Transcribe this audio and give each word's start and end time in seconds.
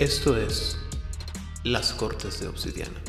Esto 0.00 0.36
es 0.36 0.76
Las 1.62 1.92
Cortes 1.92 2.40
de 2.40 2.48
Obsidiana. 2.48 3.00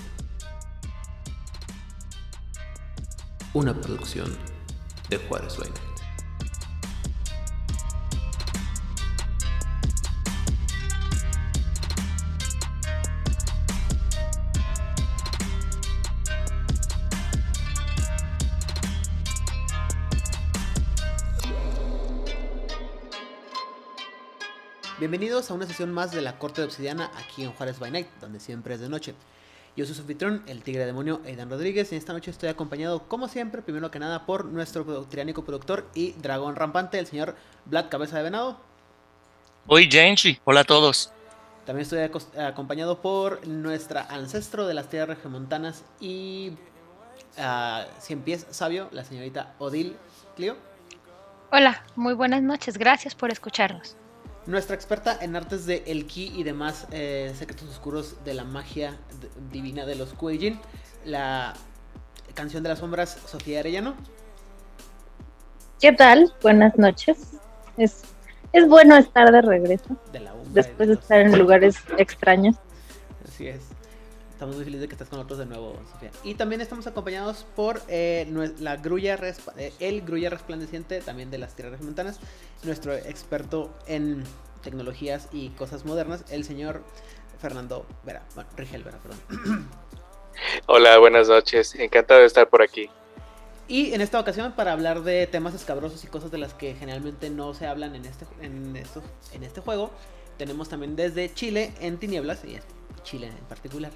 Una 3.55 3.73
producción 3.73 4.31
de 5.09 5.17
Juárez 5.17 5.57
Vaina. 5.57 5.94
Bienvenidos 25.35 25.51
a 25.51 25.55
una 25.55 25.67
sesión 25.67 25.91
más 25.91 26.13
de 26.13 26.21
la 26.21 26.39
Corte 26.39 26.61
de 26.61 26.67
Obsidiana 26.67 27.11
aquí 27.17 27.43
en 27.43 27.51
Juárez 27.51 27.77
by 27.77 27.91
Night, 27.91 28.07
donde 28.21 28.39
siempre 28.39 28.75
es 28.75 28.79
de 28.79 28.87
noche. 28.87 29.15
Yo 29.75 29.85
soy 29.85 29.93
su 29.93 29.99
anfitrión, 29.99 30.41
el 30.47 30.63
tigre 30.63 30.85
demonio 30.85 31.19
Aidan 31.25 31.49
Rodríguez, 31.49 31.91
y 31.91 31.97
esta 31.97 32.13
noche 32.13 32.31
estoy 32.31 32.47
acompañado, 32.47 33.09
como 33.09 33.27
siempre, 33.27 33.61
primero 33.61 33.91
que 33.91 33.99
nada, 33.99 34.25
por 34.25 34.45
nuestro 34.45 34.85
tiránico 35.03 35.43
productor 35.43 35.89
y 35.93 36.13
dragón 36.13 36.55
rampante, 36.55 36.99
el 36.99 37.05
señor 37.05 37.35
Black 37.65 37.89
Cabeza 37.89 38.15
de 38.15 38.23
Venado. 38.23 38.57
Hoy 39.67 39.91
Genji, 39.91 40.39
hola 40.45 40.61
a 40.61 40.63
todos. 40.63 41.11
También 41.65 41.81
estoy 41.81 42.09
acompañado 42.41 43.01
por 43.01 43.45
nuestra 43.45 44.03
ancestro 44.03 44.65
de 44.67 44.73
las 44.73 44.87
tierras 44.89 45.21
remontanas 45.21 45.83
y 45.99 46.53
ah, 47.37 47.85
cien 47.99 48.21
pies 48.21 48.47
sabio, 48.51 48.87
la 48.93 49.03
señorita 49.03 49.53
Odil 49.59 49.97
Clio. 50.37 50.55
Hola, 51.51 51.83
muy 51.97 52.13
buenas 52.13 52.41
noches, 52.41 52.77
gracias 52.77 53.15
por 53.15 53.31
escucharnos. 53.31 53.97
Nuestra 54.47 54.75
experta 54.75 55.17
en 55.21 55.35
artes 55.35 55.65
de 55.65 55.83
El 55.87 56.05
Ki 56.05 56.31
y 56.35 56.43
demás 56.43 56.87
eh, 56.91 57.33
secretos 57.35 57.67
oscuros 57.69 58.23
de 58.23 58.35
la 58.35 58.43
magia 58.43 58.95
divina 59.51 59.85
de 59.85 59.95
los 59.95 60.13
Kueijin, 60.13 60.59
la 61.03 61.53
canción 62.35 62.61
de 62.61 62.69
las 62.69 62.79
sombras, 62.79 63.17
Sofía 63.25 63.61
Arellano. 63.61 63.95
¿Qué 65.81 65.91
tal? 65.93 66.31
Buenas 66.43 66.77
noches. 66.77 67.33
Es, 67.77 68.03
es 68.53 68.67
bueno 68.67 68.95
estar 68.95 69.31
de 69.31 69.41
regreso 69.41 69.97
De 70.11 70.19
la 70.19 70.33
después 70.53 70.87
de 70.89 70.95
estar 70.95 71.21
en 71.21 71.37
lugares 71.37 71.77
extraños. 71.97 72.55
Así 73.27 73.47
es. 73.47 73.74
Estamos 74.35 74.57
muy 74.57 74.65
felices 74.65 74.81
de 74.81 74.87
que 74.89 74.95
estés 74.95 75.07
con 75.07 75.17
nosotros 75.17 75.39
de 75.39 75.45
nuevo, 75.45 75.79
Sofía. 75.93 76.11
Y 76.25 76.35
también 76.35 76.59
estamos 76.59 76.85
acompañados 76.87 77.45
por 77.55 77.81
eh, 77.87 78.27
la 78.59 78.75
grulla 78.75 79.17
eh, 79.55 79.71
el 79.79 80.01
grulla 80.01 80.29
resplandeciente, 80.29 80.99
también 80.99 81.31
de 81.31 81.37
las 81.37 81.55
tierras 81.55 81.79
montanas, 81.79 82.19
nuestro 82.63 82.93
experto 82.93 83.73
en 83.87 84.25
tecnologías 84.61 85.29
y 85.31 85.51
cosas 85.51 85.85
modernas, 85.85 86.25
el 86.31 86.43
señor 86.43 86.83
Fernando 87.39 87.85
Vera, 88.03 88.23
bueno, 88.35 88.49
Rigel 88.57 88.83
Vera, 88.83 88.97
perdón. 88.97 89.69
Hola, 90.65 90.97
buenas 90.97 91.29
noches. 91.29 91.73
Encantado 91.75 92.19
de 92.19 92.25
estar 92.25 92.49
por 92.49 92.61
aquí. 92.61 92.89
Y 93.69 93.93
en 93.93 94.01
esta 94.01 94.19
ocasión 94.19 94.51
para 94.51 94.73
hablar 94.73 95.03
de 95.03 95.27
temas 95.27 95.55
escabrosos 95.55 96.03
y 96.03 96.07
cosas 96.07 96.29
de 96.31 96.39
las 96.39 96.53
que 96.53 96.75
generalmente 96.75 97.29
no 97.29 97.53
se 97.53 97.67
hablan 97.67 97.95
en 97.95 98.03
este, 98.03 98.25
en 98.41 98.75
en 99.31 99.43
este 99.43 99.61
juego, 99.61 99.91
tenemos 100.37 100.67
también 100.67 100.97
desde 100.97 101.33
Chile 101.33 101.71
en 101.79 101.97
Tinieblas, 101.97 102.43
y 102.43 102.55
es 102.55 102.63
Chile 103.03 103.27
en 103.27 103.45
particular, 103.45 103.91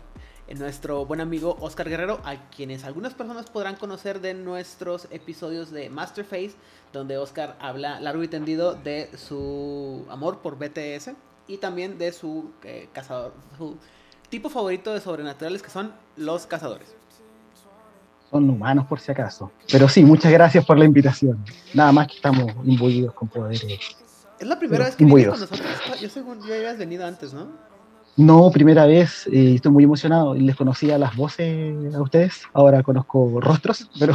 nuestro 0.58 1.05
buen 1.05 1.22
amigo 1.22 1.58
Oscar 1.59 1.88
Guerrero, 1.88 2.19
a 2.23 2.50
quienes 2.50 2.83
algunas 2.83 3.14
personas 3.14 3.47
podrán 3.52 3.75
conocer 3.75 4.20
de 4.20 4.33
nuestros 4.33 5.08
episodios 5.11 5.70
de 5.70 5.92
Masterface, 5.92 6.54
donde 6.92 7.17
Oscar 7.17 7.55
habla 7.60 7.99
largo 7.99 8.23
y 8.23 8.27
tendido 8.27 8.73
de 8.73 9.11
su 9.15 10.08
amor 10.09 10.39
por 10.39 10.58
BTS 10.58 11.11
y 11.48 11.58
también 11.58 11.99
de 11.99 12.11
su 12.11 12.52
eh, 12.64 12.89
cazador, 12.93 13.33
su 13.58 13.77
tipo 14.30 14.49
favorito 14.49 14.92
de 14.92 15.02
sobrenaturales 15.02 15.61
que 15.61 15.70
son 15.70 15.93
los 16.17 16.48
cazadores. 16.48 16.95
son 18.32 18.49
humanos 18.49 18.88
por 18.88 18.99
si 18.99 19.11
acaso. 19.11 19.52
Pero 19.71 19.88
sí, 19.88 20.04
muchas 20.04 20.32
gracias 20.32 20.65
por 20.65 20.80
la 20.80 20.86
invitación. 20.86 21.45
Nada 21.76 21.92
más 21.92 22.08
que 22.08 22.15
estamos 22.15 22.52
imbuidos 22.64 23.14
con 23.14 23.27
poderes. 23.27 23.98
Es 24.39 24.48
la 24.48 24.58
primera 24.58 24.86
Pero 24.86 24.86
vez 24.86 24.95
que 24.95 25.05
vienes 25.05 25.27
con 25.27 25.39
nosotros. 25.42 26.02
Yo 26.02 26.09
según 26.09 26.42
ya 26.48 26.55
habías 26.55 26.77
venido 26.77 27.05
antes, 27.05 27.33
¿no? 27.33 27.68
No, 28.19 28.52
primera 28.52 28.85
vez, 28.85 29.27
eh, 29.27 29.53
estoy 29.55 29.71
muy 29.71 29.85
emocionado. 29.85 30.35
Les 30.35 30.53
conocía 30.53 30.97
las 30.97 31.15
voces 31.15 31.95
a 31.95 32.02
ustedes, 32.02 32.41
ahora 32.52 32.83
conozco 32.83 33.39
rostros, 33.39 33.89
pero 33.99 34.13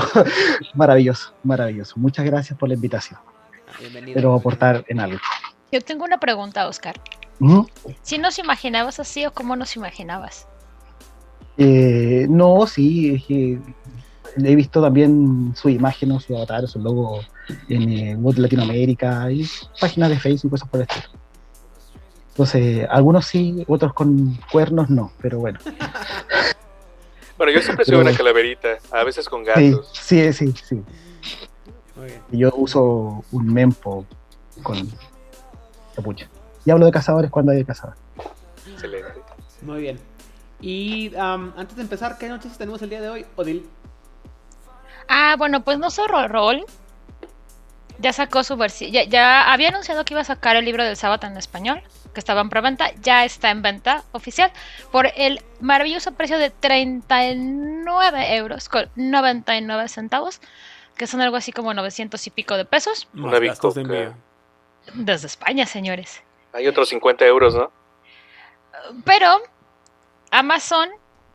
maravilloso, 0.74 1.32
maravilloso. 1.42 1.94
Muchas 1.96 2.26
gracias 2.26 2.58
por 2.58 2.68
la 2.68 2.74
invitación. 2.74 3.18
Bienvenido. 3.80 4.10
Espero 4.10 4.34
aportar 4.34 4.84
en 4.88 5.00
algo. 5.00 5.18
Yo 5.72 5.80
tengo 5.80 6.04
una 6.04 6.20
pregunta, 6.20 6.68
Oscar. 6.68 7.00
Ujú. 7.40 7.66
¿Si 8.02 8.18
nos 8.18 8.38
imaginabas 8.38 9.00
así 9.00 9.24
o 9.24 9.32
cómo 9.32 9.56
nos 9.56 9.74
imaginabas? 9.74 10.46
Eh, 11.56 12.26
no, 12.28 12.66
sí, 12.66 13.14
es 13.14 13.24
que 13.24 13.58
he 14.36 14.54
visto 14.54 14.82
también 14.82 15.54
su 15.56 15.70
imagen, 15.70 16.12
o 16.12 16.20
su 16.20 16.36
avatar, 16.36 16.68
su 16.68 16.78
logo 16.78 17.20
en 17.70 17.88
eh, 17.88 18.16
Wood 18.16 18.36
Latinoamérica 18.36 19.32
y 19.32 19.46
páginas 19.80 20.10
de 20.10 20.18
Facebook 20.18 20.48
y 20.48 20.50
cosas 20.50 20.68
por 20.68 20.80
el 20.80 20.86
estilo. 20.90 21.23
Entonces, 22.34 22.84
algunos 22.90 23.26
sí, 23.26 23.64
otros 23.68 23.92
con 23.92 24.36
cuernos 24.50 24.90
no, 24.90 25.12
pero 25.22 25.38
bueno. 25.38 25.60
Bueno, 27.38 27.52
yo 27.52 27.60
siempre 27.62 27.84
soy 27.84 27.92
Pero- 27.92 28.00
una 28.08 28.16
calaverita, 28.16 28.70
a 28.90 29.04
veces 29.04 29.28
con 29.28 29.44
Sí, 29.44 29.70
gatos. 29.70 29.90
sí, 29.92 30.32
sí, 30.32 30.52
sí. 30.52 30.82
Muy 31.96 32.06
bien. 32.06 32.22
Yo 32.32 32.52
uso 32.56 33.24
un 33.30 33.52
mempo 33.54 34.04
con 34.64 34.88
capucha. 35.94 36.28
Y 36.64 36.70
hablo 36.72 36.86
de 36.86 36.92
cazadores 36.92 37.30
cuando 37.30 37.52
hay 37.52 37.58
de 37.58 37.64
cazadores. 37.64 38.00
Excelente. 38.72 39.12
Muy 39.62 39.80
bien. 39.80 40.00
Y 40.60 41.14
am, 41.16 41.52
antes 41.56 41.76
de 41.76 41.82
empezar, 41.82 42.18
¿qué 42.18 42.28
noticias 42.28 42.58
tenemos 42.58 42.82
el 42.82 42.90
día 42.90 43.00
de 43.00 43.08
hoy, 43.10 43.26
Odil? 43.36 43.68
Ah, 45.08 45.36
bueno, 45.38 45.62
pues 45.62 45.78
no 45.78 45.90
solo 45.90 46.26
Roll. 46.26 46.64
Ya 47.98 48.12
sacó 48.12 48.42
su 48.42 48.56
versión. 48.56 48.90
Ya, 48.90 49.04
ya 49.04 49.52
había 49.52 49.68
anunciado 49.68 50.04
que 50.04 50.14
iba 50.14 50.20
a 50.22 50.24
sacar 50.24 50.56
el 50.56 50.64
libro 50.64 50.82
del 50.82 50.96
sábado 50.96 51.26
en 51.28 51.36
español, 51.36 51.80
que 52.14 52.20
estaba 52.20 52.40
en 52.40 52.48
preventa. 52.48 52.92
Ya 53.02 53.24
está 53.24 53.50
en 53.50 53.60
venta 53.60 54.04
oficial 54.12 54.50
por 54.90 55.08
el 55.16 55.42
maravilloso 55.60 56.12
precio 56.12 56.38
de 56.38 56.50
39 56.50 58.36
euros 58.36 58.68
con 58.68 58.88
99 58.94 59.88
centavos, 59.88 60.40
que 60.96 61.06
son 61.06 61.20
algo 61.20 61.36
así 61.36 61.52
como 61.52 61.74
900 61.74 62.26
y 62.26 62.30
pico 62.30 62.56
de 62.56 62.64
pesos. 62.64 63.08
Una 63.14 63.38
bicoca. 63.38 64.14
Desde 64.94 65.26
España, 65.26 65.66
señores. 65.66 66.22
Hay 66.52 66.68
otros 66.68 66.88
50 66.88 67.26
euros, 67.26 67.54
¿no? 67.54 67.70
Pero 69.04 69.40
Amazon, 70.30 70.88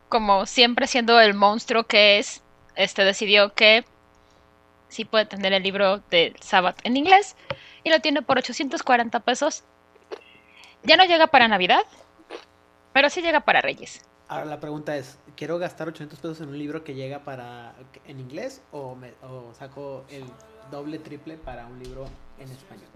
como 0.08 0.46
siempre 0.46 0.86
siendo 0.86 1.20
el 1.20 1.34
monstruo 1.34 1.84
que 1.84 2.18
es, 2.18 2.42
este 2.74 3.04
decidió 3.04 3.52
que 3.54 3.84
sí 4.88 5.04
puede 5.04 5.26
tener 5.26 5.52
el 5.52 5.62
libro 5.62 5.98
del 6.10 6.36
Sabbath 6.40 6.78
en 6.84 6.96
inglés 6.96 7.36
y 7.82 7.90
lo 7.90 8.00
tiene 8.00 8.22
por 8.22 8.38
840 8.38 9.20
pesos. 9.20 9.64
Ya 10.82 10.96
no 10.96 11.04
llega 11.04 11.26
para 11.26 11.48
Navidad, 11.48 11.82
pero 12.92 13.10
sí 13.10 13.20
llega 13.22 13.40
para 13.40 13.60
Reyes. 13.60 14.00
Ahora 14.28 14.44
la 14.44 14.60
pregunta 14.60 14.96
es, 14.96 15.18
¿quiero 15.36 15.58
gastar 15.58 15.88
800 15.88 16.18
pesos 16.18 16.40
en 16.40 16.48
un 16.48 16.58
libro 16.58 16.84
que 16.84 16.94
llega 16.94 17.18
para 17.20 17.74
en 18.06 18.20
inglés 18.20 18.62
o, 18.72 18.94
me- 18.94 19.12
o 19.22 19.52
saco 19.58 20.04
el 20.08 20.24
doble, 20.70 20.98
triple 20.98 21.36
para 21.36 21.66
un 21.66 21.78
libro 21.82 22.06
en 22.38 22.48
español? 22.50 22.86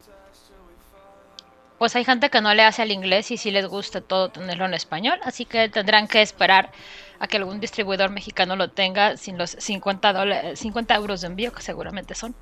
Pues 1.78 1.96
hay 1.96 2.04
gente 2.04 2.30
que 2.30 2.40
no 2.40 2.54
le 2.54 2.62
hace 2.62 2.82
al 2.82 2.92
inglés 2.92 3.32
y 3.32 3.36
sí 3.36 3.50
les 3.50 3.66
gusta 3.66 4.00
todo 4.00 4.28
tenerlo 4.30 4.64
en 4.64 4.74
español, 4.74 5.18
así 5.24 5.44
que 5.44 5.68
tendrán 5.68 6.06
que 6.06 6.22
esperar 6.22 6.70
a 7.18 7.26
que 7.26 7.36
algún 7.36 7.58
distribuidor 7.58 8.10
mexicano 8.10 8.54
lo 8.54 8.70
tenga 8.70 9.16
sin 9.16 9.36
los 9.36 9.50
50, 9.50 10.12
dola- 10.12 10.54
50 10.56 10.94
euros 10.94 11.20
de 11.20 11.26
envío, 11.26 11.52
que 11.52 11.62
seguramente 11.62 12.14
son. 12.14 12.34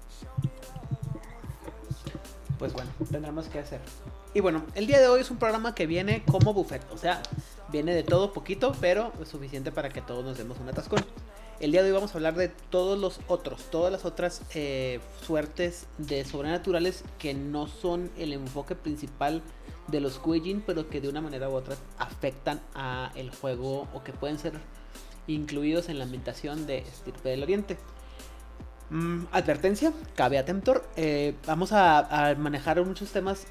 Pues 2.59 2.75
bueno, 2.75 2.91
tendremos 3.11 3.47
que 3.49 3.59
hacer. 3.61 3.81
Y 4.35 4.41
bueno, 4.41 4.65
el 4.75 4.87
día 4.87 4.99
de 4.99 5.09
hoy 5.09 5.21
es 5.21 5.31
un 5.31 5.37
programa 5.37 5.75
que 5.75 5.87
viene 5.87 6.25
como 6.25 6.55
buffet, 6.55 6.83
o 6.91 6.97
sea, 6.97 7.23
viene 7.71 7.95
de 7.95 8.03
todo 8.03 8.33
poquito, 8.33 8.73
pero 8.81 9.13
es 9.21 9.29
suficiente 9.29 9.73
para 9.73 9.91
que 9.91 10.01
todos 10.01 10.25
nos 10.25 10.39
demos 10.39 10.59
un 10.59 10.71
atascón. 10.71 11.05
El 11.61 11.71
día 11.71 11.83
de 11.83 11.91
hoy 11.91 11.95
vamos 11.95 12.15
a 12.15 12.19
hablar 12.19 12.35
de 12.35 12.49
todos 12.49 12.99
los 12.99 13.21
otros, 13.29 13.65
todas 13.71 13.93
las 13.93 14.07
otras 14.07 14.43
eh, 14.55 15.01
suertes 15.21 15.87
de 15.99 16.25
sobrenaturales 16.25 17.05
que 17.19 17.35
no 17.35 17.69
son 17.69 18.11
el 18.17 18.33
enfoque 18.33 18.75
principal 18.75 19.43
de 19.89 20.01
los 20.01 20.19
Kuijin, 20.19 20.63
pero 20.63 20.89
que 20.89 21.03
de 21.03 21.11
una 21.11 21.21
manera 21.21 21.51
u 21.51 21.53
otra 21.53 21.77
afectan 21.99 22.61
a 22.75 23.13
el 23.15 23.31
juego 23.31 23.87
o 23.93 24.03
que 24.03 24.13
pueden 24.13 24.39
ser 24.39 24.55
incluidos 25.27 25.91
en 25.91 25.99
la 25.99 26.05
ambientación 26.05 26.67
de 26.67 26.79
Estirpe 26.79 27.29
del 27.29 27.43
Oriente. 27.43 27.77
Mm, 28.89 29.25
advertencia, 29.31 29.93
cabe 30.17 30.39
a 30.39 30.45
Temptor. 30.47 30.85
eh, 30.97 31.35
vamos 31.47 31.73
a, 31.73 32.31
a 32.31 32.35
manejar 32.35 32.83
muchos 32.85 33.11
temas 33.11 33.47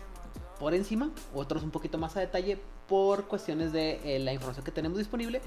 por 0.62 0.76
encima, 0.76 1.10
otros 1.34 1.64
un 1.64 1.72
poquito 1.72 1.98
más 1.98 2.16
a 2.16 2.20
detalle 2.20 2.60
por 2.88 3.26
cuestiones 3.26 3.74
de 3.74 4.00
eh, 4.06 4.20
la 4.20 4.32
información 4.32 4.64
que 4.64 4.72
tenemos 4.72 5.00
disponible. 5.00 5.42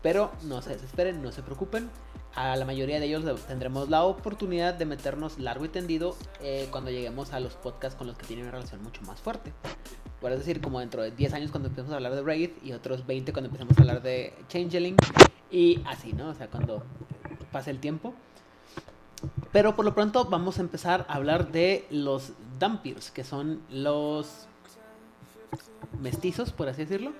Pero 0.00 0.30
no 0.44 0.62
se 0.62 0.70
desesperen, 0.70 1.20
no 1.22 1.32
se 1.32 1.42
preocupen. 1.42 1.90
A 2.36 2.54
la 2.54 2.64
mayoría 2.64 3.00
de 3.00 3.06
ellos 3.06 3.24
tendremos 3.48 3.90
la 3.90 4.04
oportunidad 4.04 4.74
de 4.74 4.86
meternos 4.86 5.40
largo 5.40 5.64
y 5.64 5.70
tendido 5.70 6.16
eh, 6.40 6.68
cuando 6.70 6.92
lleguemos 6.92 7.32
a 7.32 7.40
los 7.40 7.54
podcasts 7.54 7.98
con 7.98 8.06
los 8.06 8.16
que 8.16 8.26
tienen 8.26 8.44
una 8.44 8.52
relación 8.52 8.80
mucho 8.84 9.02
más 9.02 9.18
fuerte. 9.18 9.52
Por 10.20 10.30
decir, 10.30 10.60
como 10.60 10.78
dentro 10.78 11.02
de 11.02 11.10
10 11.10 11.34
años 11.34 11.50
cuando 11.50 11.68
empecemos 11.68 11.92
a 11.92 11.96
hablar 11.96 12.14
de 12.14 12.22
Raid 12.22 12.50
y 12.62 12.70
otros 12.70 13.04
20 13.04 13.32
cuando 13.32 13.48
empecemos 13.48 13.76
a 13.76 13.80
hablar 13.80 14.02
de 14.02 14.34
Changeling 14.46 14.96
y 15.50 15.82
así, 15.84 16.12
¿no? 16.12 16.28
O 16.28 16.34
sea, 16.34 16.46
cuando 16.46 16.84
pase 17.50 17.72
el 17.72 17.80
tiempo. 17.80 18.14
Pero 19.50 19.74
por 19.74 19.84
lo 19.84 19.96
pronto 19.96 20.26
vamos 20.26 20.58
a 20.58 20.60
empezar 20.60 21.06
a 21.08 21.14
hablar 21.14 21.50
de 21.50 21.88
los 21.90 22.34
Dampirs, 22.60 23.10
que 23.10 23.24
son 23.24 23.62
los 23.68 24.46
mestizos, 26.00 26.52
por 26.52 26.68
así 26.68 26.82
decirlo. 26.82 27.12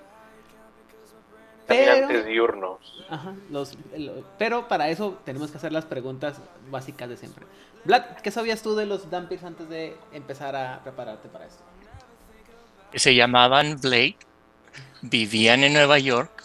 Caminantes 1.67 2.25
diurnos. 2.25 3.05
Ajá, 3.09 3.33
los, 3.49 3.77
pero 4.37 4.67
para 4.67 4.89
eso 4.89 5.19
tenemos 5.23 5.51
que 5.51 5.57
hacer 5.57 5.71
las 5.71 5.85
preguntas 5.85 6.37
básicas 6.69 7.07
de 7.09 7.17
siempre. 7.17 7.45
Vlad, 7.85 8.17
¿qué 8.21 8.31
sabías 8.31 8.61
tú 8.61 8.75
de 8.75 8.85
los 8.85 9.09
Dampirs 9.09 9.43
antes 9.43 9.69
de 9.69 9.95
empezar 10.11 10.55
a 10.55 10.81
prepararte 10.83 11.29
para 11.29 11.45
esto? 11.45 11.63
se 12.93 13.15
llamaban 13.15 13.79
Blade, 13.79 14.17
vivían 15.01 15.63
en 15.63 15.73
Nueva 15.73 15.99
York, 15.99 16.43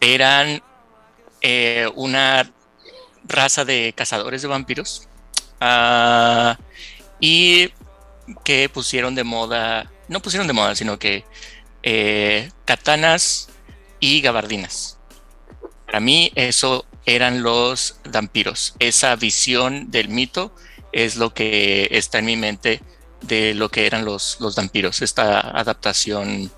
eran 0.00 0.62
eh, 1.40 1.88
una 1.94 2.50
raza 3.24 3.64
de 3.64 3.92
cazadores 3.96 4.42
de 4.42 4.48
vampiros 4.48 5.08
ah, 5.60 6.56
y 7.20 7.72
que 8.44 8.68
pusieron 8.68 9.14
de 9.14 9.24
moda, 9.24 9.90
no 10.08 10.20
pusieron 10.20 10.46
de 10.46 10.52
moda, 10.52 10.74
sino 10.74 10.98
que 10.98 11.24
eh, 11.82 12.50
katanas 12.64 13.48
y 14.00 14.20
gabardinas. 14.20 14.98
Para 15.86 16.00
mí 16.00 16.32
eso 16.34 16.84
eran 17.06 17.42
los 17.42 18.00
vampiros. 18.10 18.74
Esa 18.78 19.16
visión 19.16 19.90
del 19.90 20.08
mito 20.08 20.54
es 20.92 21.16
lo 21.16 21.32
que 21.32 21.88
está 21.90 22.18
en 22.18 22.26
mi 22.26 22.36
mente 22.36 22.82
de 23.22 23.54
lo 23.54 23.70
que 23.70 23.86
eran 23.86 24.04
los, 24.04 24.38
los 24.40 24.54
vampiros. 24.54 25.02
Esta 25.02 25.40
adaptación 25.40 26.50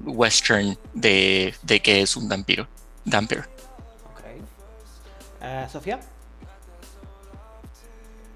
western 0.00 0.78
de, 0.94 1.54
de 1.62 1.80
qué 1.80 2.02
es 2.02 2.16
un 2.16 2.28
vampiro. 2.28 2.68
Vampir. 3.04 3.40
Ok. 4.10 4.22
Ah, 5.40 5.68
Sofía, 5.70 6.00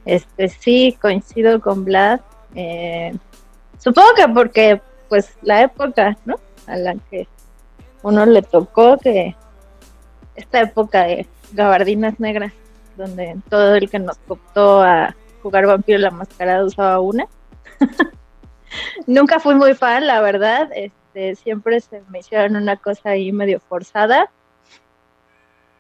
Este 0.07 0.49
sí, 0.49 0.97
coincido 1.03 1.61
con 1.61 1.85
Vlad. 1.85 2.21
Eh, 2.55 3.13
supongo 3.79 4.15
que 4.15 4.29
porque, 4.29 4.81
pues, 5.09 5.37
la 5.43 5.63
época, 5.63 6.17
¿no? 6.25 6.37
A 6.67 6.77
la 6.77 6.95
que 7.11 7.29
uno 8.03 8.25
le 8.25 8.43
tocó 8.43 8.99
que 8.99 9.35
esta 10.37 10.61
época 10.61 11.05
de 11.05 11.27
gabardinas 11.53 12.21
negras, 12.21 12.53
donde 12.97 13.37
todo 13.51 13.75
el 13.75 13.91
que 13.91 13.99
nos 13.99 14.17
optó 14.29 14.81
a 14.83 15.15
jugar 15.43 15.67
vampiro 15.67 15.99
la 15.99 16.11
mascarada 16.11 16.65
usaba 16.65 17.01
una. 17.01 17.27
Nunca 19.07 19.41
fui 19.41 19.57
muy 19.57 19.75
fan, 19.75 20.07
la 20.07 20.21
verdad. 20.21 20.71
Este, 20.73 21.35
siempre 21.35 21.81
se 21.81 22.03
me 22.11 22.21
hicieron 22.21 22.55
una 22.55 22.77
cosa 22.77 23.11
ahí 23.11 23.33
medio 23.33 23.59
forzada. 23.59 24.31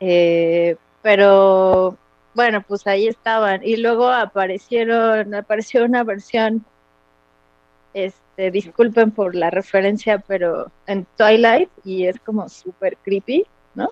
Eh, 0.00 0.76
pero 1.02 1.96
bueno, 2.36 2.62
pues 2.62 2.86
ahí 2.86 3.08
estaban. 3.08 3.62
Y 3.64 3.78
luego 3.78 4.08
aparecieron, 4.08 5.34
apareció 5.34 5.86
una 5.86 6.04
versión, 6.04 6.64
este, 7.94 8.50
disculpen 8.50 9.10
por 9.10 9.34
la 9.34 9.48
referencia, 9.48 10.18
pero 10.18 10.70
en 10.86 11.06
Twilight, 11.16 11.70
y 11.82 12.06
es 12.06 12.20
como 12.20 12.46
súper 12.50 12.98
creepy, 12.98 13.46
¿no? 13.74 13.90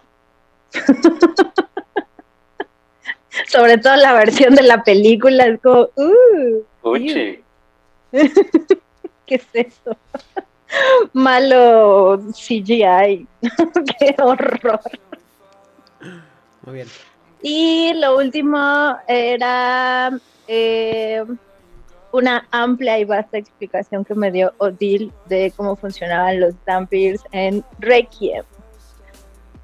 Sobre 3.49 3.79
todo 3.79 3.96
la 3.96 4.12
versión 4.12 4.55
de 4.55 4.62
la 4.62 4.85
película, 4.85 5.46
es 5.46 5.58
como, 5.61 5.88
uh, 5.96 6.62
Uchi. 6.82 7.43
¿qué 9.26 9.37
es 9.37 9.46
eso? 9.55 9.96
Malo 11.14 12.20
CGI, 12.32 13.26
qué 13.99 14.14
horror. 14.19 14.81
muy 16.67 16.75
bien. 16.75 16.88
Y 17.46 17.93
lo 17.93 18.17
último 18.17 18.96
era 19.06 20.19
eh, 20.49 21.23
una 22.11 22.49
amplia 22.50 22.99
y 22.99 23.05
vasta 23.05 23.37
explicación 23.37 24.02
que 24.02 24.14
me 24.14 24.32
dio 24.32 24.55
Odil 24.56 25.12
de 25.26 25.52
cómo 25.55 25.76
funcionaban 25.76 26.41
los 26.41 26.55
Dampirs 26.64 27.23
en 27.32 27.62
Requiem. 27.81 28.46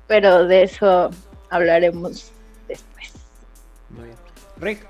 Pero 0.06 0.46
de 0.46 0.64
eso 0.64 1.08
hablaremos 1.48 2.30
después. 2.68 3.12
Muy 3.88 4.04
bien. 4.04 4.16
Rick, 4.58 4.86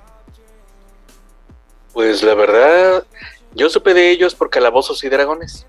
Pues 1.93 2.25
la 2.25 2.35
verdad, 2.35 3.05
yo 3.55 3.71
supe 3.71 3.95
de 3.95 4.11
ellos 4.11 4.35
por 4.35 4.51
calabozos 4.51 5.05
y 5.05 5.09
dragones. 5.09 5.65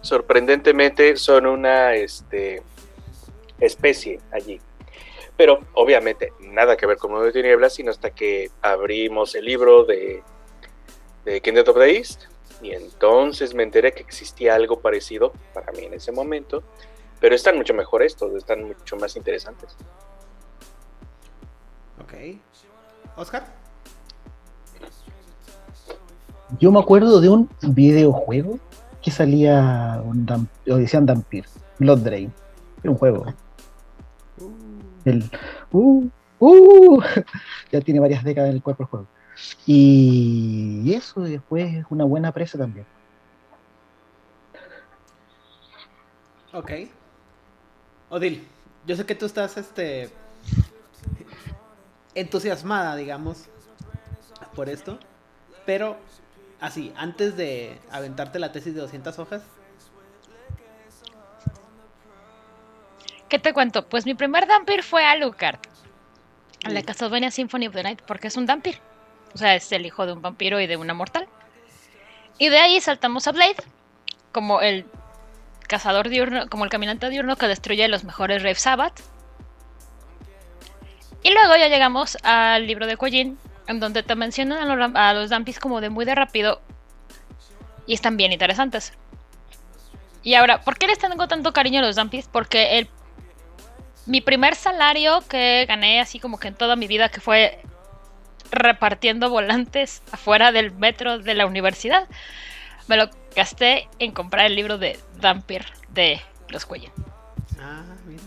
Sorprendentemente 0.00 1.14
son 1.18 1.44
una 1.44 1.94
este, 1.94 2.62
especie 3.60 4.18
allí. 4.32 4.58
Pero 5.38 5.60
obviamente 5.74 6.32
nada 6.40 6.76
que 6.76 6.84
ver 6.84 6.98
con 6.98 7.12
Mundo 7.12 7.26
de 7.26 7.32
Tinieblas, 7.32 7.74
sino 7.74 7.92
hasta 7.92 8.10
que 8.10 8.50
abrimos 8.60 9.36
el 9.36 9.44
libro 9.44 9.84
de, 9.84 10.24
de 11.24 11.40
Kingdom 11.40 11.64
of 11.68 11.76
the 11.76 11.96
East. 11.96 12.24
Y 12.60 12.72
entonces 12.72 13.54
me 13.54 13.62
enteré 13.62 13.92
que 13.92 14.02
existía 14.02 14.56
algo 14.56 14.80
parecido 14.80 15.32
para 15.54 15.70
mí 15.70 15.84
en 15.84 15.94
ese 15.94 16.10
momento. 16.10 16.64
Pero 17.20 17.36
están 17.36 17.56
mucho 17.56 17.72
mejor 17.72 18.02
estos, 18.02 18.34
están 18.34 18.64
mucho 18.64 18.96
más 18.96 19.14
interesantes. 19.14 19.76
ok. 22.02 22.36
Oscar, 23.16 23.46
Yo 26.58 26.72
me 26.72 26.80
acuerdo 26.80 27.20
de 27.20 27.28
un 27.28 27.48
videojuego 27.62 28.58
que 29.00 29.12
salía, 29.12 30.02
un 30.04 30.48
decían 30.64 31.06
Dampir, 31.06 31.44
Blood 31.78 31.98
Drain. 31.98 32.32
Era 32.82 32.90
un 32.90 32.98
juego. 32.98 33.26
El, 35.08 35.30
uh, 35.72 36.08
uh, 36.38 37.02
ya 37.72 37.80
tiene 37.80 38.00
varias 38.00 38.24
décadas 38.24 38.50
en 38.50 38.56
el 38.56 38.62
cuerpo 38.62 38.84
el 38.84 38.88
juego. 38.88 39.06
Y 39.66 40.92
eso 40.94 41.20
después 41.20 41.74
es 41.74 41.86
una 41.90 42.04
buena 42.04 42.32
presa 42.32 42.58
también. 42.58 42.86
ok. 46.52 46.70
Odil, 48.10 48.46
yo 48.86 48.96
sé 48.96 49.04
que 49.04 49.14
tú 49.14 49.26
estás, 49.26 49.56
este, 49.56 50.10
entusiasmada, 52.14 52.96
digamos, 52.96 53.44
por 54.54 54.68
esto, 54.68 54.98
pero 55.66 55.96
así, 56.60 56.92
antes 56.96 57.36
de 57.36 57.78
aventarte 57.90 58.38
la 58.38 58.50
tesis 58.50 58.74
de 58.74 58.80
200 58.80 59.18
hojas, 59.18 59.42
¿Qué 63.28 63.38
te 63.38 63.52
cuento? 63.52 63.86
Pues 63.86 64.06
mi 64.06 64.14
primer 64.14 64.46
Dampir 64.46 64.82
fue 64.82 65.04
Alucard, 65.04 65.58
el 66.64 66.74
de 66.74 66.82
Castlevania 66.82 67.30
Symphony 67.30 67.68
of 67.68 67.74
the 67.74 67.82
Night, 67.82 68.00
porque 68.06 68.28
es 68.28 68.36
un 68.36 68.46
Dampir. 68.46 68.80
O 69.34 69.38
sea, 69.38 69.54
es 69.54 69.70
el 69.72 69.84
hijo 69.84 70.06
de 70.06 70.14
un 70.14 70.22
vampiro 70.22 70.60
y 70.60 70.66
de 70.66 70.76
una 70.76 70.94
mortal. 70.94 71.28
Y 72.38 72.48
de 72.48 72.58
ahí 72.58 72.80
saltamos 72.80 73.26
a 73.26 73.32
Blade, 73.32 73.56
como 74.32 74.62
el 74.62 74.86
cazador 75.66 76.08
diurno, 76.08 76.48
como 76.48 76.64
el 76.64 76.70
caminante 76.70 77.10
diurno 77.10 77.36
que 77.36 77.48
destruye 77.48 77.86
los 77.88 78.04
mejores 78.04 78.42
Rave 78.42 78.54
Sabbath. 78.54 79.00
Y 81.22 81.30
luego 81.30 81.56
ya 81.56 81.68
llegamos 81.68 82.16
al 82.22 82.66
libro 82.66 82.86
de 82.86 82.96
Kojin, 82.96 83.38
en 83.66 83.80
donde 83.80 84.02
te 84.02 84.14
mencionan 84.14 84.70
a 84.70 84.74
los, 84.74 84.94
a 84.94 85.12
los 85.12 85.28
Dampis 85.28 85.60
como 85.60 85.82
de 85.82 85.90
muy 85.90 86.06
de 86.06 86.14
rápido. 86.14 86.62
Y 87.86 87.92
están 87.92 88.16
bien 88.16 88.32
interesantes. 88.32 88.94
Y 90.22 90.34
ahora, 90.34 90.62
¿por 90.62 90.78
qué 90.78 90.86
les 90.86 90.98
tengo 90.98 91.28
tanto 91.28 91.52
cariño 91.52 91.80
a 91.80 91.82
los 91.82 91.96
Dampis? 91.96 92.28
Porque 92.28 92.78
el 92.78 92.88
mi 94.08 94.20
primer 94.20 94.54
salario 94.56 95.20
que 95.28 95.64
gané 95.66 96.00
así 96.00 96.18
como 96.18 96.38
que 96.38 96.48
en 96.48 96.54
toda 96.54 96.74
mi 96.76 96.86
vida, 96.86 97.08
que 97.10 97.20
fue 97.20 97.60
repartiendo 98.50 99.28
volantes 99.30 100.02
afuera 100.10 100.50
del 100.52 100.72
metro 100.72 101.18
de 101.18 101.34
la 101.34 101.46
universidad, 101.46 102.08
me 102.86 102.96
lo 102.96 103.10
gasté 103.36 103.88
en 103.98 104.12
comprar 104.12 104.46
el 104.46 104.56
libro 104.56 104.78
de 104.78 104.98
Dampir 105.20 105.66
de 105.90 106.20
los 106.48 106.64
Cuellen. 106.66 106.90
ah, 107.60 107.82
mira. 108.06 108.22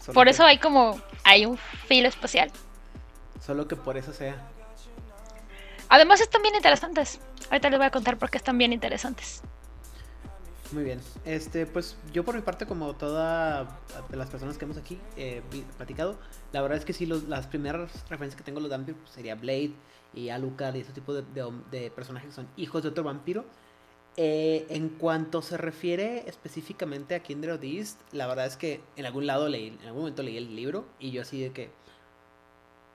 Solo 0.00 0.14
Por 0.14 0.24
que- 0.24 0.30
eso 0.30 0.44
hay 0.44 0.56
como, 0.58 0.98
hay 1.24 1.44
un 1.44 1.58
feel 1.58 2.06
especial. 2.06 2.50
Solo 3.44 3.68
que 3.68 3.76
por 3.76 3.96
eso 3.98 4.12
sea. 4.14 4.36
Además 5.90 6.20
están 6.20 6.40
bien 6.42 6.54
interesantes. 6.54 7.20
Ahorita 7.50 7.68
les 7.68 7.78
voy 7.78 7.86
a 7.86 7.90
contar 7.90 8.16
por 8.16 8.30
qué 8.30 8.38
están 8.38 8.56
bien 8.56 8.72
interesantes. 8.72 9.42
Muy 10.72 10.84
bien. 10.84 11.00
Este, 11.24 11.66
pues 11.66 11.96
yo 12.12 12.24
por 12.24 12.36
mi 12.36 12.42
parte, 12.42 12.64
como 12.64 12.94
todas 12.94 13.68
las 14.12 14.30
personas 14.30 14.56
que 14.56 14.64
hemos 14.66 14.76
aquí 14.76 14.98
eh, 15.16 15.42
platicado, 15.76 16.16
la 16.52 16.62
verdad 16.62 16.78
es 16.78 16.84
que 16.84 16.92
sí, 16.92 17.06
los- 17.06 17.24
las 17.24 17.48
primeras 17.48 17.90
referencias 18.08 18.36
que 18.36 18.44
tengo 18.44 18.60
los 18.60 18.70
vampiros 18.70 19.00
pues, 19.00 19.12
sería 19.12 19.34
Blade 19.34 19.72
y 20.14 20.28
Alucard 20.28 20.76
y 20.76 20.80
ese 20.80 20.92
tipo 20.92 21.12
de, 21.12 21.90
personajes 21.90 22.28
que 22.28 22.34
son 22.34 22.48
hijos 22.56 22.82
de 22.84 22.88
otro 22.90 23.02
vampiro. 23.02 23.44
Eh, 24.16 24.66
en 24.70 24.90
cuanto 24.90 25.40
se 25.42 25.56
refiere 25.56 26.28
específicamente 26.28 27.14
a 27.14 27.22
Kindred 27.22 27.54
of 27.54 27.60
the 27.60 27.78
East, 27.78 28.00
la 28.12 28.26
verdad 28.26 28.46
es 28.46 28.56
que 28.56 28.80
en 28.96 29.06
algún 29.06 29.26
lado 29.26 29.48
leí, 29.48 29.68
en 29.68 29.86
algún 29.86 30.02
momento 30.02 30.22
leí 30.22 30.36
el 30.36 30.54
libro 30.54 30.84
y 30.98 31.10
yo 31.12 31.22
así 31.22 31.40
de 31.40 31.52
que 31.52 31.70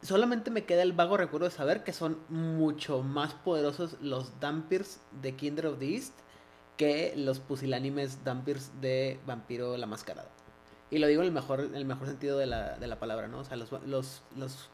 solamente 0.02 0.52
me 0.52 0.66
queda 0.66 0.84
el 0.84 0.94
vago 0.94 1.18
recuerdo 1.18 1.46
de 1.46 1.52
saber 1.52 1.84
que 1.84 1.94
son 1.94 2.18
mucho 2.30 3.02
más 3.02 3.34
poderosos 3.34 3.98
los 4.02 4.40
Dampirs 4.40 5.00
de 5.22 5.36
Kinder 5.36 5.68
of 5.68 5.80
the 5.80 5.96
East 5.96 6.14
que 6.78 7.14
los 7.16 7.40
pusilánimes 7.40 8.24
Dampirs 8.24 8.72
de 8.82 9.20
Vampiro 9.26 9.78
la 9.78 9.86
Mascarada. 9.86 10.30
Y 10.92 11.00
lo 11.00 11.08
digo 11.08 11.22
en 11.22 11.28
el 11.28 11.34
mejor, 11.34 11.62
en 11.62 11.76
el 11.76 11.86
mejor 11.86 12.08
sentido 12.08 12.38
de 12.38 12.46
la, 12.46 12.78
de 12.78 12.88
la 12.88 13.00
palabra, 13.00 13.28
¿no? 13.28 13.40
O 13.40 13.44
sea, 13.46 13.58
los, 13.58 13.72
los, 13.86 14.22
los 14.36 14.70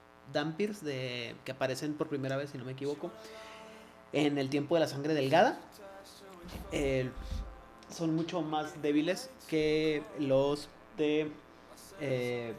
de, 0.81 1.35
que 1.45 1.51
aparecen 1.51 1.93
por 1.93 2.07
primera 2.09 2.37
vez, 2.37 2.51
si 2.51 2.57
no 2.57 2.65
me 2.65 2.73
equivoco, 2.73 3.11
en 4.13 4.37
el 4.37 4.49
tiempo 4.49 4.75
de 4.75 4.81
la 4.81 4.87
sangre 4.87 5.13
delgada, 5.13 5.59
eh, 6.71 7.09
son 7.89 8.15
mucho 8.15 8.41
más 8.41 8.81
débiles 8.81 9.29
que 9.47 10.03
los 10.19 10.69
de... 10.97 11.31
eh, 11.99 12.53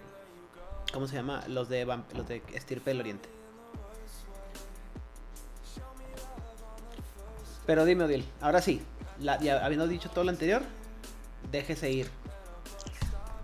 ¿Cómo 0.93 1.09
se 1.09 1.17
llama? 1.17 1.45
Los 1.49 1.69
de, 1.69 1.87
vamp- 1.87 2.13
los 2.15 2.29
de 2.29 2.43
Estirpe 2.55 2.91
del 2.91 3.01
Oriente. 3.01 3.29
Pero 7.65 7.85
dime, 7.85 8.05
Odiel, 8.05 8.25
ahora 8.41 8.61
sí, 8.61 8.83
la- 9.23 9.39
habiendo 9.65 9.87
dicho 9.89 10.11
todo 10.11 10.25
lo 10.25 10.31
anterior, 10.31 10.63
déjese 11.51 11.91
ir. 11.91 12.11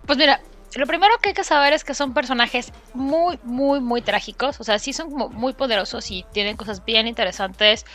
Pues 0.05 0.17
mira, 0.17 0.41
lo 0.75 0.85
primero 0.85 1.17
que 1.21 1.29
hay 1.29 1.35
que 1.35 1.43
saber 1.43 1.73
es 1.73 1.83
que 1.83 1.93
son 1.93 2.13
personajes 2.13 2.71
muy, 2.93 3.39
muy, 3.43 3.79
muy 3.79 4.01
trágicos. 4.01 4.59
O 4.59 4.63
sea, 4.63 4.79
sí 4.79 4.93
son 4.93 5.09
como 5.09 5.29
muy 5.29 5.53
poderosos 5.53 6.09
y 6.11 6.25
tienen 6.31 6.57
cosas 6.57 6.83
bien 6.85 7.07
interesantes. 7.07 7.85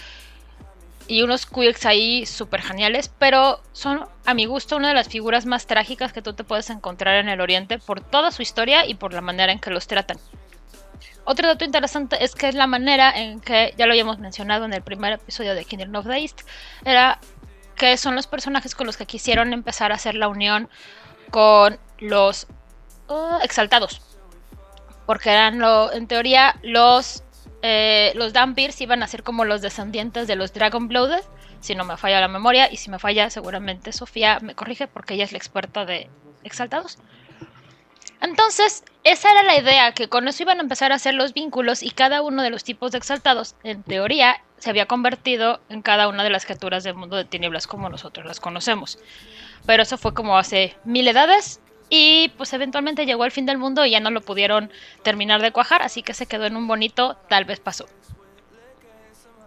Y 1.06 1.22
unos 1.22 1.46
quirks 1.46 1.86
ahí 1.86 2.24
súper 2.26 2.62
geniales. 2.62 3.10
Pero 3.18 3.60
son, 3.72 4.06
a 4.24 4.34
mi 4.34 4.46
gusto, 4.46 4.76
una 4.76 4.88
de 4.88 4.94
las 4.94 5.08
figuras 5.08 5.46
más 5.46 5.66
trágicas 5.66 6.12
que 6.12 6.22
tú 6.22 6.32
te 6.32 6.44
puedes 6.44 6.70
encontrar 6.70 7.16
en 7.16 7.28
el 7.28 7.40
Oriente 7.40 7.78
por 7.78 8.00
toda 8.00 8.30
su 8.30 8.42
historia 8.42 8.86
y 8.86 8.94
por 8.94 9.12
la 9.12 9.20
manera 9.20 9.52
en 9.52 9.58
que 9.60 9.70
los 9.70 9.86
tratan. 9.86 10.18
Otro 11.26 11.48
dato 11.48 11.64
interesante 11.64 12.22
es 12.22 12.34
que 12.34 12.48
es 12.48 12.54
la 12.54 12.66
manera 12.66 13.10
en 13.10 13.40
que, 13.40 13.72
ya 13.78 13.86
lo 13.86 13.92
habíamos 13.92 14.18
mencionado 14.18 14.66
en 14.66 14.74
el 14.74 14.82
primer 14.82 15.14
episodio 15.14 15.54
de 15.54 15.64
Kingdom 15.64 15.94
of 15.94 16.06
the 16.06 16.18
East, 16.18 16.42
era 16.84 17.18
que 17.76 17.96
son 17.96 18.14
los 18.14 18.26
personajes 18.26 18.74
con 18.74 18.86
los 18.86 18.96
que 18.96 19.06
quisieron 19.06 19.52
empezar 19.52 19.92
a 19.92 19.96
hacer 19.96 20.14
la 20.14 20.28
unión 20.28 20.68
con 21.30 21.78
los 21.98 22.46
uh, 23.08 23.38
exaltados. 23.42 24.00
Porque 25.06 25.30
eran, 25.30 25.58
lo, 25.58 25.92
en 25.92 26.06
teoría, 26.06 26.56
los, 26.62 27.22
eh, 27.62 28.12
los 28.14 28.32
iban 28.80 29.02
a 29.02 29.06
ser 29.06 29.22
como 29.22 29.44
los 29.44 29.60
descendientes 29.60 30.26
de 30.26 30.36
los 30.36 30.52
Dragon 30.52 30.88
Blooded, 30.88 31.22
si 31.60 31.74
no 31.74 31.84
me 31.84 31.96
falla 31.96 32.20
la 32.20 32.28
memoria, 32.28 32.70
y 32.70 32.76
si 32.76 32.90
me 32.90 32.98
falla, 32.98 33.30
seguramente 33.30 33.92
Sofía 33.92 34.38
me 34.40 34.54
corrige 34.54 34.86
porque 34.86 35.14
ella 35.14 35.24
es 35.24 35.32
la 35.32 35.38
experta 35.38 35.84
de 35.84 36.08
exaltados. 36.42 36.98
Entonces, 38.20 38.84
esa 39.02 39.30
era 39.30 39.42
la 39.42 39.58
idea, 39.58 39.92
que 39.92 40.08
con 40.08 40.28
eso 40.28 40.42
iban 40.42 40.58
a 40.58 40.62
empezar 40.62 40.92
a 40.92 40.94
hacer 40.94 41.14
los 41.14 41.34
vínculos 41.34 41.82
y 41.82 41.90
cada 41.90 42.22
uno 42.22 42.42
de 42.42 42.48
los 42.48 42.64
tipos 42.64 42.92
de 42.92 42.98
exaltados, 42.98 43.54
en 43.62 43.82
teoría, 43.82 44.42
se 44.64 44.70
había 44.70 44.86
convertido 44.86 45.60
en 45.68 45.82
cada 45.82 46.08
una 46.08 46.24
de 46.24 46.30
las 46.30 46.46
criaturas 46.46 46.84
del 46.84 46.94
mundo 46.94 47.16
de 47.16 47.26
tinieblas 47.26 47.66
como 47.66 47.90
nosotros 47.90 48.24
las 48.24 48.40
conocemos. 48.40 48.98
Pero 49.66 49.82
eso 49.82 49.98
fue 49.98 50.14
como 50.14 50.38
hace 50.38 50.74
mil 50.84 51.06
edades 51.06 51.60
y 51.90 52.30
pues 52.38 52.50
eventualmente 52.54 53.04
llegó 53.04 53.26
el 53.26 53.30
fin 53.30 53.44
del 53.44 53.58
mundo 53.58 53.84
y 53.84 53.90
ya 53.90 54.00
no 54.00 54.10
lo 54.10 54.22
pudieron 54.22 54.72
terminar 55.02 55.42
de 55.42 55.52
cuajar, 55.52 55.82
así 55.82 56.02
que 56.02 56.14
se 56.14 56.24
quedó 56.24 56.46
en 56.46 56.56
un 56.56 56.66
bonito 56.66 57.18
tal 57.28 57.44
vez 57.44 57.60
pasó. 57.60 57.84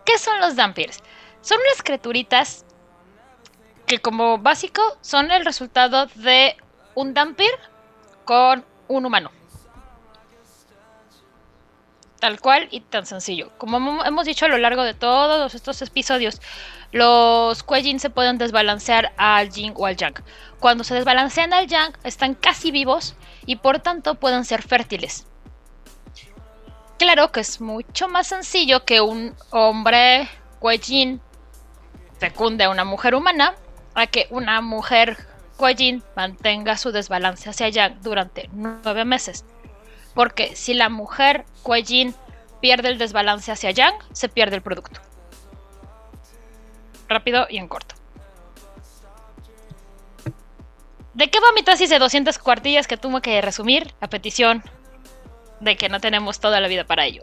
¿Qué 0.05 0.19
son 0.19 0.39
los 0.39 0.55
Dampirs? 0.55 0.99
Son 1.41 1.57
unas 1.65 1.81
criaturitas 1.81 2.63
que 3.87 3.97
como 3.97 4.37
básico 4.37 4.83
son 5.01 5.31
el 5.31 5.45
resultado 5.45 6.05
de 6.13 6.55
un 6.93 7.15
Dampir 7.15 7.49
con 8.23 8.63
un 8.87 9.07
humano. 9.07 9.31
Tal 12.19 12.39
cual 12.41 12.67
y 12.71 12.81
tan 12.81 13.05
sencillo. 13.05 13.51
Como 13.59 13.77
hemo- 13.77 14.03
hemos 14.05 14.25
dicho 14.25 14.45
a 14.45 14.49
lo 14.49 14.57
largo 14.57 14.83
de 14.83 14.95
todos 14.95 15.53
estos 15.53 15.81
episodios, 15.83 16.41
los 16.91 17.61
Kuejin 17.63 17.99
se 17.99 18.09
pueden 18.09 18.37
desbalancear 18.39 19.13
al 19.17 19.49
Yin 19.51 19.73
o 19.75 19.85
al 19.85 19.95
Yang. 19.97 20.23
Cuando 20.59 20.83
se 20.83 20.95
desbalancean 20.95 21.53
al 21.53 21.67
Yang, 21.67 21.95
están 22.03 22.33
casi 22.33 22.71
vivos 22.71 23.13
y 23.45 23.57
por 23.57 23.79
tanto 23.79 24.15
pueden 24.15 24.45
ser 24.45 24.63
fértiles. 24.63 25.27
Claro 26.97 27.31
que 27.31 27.41
es 27.41 27.61
mucho 27.61 28.07
más 28.07 28.25
sencillo 28.27 28.83
que 28.83 28.99
un 29.01 29.35
hombre 29.51 30.27
Kuejin 30.59 31.21
fecunde 32.19 32.63
a 32.63 32.71
una 32.71 32.83
mujer 32.83 33.13
humana 33.13 33.53
a 33.93 34.07
que 34.07 34.25
una 34.31 34.61
mujer 34.61 35.17
Kuejin 35.57 36.03
mantenga 36.15 36.77
su 36.77 36.91
desbalance 36.91 37.47
hacia 37.49 37.69
Yang 37.69 38.01
durante 38.01 38.49
nueve 38.53 39.05
meses. 39.05 39.45
Porque 40.17 40.55
si 40.55 40.73
la 40.73 40.89
mujer 40.89 41.45
Kuejin 41.61 42.15
pierde 42.59 42.89
el 42.89 42.97
desbalance 42.97 43.51
hacia 43.51 43.69
Yang, 43.69 43.93
se 44.13 44.27
pierde 44.27 44.55
el 44.55 44.63
producto. 44.63 44.99
Rápido 47.07 47.45
y 47.47 47.57
en 47.57 47.67
corto. 47.67 47.93
¿De 51.13 51.29
qué 51.29 51.39
va 51.39 51.51
mi 51.53 51.61
tesis 51.61 51.91
de 51.91 51.99
200 51.99 52.39
cuartillas 52.39 52.87
que 52.87 52.97
tuve 52.97 53.21
que 53.21 53.39
resumir 53.43 53.93
a 54.01 54.07
petición 54.07 54.63
de 55.59 55.77
que 55.77 55.87
no 55.87 55.99
tenemos 55.99 56.39
toda 56.39 56.59
la 56.61 56.67
vida 56.67 56.83
para 56.83 57.05
ello? 57.05 57.21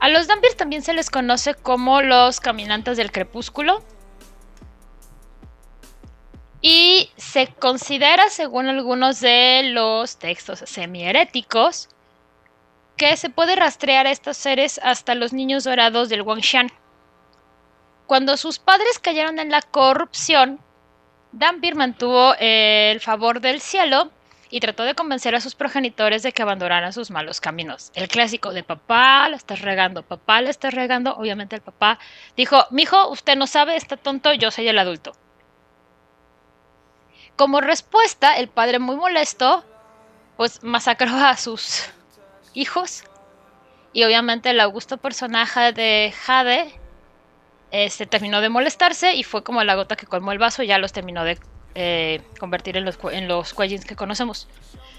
A 0.00 0.08
los 0.08 0.26
Dampirs 0.26 0.56
también 0.56 0.82
se 0.82 0.92
les 0.92 1.08
conoce 1.08 1.54
como 1.54 2.02
los 2.02 2.40
caminantes 2.40 2.96
del 2.96 3.12
crepúsculo. 3.12 3.84
Y 6.62 7.10
se 7.16 7.48
considera, 7.48 8.30
según 8.30 8.68
algunos 8.68 9.20
de 9.20 9.62
los 9.72 10.16
textos 10.16 10.60
semi-heréticos, 10.60 11.88
que 12.96 13.16
se 13.16 13.28
puede 13.30 13.56
rastrear 13.56 14.06
a 14.06 14.12
estos 14.12 14.36
seres 14.36 14.80
hasta 14.82 15.14
los 15.14 15.32
niños 15.32 15.64
dorados 15.64 16.08
del 16.08 16.22
Wangshan. 16.22 16.70
Cuando 18.06 18.36
sus 18.36 18.58
padres 18.58 18.98
cayeron 18.98 19.38
en 19.38 19.50
la 19.50 19.60
corrupción, 19.60 20.60
Dampir 21.32 21.74
mantuvo 21.76 22.34
el 22.38 23.00
favor 23.00 23.40
del 23.40 23.62
cielo 23.62 24.10
y 24.50 24.60
trató 24.60 24.82
de 24.82 24.94
convencer 24.94 25.34
a 25.34 25.40
sus 25.40 25.54
progenitores 25.54 26.22
de 26.22 26.32
que 26.32 26.42
abandonaran 26.42 26.92
sus 26.92 27.10
malos 27.10 27.40
caminos. 27.40 27.90
El 27.94 28.06
clásico 28.08 28.52
de 28.52 28.62
papá, 28.62 29.30
la 29.30 29.36
estás 29.36 29.62
regando, 29.62 30.02
papá, 30.02 30.42
la 30.42 30.50
estás 30.50 30.74
regando. 30.74 31.16
Obviamente 31.16 31.56
el 31.56 31.62
papá 31.62 31.98
dijo, 32.36 32.66
mijo, 32.70 33.08
usted 33.08 33.34
no 33.34 33.46
sabe, 33.46 33.76
está 33.76 33.96
tonto, 33.96 34.34
yo 34.34 34.50
soy 34.50 34.68
el 34.68 34.78
adulto. 34.78 35.14
Como 37.42 37.60
respuesta, 37.60 38.36
el 38.36 38.46
padre 38.46 38.78
muy 38.78 38.94
molesto, 38.94 39.64
pues 40.36 40.62
masacró 40.62 41.16
a 41.16 41.36
sus 41.36 41.82
hijos. 42.54 43.02
Y 43.92 44.04
obviamente 44.04 44.50
el 44.50 44.60
augusto 44.60 44.96
personaje 44.96 45.72
de 45.72 46.14
Jade 46.16 46.72
este, 47.72 48.06
terminó 48.06 48.40
de 48.42 48.48
molestarse 48.48 49.16
y 49.16 49.24
fue 49.24 49.42
como 49.42 49.64
la 49.64 49.74
gota 49.74 49.96
que 49.96 50.06
colmó 50.06 50.30
el 50.30 50.38
vaso 50.38 50.62
y 50.62 50.68
ya 50.68 50.78
los 50.78 50.92
terminó 50.92 51.24
de 51.24 51.36
eh, 51.74 52.22
convertir 52.38 52.76
en 52.76 52.84
los, 52.84 52.96
en 53.10 53.82
que 53.82 53.96
conocemos. 53.96 54.46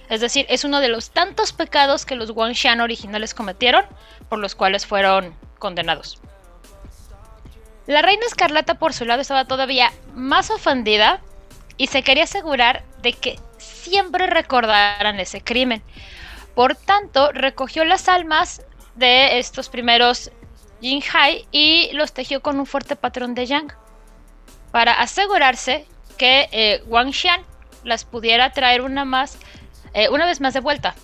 Es 0.09 0.19
decir, 0.19 0.45
es 0.49 0.65
uno 0.65 0.81
de 0.81 0.89
los 0.89 1.11
tantos 1.11 1.53
pecados 1.53 2.05
que 2.05 2.15
los 2.15 2.31
Wangshan 2.31 2.81
originales 2.81 3.33
cometieron 3.33 3.85
por 4.27 4.39
los 4.39 4.53
cuales 4.53 4.85
fueron 4.85 5.33
condenados. 5.59 6.19
La 7.87 8.01
reina 8.01 8.25
escarlata 8.25 8.73
por 8.73 8.91
su 8.91 9.05
lado 9.05 9.21
estaba 9.21 9.45
todavía 9.45 9.93
más 10.13 10.51
ofendida 10.51 11.21
y 11.77 11.87
se 11.87 12.03
quería 12.03 12.23
asegurar 12.23 12.83
de 13.01 13.13
que 13.13 13.39
siempre 13.57 14.27
recordaran 14.27 15.19
ese 15.19 15.41
crimen. 15.41 15.81
Por 16.55 16.75
tanto, 16.75 17.31
recogió 17.31 17.83
las 17.83 18.07
almas 18.07 18.61
de 18.95 19.39
estos 19.39 19.69
primeros 19.69 20.31
Jinhai 20.81 21.47
y 21.51 21.91
los 21.93 22.13
tejió 22.13 22.41
con 22.41 22.59
un 22.59 22.65
fuerte 22.65 22.95
patrón 22.95 23.33
de 23.33 23.45
Yang 23.45 23.73
para 24.71 24.93
asegurarse 24.93 25.87
que 26.17 26.49
eh, 26.51 26.83
Wang 26.87 27.13
Xian 27.13 27.41
las 27.83 28.05
pudiera 28.05 28.51
traer 28.51 28.81
una 28.81 29.05
más 29.05 29.37
eh, 29.93 30.09
una 30.09 30.25
vez 30.25 30.41
más 30.41 30.53
de 30.53 30.59
vuelta 30.59 30.95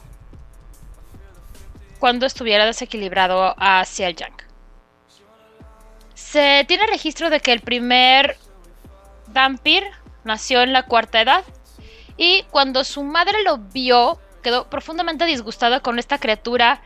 cuando 1.99 2.25
estuviera 2.25 2.65
desequilibrado 2.65 3.55
hacia 3.57 4.07
el 4.07 4.15
Yang. 4.15 4.43
Se 6.13 6.65
tiene 6.67 6.87
registro 6.87 7.29
de 7.29 7.39
que 7.39 7.51
el 7.51 7.61
primer 7.61 8.37
Dampir 9.27 9.83
nació 10.23 10.61
en 10.61 10.73
la 10.73 10.83
cuarta 10.83 11.21
edad 11.21 11.43
y 12.17 12.43
cuando 12.51 12.83
su 12.83 13.03
madre 13.03 13.43
lo 13.43 13.57
vio 13.57 14.19
quedó 14.43 14.69
profundamente 14.69 15.25
disgustada 15.25 15.79
con 15.81 15.99
esta 15.99 16.17
criatura 16.17 16.81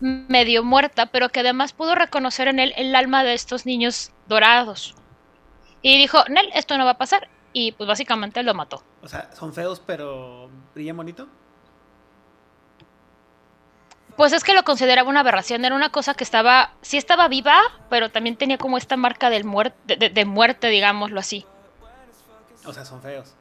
medio 0.00 0.64
muerta, 0.64 1.06
pero 1.06 1.28
que 1.28 1.40
además 1.40 1.72
pudo 1.72 1.94
reconocer 1.94 2.48
en 2.48 2.58
él 2.58 2.72
el 2.76 2.94
alma 2.96 3.22
de 3.22 3.34
estos 3.34 3.66
niños 3.66 4.12
dorados. 4.26 4.94
Y 5.82 5.98
dijo, 5.98 6.24
Nel, 6.28 6.48
esto 6.54 6.76
no 6.78 6.84
va 6.84 6.92
a 6.92 6.98
pasar. 6.98 7.28
Y 7.52 7.72
pues 7.72 7.86
básicamente 7.88 8.42
lo 8.42 8.54
mató. 8.54 8.82
O 9.02 9.08
sea, 9.08 9.30
son 9.32 9.52
feos, 9.52 9.80
pero 9.84 10.48
brillan 10.74 10.96
bonito. 10.96 11.28
Pues 14.16 14.32
es 14.32 14.44
que 14.44 14.54
lo 14.54 14.62
consideraba 14.64 15.08
una 15.08 15.20
aberración, 15.20 15.64
era 15.64 15.74
una 15.74 15.90
cosa 15.90 16.14
que 16.14 16.24
estaba, 16.24 16.72
sí 16.82 16.96
estaba 16.98 17.28
viva, 17.28 17.58
pero 17.88 18.10
también 18.10 18.36
tenía 18.36 18.58
como 18.58 18.76
esta 18.76 18.96
marca 18.96 19.30
del 19.30 19.44
muer- 19.44 19.74
de, 19.86 19.96
de- 19.96 20.10
de 20.10 20.24
muerte, 20.24 20.68
digámoslo 20.68 21.20
así. 21.20 21.46
O 22.66 22.72
sea, 22.72 22.84
son 22.84 23.00
feos. 23.02 23.34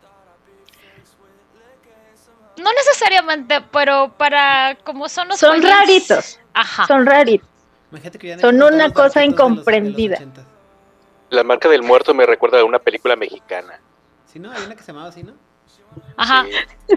No 2.58 2.72
necesariamente, 2.74 3.62
pero 3.72 4.14
para 4.18 4.78
como 4.84 5.08
son 5.08 5.30
los 5.30 5.40
Son 5.40 5.62
raritos, 5.62 6.40
Ajá. 6.54 6.86
son 6.88 7.06
raritos. 7.06 7.48
Imagínate 7.92 8.20
que 8.20 8.38
Son 8.40 8.56
una 8.62 8.92
cosa 8.92 8.92
barquitos 8.92 8.94
de 8.94 9.04
los- 9.06 9.14
de 9.14 9.22
los 9.22 9.34
incomprendida. 9.34 10.18
80s. 10.18 10.44
La 11.30 11.44
marca 11.44 11.70
del 11.70 11.84
muerto 11.84 12.14
me 12.14 12.26
recuerda 12.26 12.60
a 12.60 12.66
una 12.66 12.80
película 12.80 13.16
mexicana. 13.16 13.80
Sí, 14.26 14.40
¿no? 14.40 14.52
Hay 14.52 14.64
una 14.64 14.76
que 14.76 14.82
se 14.84 14.88
llamaba 14.92 15.10
así, 15.10 15.24
¿no? 15.24 15.34
Ajá. 16.18 16.46
Sí. 16.88 16.96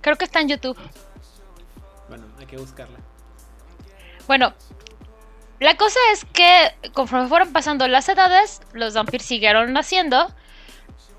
Creo 0.00 0.16
que 0.16 0.24
está 0.24 0.40
en 0.40 0.48
YouTube. 0.48 0.76
Bueno, 2.08 2.26
hay 2.38 2.46
que 2.46 2.56
buscarla. 2.58 2.98
Bueno, 4.26 4.52
la 5.58 5.76
cosa 5.76 5.98
es 6.12 6.24
que 6.26 6.74
conforme 6.92 7.28
fueron 7.28 7.52
pasando 7.52 7.88
las 7.88 8.08
edades, 8.08 8.60
los 8.72 8.94
vampiros 8.94 9.26
siguieron 9.26 9.72
naciendo, 9.72 10.32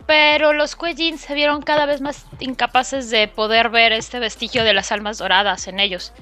pero 0.05 0.53
los 0.53 0.75
Quellins 0.75 1.21
se 1.21 1.33
vieron 1.33 1.61
cada 1.61 1.85
vez 1.85 2.01
más 2.01 2.25
incapaces 2.39 3.09
de 3.09 3.27
poder 3.27 3.69
ver 3.69 3.93
este 3.93 4.19
vestigio 4.19 4.63
de 4.63 4.73
las 4.73 4.91
almas 4.91 5.17
doradas 5.17 5.67
en 5.67 5.79
ellos. 5.79 6.13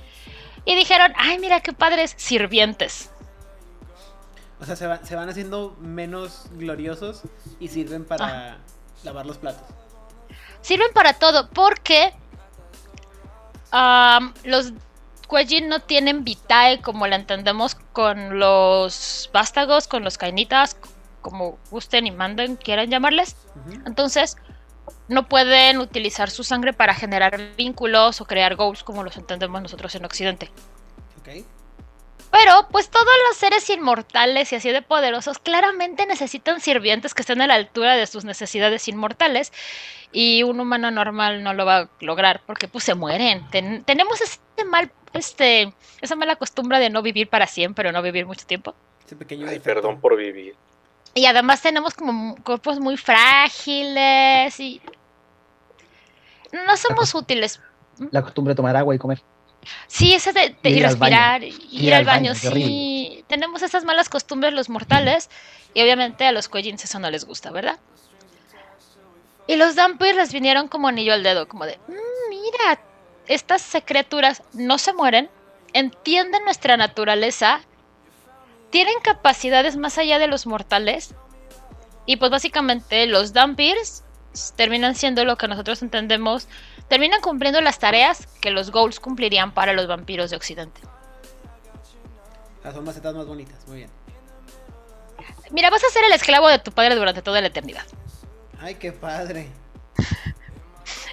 Y 0.65 0.75
dijeron, 0.75 1.11
ay, 1.17 1.39
mira 1.39 1.61
qué 1.61 1.73
padres 1.73 2.13
sirvientes. 2.17 3.09
O 4.59 4.65
sea, 4.65 4.75
se, 4.75 4.85
va- 4.85 5.03
se 5.03 5.15
van 5.15 5.27
haciendo 5.27 5.75
menos 5.79 6.45
gloriosos 6.51 7.21
y 7.59 7.67
sirven 7.69 8.05
para 8.05 8.57
lavar 9.03 9.25
los 9.25 9.37
platos. 9.37 9.63
Sirven 10.61 10.93
para 10.93 11.13
todo 11.13 11.49
porque 11.49 12.13
los 14.43 14.73
Quellin 15.29 15.69
no 15.69 15.79
tienen 15.79 16.23
vitae 16.23 16.81
como 16.81 17.07
la 17.07 17.15
entendemos 17.15 17.75
con 17.93 18.37
los 18.37 19.29
vástagos, 19.33 19.87
con 19.87 20.03
los 20.03 20.17
cainitas, 20.17 20.75
como 21.21 21.57
gusten 21.69 22.07
y 22.07 22.11
manden, 22.11 22.55
quieran 22.55 22.89
llamarles. 22.89 23.35
Entonces, 23.85 24.37
no 25.07 25.27
pueden 25.27 25.77
utilizar 25.79 26.29
su 26.29 26.43
sangre 26.43 26.73
para 26.73 26.93
generar 26.93 27.39
vínculos 27.57 28.21
o 28.21 28.25
crear 28.25 28.55
goals 28.55 28.83
como 28.83 29.03
los 29.03 29.15
entendemos 29.17 29.61
nosotros 29.61 29.93
en 29.95 30.05
Occidente. 30.05 30.49
Pero, 32.31 32.67
pues 32.71 32.89
todos 32.89 33.05
los 33.27 33.37
seres 33.37 33.69
inmortales 33.69 34.51
y 34.53 34.55
así 34.55 34.69
de 34.71 34.81
poderosos 34.81 35.37
claramente 35.37 36.05
necesitan 36.05 36.61
sirvientes 36.61 37.13
que 37.13 37.23
estén 37.23 37.41
a 37.41 37.47
la 37.47 37.55
altura 37.55 37.95
de 37.95 38.07
sus 38.07 38.23
necesidades 38.23 38.87
inmortales. 38.87 39.51
Y 40.13 40.43
un 40.43 40.59
humano 40.59 40.91
normal 40.91 41.43
no 41.43 41.53
lo 41.53 41.65
va 41.65 41.77
a 41.77 41.89
lograr 41.99 42.41
porque 42.45 42.67
pues 42.69 42.85
se 42.85 42.95
mueren. 42.95 43.45
Ten- 43.49 43.83
tenemos 43.83 44.21
este 44.21 44.63
mal, 44.65 44.91
este, 45.13 45.73
esa 45.99 46.15
mala 46.15 46.37
costumbre 46.37 46.79
de 46.79 46.89
no 46.89 47.01
vivir 47.01 47.27
para 47.29 47.47
siempre 47.47 47.89
o 47.89 47.91
no 47.91 48.01
vivir 48.01 48.25
mucho 48.25 48.45
tiempo. 48.45 48.75
Ese 49.05 49.15
pequeño 49.17 49.47
Ay, 49.49 49.59
perdón 49.59 49.99
por 49.99 50.15
vivir. 50.17 50.55
Y 51.13 51.25
además 51.25 51.61
tenemos 51.61 51.93
como 51.93 52.35
cuerpos 52.43 52.79
muy 52.79 52.97
frágiles 52.97 54.59
y 54.59 54.81
no 56.51 56.77
somos 56.77 57.13
útiles. 57.13 57.59
La 58.11 58.21
costumbre 58.21 58.51
de 58.53 58.55
tomar 58.55 58.75
agua 58.77 58.95
y 58.95 58.97
comer. 58.97 59.21
Sí, 59.87 60.13
ese 60.13 60.33
de, 60.33 60.55
de 60.63 60.69
ir 60.69 60.83
respirar, 60.83 61.43
y 61.43 61.53
ir, 61.71 61.93
al 61.93 62.05
baño, 62.05 62.31
horrible. 62.31 62.65
sí. 62.65 63.25
Tenemos 63.27 63.61
esas 63.61 63.83
malas 63.83 64.09
costumbres 64.09 64.53
los 64.53 64.69
mortales 64.69 65.29
y 65.73 65.81
obviamente 65.81 66.25
a 66.25 66.31
los 66.31 66.49
Quellins 66.49 66.83
eso 66.83 66.97
no 66.99 67.09
les 67.11 67.25
gusta, 67.25 67.51
¿verdad? 67.51 67.77
Y 69.47 69.57
los 69.57 69.75
Dampir 69.75 70.15
les 70.15 70.33
vinieron 70.33 70.67
como 70.67 70.87
anillo 70.87 71.13
al 71.13 71.23
dedo, 71.23 71.47
como 71.47 71.65
de, 71.65 71.77
"Mm, 71.87 72.29
mira, 72.29 72.79
estas 73.27 73.77
criaturas 73.85 74.41
no 74.53 74.77
se 74.77 74.93
mueren, 74.93 75.29
entienden 75.73 76.43
nuestra 76.45 76.75
naturaleza, 76.77 77.61
tienen 78.71 78.99
capacidades 79.01 79.77
más 79.77 79.97
allá 79.97 80.17
de 80.17 80.27
los 80.27 80.47
mortales 80.47 81.13
y 82.05 82.17
pues 82.17 82.31
básicamente 82.31 83.05
los 83.05 83.33
Dampirs 83.33 84.03
terminan 84.55 84.95
siendo 84.95 85.25
lo 85.25 85.37
que 85.37 85.47
nosotros 85.47 85.81
entendemos 85.81 86.47
terminan 86.87 87.21
cumpliendo 87.21 87.61
las 87.61 87.79
tareas 87.79 88.27
que 88.41 88.49
los 88.49 88.71
Ghouls 88.71 88.99
cumplirían 88.99 89.53
para 89.53 89.73
los 89.73 89.87
vampiros 89.87 90.29
de 90.29 90.37
Occidente. 90.37 90.81
Ah, 92.63 92.71
son 92.71 92.85
macetas 92.85 93.13
más 93.13 93.25
bonitas, 93.25 93.67
muy 93.67 93.77
bien. 93.77 93.89
Mira, 95.51 95.69
vas 95.69 95.83
a 95.83 95.89
ser 95.89 96.03
el 96.05 96.13
esclavo 96.13 96.47
de 96.47 96.59
tu 96.59 96.71
padre 96.71 96.95
durante 96.95 97.21
toda 97.21 97.41
la 97.41 97.47
eternidad. 97.47 97.85
Ay, 98.59 98.75
qué 98.75 98.91
padre. 98.91 99.49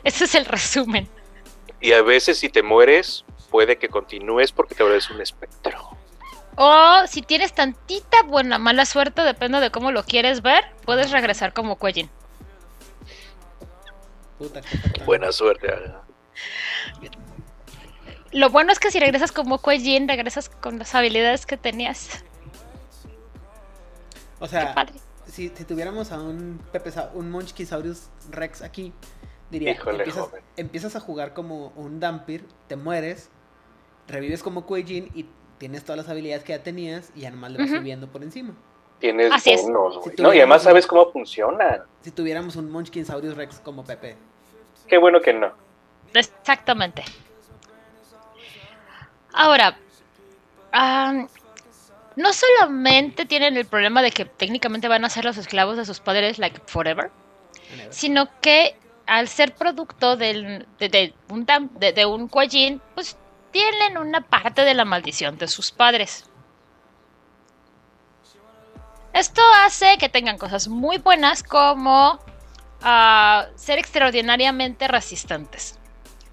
Ese 0.05 0.25
es 0.25 0.35
el 0.35 0.45
resumen. 0.45 1.09
Y 1.81 1.93
a 1.93 2.03
veces 2.03 2.39
si 2.39 2.49
te 2.49 2.63
mueres, 2.63 3.25
puede 3.51 3.79
que 3.79 3.89
continúes 3.89 4.53
porque 4.53 4.75
te 4.75 4.83
vuelves 4.83 5.11
un 5.11 5.21
espectro. 5.21 5.98
O 6.61 7.07
si 7.07 7.23
tienes 7.23 7.53
tantita 7.53 8.25
buena 8.25 8.59
mala 8.59 8.85
suerte, 8.85 9.23
depende 9.23 9.61
de 9.61 9.71
cómo 9.71 9.93
lo 9.93 10.03
quieres 10.03 10.43
ver, 10.43 10.65
puedes 10.85 11.13
regresar 11.13 11.53
como 11.53 11.79
fatal. 11.79 12.11
Buena 15.07 15.31
suerte. 15.31 15.69
ah. 15.73 16.03
Lo 18.33 18.51
bueno 18.51 18.73
es 18.73 18.81
que 18.81 18.91
si 18.91 18.99
regresas 18.99 19.31
como 19.31 19.63
Quellin, 19.63 20.09
regresas 20.09 20.49
con 20.49 20.81
las 20.81 20.97
habilidades 20.97 21.47
que 21.47 21.57
tenías. 21.57 22.25
O 24.41 24.47
Qué 24.47 24.49
sea, 24.49 24.75
padre. 24.75 24.95
si, 25.27 25.51
si 25.51 25.65
tuviéramos 25.65 26.11
a 26.11 26.21
un 26.21 26.61
Pepe, 26.73 26.91
un 27.15 27.31
Munchkisaurus 27.31 28.09
Rex 28.31 28.63
aquí, 28.63 28.93
diría, 29.49 29.73
Híjole, 29.75 30.05
empiezas, 30.57 30.97
a 30.97 31.01
jugar 31.01 31.35
como 31.35 31.69
un 31.77 32.01
Dampir, 32.01 32.49
te 32.67 32.75
mueres, 32.75 33.31
revives 34.09 34.43
como 34.43 34.67
Quajin 34.67 35.09
y 35.15 35.27
tienes 35.59 35.85
todas 35.85 35.97
las 35.99 36.09
habilidades 36.09 36.45
que 36.45 36.53
ya 36.53 36.63
tenías 36.63 37.11
y 37.15 37.21
ya 37.23 37.31
nomás 37.31 37.51
le 37.53 37.59
vas 37.59 37.71
subiendo 37.71 38.07
por 38.09 38.23
encima. 38.23 38.55
Tienes 39.01 39.31
Así 39.33 39.51
es. 39.51 39.63
bonos, 39.63 39.99
güey. 39.99 40.17
No, 40.19 40.33
y 40.35 40.39
además 40.39 40.63
sabes 40.63 40.87
cómo 40.87 41.11
funcionan. 41.13 41.83
Si 42.01 42.11
tuviéramos 42.11 42.57
un 42.57 42.71
Munchkinsaurus 42.71 43.37
Rex 43.37 43.61
como 43.61 43.85
Pepe. 43.85 44.17
Qué 44.89 44.99
bueno 44.99 45.21
que 45.21 45.33
no. 45.35 45.53
Exactamente. 46.15 47.05
Ahora, 49.33 49.79
am, 50.73 51.29
no 52.17 52.33
solamente 52.33 53.27
tienen 53.27 53.57
el 53.57 53.67
problema 53.67 54.03
de 54.03 54.11
que 54.11 54.25
técnicamente 54.25 54.89
van 54.89 55.05
a 55.05 55.11
ser 55.11 55.25
los 55.25 55.37
esclavos 55.37 55.77
de 55.77 55.85
sus 55.85 56.01
padres, 56.01 56.39
like 56.39 56.61
forever, 56.67 57.11
Never. 57.77 57.93
sino 57.93 58.29
que 58.41 58.77
al 59.07 59.29
ser 59.29 59.55
producto 59.55 60.17
del- 60.17 60.67
de, 60.79 60.89
de 60.89 61.15
un, 61.29 61.47
de, 61.79 61.93
de 61.93 62.07
un 62.07 62.29
Quajin, 62.29 62.81
pues 62.95 63.17
tienen 63.59 63.99
una 63.99 64.21
parte 64.21 64.63
de 64.63 64.73
la 64.73 64.85
maldición 64.85 65.37
de 65.37 65.49
sus 65.49 65.73
padres. 65.73 66.31
Esto 69.13 69.43
hace 69.65 69.99
que 69.99 70.09
tengan 70.09 70.39
cosas 70.39 70.69
muy 70.69 70.99
buenas 70.99 71.43
como 71.43 72.21
ah, 72.83 73.47
ser 73.57 73.81
extraordinariamente 73.81 74.87
resistentes. 74.87 75.77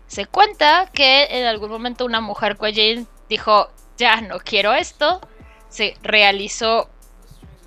Se 0.06 0.28
cuenta 0.28 0.92
que 0.94 1.24
en 1.32 1.48
algún 1.48 1.72
momento 1.72 2.06
una 2.06 2.22
mujer 2.22 2.58
Quajin 2.58 3.08
dijo, 3.28 3.72
ya 3.98 4.22
no 4.22 4.38
quiero 4.38 4.76
esto, 4.76 5.20
se 5.68 5.98
realizó 6.04 6.92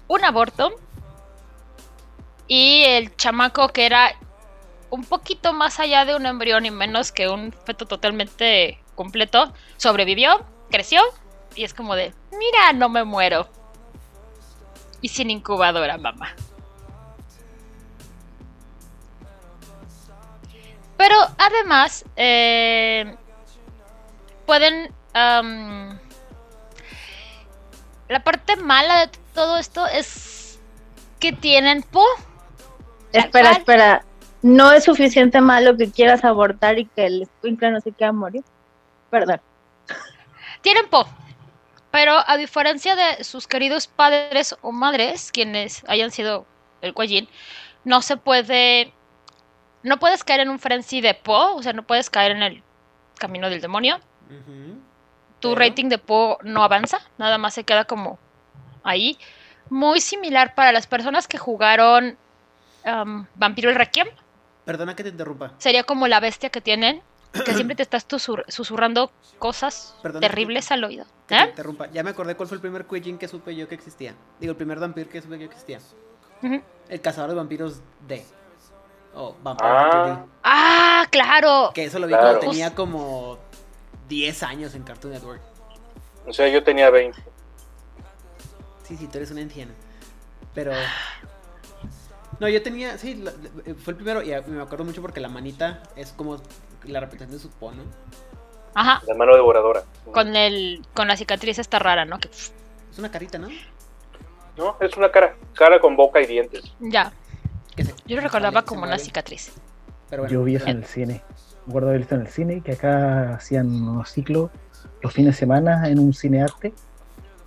un 0.06 0.24
aborto 0.24 0.70
y 2.46 2.84
el 2.84 3.16
chamaco 3.16 3.70
que 3.70 3.86
era 3.86 4.14
un 4.90 5.02
poquito 5.02 5.52
más 5.52 5.80
allá 5.80 6.04
de 6.04 6.14
un 6.14 6.26
embrión 6.26 6.64
y 6.64 6.70
menos 6.70 7.10
que 7.10 7.28
un 7.28 7.52
feto 7.66 7.86
totalmente 7.86 8.78
completo, 8.98 9.52
sobrevivió, 9.76 10.44
creció 10.70 11.00
y 11.54 11.62
es 11.62 11.72
como 11.72 11.94
de, 11.94 12.12
mira, 12.32 12.72
no 12.74 12.88
me 12.88 13.04
muero. 13.04 13.48
Y 15.00 15.08
sin 15.08 15.30
incubadora, 15.30 15.96
mamá. 15.98 16.34
Pero 20.96 21.16
además, 21.38 22.04
eh, 22.16 23.14
pueden... 24.46 24.92
am, 25.14 25.96
la 28.08 28.24
parte 28.24 28.56
mala 28.56 29.06
de 29.06 29.10
todo 29.34 29.58
esto 29.58 29.86
es 29.86 30.58
que 31.20 31.32
tienen 31.32 31.82
po. 31.82 32.04
Espera, 33.12 33.52
espera. 33.52 34.04
No 34.42 34.72
es 34.72 34.84
suficiente 34.84 35.40
malo 35.40 35.76
que 35.76 35.90
quieras 35.90 36.24
abortar 36.24 36.78
y 36.78 36.86
que 36.86 37.06
el 37.06 37.22
escuincle 37.22 37.70
no 37.70 37.80
se 37.80 37.92
quiera 37.92 38.12
morir. 38.12 38.42
Perdón. 39.10 39.40
Tienen 40.62 40.88
po. 40.88 41.06
Pero 41.90 42.18
a 42.26 42.36
diferencia 42.36 42.94
de 42.96 43.24
sus 43.24 43.46
queridos 43.46 43.86
padres 43.86 44.54
o 44.60 44.72
madres, 44.72 45.32
quienes 45.32 45.84
hayan 45.88 46.10
sido 46.10 46.44
el 46.82 46.92
Quajin, 46.94 47.28
no 47.84 48.02
se 48.02 48.16
puede. 48.16 48.92
No 49.82 49.98
puedes 49.98 50.22
caer 50.24 50.40
en 50.40 50.50
un 50.50 50.58
frenzy 50.58 51.00
de 51.00 51.14
po, 51.14 51.54
o 51.54 51.62
sea, 51.62 51.72
no 51.72 51.84
puedes 51.84 52.10
caer 52.10 52.32
en 52.32 52.42
el 52.42 52.62
camino 53.18 53.48
del 53.48 53.60
demonio. 53.60 54.00
Tu 55.40 55.54
Pero- 55.54 55.54
rating 55.54 55.88
de 55.88 55.98
po 55.98 56.38
no 56.42 56.62
avanza, 56.62 57.00
nada 57.16 57.38
más 57.38 57.54
se 57.54 57.64
queda 57.64 57.84
como 57.84 58.18
ahí. 58.82 59.16
Muy 59.70 60.00
similar 60.00 60.54
para 60.54 60.72
las 60.72 60.86
personas 60.86 61.28
que 61.28 61.38
jugaron 61.38 62.18
um, 62.84 63.26
Vampiro 63.34 63.70
el 63.70 63.76
Requiem. 63.76 64.08
Perdona 64.64 64.94
que 64.94 65.02
te 65.04 65.10
interrumpa. 65.10 65.52
Sería 65.58 65.84
como 65.84 66.08
la 66.08 66.20
bestia 66.20 66.50
que 66.50 66.60
tienen, 66.60 67.02
que 67.32 67.54
siempre 67.54 67.76
te 67.76 67.82
estás 67.82 68.06
susur- 68.08 68.44
susurrando 68.48 69.10
cosas 69.38 69.94
que 70.02 70.10
terribles 70.12 70.70
al 70.72 70.84
oído. 70.84 71.04
Que 71.26 71.36
te 71.36 71.42
¿Eh? 71.42 71.48
interrumpa. 71.50 71.86
Ya 71.90 72.02
me 72.02 72.10
acordé 72.10 72.34
cuál 72.36 72.48
fue 72.48 72.56
el 72.56 72.60
primer 72.60 72.86
Quajin 72.86 73.18
que 73.18 73.28
supe 73.28 73.54
yo 73.54 73.68
que 73.68 73.74
existía. 73.74 74.14
Digo, 74.40 74.52
el 74.52 74.56
primer 74.56 74.78
Vampir 74.78 75.08
que 75.08 75.20
supe 75.22 75.38
que 75.38 75.44
existía. 75.44 75.78
El 76.88 77.00
cazador 77.00 77.30
de 77.30 77.36
vampiros 77.36 77.80
D. 78.06 78.24
O 79.14 79.34
Vampire 79.42 79.68
Ah. 79.70 80.24
D. 80.24 80.30
Ah, 80.44 81.06
claro. 81.10 81.70
Que 81.74 81.84
eso 81.84 81.98
lo 81.98 82.06
vi 82.06 82.12
Claro. 82.12 82.38
cuando 82.38 82.40
tenía 82.52 82.74
como 82.74 83.38
10 84.08 84.42
años 84.42 84.74
en 84.74 84.82
Cartoon 84.84 85.12
Network. 85.14 85.40
O 86.26 86.32
sea, 86.32 86.48
yo 86.48 86.62
tenía 86.62 86.90
20. 86.90 87.18
Sí, 88.84 88.96
sí, 88.96 89.06
tú 89.06 89.18
eres 89.18 89.30
una 89.30 89.42
anciana. 89.42 89.72
Pero. 90.54 90.72
No, 92.40 92.48
yo 92.48 92.62
tenía. 92.62 92.96
Sí, 92.98 93.22
fue 93.82 93.92
el 93.92 93.96
primero. 93.96 94.22
Y 94.22 94.28
me 94.50 94.62
acuerdo 94.62 94.84
mucho 94.84 95.02
porque 95.02 95.20
la 95.20 95.28
manita 95.28 95.82
es 95.96 96.12
como 96.12 96.40
la 96.84 97.00
repetición 97.00 97.30
de 97.30 97.38
su 97.38 97.50
po, 97.50 97.72
¿no? 97.72 97.82
Ajá. 98.74 99.02
La 99.06 99.14
mano 99.14 99.34
devoradora. 99.34 99.82
Con 100.12 100.36
el, 100.36 100.84
con 100.94 101.08
la 101.08 101.16
cicatriz 101.16 101.58
esta 101.58 101.78
rara, 101.78 102.04
¿no? 102.04 102.18
Que, 102.18 102.28
Es 102.28 102.98
una 102.98 103.10
carita, 103.10 103.38
¿no? 103.38 103.48
No, 104.56 104.76
es 104.80 104.96
una 104.96 105.10
cara. 105.10 105.36
Cara 105.54 105.80
con 105.80 105.96
boca 105.96 106.20
y 106.20 106.26
dientes. 106.26 106.72
ya. 106.80 107.12
Yo 108.06 108.16
lo 108.16 108.22
recordaba 108.22 108.62
como 108.62 108.82
una 108.82 108.98
cicatriz. 108.98 109.52
Pero 110.10 110.22
bueno, 110.22 110.32
Yo 110.32 110.42
vi 110.42 110.56
eso 110.56 110.66
en 110.66 110.78
el 110.78 110.84
cine. 110.84 111.22
Me 111.66 111.70
acuerdo 111.70 111.88
haber 111.88 112.00
visto 112.00 112.14
en 112.16 112.22
el 112.22 112.28
cine 112.28 112.60
que 112.60 112.72
acá 112.72 113.34
hacían 113.34 113.70
unos 113.70 114.10
ciclos 114.10 114.50
los 115.00 115.12
fines 115.12 115.34
de 115.34 115.38
semana 115.38 115.88
en 115.88 115.98
un 115.98 116.12
cine 116.12 116.42
arte 116.42 116.72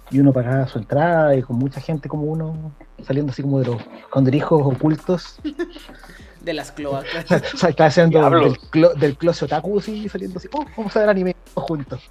y 0.10 0.20
uno 0.20 0.32
pagaba 0.32 0.68
su 0.68 0.78
entrada 0.78 1.36
y 1.36 1.42
con 1.42 1.58
mucha 1.58 1.82
gente 1.82 2.08
como 2.08 2.24
uno 2.24 2.72
saliendo 3.04 3.32
así 3.32 3.42
como 3.42 3.60
de 3.60 3.66
los 3.66 3.82
conderijos 4.10 4.62
ocultos, 4.64 5.40
de 6.42 6.54
las 6.54 6.72
cloacas. 6.72 7.26
o 7.54 7.58
sea, 7.58 7.70
estaba 7.70 7.88
haciendo 7.88 8.30
del, 8.30 8.58
clo 8.58 8.94
del 8.94 9.18
closet 9.18 9.44
otaku 9.44 9.80
así 9.80 10.10
saliendo 10.10 10.40
así, 10.40 10.48
oh, 10.54 10.66
vamos 10.76 10.96
a 10.96 11.00
ver 11.00 11.10
anime 11.10 11.36
juntos. 11.54 12.02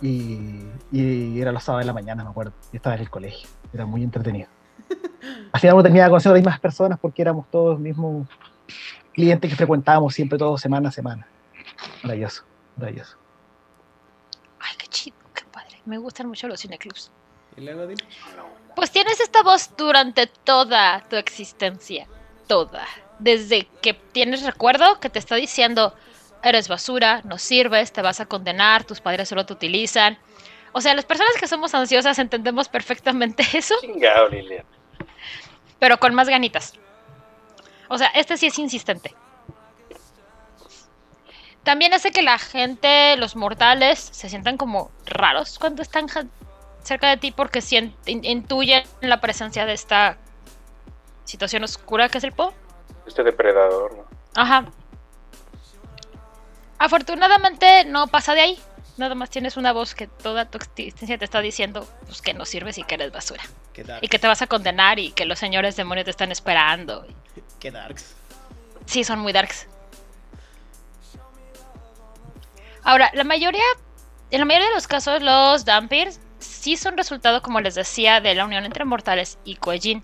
Y, 0.00 0.64
y 0.90 1.40
era 1.40 1.52
los 1.52 1.62
sábados 1.62 1.84
de 1.84 1.86
la 1.86 1.92
mañana, 1.92 2.24
me 2.24 2.30
acuerdo. 2.30 2.52
Yo 2.72 2.76
estaba 2.76 2.96
en 2.96 3.02
el 3.02 3.10
colegio, 3.10 3.48
era 3.72 3.86
muy 3.86 4.02
entretenido. 4.02 4.48
Final 5.60 5.74
uno 5.74 5.82
terminaba 5.82 6.10
conociendo 6.10 6.34
a 6.34 6.38
las 6.38 6.42
mismas 6.42 6.60
personas 6.60 6.98
porque 6.98 7.22
éramos 7.22 7.46
todos 7.50 7.78
mismos 7.78 8.26
clientes 9.12 9.50
que 9.50 9.56
frecuentábamos 9.56 10.14
siempre 10.14 10.38
todos 10.38 10.60
semana 10.60 10.88
a 10.88 10.92
semana. 10.92 11.26
Maravilloso, 12.02 12.44
maravilloso. 12.76 13.16
Ay, 14.58 14.74
qué 14.78 14.86
chido, 14.88 15.16
qué 15.34 15.44
padre. 15.52 15.80
Me 15.84 15.98
gustan 15.98 16.28
mucho 16.28 16.48
los 16.48 16.60
cineclubs. 16.60 17.12
Y 17.56 17.60
luego 17.60 17.86
dile. 17.86 18.04
Pues 18.74 18.90
tienes 18.90 19.20
esta 19.20 19.42
voz 19.42 19.70
durante 19.76 20.26
toda 20.26 21.02
tu 21.08 21.16
existencia. 21.16 22.06
Toda. 22.46 22.86
Desde 23.22 23.68
que 23.80 23.94
tienes 23.94 24.42
recuerdo 24.42 24.98
que 24.98 25.08
te 25.08 25.20
está 25.20 25.36
diciendo, 25.36 25.94
eres 26.42 26.66
basura, 26.66 27.20
no 27.22 27.38
sirves, 27.38 27.92
te 27.92 28.02
vas 28.02 28.18
a 28.18 28.26
condenar, 28.26 28.82
tus 28.82 29.00
padres 29.00 29.28
solo 29.28 29.46
te 29.46 29.52
utilizan. 29.52 30.18
O 30.72 30.80
sea, 30.80 30.94
las 30.94 31.04
personas 31.04 31.32
que 31.38 31.46
somos 31.46 31.72
ansiosas 31.72 32.18
entendemos 32.18 32.68
perfectamente 32.68 33.44
eso, 33.52 33.76
Chingado, 33.80 34.28
Lilian. 34.28 34.64
pero 35.78 35.98
con 35.98 36.14
más 36.14 36.28
ganitas. 36.28 36.74
O 37.88 37.96
sea, 37.96 38.08
este 38.08 38.36
sí 38.36 38.48
es 38.48 38.58
insistente. 38.58 39.14
También 41.62 41.94
hace 41.94 42.10
que 42.10 42.22
la 42.22 42.38
gente, 42.38 43.16
los 43.18 43.36
mortales, 43.36 44.00
se 44.00 44.28
sientan 44.28 44.56
como 44.56 44.90
raros 45.06 45.60
cuando 45.60 45.82
están 45.82 46.08
cerca 46.82 47.08
de 47.08 47.18
ti 47.18 47.30
porque 47.30 47.62
intuyen 48.06 48.82
la 49.00 49.20
presencia 49.20 49.64
de 49.64 49.74
esta 49.74 50.18
situación 51.24 51.62
oscura 51.62 52.08
que 52.08 52.18
es 52.18 52.24
el 52.24 52.32
Po. 52.32 52.52
Este 53.06 53.22
depredador, 53.22 53.96
¿no? 53.96 54.04
Ajá. 54.34 54.66
Afortunadamente 56.78 57.84
no 57.84 58.06
pasa 58.08 58.34
de 58.34 58.40
ahí. 58.40 58.58
Nada 58.96 59.14
más 59.14 59.30
tienes 59.30 59.56
una 59.56 59.72
voz 59.72 59.94
que 59.94 60.06
toda 60.06 60.50
tu 60.50 60.58
existencia 60.58 61.16
te 61.16 61.24
está 61.24 61.40
diciendo 61.40 61.88
pues, 62.06 62.20
que 62.20 62.34
no 62.34 62.44
sirves 62.44 62.76
y 62.78 62.84
que 62.84 62.94
eres 62.94 63.12
basura. 63.12 63.42
Y 64.00 64.08
que 64.08 64.18
te 64.18 64.26
vas 64.26 64.42
a 64.42 64.46
condenar 64.46 64.98
y 64.98 65.12
que 65.12 65.24
los 65.24 65.38
señores 65.38 65.76
demonios 65.76 66.04
te 66.04 66.10
están 66.10 66.30
esperando. 66.30 67.06
Qué 67.58 67.70
darks. 67.70 68.14
Sí, 68.84 69.04
son 69.04 69.20
muy 69.20 69.32
darks. 69.32 69.66
Ahora, 72.82 73.10
la 73.14 73.24
mayoría, 73.24 73.62
en 74.30 74.40
la 74.40 74.44
mayoría 74.44 74.68
de 74.68 74.74
los 74.74 74.88
casos, 74.88 75.22
los 75.22 75.64
Dampirs 75.64 76.20
sí 76.40 76.76
son 76.76 76.96
resultado, 76.96 77.42
como 77.42 77.60
les 77.60 77.74
decía, 77.74 78.20
de 78.20 78.34
la 78.34 78.44
unión 78.44 78.64
entre 78.64 78.84
mortales 78.84 79.38
y 79.44 79.56
Kuejin. 79.56 80.02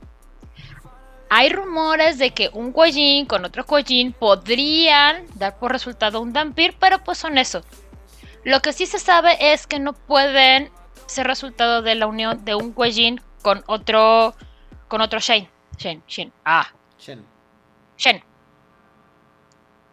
Hay 1.31 1.51
rumores 1.51 2.19
de 2.19 2.31
que 2.31 2.51
un 2.53 2.73
Kuejin 2.73 3.27
con 3.27 3.45
otro 3.45 3.67
Kuejin 3.67 4.13
podrían 4.13 5.27
dar 5.35 5.59
por 5.59 5.73
resultado 5.73 6.21
un 6.21 6.33
Dampir, 6.33 6.75
pero 6.79 7.05
pues 7.05 7.19
son 7.19 7.37
eso. 7.37 7.63
Lo 8.45 8.61
que 8.61 8.73
sí 8.73 8.87
se 8.87 8.99
sabe 8.99 9.53
es 9.53 9.67
que 9.67 9.79
no 9.79 9.93
pueden 9.93 10.71
ser 11.07 11.27
resultado 11.27 11.83
de 11.83 11.95
la 11.95 12.07
unión 12.07 12.45
de 12.45 12.55
un 12.55 12.73
Kuejin 12.73 13.21
con 13.43 13.63
otro 13.67 14.35
con 14.89 15.03
otro 15.03 15.21
Shane. 15.21 15.51
Shane, 15.77 16.03
Shin. 16.09 16.33
Ah, 16.45 16.67
Shen. 16.99 17.25
Shen. 17.97 18.25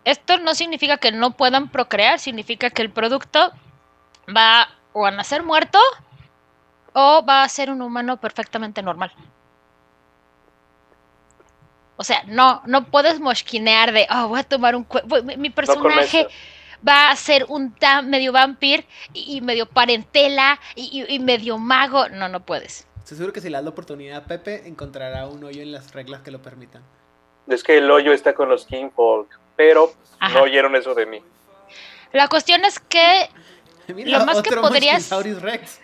Esto 0.05 0.37
no 0.37 0.55
significa 0.55 0.97
que 0.97 1.11
no 1.11 1.31
puedan 1.31 1.69
procrear, 1.69 2.19
significa 2.19 2.69
que 2.69 2.81
el 2.81 2.91
producto 2.91 3.51
va 4.35 4.69
o 4.93 5.05
a 5.05 5.11
nacer 5.11 5.43
muerto 5.43 5.79
o 6.93 7.25
va 7.25 7.43
a 7.43 7.49
ser 7.49 7.69
un 7.71 7.81
humano 7.81 8.21
perfectamente 8.21 8.81
normal. 8.81 9.11
O 11.97 12.03
sea, 12.03 12.23
no, 12.27 12.61
no 12.65 12.85
puedes 12.85 13.19
mosquinear 13.19 13.91
de, 13.93 14.07
oh, 14.11 14.27
voy 14.29 14.39
a 14.39 14.43
tomar 14.43 14.75
un... 14.75 14.85
mi- 15.23 15.37
mi 15.37 15.49
personaje 15.49 16.27
va 16.87 17.09
a 17.09 17.15
ser 17.15 17.45
un 17.47 17.73
medio 18.03 18.31
vampir 18.33 18.85
y, 19.13 19.37
y 19.37 19.41
medio 19.41 19.65
parentela 19.65 20.59
y, 20.75 21.05
y- 21.07 21.15
y 21.15 21.19
medio 21.19 21.57
mago. 21.57 22.09
No, 22.09 22.27
no 22.29 22.41
puedes. 22.41 22.85
Estoy 22.99 23.17
seguro 23.17 23.33
que 23.33 23.41
si 23.41 23.49
le 23.49 23.53
das 23.57 23.63
la 23.63 23.69
oportunidad 23.69 24.17
a 24.17 24.25
Pepe, 24.25 24.67
encontrará 24.67 25.27
un 25.27 25.43
hoyo 25.43 25.61
en 25.61 25.71
las 25.71 25.93
reglas 25.93 26.21
que 26.21 26.31
lo 26.31 26.41
permitan. 26.41 26.83
Es 27.47 27.63
que 27.63 27.77
el 27.77 27.89
hoyo 27.91 28.11
está 28.11 28.33
con 28.33 28.49
los 28.49 28.65
Kingfolk, 28.65 29.29
pero 29.55 29.93
Ajá. 30.19 30.33
no 30.33 30.41
oyeron 30.43 30.75
eso 30.75 30.93
de 30.95 31.05
mí. 31.05 31.21
La 32.11 32.27
cuestión 32.27 32.65
es 32.65 32.79
que 32.79 33.29
Mira, 33.93 34.19
Lo 34.19 34.25
más 34.25 34.41
que 34.41 34.55
podrías- 34.55 35.09
Rex. 35.41 35.79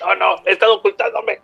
No, 0.00 0.14
no, 0.16 0.34
he 0.46 0.52
estado 0.52 0.74
ocultándome. 0.74 1.40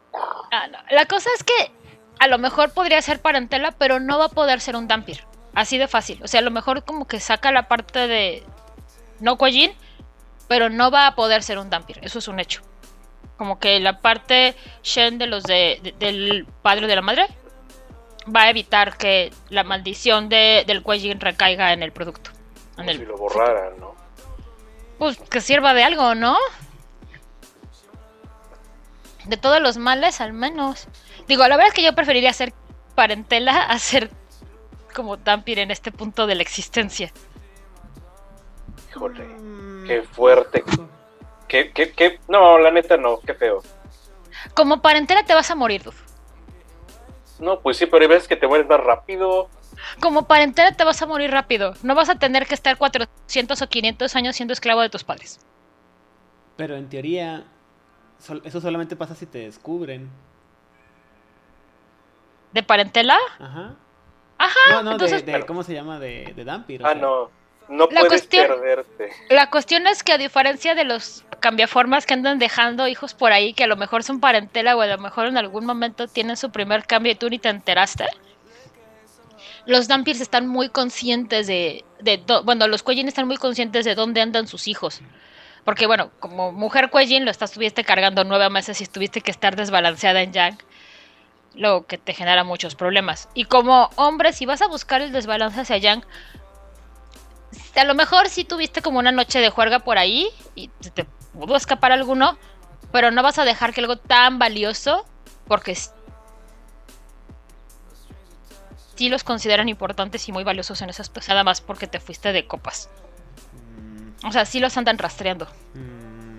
Ah, 0.51 0.67
no. 0.67 0.79
La 0.91 1.07
cosa 1.07 1.31
es 1.37 1.45
que 1.45 1.71
a 2.21 2.27
lo 2.29 2.39
mejor 2.39 2.73
podría 2.73 3.01
ser 3.03 3.21
parentela, 3.21 3.73
pero 3.73 4.01
no 4.01 4.19
va 4.19 4.27
a 4.27 4.31
poder 4.31 4.61
ser 4.61 4.77
un 4.77 4.89
Dampir. 4.89 5.25
Así 5.55 5.79
de 5.79 5.89
fácil. 5.89 6.21
O 6.23 6.29
sea, 6.29 6.41
a 6.41 6.43
lo 6.43 6.51
mejor 6.51 6.85
como 6.85 7.07
que 7.07 7.21
saca 7.21 7.51
la 7.53 7.69
parte 7.69 8.07
de 8.07 8.45
no 9.21 9.37
Kuejin, 9.39 9.73
pero 10.49 10.69
no 10.71 10.91
va 10.91 11.07
a 11.07 11.15
poder 11.15 11.43
ser 11.43 11.59
un 11.59 11.71
Dampir. 11.71 11.99
Eso 12.03 12.19
es 12.19 12.29
un 12.29 12.39
hecho. 12.41 12.63
Como 13.37 13.59
que 13.59 13.79
la 13.81 14.01
parte 14.01 14.57
Shen 14.83 15.19
de 15.19 15.27
los 15.27 15.43
de, 15.45 15.81
de- 15.83 15.93
del 15.93 16.47
padre 16.63 16.85
o 16.87 16.89
de 16.89 16.97
la 16.97 17.03
madre 17.03 17.27
va 18.35 18.43
a 18.43 18.51
evitar 18.51 18.97
que 18.99 19.33
la 19.49 19.65
maldición 19.65 20.29
de, 20.29 20.65
del 20.67 20.83
Kuejin 20.83 21.21
recaiga 21.21 21.73
en 21.73 21.83
el 21.83 21.93
producto. 21.93 22.31
En 22.77 22.77
Como 22.77 22.91
el 22.91 22.99
si 22.99 23.05
lo 23.05 23.17
borraran, 23.17 23.79
¿no? 23.81 23.95
pues 24.99 25.17
que 25.31 25.41
sirva 25.41 25.73
de 25.75 25.85
algo, 25.85 26.15
¿no? 26.17 26.37
De 29.25 29.37
todos 29.37 29.61
los 29.61 29.77
males, 29.77 30.21
al 30.21 30.33
menos. 30.33 30.89
Digo, 31.29 31.43
la 31.47 31.57
verdad 31.57 31.69
es 31.69 31.75
que 31.75 31.83
yo 31.83 31.95
preferiría 31.95 32.33
ser 32.33 32.53
parentela 32.95 33.63
a 33.65 33.79
ser 33.79 34.11
como 34.95 35.17
Dampir 35.19 35.59
en 35.59 35.71
este 35.71 35.93
punto 35.93 36.27
de 36.27 36.35
la 36.35 36.43
existencia. 36.43 37.13
Híjole. 38.91 39.25
Mm, 39.25 39.87
Qué 39.87 40.03
fuerte. 40.03 40.65
¿Qué, 41.47 41.71
qué, 41.73 41.93
qué? 41.93 42.19
No, 42.29 42.59
la 42.59 42.71
neta 42.71 42.97
no, 42.97 43.21
qué 43.21 43.35
feo. 43.35 43.63
Como 44.55 44.83
parentela 44.83 45.23
te 45.25 45.35
vas 45.35 45.51
a 45.51 45.55
morir, 45.55 45.83
dude. 45.83 45.97
No, 47.39 47.61
pues 47.61 47.77
sí, 47.77 47.87
pero 47.87 48.03
hay 48.03 48.09
veces 48.09 48.27
que 48.27 48.37
te 48.37 48.49
mueres 48.49 48.67
más 48.67 48.81
rápido. 48.81 49.49
Como 50.01 50.27
parentela 50.27 50.73
te 50.73 50.83
vas 50.85 51.01
a 51.03 51.07
morir 51.07 51.31
rápido. 51.31 51.75
No 51.83 51.95
vas 51.95 52.09
a 52.09 52.19
tener 52.19 52.47
que 52.47 52.55
estar 52.55 52.77
400 52.77 53.63
o 53.63 53.69
500 53.69 54.17
años 54.17 54.35
siendo 54.35 54.53
esclavo 54.53 54.81
de 54.81 54.89
tus 54.91 55.05
padres. 55.05 55.39
Pero 56.57 56.77
en 56.77 56.89
teoría, 56.89 57.45
eso 58.45 58.61
solamente 58.61 58.97
pasa 58.97 59.15
si 59.15 59.27
te 59.27 59.39
descubren. 59.39 60.11
¿De 62.53 62.63
parentela? 62.63 63.17
Ajá. 63.39 63.75
Ajá, 64.39 64.55
No, 64.71 64.83
no, 64.83 64.93
entonces- 64.93 65.25
de, 65.27 65.33
de- 65.33 65.47
¿cómo 65.47 65.63
se 65.63 65.75
llama? 65.75 65.99
De, 65.99 66.33
de 66.37 66.45
Dampir. 66.45 66.81
Ah, 66.85 66.93
sea. 66.93 67.01
no. 67.01 67.31
No 67.69 67.85
La 67.91 68.01
puedes 68.01 68.09
cuestión- 68.23 68.47
perderte. 68.47 69.11
La 69.29 69.51
cuestión 69.51 69.87
es 69.87 70.03
que 70.03 70.13
a 70.13 70.19
diferencia 70.19 70.75
de 70.75 70.85
los 70.85 71.25
cambiaformas 71.39 72.07
que 72.07 72.15
andan 72.15 72.39
dejando 72.39 72.89
hijos 72.89 73.13
por 73.13 73.31
ahí, 73.33 73.53
que 73.53 73.65
a 73.65 73.67
lo 73.67 73.77
mejor 73.77 74.03
son 74.05 74.21
parentela 74.21 74.75
o 74.75 74.81
a 74.81 74.87
lo 74.87 74.97
mejor 74.97 75.27
en 75.27 75.37
algún 75.37 75.67
momento 75.67 76.09
tienen 76.09 76.39
su 76.39 76.51
primer 76.51 76.87
cambio 76.87 77.13
y 77.13 77.15
tú 77.17 77.29
ni 77.29 77.39
te 77.39 77.51
enteraste, 77.51 78.07
los 79.67 79.87
Dampirs 79.87 80.21
están 80.23 80.47
muy 80.49 80.71
conscientes 80.71 81.47
de, 81.47 81.85
de 82.01 82.17
do- 82.17 82.43
bueno, 82.43 82.67
los 82.69 82.83
Kuejin 82.83 83.07
están 83.07 83.27
muy 83.27 83.37
conscientes 83.37 83.85
de 83.85 83.95
dónde 83.95 84.23
andan 84.23 84.47
sus 84.47 84.67
hijos. 84.67 85.03
Porque 85.65 85.87
bueno, 85.87 86.11
como 86.21 86.53
mujer 86.53 86.89
Kuejin 86.89 87.27
lo 87.27 87.31
estás, 87.31 87.51
estuviste 87.51 87.85
cargando 87.85 88.25
nueve 88.25 88.49
meses 88.49 88.81
y 88.81 88.87
tuviste 88.87 89.21
que 89.21 89.31
estar 89.31 89.57
desbalanceada 89.57 90.23
en 90.23 90.33
Yang, 90.33 90.59
lo 91.59 91.87
que 91.87 91.99
te 91.99 92.15
genera 92.15 92.45
muchos 92.45 92.75
problemas. 92.77 93.29
Y 93.35 93.45
como 93.45 93.91
hombre, 93.97 94.33
si 94.33 94.47
vas 94.47 94.63
a 94.63 94.69
buscar 94.69 95.03
el 95.03 95.13
desbalance 95.13 95.61
hacia 95.61 95.77
Yang, 95.77 96.05
a 97.75 97.85
lo 97.85 97.95
mejor 97.95 98.29
sí 98.29 98.45
tuviste 98.45 98.81
como 98.81 98.99
una 99.01 99.13
noche 99.13 99.41
de 99.41 99.51
juerga 99.51 99.81
por 99.81 99.99
ahí 99.99 100.29
y 100.55 100.69
te 100.69 101.05
pudo 101.33 101.57
escapar 101.57 101.93
alguno, 101.93 102.39
pero 102.93 103.11
no 103.11 103.23
vas 103.23 103.39
a 103.39 103.45
dejar 103.45 103.75
que 103.75 103.81
algo 103.81 103.97
tan 103.97 104.39
valioso, 104.39 105.05
porque 105.47 105.75
sí 108.95 109.09
los 109.09 109.25
consideran 109.25 109.69
importantes 109.69 110.29
y 110.29 110.33
muy 110.33 110.45
valiosos 110.45 110.81
en 110.83 110.91
esas 110.91 111.11
nada 111.29 111.45
más 111.45 111.61
porque 111.61 111.87
te 111.87 111.99
fuiste 112.01 112.33
de 112.33 112.47
copas. 112.47 112.89
Mm, 114.23 114.27
O 114.29 114.33
sea, 114.33 114.45
sí 114.45 114.61
los 114.61 114.77
andan 114.77 114.99
rastreando. 114.99 115.47
mm, 115.75 116.39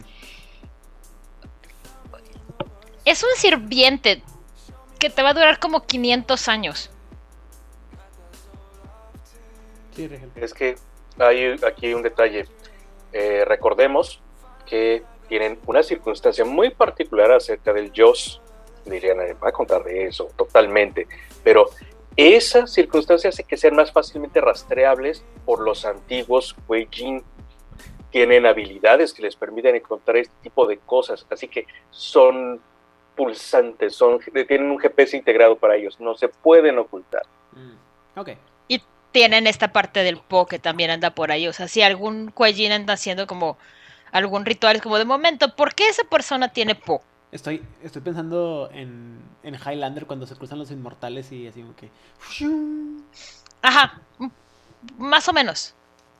Es 3.05 3.23
un 3.23 3.29
sirviente 3.37 4.21
que 4.99 5.09
te 5.09 5.23
va 5.23 5.29
a 5.29 5.33
durar 5.33 5.59
como 5.59 5.85
500 5.85 6.47
años. 6.47 6.91
Es 10.35 10.53
que 10.53 10.75
hay 11.17 11.55
aquí 11.65 11.93
un 11.93 12.03
detalle. 12.03 12.45
Eh, 13.11 13.43
recordemos 13.45 14.21
que 14.65 15.03
tienen 15.27 15.59
una 15.65 15.83
circunstancia 15.83 16.45
muy 16.45 16.69
particular 16.69 17.31
acerca 17.31 17.73
del 17.73 17.91
Joss. 17.95 18.41
Dirían, 18.85 19.19
"Eh, 19.21 19.33
va 19.33 19.49
a 19.49 19.51
contar 19.51 19.83
de 19.83 20.07
eso 20.07 20.31
totalmente. 20.35 21.07
Pero 21.43 21.69
esa 22.15 22.67
circunstancia 22.67 23.29
hace 23.29 23.43
que 23.43 23.57
sean 23.57 23.75
más 23.75 23.91
fácilmente 23.91 24.41
rastreables 24.41 25.23
por 25.45 25.61
los 25.61 25.85
antiguos 25.85 26.55
Weijin. 26.67 27.23
Tienen 28.11 28.45
habilidades 28.45 29.13
que 29.13 29.21
les 29.21 29.35
permiten 29.35 29.75
encontrar 29.75 30.17
este 30.17 30.33
tipo 30.41 30.65
de 30.65 30.79
cosas. 30.79 31.25
Así 31.29 31.47
que 31.47 31.67
son 31.91 32.61
pulsantes, 33.19 33.93
son, 33.97 34.19
tienen 34.47 34.71
un 34.71 34.79
GPS 34.79 35.17
integrado 35.17 35.57
para 35.57 35.75
ellos. 35.75 35.99
No 35.99 36.15
se 36.15 36.29
pueden 36.29 36.77
ocultar. 36.79 37.23
Mm, 37.51 38.19
Ok. 38.19 38.29
Tienen 39.11 39.47
esta 39.47 39.73
parte 39.73 40.03
del 40.03 40.17
Po 40.17 40.45
que 40.45 40.59
también 40.59 40.91
anda 40.91 41.09
por 41.09 41.31
ahí. 41.31 41.47
O 41.47 41.53
sea, 41.53 41.67
si 41.67 41.81
algún 41.81 42.29
Kuejin 42.29 42.71
anda 42.71 42.93
haciendo 42.93 43.25
como 43.25 43.57
algún 44.11 44.45
ritual, 44.45 44.75
es 44.75 44.83
como 44.83 44.99
de 44.99 45.05
momento, 45.05 45.55
¿por 45.55 45.73
qué 45.73 45.89
esa 45.89 46.03
persona 46.03 46.49
tiene 46.53 46.75
Po? 46.75 47.01
Estoy, 47.31 47.63
estoy 47.81 48.03
pensando 48.03 48.69
en, 48.71 49.19
en 49.41 49.55
Highlander 49.55 50.05
cuando 50.05 50.27
se 50.27 50.35
cruzan 50.35 50.59
los 50.59 50.69
inmortales 50.69 51.31
y 51.31 51.47
así 51.47 51.61
como 51.63 51.75
que. 51.75 51.89
Ajá, 53.63 53.99
más 54.99 55.27
o 55.27 55.33
menos. 55.33 55.73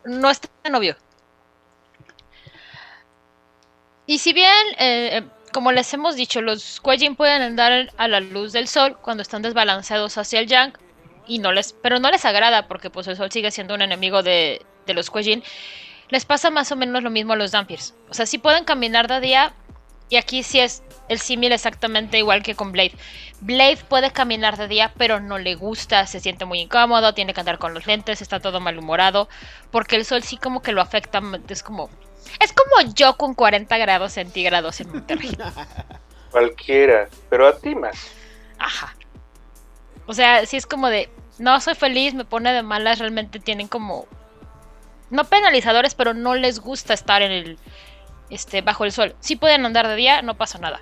No 0.04 0.28
es 0.32 0.42
tan 0.42 0.74
obvio. 0.74 0.96
Y 4.08 4.18
si 4.18 4.34
bien, 4.34 4.66
eh, 4.80 5.24
como 5.50 5.72
les 5.72 5.94
hemos 5.94 6.16
dicho, 6.16 6.42
los 6.42 6.80
Kuejin 6.82 7.16
pueden 7.16 7.42
andar 7.42 7.92
a 7.98 8.08
la 8.08 8.20
luz 8.20 8.52
del 8.52 8.68
sol 8.68 8.98
cuando 9.02 9.22
están 9.22 9.42
desbalanceados 9.42 10.18
hacia 10.18 10.40
el 10.40 10.48
Yang, 10.48 10.78
y 11.28 11.40
no 11.40 11.52
les, 11.52 11.74
pero 11.74 12.00
no 12.00 12.10
les 12.10 12.26
agrada 12.26 12.68
porque 12.68 12.90
pues 12.90 13.08
el 13.08 13.16
sol 13.16 13.32
sigue 13.32 13.52
siendo 13.52 13.76
un 13.76 13.82
enemigo 13.82 14.24
de, 14.24 14.66
de 14.86 14.94
los 14.94 15.10
Kuejin. 15.10 15.44
Les 16.10 16.26
pasa 16.26 16.50
más 16.50 16.72
o 16.72 16.76
menos 16.76 17.04
lo 17.04 17.12
mismo 17.12 17.34
a 17.34 17.36
los 17.36 17.52
Dampirs. 17.52 17.94
O 18.10 18.14
sea, 18.14 18.26
sí 18.26 18.40
pueden 18.40 18.64
caminar 18.64 19.08
de 19.08 19.20
día, 19.20 19.54
y 20.10 20.16
aquí 20.18 20.42
sí 20.42 20.60
es 20.60 20.82
el 21.08 21.20
símil 21.20 21.52
exactamente 21.52 22.18
igual 22.18 22.42
que 22.42 22.56
con 22.56 22.72
Blade. 22.72 22.94
Blade 23.42 23.78
puede 23.88 24.12
caminar 24.12 24.58
de 24.58 24.68
día, 24.68 24.92
pero 24.98 25.20
no 25.20 25.38
le 25.38 25.54
gusta, 25.56 26.08
se 26.08 26.20
siente 26.20 26.46
muy 26.46 26.62
incómodo, 26.62 27.14
tiene 27.14 27.34
que 27.34 27.40
andar 27.40 27.60
con 27.60 27.74
los 27.76 27.86
lentes, 27.86 28.22
está 28.22 28.40
todo 28.40 28.60
malhumorado, 28.60 29.30
porque 29.72 29.96
el 29.96 30.06
sol 30.06 30.24
sí 30.24 30.38
como 30.38 30.62
que 30.62 30.72
lo 30.72 30.82
afecta, 30.82 31.22
es 31.48 31.64
como... 31.64 31.90
Es 32.40 32.54
como 32.54 32.94
yo 32.94 33.18
con 33.18 33.34
40 33.34 33.78
grados 33.78 34.14
centígrados 34.14 34.80
en 34.82 34.90
Monterrey. 34.90 35.38
Cualquiera, 36.32 37.10
pero 37.30 37.48
a 37.48 37.58
ti 37.58 37.76
más. 37.76 38.12
Ajá. 38.58 38.96
O 40.06 40.14
sea, 40.14 40.46
sí 40.46 40.58
es 40.58 40.66
como 40.66 40.90
de, 40.90 41.10
no 41.38 41.60
soy 41.62 41.76
feliz, 41.76 42.14
me 42.14 42.26
pone 42.26 42.52
de 42.52 42.64
malas, 42.64 43.00
realmente 43.00 43.40
tienen 43.40 43.68
como... 43.68 44.06
No 45.10 45.24
penalizadores, 45.24 45.96
pero 45.96 46.14
no 46.14 46.36
les 46.36 46.60
gusta 46.60 46.94
estar 46.94 47.22
en 47.22 47.32
el... 47.32 47.60
Este, 48.30 48.62
bajo 48.62 48.86
el 48.86 48.92
sol. 48.92 49.16
Sí 49.20 49.36
pueden 49.36 49.66
andar 49.66 49.88
de 49.88 49.96
día, 49.96 50.22
no 50.22 50.36
pasa 50.36 50.60
nada. 50.60 50.82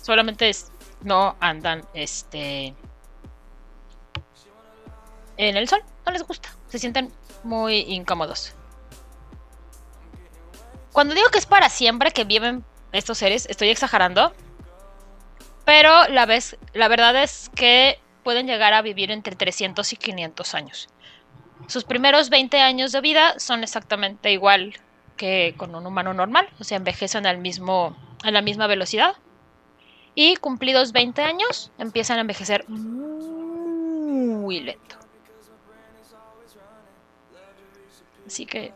Solamente 0.00 0.48
es, 0.48 0.70
no 1.02 1.36
andan, 1.40 1.84
este... 1.92 2.74
En 5.36 5.56
el 5.56 5.68
sol, 5.68 5.82
no 6.06 6.12
les 6.12 6.22
gusta. 6.22 6.48
Se 6.68 6.78
sienten 6.78 7.12
muy 7.42 7.80
incómodos. 7.80 8.54
Cuando 10.96 11.14
digo 11.14 11.28
que 11.28 11.36
es 11.36 11.44
para 11.44 11.68
siempre 11.68 12.10
que 12.10 12.24
viven 12.24 12.64
estos 12.90 13.18
seres, 13.18 13.44
estoy 13.50 13.68
exagerando. 13.68 14.32
Pero 15.66 16.08
la, 16.08 16.24
vez, 16.24 16.56
la 16.72 16.88
verdad 16.88 17.22
es 17.22 17.50
que 17.54 18.00
pueden 18.24 18.46
llegar 18.46 18.72
a 18.72 18.80
vivir 18.80 19.10
entre 19.10 19.36
300 19.36 19.92
y 19.92 19.96
500 19.96 20.54
años. 20.54 20.88
Sus 21.66 21.84
primeros 21.84 22.30
20 22.30 22.62
años 22.62 22.92
de 22.92 23.02
vida 23.02 23.38
son 23.38 23.62
exactamente 23.62 24.32
igual 24.32 24.80
que 25.18 25.52
con 25.58 25.74
un 25.74 25.86
humano 25.86 26.14
normal, 26.14 26.48
o 26.58 26.64
sea, 26.64 26.78
envejecen 26.78 27.26
al 27.26 27.36
mismo, 27.36 27.94
a 28.24 28.30
la 28.30 28.40
misma 28.40 28.66
velocidad. 28.66 29.16
Y 30.14 30.36
cumplidos 30.36 30.92
20 30.92 31.20
años, 31.20 31.72
empiezan 31.76 32.16
a 32.16 32.22
envejecer 32.22 32.66
muy 32.70 34.60
lento. 34.60 34.96
Así 38.26 38.46
que 38.46 38.72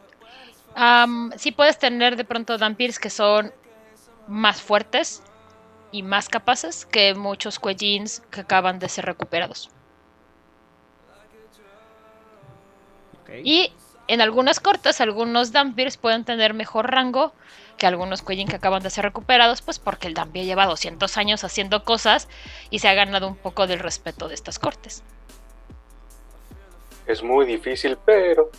am, 0.80 1.30
sí 1.36 1.52
puedes 1.52 1.78
tener 1.78 2.16
de 2.16 2.24
pronto 2.24 2.56
Dampirs 2.56 2.98
que 2.98 3.10
son 3.10 3.52
más 4.26 4.62
fuertes 4.62 5.22
y 5.92 6.02
más 6.02 6.28
capaces 6.28 6.86
que 6.86 7.14
muchos 7.14 7.58
Kuejins 7.58 8.20
que 8.30 8.40
acaban 8.40 8.78
de 8.78 8.88
ser 8.88 9.04
recuperados. 9.04 9.70
Y 13.44 13.72
en 14.08 14.20
algunas 14.20 14.58
cortes, 14.58 15.00
algunos 15.00 15.52
Dampirs 15.52 15.96
pueden 15.96 16.24
tener 16.24 16.52
mejor 16.52 16.90
rango 16.90 17.32
que 17.76 17.86
algunos 17.86 18.22
Kuejin 18.22 18.48
que 18.48 18.56
acaban 18.56 18.82
de 18.82 18.90
ser 18.90 19.04
recuperados, 19.04 19.62
pues 19.62 19.78
porque 19.78 20.08
el 20.08 20.14
Dampir 20.14 20.44
lleva 20.44 20.66
200 20.66 21.16
años 21.16 21.44
haciendo 21.44 21.84
cosas 21.84 22.28
y 22.70 22.80
se 22.80 22.88
ha 22.88 22.94
ganado 22.94 23.28
un 23.28 23.36
poco 23.36 23.66
del 23.66 23.78
respeto 23.78 24.28
de 24.28 24.34
estas 24.34 24.58
cortes. 24.58 25.02
Es 27.06 27.22
muy 27.22 27.46
difícil, 27.46 27.96
pero. 28.04 28.50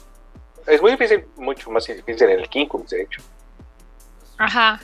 Es 0.67 0.82
muy 0.82 0.91
difícil, 0.91 1.26
mucho 1.38 1.69
más 1.71 1.86
difícil 1.86 2.30
en 2.30 2.39
el 2.39 2.50
Kingdoms, 2.50 2.89
de 2.89 3.04
hecho. 3.04 3.21
Ajá. 4.38 4.80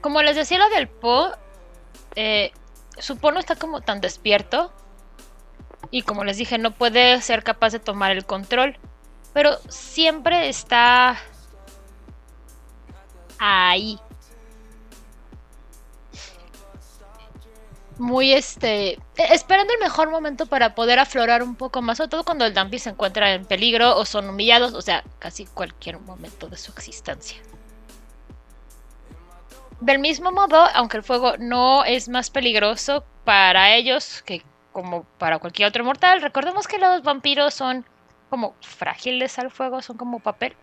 Como 0.00 0.22
les 0.22 0.36
decía 0.36 0.58
lo 0.58 0.68
del 0.70 0.88
Po, 0.88 1.30
eh, 2.14 2.52
su 2.98 3.16
Po 3.18 3.32
no 3.32 3.40
está 3.40 3.56
como 3.56 3.80
tan 3.80 4.00
despierto. 4.00 4.72
Y 5.90 6.02
como 6.02 6.24
les 6.24 6.36
dije, 6.36 6.58
no 6.58 6.72
puede 6.72 7.20
ser 7.22 7.42
capaz 7.42 7.70
de 7.72 7.78
tomar 7.78 8.10
el 8.12 8.24
control. 8.24 8.76
Pero 9.32 9.56
siempre 9.68 10.48
está 10.48 11.18
ahí. 13.38 13.98
Muy 17.98 18.32
este. 18.32 18.92
eh, 18.92 18.98
Esperando 19.16 19.72
el 19.74 19.80
mejor 19.80 20.10
momento 20.10 20.46
para 20.46 20.74
poder 20.74 20.98
aflorar 20.98 21.42
un 21.42 21.56
poco 21.56 21.82
más. 21.82 21.98
Sobre 21.98 22.10
todo 22.10 22.24
cuando 22.24 22.46
el 22.46 22.54
Dumpy 22.54 22.78
se 22.78 22.90
encuentra 22.90 23.34
en 23.34 23.44
peligro 23.44 23.96
o 23.96 24.04
son 24.04 24.28
humillados. 24.28 24.74
O 24.74 24.82
sea, 24.82 25.04
casi 25.18 25.46
cualquier 25.46 25.98
momento 26.00 26.48
de 26.48 26.56
su 26.56 26.72
existencia. 26.72 27.38
Del 29.80 29.98
mismo 30.00 30.32
modo, 30.32 30.66
aunque 30.74 30.96
el 30.96 31.02
fuego 31.04 31.36
no 31.38 31.84
es 31.84 32.08
más 32.08 32.30
peligroso 32.30 33.04
para 33.24 33.74
ellos 33.74 34.22
que 34.22 34.42
como 34.72 35.04
para 35.18 35.38
cualquier 35.38 35.68
otro 35.68 35.84
mortal, 35.84 36.20
recordemos 36.22 36.66
que 36.68 36.78
los 36.78 37.02
vampiros 37.02 37.54
son 37.54 37.84
como 38.30 38.54
frágiles 38.60 39.38
al 39.38 39.50
fuego, 39.50 39.82
son 39.82 39.96
como 39.96 40.20
papel. 40.20 40.56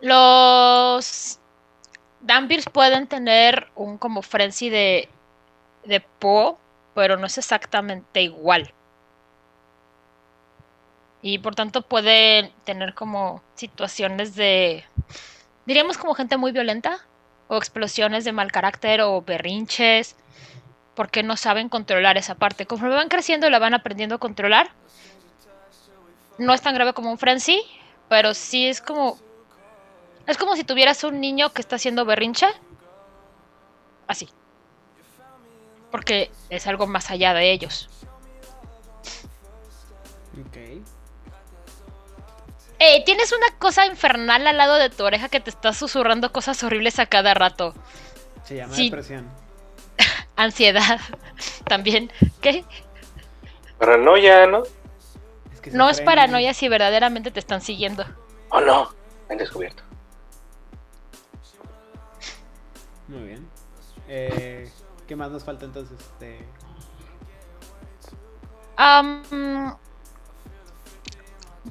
Los 0.00 1.40
Dampirs 2.24 2.64
pueden 2.72 3.06
tener 3.06 3.68
un 3.74 3.98
como 3.98 4.22
frenzy 4.22 4.70
de, 4.70 5.10
de 5.84 6.00
Po, 6.00 6.58
pero 6.94 7.18
no 7.18 7.26
es 7.26 7.36
exactamente 7.36 8.22
igual. 8.22 8.72
Y 11.20 11.38
por 11.38 11.54
tanto 11.54 11.82
pueden 11.82 12.50
tener 12.64 12.94
como 12.94 13.42
situaciones 13.56 14.34
de, 14.34 14.84
diríamos 15.66 15.98
como 15.98 16.14
gente 16.14 16.38
muy 16.38 16.52
violenta, 16.52 16.98
o 17.48 17.58
explosiones 17.58 18.24
de 18.24 18.32
mal 18.32 18.50
carácter, 18.50 19.02
o 19.02 19.20
berrinches, 19.20 20.16
porque 20.94 21.22
no 21.22 21.36
saben 21.36 21.68
controlar 21.68 22.16
esa 22.16 22.36
parte. 22.36 22.64
Conforme 22.64 22.94
van 22.94 23.08
creciendo, 23.08 23.50
la 23.50 23.58
van 23.58 23.74
aprendiendo 23.74 24.14
a 24.14 24.18
controlar. 24.18 24.70
No 26.38 26.54
es 26.54 26.62
tan 26.62 26.74
grave 26.74 26.94
como 26.94 27.10
un 27.10 27.18
frenzy, 27.18 27.62
pero 28.08 28.32
sí 28.32 28.66
es 28.66 28.80
como 28.80 29.18
es 30.26 30.38
como 30.38 30.56
si 30.56 30.64
tuvieras 30.64 31.04
un 31.04 31.20
niño 31.20 31.52
que 31.52 31.60
está 31.60 31.76
haciendo 31.76 32.04
berrinche. 32.04 32.46
Así. 34.06 34.28
Porque 35.90 36.30
es 36.50 36.66
algo 36.66 36.86
más 36.86 37.10
allá 37.10 37.34
de 37.34 37.52
ellos. 37.52 37.88
Ok. 40.40 40.56
Eh, 42.80 43.02
tienes 43.04 43.32
una 43.32 43.46
cosa 43.58 43.86
infernal 43.86 44.46
al 44.46 44.56
lado 44.56 44.74
de 44.76 44.90
tu 44.90 45.04
oreja 45.04 45.28
que 45.28 45.40
te 45.40 45.50
está 45.50 45.72
susurrando 45.72 46.32
cosas 46.32 46.62
horribles 46.64 46.98
a 46.98 47.06
cada 47.06 47.32
rato. 47.32 47.72
Se 48.44 48.56
llama 48.56 48.74
Sí. 48.74 48.90
depresión. 48.90 49.30
Ansiedad. 50.36 51.00
También. 51.66 52.12
¿Qué? 52.40 52.64
Paranoia, 53.78 54.46
¿no? 54.46 54.64
Es 55.62 55.72
No 55.72 55.88
es 55.88 56.00
paranoia 56.00 56.52
si 56.52 56.68
verdaderamente 56.68 57.30
te 57.30 57.38
están 57.38 57.60
siguiendo. 57.60 58.04
Oh 58.50 58.60
no, 58.60 58.90
me 59.28 59.32
han 59.34 59.38
descubierto. 59.38 59.82
Muy 63.08 63.22
bien. 63.22 63.48
Eh, 64.08 64.70
¿Qué 65.06 65.16
más 65.16 65.30
nos 65.30 65.44
falta 65.44 65.64
entonces? 65.64 65.98
Am, 68.76 69.76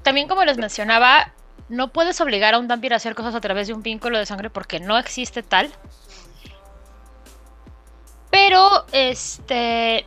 también 0.04 0.28
como 0.28 0.43
les 0.46 0.58
mencionaba, 0.58 1.34
no 1.69 1.91
puedes 1.91 2.19
obligar 2.22 2.54
a 2.54 2.60
un 2.60 2.67
vampiro 2.67 2.96
a 2.96 2.98
hacer 2.98 3.15
cosas 3.15 3.36
a 3.36 3.41
través 3.41 3.67
de 3.67 3.74
un 3.74 3.84
vínculo 3.84 4.17
de 4.17 4.26
sangre 4.26 4.50
porque 4.50 4.80
no 4.80 4.98
existe 4.98 5.43
tal. 5.43 5.72
Pero, 8.30 8.86
este... 8.91 10.06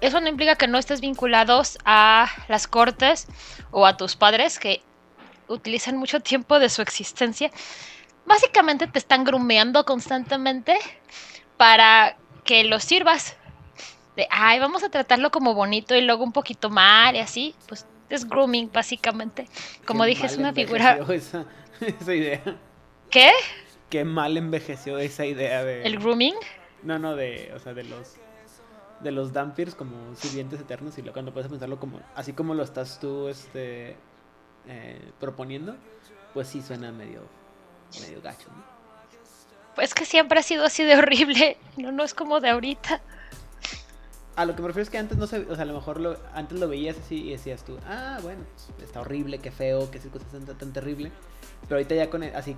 Eso 0.00 0.20
no 0.20 0.28
implica 0.28 0.56
que 0.56 0.68
no 0.68 0.78
estés 0.78 1.00
vinculados 1.00 1.78
a 1.84 2.28
las 2.48 2.66
cortes 2.66 3.26
o 3.70 3.86
a 3.86 3.96
tus 3.96 4.16
padres 4.16 4.58
que 4.58 4.82
utilizan 5.48 5.96
mucho 5.96 6.20
tiempo 6.20 6.58
de 6.58 6.68
su 6.68 6.82
existencia. 6.82 7.50
Básicamente 8.26 8.86
te 8.86 8.98
están 8.98 9.24
grumeando 9.24 9.84
constantemente 9.84 10.78
para 11.56 12.16
que 12.44 12.64
los 12.64 12.84
sirvas 12.84 13.36
de, 14.16 14.26
ay, 14.30 14.58
vamos 14.60 14.82
a 14.82 14.90
tratarlo 14.90 15.30
como 15.30 15.54
bonito 15.54 15.94
y 15.94 16.00
luego 16.00 16.24
un 16.24 16.32
poquito 16.32 16.70
mal 16.70 17.16
y 17.16 17.18
así, 17.18 17.54
pues 17.68 17.86
es 18.08 18.28
grooming 18.28 18.70
básicamente. 18.72 19.48
Como 19.84 20.04
qué 20.04 20.10
dije, 20.10 20.26
es 20.26 20.36
una 20.36 20.52
figura... 20.52 20.98
Esa, 21.08 21.46
esa 21.80 22.14
idea. 22.14 22.42
¿Qué? 23.10 23.30
Qué 23.90 24.04
mal 24.04 24.36
envejeció 24.36 24.98
esa 24.98 25.24
idea 25.26 25.62
de. 25.62 25.84
¿El 25.84 25.98
grooming? 25.98 26.34
No, 26.82 26.98
no, 26.98 27.14
de. 27.14 27.52
O 27.54 27.58
sea, 27.58 27.74
de 27.74 27.84
los. 27.84 28.16
De 29.00 29.12
los 29.12 29.32
Dampirs 29.32 29.74
como 29.74 30.14
sirvientes 30.16 30.60
eternos. 30.60 30.98
Y 30.98 31.02
lo, 31.02 31.12
cuando 31.12 31.32
puedes 31.32 31.48
pensarlo 31.48 31.78
como. 31.78 32.00
Así 32.14 32.32
como 32.32 32.54
lo 32.54 32.62
estás 32.62 32.98
tú, 32.98 33.28
este. 33.28 33.96
eh, 34.66 35.12
proponiendo. 35.20 35.76
Pues 36.32 36.48
sí 36.48 36.62
suena 36.62 36.90
medio. 36.90 37.20
Medio 38.00 38.20
gacho, 38.22 38.48
¿no? 38.48 38.64
Pues 39.74 39.92
que 39.94 40.04
siempre 40.04 40.38
ha 40.38 40.42
sido 40.42 40.64
así 40.64 40.84
de 40.84 40.96
horrible. 40.96 41.56
No, 41.76 41.90
no 41.90 42.04
es 42.04 42.14
como 42.14 42.40
de 42.40 42.50
ahorita. 42.50 43.00
A 44.36 44.44
lo 44.44 44.54
que 44.56 44.62
me 44.62 44.68
refiero 44.68 44.82
es 44.84 44.90
que 44.90 44.98
antes 44.98 45.16
no 45.18 45.26
se. 45.26 45.40
O 45.40 45.54
sea, 45.54 45.62
a 45.62 45.66
lo 45.66 45.74
mejor 45.74 46.00
lo, 46.00 46.16
antes 46.34 46.58
lo 46.58 46.68
veías 46.68 46.96
así 46.98 47.28
y 47.28 47.30
decías 47.32 47.64
tú. 47.64 47.78
Ah, 47.86 48.18
bueno, 48.22 48.42
está 48.82 49.00
horrible, 49.00 49.38
qué 49.38 49.50
feo, 49.50 49.90
qué 49.90 49.98
cosa 50.00 50.24
tan, 50.30 50.44
tan 50.58 50.72
terrible. 50.72 51.10
Pero 51.62 51.76
ahorita 51.76 51.94
ya 51.94 52.10
con. 52.10 52.22
el- 52.22 52.34
así. 52.34 52.56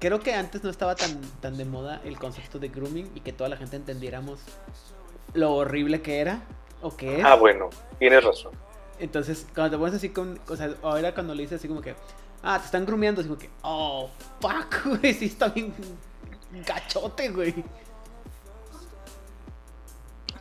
Creo 0.00 0.20
que 0.20 0.34
antes 0.34 0.64
no 0.64 0.70
estaba 0.70 0.94
tan, 0.96 1.20
tan 1.40 1.56
de 1.56 1.64
moda 1.64 2.00
el 2.04 2.18
concepto 2.18 2.58
de 2.58 2.68
grooming 2.68 3.10
y 3.14 3.20
que 3.20 3.32
toda 3.32 3.50
la 3.50 3.56
gente 3.56 3.76
entendiéramos 3.76 4.40
lo 5.34 5.52
horrible 5.54 6.00
que 6.02 6.20
era 6.20 6.42
o 6.82 6.96
que 6.96 7.18
es. 7.18 7.24
Ah, 7.24 7.34
bueno, 7.36 7.68
tienes 7.98 8.24
razón. 8.24 8.52
Entonces, 8.98 9.46
cuando 9.54 9.72
te 9.76 9.78
pones 9.78 9.94
así 9.94 10.08
con. 10.10 10.40
O 10.48 10.56
sea, 10.56 10.74
ahora 10.82 11.14
cuando 11.14 11.34
le 11.34 11.42
dices 11.42 11.58
así 11.58 11.68
como 11.68 11.80
que. 11.82 11.94
Ah, 12.42 12.58
te 12.58 12.64
están 12.66 12.86
grumeando, 12.86 13.20
así 13.20 13.28
como 13.28 13.40
que. 13.40 13.50
Oh, 13.62 14.08
fuck, 14.40 14.84
güey. 15.00 15.14
Sí, 15.14 15.26
está 15.26 15.48
bien 15.48 15.74
gachote, 16.66 17.28
güey. 17.30 17.54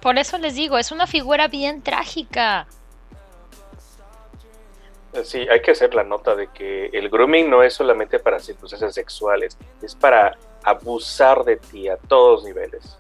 Por 0.02 0.18
eso 0.18 0.38
les 0.38 0.56
digo, 0.56 0.78
es 0.78 0.92
una 0.92 1.08
figura 1.08 1.48
bien 1.48 1.82
trágica. 1.82 2.68
Sí, 5.24 5.40
hay 5.50 5.62
que 5.62 5.72
hacer 5.72 5.94
la 5.94 6.04
nota 6.04 6.36
de 6.36 6.48
que 6.48 6.86
el 6.94 7.10
grooming 7.10 7.50
no 7.50 7.64
es 7.64 7.74
solamente 7.74 8.20
para 8.20 8.40
circunstancias 8.40 8.94
sexuales, 8.94 9.58
es 9.82 9.96
para 9.96 10.38
abusar 10.64 11.44
de 11.44 11.58
ti 11.58 11.90
a 11.90 11.98
todos 11.98 12.44
niveles. 12.46 12.98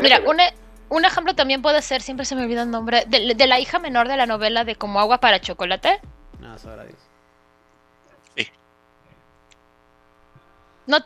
Mira, 0.00 0.18
e- 0.18 0.54
un 0.88 1.04
ejemplo 1.04 1.34
también 1.34 1.60
puede 1.60 1.82
ser, 1.82 2.00
siempre 2.00 2.24
se 2.24 2.34
me 2.34 2.42
olvida 2.44 2.62
el 2.62 2.70
nombre, 2.70 3.04
de, 3.06 3.34
de 3.34 3.46
la 3.46 3.58
hija 3.60 3.78
menor 3.78 4.08
de 4.08 4.16
la 4.16 4.26
novela 4.26 4.64
de 4.64 4.76
Como 4.76 5.00
agua 5.00 5.18
para 5.18 5.40
chocolate. 5.40 6.00
No, 6.38 6.56
sabrá 6.56 6.84
Dios. 6.84 6.98
No, 10.88 10.98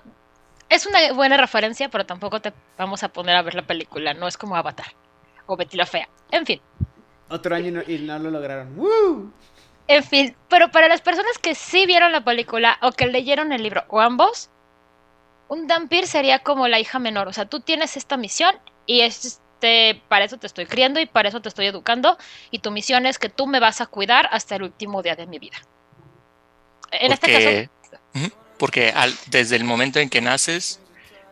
es 0.70 0.86
una 0.86 1.12
buena 1.12 1.36
referencia, 1.36 1.90
pero 1.90 2.06
tampoco 2.06 2.40
te 2.40 2.54
vamos 2.78 3.02
a 3.02 3.08
poner 3.08 3.36
a 3.36 3.42
ver 3.42 3.54
la 3.54 3.66
película. 3.66 4.14
No 4.14 4.26
es 4.26 4.38
como 4.38 4.56
Avatar 4.56 4.86
o 5.46 5.56
Betty 5.56 5.76
la 5.76 5.84
Fea. 5.84 6.08
En 6.30 6.46
fin, 6.46 6.60
Otro 7.28 7.54
año 7.54 7.68
y 7.68 7.70
no, 7.72 7.82
y 7.86 7.98
no 7.98 8.18
lo 8.18 8.30
lograron. 8.30 8.78
¡Woo! 8.78 9.32
en 9.88 10.04
fin. 10.04 10.36
Pero 10.48 10.70
para 10.70 10.88
las 10.88 11.00
personas 11.00 11.36
que 11.38 11.54
sí 11.54 11.84
vieron 11.86 12.12
la 12.12 12.24
película 12.24 12.78
o 12.80 12.92
que 12.92 13.06
leyeron 13.06 13.52
el 13.52 13.62
libro 13.62 13.84
o 13.88 14.00
ambos, 14.00 14.50
un 15.48 15.66
Dampir 15.66 16.06
sería 16.06 16.38
como 16.38 16.68
la 16.68 16.80
hija 16.80 16.98
menor. 16.98 17.28
O 17.28 17.32
sea, 17.32 17.46
tú 17.46 17.60
tienes 17.60 17.96
esta 17.96 18.16
misión 18.16 18.54
y 18.86 19.00
este, 19.00 20.00
para 20.08 20.24
eso 20.24 20.38
te 20.38 20.46
estoy 20.46 20.66
criando 20.66 21.00
y 21.00 21.06
para 21.06 21.28
eso 21.28 21.42
te 21.42 21.48
estoy 21.48 21.66
educando. 21.66 22.16
Y 22.50 22.60
tu 22.60 22.70
misión 22.70 23.06
es 23.06 23.18
que 23.18 23.28
tú 23.28 23.46
me 23.46 23.60
vas 23.60 23.80
a 23.80 23.86
cuidar 23.86 24.28
hasta 24.30 24.56
el 24.56 24.62
último 24.62 25.02
día 25.02 25.16
de 25.16 25.26
mi 25.26 25.38
vida. 25.38 25.56
En 26.92 27.12
este 27.12 27.32
caso, 27.32 28.30
porque, 28.62 28.90
al- 28.90 29.18
desde 29.26 29.56
el 29.56 29.64
momento 29.64 29.98
en 29.98 30.08
que 30.08 30.20
naces 30.20 30.78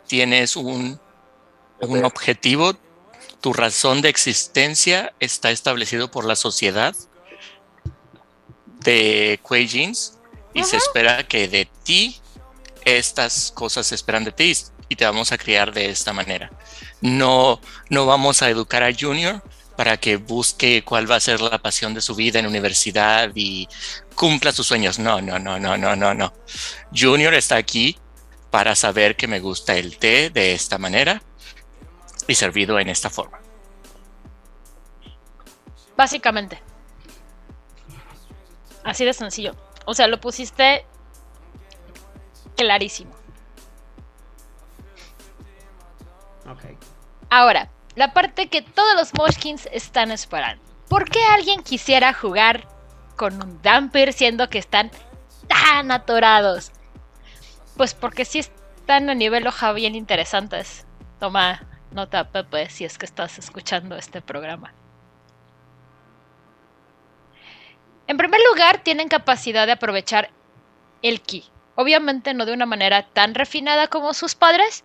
tienes 0.08 0.56
un, 0.56 1.00
un 1.78 2.04
objetivo, 2.04 2.74
tu 3.40 3.52
razón 3.52 4.02
de 4.02 4.08
existencia 4.08 5.12
está 5.20 5.52
establecido 5.52 6.10
por 6.10 6.24
la 6.24 6.34
sociedad 6.34 6.92
de 8.80 9.38
Kuei 9.44 9.68
Jeans 9.68 10.18
y 10.54 10.64
se 10.64 10.76
espera 10.76 11.28
que 11.28 11.46
de 11.46 11.68
ti 11.84 12.20
estas 12.84 13.52
cosas 13.52 13.86
se 13.86 13.94
esperan 13.94 14.24
de 14.24 14.32
ti 14.32 14.52
y 14.88 14.96
te 14.96 15.04
vamos 15.04 15.30
a 15.30 15.38
criar 15.38 15.72
de 15.72 15.88
esta 15.88 16.12
manera. 16.12 16.50
No, 17.00 17.60
no 17.90 18.06
vamos 18.06 18.42
a 18.42 18.50
educar 18.50 18.82
a 18.82 18.90
Junior 18.92 19.40
para 19.80 19.96
que 19.96 20.16
busque 20.16 20.84
cuál 20.84 21.10
va 21.10 21.16
a 21.16 21.20
ser 21.20 21.40
la 21.40 21.56
pasión 21.56 21.94
de 21.94 22.02
su 22.02 22.14
vida 22.14 22.38
en 22.38 22.46
universidad 22.46 23.30
y 23.34 23.66
cumpla 24.14 24.52
sus 24.52 24.66
sueños. 24.66 24.98
No, 24.98 25.22
no, 25.22 25.38
no, 25.38 25.58
no, 25.58 25.78
no, 25.78 25.96
no, 25.96 26.12
no. 26.12 26.34
Junior 26.94 27.32
está 27.32 27.56
aquí 27.56 27.98
para 28.50 28.74
saber 28.74 29.16
que 29.16 29.26
me 29.26 29.40
gusta 29.40 29.74
el 29.76 29.96
té 29.96 30.28
de 30.28 30.52
esta 30.52 30.76
manera 30.76 31.22
y 32.28 32.34
servido 32.34 32.78
en 32.78 32.90
esta 32.90 33.08
forma. 33.08 33.40
Básicamente. 35.96 36.60
Así 38.84 39.06
de 39.06 39.14
sencillo. 39.14 39.56
O 39.86 39.94
sea, 39.94 40.08
lo 40.08 40.20
pusiste 40.20 40.84
clarísimo. 42.54 43.12
Ok. 46.46 46.64
Ahora, 47.30 47.70
la 48.00 48.14
parte 48.14 48.48
que 48.48 48.62
todos 48.62 48.94
los 48.94 49.12
Moshkins 49.12 49.68
están 49.72 50.10
esperando. 50.10 50.64
¿Por 50.88 51.10
qué 51.10 51.22
alguien 51.22 51.62
quisiera 51.62 52.14
jugar 52.14 52.66
con 53.14 53.34
un 53.34 53.60
Damper 53.60 54.14
siendo 54.14 54.48
que 54.48 54.56
están 54.56 54.90
tan 55.46 55.90
atorados? 55.90 56.72
Pues 57.76 57.92
porque 57.92 58.24
sí 58.24 58.38
están 58.38 59.10
a 59.10 59.14
nivel 59.14 59.46
hoja 59.46 59.72
bien 59.72 59.94
interesantes. 59.94 60.86
Toma 61.18 61.60
nota, 61.90 62.30
Pepe, 62.30 62.70
si 62.70 62.86
es 62.86 62.96
que 62.96 63.04
estás 63.04 63.38
escuchando 63.38 63.94
este 63.96 64.22
programa. 64.22 64.72
En 68.06 68.16
primer 68.16 68.40
lugar, 68.50 68.82
tienen 68.82 69.08
capacidad 69.08 69.66
de 69.66 69.72
aprovechar 69.72 70.30
el 71.02 71.20
ki. 71.20 71.44
Obviamente 71.74 72.32
no 72.32 72.46
de 72.46 72.54
una 72.54 72.64
manera 72.64 73.02
tan 73.10 73.34
refinada 73.34 73.88
como 73.88 74.14
sus 74.14 74.34
padres, 74.34 74.84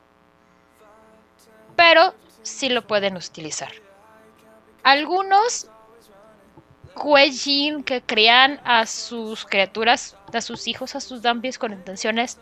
pero 1.77 2.13
sí 2.45 2.69
lo 2.69 2.85
pueden 2.87 3.17
utilizar. 3.17 3.71
Algunos 4.83 5.67
Kuejin 6.93 7.83
que 7.83 8.01
crían 8.01 8.61
a 8.63 8.85
sus 8.85 9.45
criaturas, 9.45 10.15
a 10.31 10.39
sus 10.41 10.67
hijos, 10.67 10.95
a 10.95 11.01
sus 11.01 11.21
Dampis 11.21 11.57
con 11.57 11.73
intenciones 11.73 12.37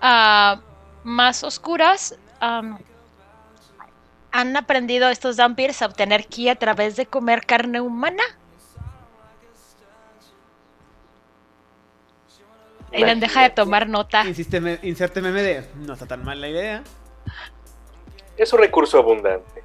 ah, 0.00 0.60
más 1.04 1.44
oscuras, 1.44 2.18
han 4.32 4.56
aprendido 4.56 5.08
estos 5.08 5.36
Dampirs 5.36 5.80
a 5.82 5.86
obtener 5.86 6.26
ki 6.26 6.48
a 6.48 6.56
través 6.56 6.96
de 6.96 7.06
comer 7.06 7.46
carne 7.46 7.80
humana. 7.80 8.22
Aidan, 12.92 13.20
deja 13.20 13.42
de 13.42 13.50
tomar 13.50 13.88
nota. 13.88 14.24
Insiste, 14.26 14.60
me- 14.60 14.78
inserte 14.82 15.20
meme 15.20 15.42
de. 15.42 15.68
No 15.76 15.92
está 15.94 16.06
tan 16.06 16.24
mal 16.24 16.40
la 16.40 16.48
idea. 16.48 16.82
Es 18.36 18.52
un 18.52 18.60
recurso 18.60 18.98
abundante. 18.98 19.62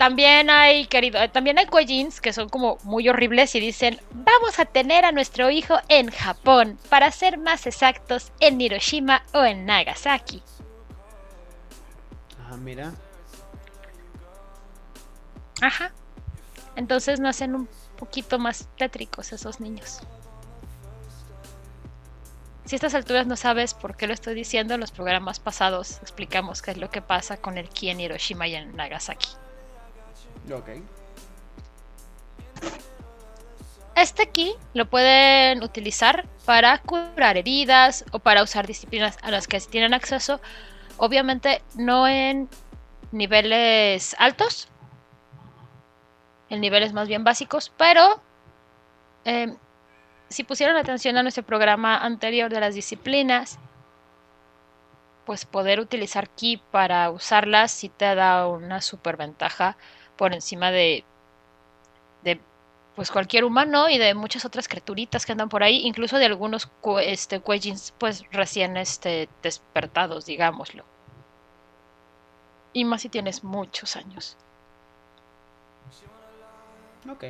También 0.00 0.48
hay, 0.48 0.86
querido, 0.86 1.20
eh, 1.20 1.28
también 1.28 1.58
hay 1.58 1.66
Kuejins 1.66 2.22
que 2.22 2.32
son 2.32 2.48
como 2.48 2.78
muy 2.84 3.06
horribles 3.10 3.54
y 3.54 3.60
dicen, 3.60 4.00
vamos 4.12 4.58
a 4.58 4.64
tener 4.64 5.04
a 5.04 5.12
nuestro 5.12 5.50
hijo 5.50 5.76
en 5.88 6.10
Japón, 6.10 6.78
para 6.88 7.10
ser 7.12 7.36
más 7.36 7.66
exactos, 7.66 8.32
en 8.40 8.58
Hiroshima 8.58 9.22
o 9.34 9.44
en 9.44 9.66
Nagasaki. 9.66 10.42
Ah, 12.48 12.56
mira. 12.56 12.94
Ajá. 15.60 15.92
Entonces 16.76 17.20
nacen 17.20 17.54
un 17.54 17.68
poquito 17.98 18.38
más 18.38 18.68
tétricos 18.78 19.34
esos 19.34 19.60
niños. 19.60 20.00
Si 22.70 22.76
a 22.76 22.78
estas 22.78 22.94
alturas 22.94 23.26
no 23.26 23.34
sabes 23.34 23.74
por 23.74 23.96
qué 23.96 24.06
lo 24.06 24.14
estoy 24.14 24.32
diciendo, 24.32 24.74
en 24.74 24.80
los 24.80 24.92
programas 24.92 25.40
pasados 25.40 25.98
explicamos 26.02 26.62
qué 26.62 26.70
es 26.70 26.76
lo 26.76 26.88
que 26.88 27.02
pasa 27.02 27.36
con 27.36 27.58
el 27.58 27.68
ki 27.68 27.90
en 27.90 27.98
Hiroshima 27.98 28.46
y 28.46 28.54
en 28.54 28.76
Nagasaki. 28.76 29.30
Ok. 30.54 30.68
Este 33.96 34.28
ki 34.28 34.54
lo 34.72 34.88
pueden 34.88 35.64
utilizar 35.64 36.28
para 36.44 36.78
curar 36.78 37.36
heridas 37.36 38.04
o 38.12 38.20
para 38.20 38.40
usar 38.40 38.68
disciplinas 38.68 39.18
a 39.22 39.32
las 39.32 39.48
que 39.48 39.58
tienen 39.58 39.92
acceso 39.92 40.40
Obviamente 40.96 41.62
no 41.74 42.06
en 42.06 42.48
niveles 43.10 44.14
altos, 44.16 44.68
en 46.48 46.60
niveles 46.60 46.92
más 46.92 47.08
bien 47.08 47.24
básicos, 47.24 47.72
pero 47.76 48.22
eh, 49.24 49.56
si 50.30 50.44
pusieron 50.44 50.76
atención 50.76 51.16
a 51.18 51.22
nuestro 51.22 51.42
programa 51.42 51.98
anterior 51.98 52.50
de 52.50 52.60
las 52.60 52.74
disciplinas, 52.74 53.58
pues 55.26 55.44
poder 55.44 55.80
utilizar 55.80 56.30
ki 56.30 56.62
para 56.70 57.10
usarlas 57.10 57.72
sí 57.72 57.88
te 57.88 58.14
da 58.14 58.46
una 58.46 58.80
superventaja 58.80 59.76
por 60.16 60.32
encima 60.32 60.70
de, 60.70 61.04
de 62.22 62.40
pues 62.94 63.10
cualquier 63.10 63.44
humano 63.44 63.88
y 63.88 63.98
de 63.98 64.14
muchas 64.14 64.44
otras 64.44 64.68
criaturitas 64.68 65.26
que 65.26 65.32
andan 65.32 65.48
por 65.48 65.64
ahí, 65.64 65.82
incluso 65.84 66.16
de 66.18 66.26
algunos 66.26 66.70
este 67.02 67.40
pues 67.98 68.22
recién 68.30 68.76
este 68.76 69.28
despertados, 69.42 70.26
digámoslo. 70.26 70.84
Y 72.72 72.84
más 72.84 73.02
si 73.02 73.08
tienes 73.08 73.42
muchos 73.42 73.96
años. 73.96 74.36
Ok. 77.08 77.24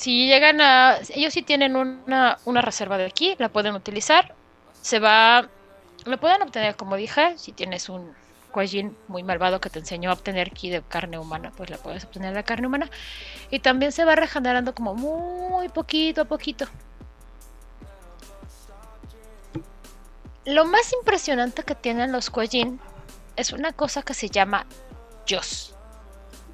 Si 0.00 0.26
llegan 0.26 0.62
a. 0.62 0.96
Ellos 1.10 1.34
sí 1.34 1.42
tienen 1.42 1.76
una, 1.76 2.38
una 2.46 2.62
reserva 2.62 2.96
de 2.96 3.04
aquí, 3.04 3.36
la 3.38 3.50
pueden 3.50 3.74
utilizar. 3.74 4.34
Se 4.80 4.98
va. 4.98 5.46
Lo 6.06 6.18
pueden 6.18 6.40
obtener, 6.40 6.74
como 6.74 6.96
dije, 6.96 7.36
si 7.36 7.52
tienes 7.52 7.90
un 7.90 8.14
Kuejin 8.50 8.96
muy 9.08 9.22
malvado 9.22 9.60
que 9.60 9.68
te 9.68 9.78
enseñó 9.78 10.08
a 10.08 10.14
obtener 10.14 10.52
ki 10.52 10.70
de 10.70 10.80
carne 10.80 11.18
humana, 11.18 11.52
pues 11.54 11.68
la 11.68 11.76
puedes 11.76 12.06
obtener 12.06 12.32
de 12.32 12.42
carne 12.44 12.66
humana. 12.66 12.88
Y 13.50 13.58
también 13.58 13.92
se 13.92 14.06
va 14.06 14.14
regenerando 14.14 14.74
como 14.74 14.94
muy 14.94 15.68
poquito 15.68 16.22
a 16.22 16.24
poquito. 16.24 16.64
Lo 20.46 20.64
más 20.64 20.94
impresionante 20.94 21.62
que 21.62 21.74
tienen 21.74 22.10
los 22.10 22.30
Kuejin 22.30 22.80
es 23.36 23.52
una 23.52 23.74
cosa 23.74 24.00
que 24.00 24.14
se 24.14 24.30
llama 24.30 24.64
Yos. 25.26 25.74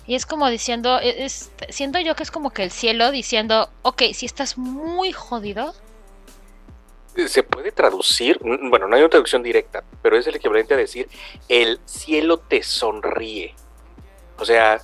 Y 0.06 0.14
es 0.14 0.26
como 0.26 0.48
diciendo, 0.48 0.98
e- 1.00 1.24
es, 1.24 1.50
siento 1.68 1.98
yo 2.00 2.14
que 2.14 2.22
es 2.22 2.30
como 2.30 2.50
que 2.50 2.62
el 2.62 2.70
cielo 2.70 3.10
diciendo, 3.10 3.70
ok, 3.82 4.02
si 4.14 4.26
estás 4.26 4.56
muy 4.58 5.12
jodido, 5.12 5.74
Se 7.28 7.42
puede 7.42 7.72
traducir, 7.72 8.38
bueno, 8.42 8.88
no 8.88 8.94
hay 8.96 9.00
una 9.02 9.08
traducción 9.08 9.42
directa, 9.42 9.82
pero 10.02 10.18
es 10.18 10.26
el 10.26 10.36
equivalente 10.36 10.74
a 10.74 10.76
decir, 10.76 11.08
el 11.48 11.80
cielo 11.86 12.38
te 12.38 12.62
sonríe. 12.62 13.54
O 14.38 14.44
sea, 14.44 14.82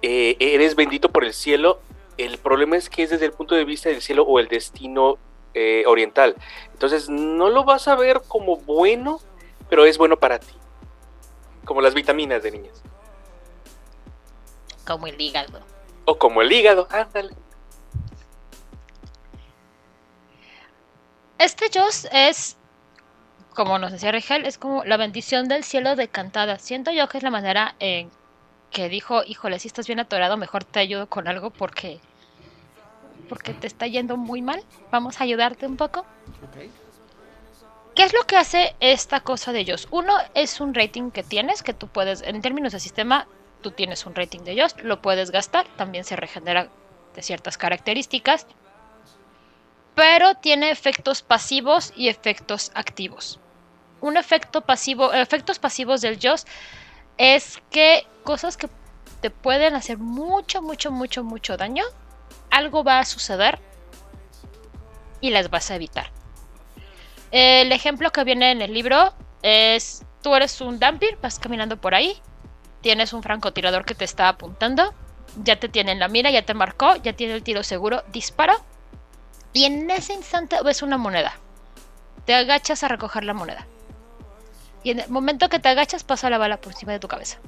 eh, 0.00 0.34
eres 0.40 0.76
bendito 0.76 1.10
por 1.10 1.24
el 1.24 1.34
cielo. 1.34 1.80
El 2.16 2.38
problema 2.38 2.76
es 2.76 2.88
que 2.88 3.02
es 3.02 3.10
desde 3.10 3.26
el 3.26 3.32
punto 3.32 3.54
de 3.54 3.64
vista 3.66 3.90
del 3.90 4.00
cielo 4.00 4.22
o 4.24 4.38
el 4.38 4.48
destino 4.48 5.18
eh, 5.52 5.84
oriental. 5.86 6.36
Entonces, 6.72 7.10
no 7.10 7.50
lo 7.50 7.64
vas 7.64 7.86
a 7.86 7.96
ver 7.96 8.22
como 8.26 8.56
bueno, 8.56 9.20
pero 9.68 9.84
es 9.84 9.98
bueno 9.98 10.16
para 10.18 10.38
ti. 10.38 10.54
Como 11.66 11.82
las 11.82 11.92
vitaminas 11.92 12.42
de 12.42 12.50
niñas. 12.50 12.82
Como 14.84 15.06
el 15.06 15.20
hígado. 15.20 15.60
O 16.04 16.18
como 16.18 16.42
el 16.42 16.52
hígado, 16.52 16.86
ándale. 16.90 17.34
Este 21.38 21.66
Joss 21.74 22.08
es, 22.12 22.56
como 23.54 23.78
nos 23.78 23.92
decía 23.92 24.12
Rigel, 24.12 24.46
es 24.46 24.56
como 24.56 24.84
la 24.84 24.96
bendición 24.96 25.48
del 25.48 25.64
cielo 25.64 25.96
decantada. 25.96 26.58
Siento 26.58 26.90
yo 26.90 27.08
que 27.08 27.18
es 27.18 27.24
la 27.24 27.30
manera 27.30 27.74
en 27.80 28.10
que 28.70 28.88
dijo, 28.88 29.22
híjole, 29.24 29.58
si 29.58 29.68
estás 29.68 29.86
bien 29.86 30.00
atorado, 30.00 30.36
mejor 30.36 30.64
te 30.64 30.80
ayudo 30.80 31.08
con 31.08 31.28
algo 31.28 31.50
porque 31.50 32.00
porque 33.28 33.54
te 33.54 33.66
está 33.66 33.86
yendo 33.86 34.16
muy 34.16 34.42
mal. 34.42 34.62
Vamos 34.90 35.20
a 35.20 35.24
ayudarte 35.24 35.66
un 35.66 35.76
poco. 35.76 36.04
¿Qué 37.94 38.02
es 38.02 38.12
lo 38.12 38.22
que 38.26 38.36
hace 38.36 38.74
esta 38.80 39.20
cosa 39.20 39.52
de 39.52 39.64
Joss? 39.64 39.88
Uno 39.90 40.14
es 40.34 40.60
un 40.60 40.74
rating 40.74 41.10
que 41.10 41.22
tienes, 41.22 41.62
que 41.62 41.72
tú 41.72 41.88
puedes, 41.88 42.22
en 42.22 42.40
términos 42.42 42.72
de 42.72 42.80
sistema, 42.80 43.26
tú 43.64 43.70
tienes 43.70 44.04
un 44.04 44.14
rating 44.14 44.40
de 44.40 44.60
Joss, 44.60 44.76
lo 44.82 45.00
puedes 45.00 45.30
gastar, 45.30 45.66
también 45.78 46.04
se 46.04 46.16
regenera 46.16 46.68
de 47.14 47.22
ciertas 47.22 47.56
características, 47.56 48.46
pero 49.94 50.34
tiene 50.34 50.70
efectos 50.70 51.22
pasivos 51.22 51.94
y 51.96 52.08
efectos 52.08 52.70
activos. 52.74 53.40
Un 54.02 54.18
efecto 54.18 54.60
pasivo, 54.60 55.14
efectos 55.14 55.58
pasivos 55.58 56.02
del 56.02 56.18
Joss 56.22 56.44
es 57.16 57.62
que 57.70 58.06
cosas 58.22 58.58
que 58.58 58.68
te 59.22 59.30
pueden 59.30 59.74
hacer 59.74 59.96
mucho, 59.96 60.60
mucho, 60.60 60.90
mucho, 60.90 61.24
mucho 61.24 61.56
daño, 61.56 61.84
algo 62.50 62.84
va 62.84 62.98
a 62.98 63.06
suceder 63.06 63.58
y 65.22 65.30
las 65.30 65.48
vas 65.48 65.70
a 65.70 65.76
evitar. 65.76 66.10
El 67.30 67.72
ejemplo 67.72 68.12
que 68.12 68.24
viene 68.24 68.50
en 68.50 68.60
el 68.60 68.74
libro 68.74 69.14
es, 69.40 70.04
tú 70.22 70.34
eres 70.34 70.60
un 70.60 70.78
Dampir, 70.78 71.16
vas 71.22 71.38
caminando 71.38 71.78
por 71.80 71.94
ahí, 71.94 72.20
tienes 72.84 73.14
un 73.14 73.22
francotirador 73.22 73.86
que 73.86 73.94
te 73.94 74.04
está 74.04 74.28
apuntando, 74.28 74.92
ya 75.42 75.58
te 75.58 75.70
tiene 75.70 75.92
en 75.92 76.00
la 76.00 76.08
mira, 76.08 76.30
ya 76.30 76.44
te 76.44 76.52
marcó, 76.52 76.96
ya 76.96 77.14
tiene 77.14 77.32
el 77.32 77.42
tiro 77.42 77.62
seguro, 77.62 78.04
dispara, 78.12 78.58
y 79.54 79.64
en 79.64 79.90
ese 79.90 80.12
instante 80.12 80.62
ves 80.62 80.82
una 80.82 80.98
moneda. 80.98 81.32
Te 82.26 82.34
agachas 82.34 82.84
a 82.84 82.88
recoger 82.88 83.24
la 83.24 83.32
moneda. 83.32 83.66
Y 84.82 84.90
en 84.90 85.00
el 85.00 85.08
momento 85.08 85.48
que 85.48 85.58
te 85.58 85.70
agachas 85.70 86.04
pasa 86.04 86.28
la 86.28 86.36
bala 86.36 86.58
por 86.58 86.72
encima 86.72 86.92
de 86.92 87.00
tu 87.00 87.08
cabeza. 87.08 87.38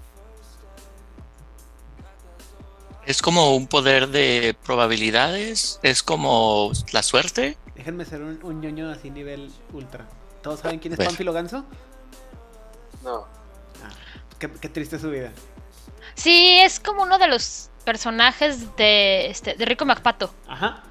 Es 3.05 3.20
como 3.20 3.55
un 3.55 3.66
poder 3.66 4.09
de 4.09 4.57
probabilidades, 4.64 5.80
es 5.82 6.03
como 6.03 6.72
la 6.93 7.03
suerte. 7.03 7.59
Déjenme 7.74 8.07
ser 8.07 8.22
un, 8.22 8.43
un 8.43 8.62
ñoño 8.62 8.91
así 8.91 9.11
nivel 9.11 9.53
ultra. 9.74 10.07
¿Todos 10.43 10.61
saben 10.61 10.78
quién 10.78 10.95
es. 10.95 10.99
Pánfilo 10.99 11.34
Ganso? 11.34 11.66
No. 13.05 13.26
Qué, 14.39 14.51
qué 14.61 14.68
triste 14.68 14.99
su 14.99 15.11
vida. 15.11 15.32
Sí, 16.14 16.59
es 16.61 16.80
como 16.80 17.03
uno 17.03 17.18
de 17.18 17.28
los 17.28 17.70
personajes 17.84 18.76
de, 18.76 19.26
este, 19.26 19.55
de 19.55 19.64
Rico 19.64 19.84
MacPato. 19.84 20.30
Ajá. 20.49 20.82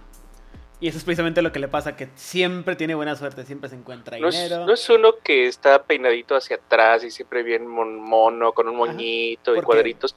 Y 0.80 0.88
eso 0.90 0.98
es 0.98 1.04
precisamente 1.04 1.42
lo 1.42 1.52
que 1.52 1.60
le 1.60 1.68
pasa, 1.68 1.96
que 1.96 2.10
siempre 2.16 2.76
tiene 2.76 2.96
buena 2.96 3.16
suerte, 3.16 3.46
siempre 3.46 3.70
se 3.70 3.76
encuentra 3.76 4.18
No 4.20 4.28
es, 4.28 4.52
no 4.52 4.74
es 4.74 4.90
uno 4.90 5.14
que 5.24 5.48
está 5.48 5.84
peinadito 5.84 6.36
hacia 6.36 6.58
atrás 6.58 7.04
y 7.04 7.12
siempre 7.12 7.44
bien 7.44 7.66
mon- 7.66 8.00
mono, 8.02 8.52
con 8.54 8.68
un 8.68 8.76
Ajá. 8.76 8.92
moñito 8.92 9.56
y 9.56 9.62
cuadritos. 9.62 10.16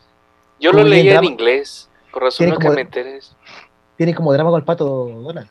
Yo 0.60 0.72
lo 0.72 0.82
leía 0.82 1.18
en 1.18 1.24
inglés. 1.24 1.88
Por 2.12 2.24
razón 2.24 2.48
nunca 2.48 2.62
como- 2.62 2.74
me 2.74 2.80
enteré. 2.82 3.20
Tiene 3.96 4.14
como 4.14 4.32
drama 4.32 4.50
con 4.50 4.58
el 4.60 4.64
pato 4.64 4.84
Donald. 4.84 5.48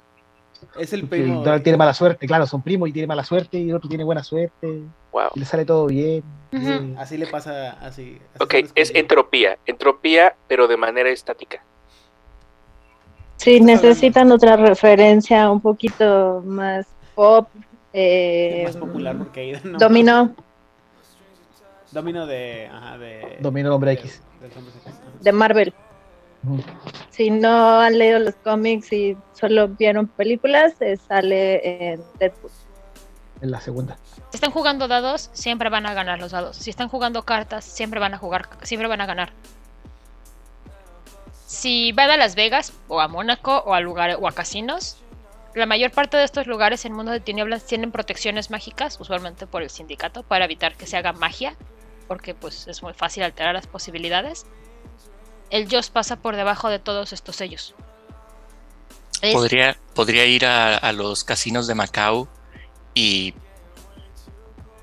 Es 0.79 0.93
el 0.93 1.07
primo. 1.07 1.41
Donald 1.43 1.63
tiene 1.63 1.77
mala 1.77 1.93
suerte, 1.93 2.25
claro, 2.27 2.45
son 2.47 2.61
primos 2.61 2.89
y 2.89 2.93
tiene 2.93 3.07
mala 3.07 3.23
suerte 3.23 3.57
y 3.57 3.69
el 3.69 3.75
otro 3.75 3.89
tiene 3.89 4.03
buena 4.03 4.23
suerte. 4.23 4.81
Wow. 5.11 5.29
Y 5.35 5.39
le 5.39 5.45
sale 5.45 5.65
todo 5.65 5.87
bien. 5.87 6.23
Así 6.97 7.17
le 7.17 7.27
pasa 7.27 7.71
así. 7.81 8.19
así 8.35 8.43
Ok, 8.43 8.71
es 8.75 8.93
entropía. 8.95 9.57
Entropía, 9.65 10.35
pero 10.47 10.67
de 10.67 10.77
manera 10.77 11.09
estática. 11.09 11.63
Sí, 13.37 13.59
necesitan 13.61 14.31
otra 14.31 14.55
referencia 14.57 15.49
un 15.51 15.61
poquito 15.61 16.41
más 16.45 16.87
pop. 17.15 17.47
eh, 17.93 18.65
es 18.67 18.75
más 18.75 18.77
popular 18.77 19.17
porque 19.17 19.39
ahí 19.39 19.61
no- 19.63 19.77
Dominó 19.77 20.35
Domino 21.91 22.25
de. 22.27 22.67
Ajá, 22.71 22.97
de. 22.97 23.37
Dominó 23.39 23.69
el 23.69 23.73
hombre 23.73 23.91
de- 23.91 23.97
X. 23.97 24.21
de 25.21 25.31
Marvel. 25.31 25.73
Si 27.09 27.29
no 27.29 27.79
han 27.79 27.97
leído 27.97 28.19
los 28.19 28.35
cómics 28.35 28.91
y 28.93 29.17
solo 29.33 29.67
vieron 29.67 30.07
películas, 30.07 30.73
eh, 30.81 30.97
sale 30.97 31.91
en 31.93 32.01
Deadpool. 32.19 32.51
En 33.41 33.51
la 33.51 33.61
segunda. 33.61 33.97
Si 34.31 34.37
están 34.37 34.51
jugando 34.51 34.87
dados, 34.87 35.29
siempre 35.33 35.69
van 35.69 35.85
a 35.85 35.93
ganar 35.93 36.19
los 36.19 36.31
dados. 36.31 36.57
Si 36.57 36.69
están 36.69 36.89
jugando 36.89 37.23
cartas, 37.23 37.65
siempre 37.65 37.99
van 37.99 38.13
a 38.13 38.17
jugar, 38.17 38.49
siempre 38.63 38.87
van 38.87 39.01
a 39.01 39.05
ganar. 39.05 39.31
Si 41.45 41.91
van 41.91 42.09
a 42.09 42.17
Las 42.17 42.35
Vegas, 42.35 42.73
o 42.87 42.99
a 42.99 43.07
Mónaco, 43.07 43.63
o 43.65 43.73
a 43.73 43.79
lugares, 43.79 44.17
o 44.19 44.27
a 44.27 44.31
casinos, 44.31 44.97
la 45.53 45.65
mayor 45.65 45.91
parte 45.91 46.17
de 46.17 46.23
estos 46.23 46.45
lugares 46.45 46.85
en 46.85 46.93
Mundo 46.93 47.11
de 47.11 47.19
Tinieblas 47.19 47.65
tienen 47.65 47.91
protecciones 47.91 48.51
mágicas, 48.51 48.99
usualmente 48.99 49.47
por 49.47 49.63
el 49.63 49.69
sindicato, 49.69 50.23
para 50.23 50.45
evitar 50.45 50.75
que 50.75 50.85
se 50.85 50.97
haga 50.97 51.13
magia, 51.13 51.55
porque 52.07 52.35
pues 52.35 52.67
es 52.67 52.83
muy 52.83 52.93
fácil 52.93 53.23
alterar 53.23 53.55
las 53.55 53.65
posibilidades. 53.65 54.45
El 55.49 55.69
Joss 55.71 55.89
pasa 55.89 56.17
por 56.17 56.35
debajo 56.35 56.69
de 56.69 56.79
todos 56.79 57.13
estos 57.13 57.35
sellos. 57.35 57.73
Es- 59.21 59.33
Podría, 59.33 59.77
podría 59.95 60.25
ir 60.25 60.45
a, 60.45 60.77
a 60.77 60.91
los 60.91 61.23
casinos 61.23 61.67
de 61.67 61.75
Macao 61.75 62.27
y... 62.93 63.33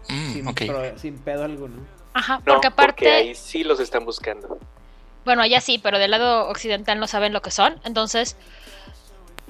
Mm, 0.09 0.33
Sin, 0.33 0.49
ok. 0.49 0.61
pro- 0.67 0.99
sin 0.99 1.19
pedo 1.19 1.45
alguno. 1.45 1.77
Ajá, 2.15 2.39
No, 2.47 2.55
porque 2.55 2.67
aparte... 2.69 3.11
ahí 3.13 3.35
sí 3.35 3.65
los 3.65 3.81
están 3.81 4.05
buscando. 4.05 4.59
Bueno, 5.25 5.43
allá 5.43 5.61
sí, 5.61 5.79
pero 5.79 5.99
del 5.99 6.11
lado 6.11 6.49
occidental 6.49 6.99
no 7.01 7.07
saben 7.07 7.33
lo 7.33 7.41
que 7.43 7.51
son. 7.51 7.81
Entonces, 7.85 8.37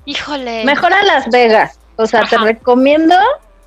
híjole. 0.04 0.64
Mejor 0.64 0.92
a 0.92 1.02
Las 1.02 1.28
Vegas. 1.30 1.78
O 1.96 2.06
sea, 2.06 2.22
te 2.24 2.38
recomiendo 2.38 3.16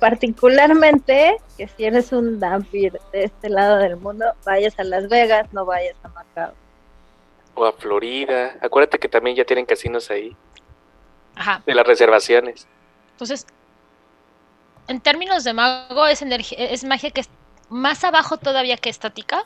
particularmente 0.00 1.36
que 1.56 1.68
si 1.68 1.84
eres 1.84 2.12
un 2.12 2.38
Dampir 2.38 2.92
de 3.12 3.24
este 3.24 3.48
lado 3.50 3.76
del 3.78 3.96
mundo, 3.96 4.26
vayas 4.44 4.78
a 4.78 4.84
Las 4.84 5.08
Vegas, 5.08 5.52
no 5.52 5.64
vayas 5.64 5.96
a 6.02 6.08
Macao. 6.08 6.52
O 7.58 7.64
a 7.64 7.72
Florida. 7.72 8.56
Acuérdate 8.62 8.98
que 8.98 9.08
también 9.08 9.36
ya 9.36 9.44
tienen 9.44 9.66
casinos 9.66 10.10
ahí. 10.10 10.36
Ajá. 11.34 11.62
De 11.66 11.74
las 11.74 11.86
reservaciones. 11.86 12.68
Entonces, 13.12 13.46
en 14.86 15.00
términos 15.00 15.42
de 15.42 15.52
mago, 15.54 16.06
es, 16.06 16.22
energía, 16.22 16.58
es 16.58 16.84
magia 16.84 17.10
que 17.10 17.22
es 17.22 17.28
más 17.68 18.04
abajo 18.04 18.36
todavía 18.36 18.76
que 18.76 18.90
estática. 18.90 19.44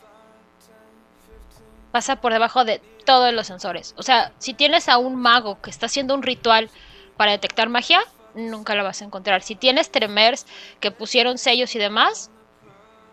Pasa 1.91 2.21
por 2.21 2.33
debajo 2.33 2.65
de 2.65 2.81
todos 3.07 3.33
los 3.33 3.47
sensores. 3.47 3.95
O 3.97 4.03
sea, 4.03 4.33
si 4.39 4.53
tienes 4.53 4.89
a 4.91 4.99
un 4.99 5.17
mago 5.17 5.61
que 5.63 5.71
está 5.71 5.87
haciendo 5.87 6.15
un 6.15 6.23
ritual 6.23 6.71
para 7.17 7.33
detectar 7.33 7.71
magia, 7.71 8.03
nunca 8.35 8.75
lo 8.75 8.85
vas 8.85 9.01
a 9.01 9.05
encontrar. 9.07 9.43
Si 9.43 9.57
tienes 9.57 9.91
tremers 9.91 10.47
que 10.81 10.91
pusieron 10.91 11.39
sellos 11.39 11.75
y 11.75 11.79
demás, 11.79 12.31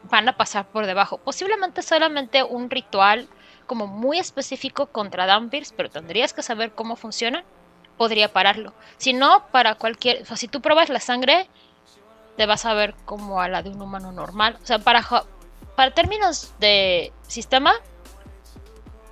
van 0.03 0.27
a 0.27 0.35
pasar 0.35 0.67
por 0.67 0.85
debajo. 0.85 1.19
Posiblemente 1.19 1.81
solamente 1.81 2.43
un 2.43 2.69
ritual 2.69 3.29
como 3.69 3.85
muy 3.85 4.17
específico 4.17 4.87
contra 4.87 5.27
Dampirs, 5.27 5.75
pero 5.77 5.91
tendrías 5.91 6.33
que 6.33 6.41
saber 6.41 6.71
cómo 6.71 6.95
funciona, 6.95 7.43
podría 7.97 8.33
pararlo. 8.33 8.73
Si 8.97 9.13
no, 9.13 9.45
para 9.51 9.75
cualquier, 9.75 10.25
si 10.25 10.47
tú 10.47 10.59
pruebas 10.59 10.89
la 10.89 10.99
sangre, 10.99 11.47
te 12.35 12.47
vas 12.47 12.65
a 12.65 12.73
ver 12.73 12.95
como 13.05 13.41
a 13.41 13.47
la 13.47 13.61
de 13.61 13.69
un 13.69 13.79
humano 13.79 14.11
normal. 14.11 14.57
O 14.63 14.65
sea, 14.65 14.79
para, 14.79 15.07
para 15.75 15.93
términos 15.93 16.51
de 16.59 17.13
sistema, 17.27 17.73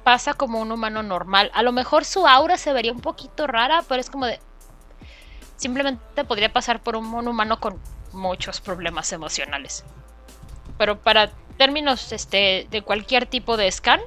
pasa 0.03 0.33
como 0.33 0.59
un 0.59 0.71
humano 0.71 1.03
normal. 1.03 1.51
A 1.53 1.61
lo 1.61 1.71
mejor 1.71 2.03
su 2.03 2.25
aura 2.25 2.57
se 2.57 2.73
vería 2.73 2.91
un 2.91 3.01
poquito 3.01 3.45
rara, 3.45 3.83
pero 3.87 4.01
es 4.01 4.09
como 4.09 4.25
de... 4.25 4.39
Simplemente 5.55 6.23
podría 6.23 6.51
pasar 6.51 6.81
por 6.81 6.95
un, 6.95 7.13
un 7.13 7.27
humano 7.27 7.59
con 7.59 7.79
muchos 8.11 8.59
problemas 8.59 9.13
emocionales. 9.13 9.85
Pero 10.79 10.97
para 10.99 11.29
términos 11.57 12.11
este, 12.11 12.67
de 12.71 12.81
cualquier 12.81 13.27
tipo 13.27 13.55
de 13.55 13.71
scan, 13.71 14.01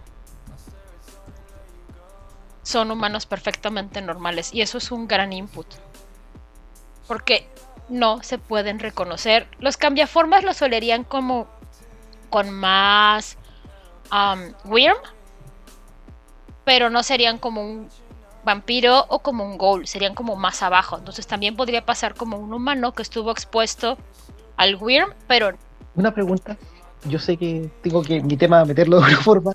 son 2.70 2.90
humanos 2.90 3.26
perfectamente 3.26 4.00
normales. 4.00 4.54
Y 4.54 4.62
eso 4.62 4.78
es 4.78 4.90
un 4.90 5.08
gran 5.08 5.32
input. 5.32 5.66
Porque 7.06 7.48
no 7.88 8.22
se 8.22 8.38
pueden 8.38 8.78
reconocer. 8.78 9.48
Los 9.58 9.76
cambiaformas 9.76 10.44
los 10.44 10.62
olerían 10.62 11.04
como 11.04 11.48
con 12.30 12.50
más 12.50 13.36
um, 14.12 14.52
Wyrm, 14.70 14.96
pero 16.64 16.88
no 16.88 17.02
serían 17.02 17.38
como 17.38 17.62
un 17.62 17.88
vampiro 18.44 19.04
o 19.08 19.18
como 19.18 19.44
un 19.44 19.58
ghoul, 19.58 19.86
serían 19.86 20.14
como 20.14 20.36
más 20.36 20.62
abajo. 20.62 20.96
Entonces 20.96 21.26
también 21.26 21.56
podría 21.56 21.84
pasar 21.84 22.14
como 22.14 22.38
un 22.38 22.54
humano 22.54 22.92
que 22.92 23.02
estuvo 23.02 23.30
expuesto 23.30 23.98
al 24.56 24.76
Wyrm, 24.76 25.12
pero 25.26 25.52
Una 25.94 26.14
pregunta. 26.14 26.56
Yo 27.06 27.18
sé 27.18 27.36
que 27.36 27.70
tengo 27.82 28.02
que 28.02 28.22
mi 28.22 28.36
tema 28.36 28.64
meterlo 28.64 28.98
de 28.98 29.04
alguna 29.04 29.22
forma. 29.22 29.52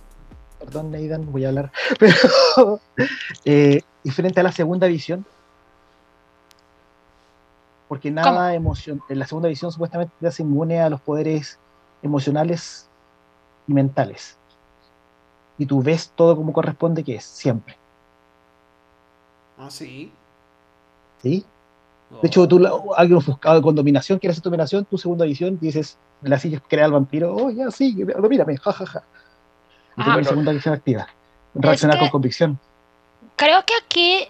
Perdón, 0.59 0.91
Neidan, 0.91 1.31
voy 1.31 1.45
a 1.45 1.49
hablar. 1.49 1.71
Pero, 1.99 2.79
eh, 3.43 3.81
diferente 4.03 4.39
a 4.39 4.43
la 4.43 4.51
segunda 4.51 4.87
visión. 4.87 5.25
Porque 7.87 8.09
nada 8.09 8.53
emoción. 8.55 9.01
En 9.09 9.19
la 9.19 9.27
segunda 9.27 9.49
visión 9.49 9.71
supuestamente 9.71 10.13
te 10.19 10.27
hace 10.27 10.43
inmune 10.43 10.81
a 10.81 10.89
los 10.89 11.01
poderes 11.01 11.59
emocionales 12.01 12.87
y 13.67 13.73
mentales. 13.73 14.37
Y 15.57 15.65
tú 15.65 15.81
ves 15.81 16.11
todo 16.15 16.35
como 16.35 16.51
corresponde 16.51 17.03
que 17.03 17.15
es, 17.15 17.23
siempre. 17.23 17.77
Ah, 19.57 19.69
sí. 19.69 20.11
¿Sí? 21.21 21.45
De 22.21 22.27
hecho, 22.27 22.47
tú, 22.47 22.61
alguien 22.95 23.17
ofuscado 23.17 23.61
con 23.61 23.75
dominación, 23.75 24.19
quieres 24.19 24.35
hacer 24.35 24.43
dominación, 24.43 24.85
tu 24.85 24.97
segunda 24.97 25.25
visión, 25.25 25.57
dices, 25.59 25.97
la 26.21 26.39
silla 26.39 26.61
crea 26.67 26.85
al 26.85 26.91
vampiro, 26.91 27.35
oh, 27.35 27.49
ya, 27.49 27.71
sí, 27.71 27.93
domíname, 27.93 28.57
jajaja. 28.57 29.03
Y 29.97 30.01
Ah, 30.01 30.17
la 30.17 30.23
segunda 30.23 30.51
visión 30.51 30.73
activa. 30.73 31.07
Reaccionar 31.53 31.99
con 31.99 32.09
convicción. 32.09 32.59
creo 33.37 33.63
que 33.65 33.73
aquí 33.85 34.27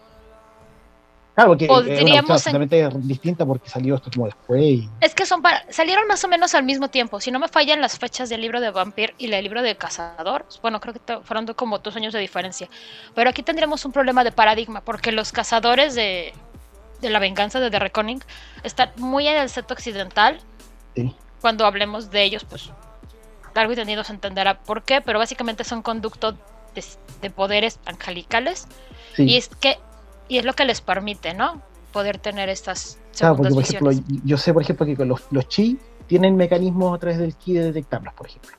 Claro, 1.36 1.50
porque 1.50 1.68
Podríamos 1.68 2.48
es 2.48 2.54
una 2.54 2.64
en- 2.64 3.08
distinta 3.10 3.46
porque 3.46 3.68
salió 3.68 3.96
esto 3.96 4.10
como 4.14 4.26
después. 4.28 4.62
y- 4.64 4.90
Es 5.02 5.14
que 5.14 5.26
son 5.26 5.42
para. 5.42 5.66
Salieron 5.70 6.08
más 6.08 6.24
o 6.24 6.30
menos 6.30 6.56
al 6.56 6.64
mismo 6.64 6.88
tiempo. 6.90 7.20
Si 7.20 7.30
no 7.30 7.40
me 7.40 7.50
fallan 7.50 7.82
las 7.82 8.00
fechas 8.00 8.30
del 8.30 8.40
libro 8.40 8.62
de 8.62 8.72
Vampir 8.72 9.14
y 9.18 9.30
el 9.30 9.44
libro 9.44 9.62
de 9.62 9.76
Cazador. 9.76 10.46
Bueno, 10.62 10.80
creo 10.80 10.94
que 10.94 11.18
fueron 11.24 11.46
como 11.48 11.80
dos 11.80 11.94
años 11.98 12.14
de 12.14 12.20
diferencia. 12.22 12.70
Pero 13.16 13.30
aquí 13.30 13.44
tendremos 13.44 13.84
un 13.84 13.92
problema 13.92 14.24
de 14.24 14.32
paradigma. 14.32 14.80
Porque 14.80 15.12
los 15.12 15.34
cazadores 15.34 15.94
de, 15.94 16.32
de 17.02 17.10
la 17.10 17.20
venganza 17.20 17.60
de 17.60 17.70
The 17.70 17.80
Reckoning 17.80 18.22
están 18.64 18.92
muy 18.96 19.28
en 19.28 19.36
el 19.36 19.50
set 19.50 19.70
occidental. 19.70 20.40
Sí. 20.96 21.14
Cuando 21.42 21.66
hablemos 21.66 22.12
de 22.12 22.24
ellos, 22.24 22.46
pues. 22.46 22.72
Largo 23.56 23.74
y 23.74 23.76
tendido 23.76 24.04
se 24.04 24.14
entenderá 24.14 24.60
por 24.60 24.84
qué. 24.84 25.02
Pero 25.02 25.20
básicamente 25.20 25.64
son 25.64 25.82
conductos 25.82 26.36
de, 26.76 26.84
de 27.22 27.30
poderes 27.30 27.80
angelicales. 27.86 28.68
Sí. 29.16 29.24
Y 29.24 29.38
es 29.38 29.48
que. 29.48 29.80
Y 30.28 30.38
es 30.38 30.46
lo 30.46 30.54
que 30.54 30.66
les 30.66 30.82
permite, 30.82 31.34
¿no? 31.34 31.62
Poder 31.92 32.20
tener 32.20 32.50
estas. 32.50 33.00
Claro, 33.18 33.38
porque 33.38 33.50
segundas 33.50 33.54
por 33.54 33.64
ejemplo, 33.64 33.90
visiones. 33.90 34.22
yo 34.26 34.38
sé 34.38 34.54
por 34.54 34.62
ejemplo 34.62 34.86
que 34.86 34.96
con 34.96 35.08
los, 35.08 35.22
los 35.32 35.48
chi 35.48 35.80
tienen 36.08 36.36
mecanismos 36.36 36.96
a 36.96 37.00
través 37.00 37.18
del 37.18 37.36
ki 37.36 37.54
de 37.54 37.64
detectarlos, 37.66 38.14
por 38.14 38.28
ejemplo. 38.28 38.52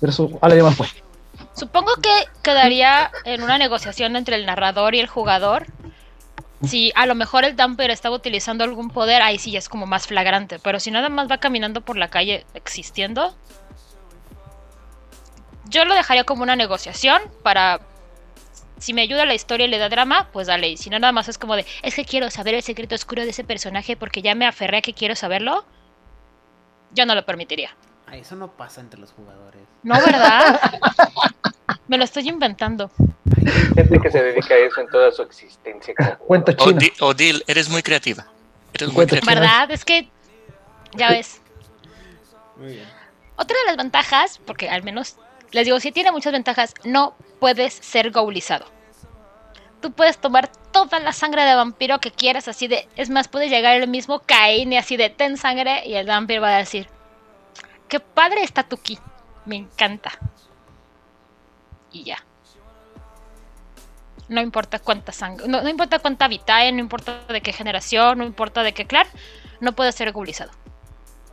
Pero 0.00 0.10
eso 0.10 0.30
hablaremos 0.40 0.70
después. 0.70 1.04
Supongo 1.54 1.92
que 2.02 2.10
quedaría 2.42 3.10
en 3.24 3.42
una 3.42 3.58
negociación 3.58 4.16
entre 4.16 4.36
el 4.36 4.46
narrador 4.46 4.94
y 4.94 5.00
el 5.00 5.06
jugador. 5.06 5.66
Si 6.62 6.92
a 6.94 7.06
lo 7.06 7.14
mejor 7.14 7.44
el 7.44 7.56
Damper 7.56 7.90
estaba 7.90 8.16
utilizando 8.16 8.64
algún 8.64 8.90
poder, 8.90 9.22
ahí 9.22 9.38
sí 9.38 9.50
ya 9.50 9.58
es 9.58 9.68
como 9.68 9.86
más 9.86 10.06
flagrante. 10.06 10.58
Pero 10.58 10.78
si 10.78 10.90
nada 10.90 11.08
más 11.08 11.30
va 11.30 11.38
caminando 11.38 11.80
por 11.80 11.96
la 11.96 12.08
calle 12.08 12.44
existiendo, 12.52 13.34
yo 15.70 15.84
lo 15.84 15.94
dejaría 15.94 16.24
como 16.24 16.42
una 16.42 16.56
negociación 16.56 17.22
para. 17.42 17.80
Si 18.78 18.94
me 18.94 19.02
ayuda 19.02 19.26
la 19.26 19.34
historia 19.34 19.66
y 19.66 19.70
le 19.70 19.78
da 19.78 19.88
drama, 19.88 20.28
pues 20.32 20.46
dale. 20.46 20.68
Y 20.68 20.76
si 20.76 20.90
no, 20.90 20.98
nada 20.98 21.12
más 21.12 21.28
es 21.28 21.38
como 21.38 21.54
de, 21.54 21.66
es 21.82 21.94
que 21.94 22.04
quiero 22.04 22.30
saber 22.30 22.54
el 22.54 22.62
secreto 22.62 22.94
oscuro 22.94 23.24
de 23.24 23.30
ese 23.30 23.44
personaje 23.44 23.96
porque 23.96 24.22
ya 24.22 24.34
me 24.34 24.46
aferré 24.46 24.78
a 24.78 24.82
que 24.82 24.94
quiero 24.94 25.14
saberlo, 25.14 25.66
yo 26.92 27.04
no 27.04 27.14
lo 27.14 27.24
permitiría. 27.26 27.76
Ah, 28.10 28.16
eso 28.16 28.34
no 28.36 28.48
pasa 28.50 28.80
entre 28.80 28.98
los 28.98 29.12
jugadores. 29.12 29.62
No, 29.84 29.94
¿verdad? 29.94 30.60
me 31.88 31.96
lo 31.96 32.04
estoy 32.04 32.28
inventando. 32.28 32.90
Gente 33.74 34.00
que 34.00 34.10
se 34.10 34.22
dedica 34.22 34.54
a 34.54 34.58
eso 34.58 34.80
en 34.80 34.88
toda 34.88 35.12
su 35.12 35.22
existencia. 35.22 35.94
como 35.96 36.16
Cuentos 36.18 36.54
O 36.58 36.64
chinos. 36.64 36.78
Di- 36.82 36.92
Odil, 37.00 37.44
eres 37.46 37.68
muy 37.68 37.82
creativa. 37.82 38.26
Eres 38.72 38.88
muy 38.88 38.96
Cuento 38.96 39.10
creativa. 39.16 39.32
chino. 39.32 39.40
¿Verdad? 39.40 39.70
Es 39.70 39.84
que, 39.84 40.08
ya 40.96 41.10
ves. 41.10 41.40
Muy 42.56 42.72
bien. 42.74 42.88
Otra 43.36 43.56
de 43.60 43.66
las 43.66 43.76
ventajas, 43.76 44.40
porque 44.44 44.68
al 44.68 44.82
menos 44.82 45.16
les 45.52 45.64
digo, 45.64 45.78
si 45.80 45.92
tiene 45.92 46.10
muchas 46.12 46.32
ventajas, 46.32 46.74
no 46.84 47.14
puedes 47.38 47.72
ser 47.74 48.10
goulizado. 48.10 48.66
Tú 49.80 49.92
puedes 49.92 50.18
tomar 50.18 50.48
toda 50.72 50.98
la 51.00 51.12
sangre 51.12 51.42
de 51.44 51.54
vampiro 51.54 52.00
que 52.00 52.10
quieras, 52.10 52.48
así 52.48 52.68
de. 52.68 52.86
Es 52.96 53.08
más, 53.08 53.28
puedes 53.28 53.50
llegar 53.50 53.76
el 53.80 53.88
mismo 53.88 54.20
Caín 54.20 54.72
y 54.72 54.76
así 54.76 54.96
de 54.98 55.08
ten 55.10 55.36
sangre, 55.38 55.82
y 55.86 55.94
el 55.94 56.06
vampiro 56.06 56.42
va 56.42 56.54
a 56.56 56.58
decir: 56.58 56.86
¡Qué 57.90 58.00
padre 58.00 58.42
está 58.42 58.62
tu 58.62 58.78
ki! 58.78 58.98
Me 59.44 59.56
encanta. 59.56 60.12
Y 61.92 62.04
ya. 62.04 62.24
No 64.28 64.40
importa 64.40 64.78
cuánta 64.78 65.10
sangre, 65.10 65.48
no, 65.48 65.60
no 65.60 65.68
importa 65.68 65.98
cuánta 65.98 66.28
vitae, 66.28 66.70
no 66.70 66.78
importa 66.78 67.24
de 67.28 67.40
qué 67.40 67.52
generación, 67.52 68.18
no 68.18 68.24
importa 68.24 68.62
de 68.62 68.72
qué 68.72 68.86
clan, 68.86 69.08
no 69.58 69.72
puede 69.72 69.90
ser 69.90 70.12
goulizado. 70.12 70.52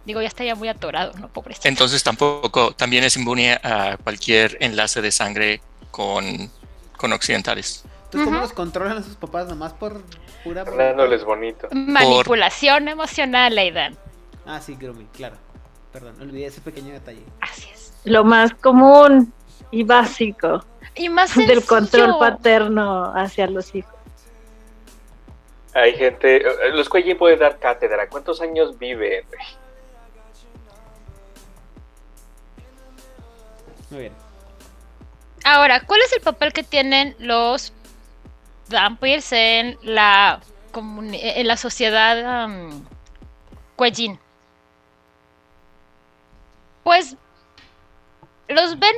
Digo, 0.03 0.20
ya 0.20 0.28
estaría 0.28 0.55
muy 0.55 0.68
atorado, 0.68 1.14
¿no? 1.20 1.28
Pobrecito. 1.28 1.68
Entonces 1.68 2.01
tampoco, 2.01 2.72
también 2.72 3.03
es 3.03 3.16
inmune 3.18 3.53
a 3.53 3.97
cualquier 4.03 4.58
enlace 4.60 5.01
de 5.01 5.12
sangre 5.12 5.62
con, 5.91 6.49
con 6.97 7.14
occidentales. 7.14 7.84
Entonces, 8.05 8.26
¿cómo 8.26 8.39
los 8.39 8.53
controlan 8.53 9.03
sus 9.03 9.16
papás? 9.16 9.47
Nomás 9.47 9.74
por 9.74 10.01
pura. 10.43 10.62
Hablándoles 10.62 11.24
bonito. 11.24 11.68
Manipulación 11.72 12.88
emocional, 12.88 13.55
Aidan. 13.58 13.95
Ah, 14.45 14.60
sí, 14.60 14.76
Grumi, 14.80 15.05
claro. 15.14 15.36
Perdón, 15.98 16.22
olvidé 16.22 16.45
ese 16.45 16.62
pequeño 16.62 16.93
detalle. 16.93 17.24
Así 17.41 17.68
es. 17.74 17.91
Lo 18.04 18.24
más 18.24 18.54
común 18.54 19.34
y 19.72 19.84
básico 19.84 20.64
Y 20.93 21.10
más 21.10 21.36
del 21.36 21.48
sencillo. 21.48 21.68
control 21.68 22.20
paterno 22.20 23.12
hacia 23.16 23.48
los 23.48 23.74
hijos. 23.74 23.95
Hay 25.74 25.95
gente, 25.95 26.38
eh, 26.38 26.72
los 26.72 26.88
Cuellín 26.88 27.18
pueden 27.18 27.39
dar 27.39 27.58
cátedra. 27.58 28.08
¿Cuántos 28.08 28.39
años 28.41 28.78
viven? 28.78 29.26
Muy 33.89 34.02
bien. 34.02 34.14
Ahora, 35.45 35.82
¿cuál 35.82 36.02
es 36.02 36.14
el 36.14 36.22
papel 36.22 36.54
que 36.54 36.62
tienen 36.62 37.16
los 37.18 37.74
vampires 38.70 39.32
en 39.32 39.80
la 39.82 40.41
en 40.76 41.48
la 41.48 41.58
sociedad 41.58 42.45
um, 42.45 42.86
Cuellín? 43.76 44.20
Pues 46.88 47.18
los 48.48 48.80
ven 48.80 48.96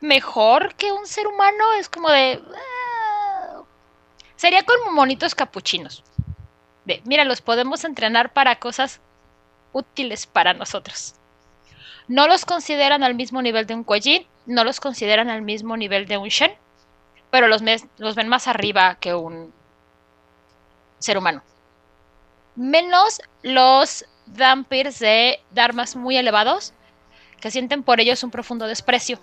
mejor 0.00 0.76
que 0.76 0.92
un 0.92 1.04
ser 1.04 1.26
humano, 1.26 1.72
es 1.80 1.88
como 1.88 2.08
de 2.08 2.40
ah, 2.54 3.64
sería 4.36 4.62
como 4.62 4.92
monitos 4.92 5.34
capuchinos. 5.34 6.04
De, 6.84 7.02
mira, 7.04 7.24
los 7.24 7.40
podemos 7.40 7.82
entrenar 7.82 8.32
para 8.32 8.60
cosas 8.60 9.00
útiles 9.72 10.28
para 10.28 10.54
nosotros. 10.54 11.16
No 12.06 12.28
los 12.28 12.44
consideran 12.44 13.02
al 13.02 13.16
mismo 13.16 13.42
nivel 13.42 13.66
de 13.66 13.74
un 13.74 13.84
Kuei-Jin, 13.84 14.24
no 14.46 14.62
los 14.62 14.78
consideran 14.78 15.28
al 15.30 15.42
mismo 15.42 15.76
nivel 15.76 16.06
de 16.06 16.16
un 16.16 16.28
Shen, 16.28 16.52
pero 17.32 17.48
los, 17.48 17.60
los 17.98 18.14
ven 18.14 18.28
más 18.28 18.46
arriba 18.46 18.94
que 19.00 19.16
un 19.16 19.52
ser 21.00 21.18
humano. 21.18 21.42
menos 22.54 23.20
los 23.42 24.04
Dampirs 24.26 24.98
de 24.98 25.40
Dharmas 25.50 25.96
muy 25.96 26.16
elevados, 26.16 26.72
que 27.40 27.50
sienten 27.50 27.82
por 27.82 28.00
ellos 28.00 28.22
un 28.24 28.30
profundo 28.30 28.66
desprecio. 28.66 29.18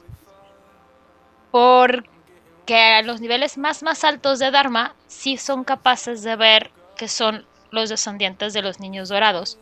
Porque 1.51 2.76
a 2.76 3.01
los 3.04 3.22
niveles 3.22 3.58
más 3.58 3.84
más 3.84 4.04
altos 4.04 4.39
de 4.39 4.51
Dharma 4.51 4.95
sí 5.08 5.38
son 5.38 5.64
capaces 5.64 6.24
de 6.24 6.36
ver 6.36 6.72
que 6.95 7.08
son 7.08 7.45
los 7.72 7.89
descendientes 7.89 8.54
de 8.54 8.62
los 8.62 8.80
niños 8.80 9.10
dorados. 9.10 9.58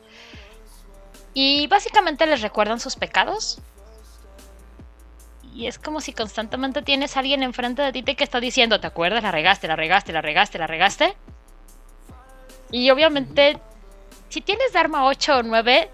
Y 1.34 1.68
básicamente 1.68 2.26
les 2.26 2.42
recuerdan 2.42 2.80
sus 2.80 2.96
pecados. 2.96 3.60
Y 5.54 5.68
es 5.68 5.80
como 5.80 6.02
si 6.02 6.14
constantemente 6.14 6.82
tienes 6.82 7.16
a 7.16 7.20
alguien 7.20 7.44
enfrente 7.44 7.82
de 7.82 7.92
ti 7.92 8.16
que 8.16 8.24
está 8.24 8.40
diciendo, 8.40 8.80
¿te 8.80 8.88
acuerdas? 8.88 9.24
La 9.24 9.32
regaste, 9.32 9.68
la 9.68 9.76
regaste, 9.76 10.14
la 10.14 10.22
regaste, 10.22 10.58
la 10.58 10.68
regaste. 10.68 11.16
Y 12.72 12.90
obviamente, 12.90 13.60
si 14.32 14.40
tienes 14.40 14.72
Dharma 14.72 15.06
8 15.06 15.40
o 15.40 15.44
9, 15.44 15.92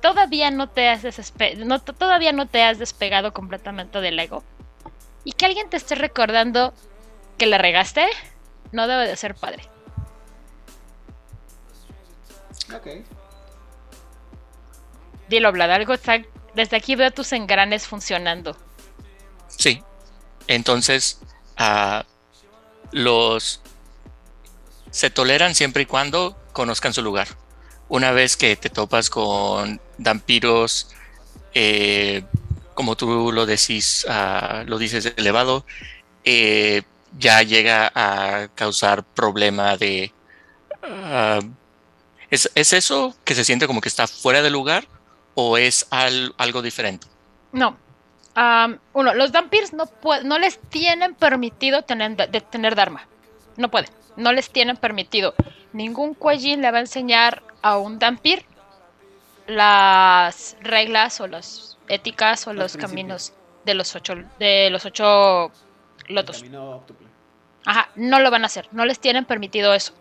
todavía 0.00 0.52
no 0.52 0.68
te 0.68 0.88
has, 0.88 1.02
no, 1.58 1.80
todavía 1.80 2.32
no 2.32 2.46
te 2.46 2.62
has 2.62 2.78
despegado 2.78 3.32
completamente 3.32 4.00
del 4.00 4.18
ego. 4.18 4.44
Y 5.24 5.32
que 5.32 5.46
alguien 5.46 5.68
te 5.68 5.76
esté 5.76 5.96
recordando 5.96 6.72
que 7.36 7.46
la 7.46 7.58
regaste, 7.58 8.06
no 8.70 8.86
debe 8.86 9.08
de 9.08 9.16
ser 9.16 9.34
padre. 9.34 9.68
Ok. 12.72 13.04
Dilo, 15.28 15.50
Vlad, 15.50 15.72
algo 15.72 15.92
está... 15.92 16.22
Desde 16.54 16.76
aquí 16.76 16.94
veo 16.94 17.10
tus 17.10 17.32
engranes 17.32 17.88
funcionando. 17.88 18.56
Sí. 19.48 19.82
Entonces, 20.46 21.20
ah, 21.56 22.04
los 22.92 23.62
se 24.92 25.10
toleran 25.10 25.56
siempre 25.56 25.82
y 25.82 25.86
cuando 25.86 26.36
conozcan 26.52 26.92
su 26.92 27.02
lugar. 27.02 27.28
Una 27.90 28.12
vez 28.12 28.36
que 28.36 28.56
te 28.56 28.70
topas 28.70 29.10
con 29.10 29.80
vampiros, 29.98 30.88
eh, 31.54 32.22
como 32.74 32.96
tú 32.96 33.32
lo 33.32 33.44
decís, 33.44 34.06
ah, 34.08 34.62
lo 34.66 34.78
dices 34.78 35.12
elevado, 35.16 35.66
eh, 36.24 36.82
ya 37.18 37.42
llega 37.42 37.90
a 37.94 38.48
causar 38.54 39.02
problema 39.04 39.76
de... 39.76 40.12
ah, 40.84 41.40
¿es, 42.30 42.48
¿Es 42.54 42.72
eso 42.72 43.14
que 43.24 43.34
se 43.34 43.44
siente 43.44 43.66
como 43.66 43.80
que 43.80 43.88
está 43.88 44.06
fuera 44.06 44.40
de 44.40 44.50
lugar 44.50 44.86
o 45.34 45.58
es 45.58 45.86
al- 45.90 46.32
algo 46.38 46.62
diferente? 46.62 47.08
No. 47.52 47.76
Am, 48.36 48.78
uno, 48.92 49.12
los 49.14 49.32
Dampirs 49.32 49.72
no, 49.72 49.90
no 50.24 50.38
les 50.38 50.60
tienen 50.70 51.16
permitido 51.16 51.82
tener, 51.82 52.16
de 52.16 52.40
tener 52.40 52.76
Dharma. 52.76 53.04
No 53.56 53.68
pueden. 53.68 53.90
No 54.20 54.34
les 54.34 54.50
tienen 54.50 54.76
permitido. 54.76 55.34
Ningún 55.72 56.12
Kuejin 56.12 56.60
le 56.60 56.70
va 56.70 56.76
a 56.76 56.82
enseñar 56.82 57.42
a 57.62 57.78
un 57.78 57.98
Dampir 57.98 58.44
las 59.46 60.58
reglas 60.60 61.22
o 61.22 61.26
las 61.26 61.78
éticas 61.88 62.46
o 62.46 62.52
Los 62.52 62.76
caminos 62.76 63.32
de 63.64 63.72
los 63.72 63.96
ocho, 63.96 64.14
de 64.38 64.68
los 64.68 64.84
ocho 64.84 65.50
lotos. 66.06 66.44
Ajá, 67.64 67.88
no 67.96 68.20
lo 68.20 68.30
van 68.30 68.42
a 68.42 68.46
hacer, 68.46 68.68
no 68.72 68.84
les 68.84 69.00
tienen 69.00 69.24
permitido 69.24 69.72
eso. 69.72 69.94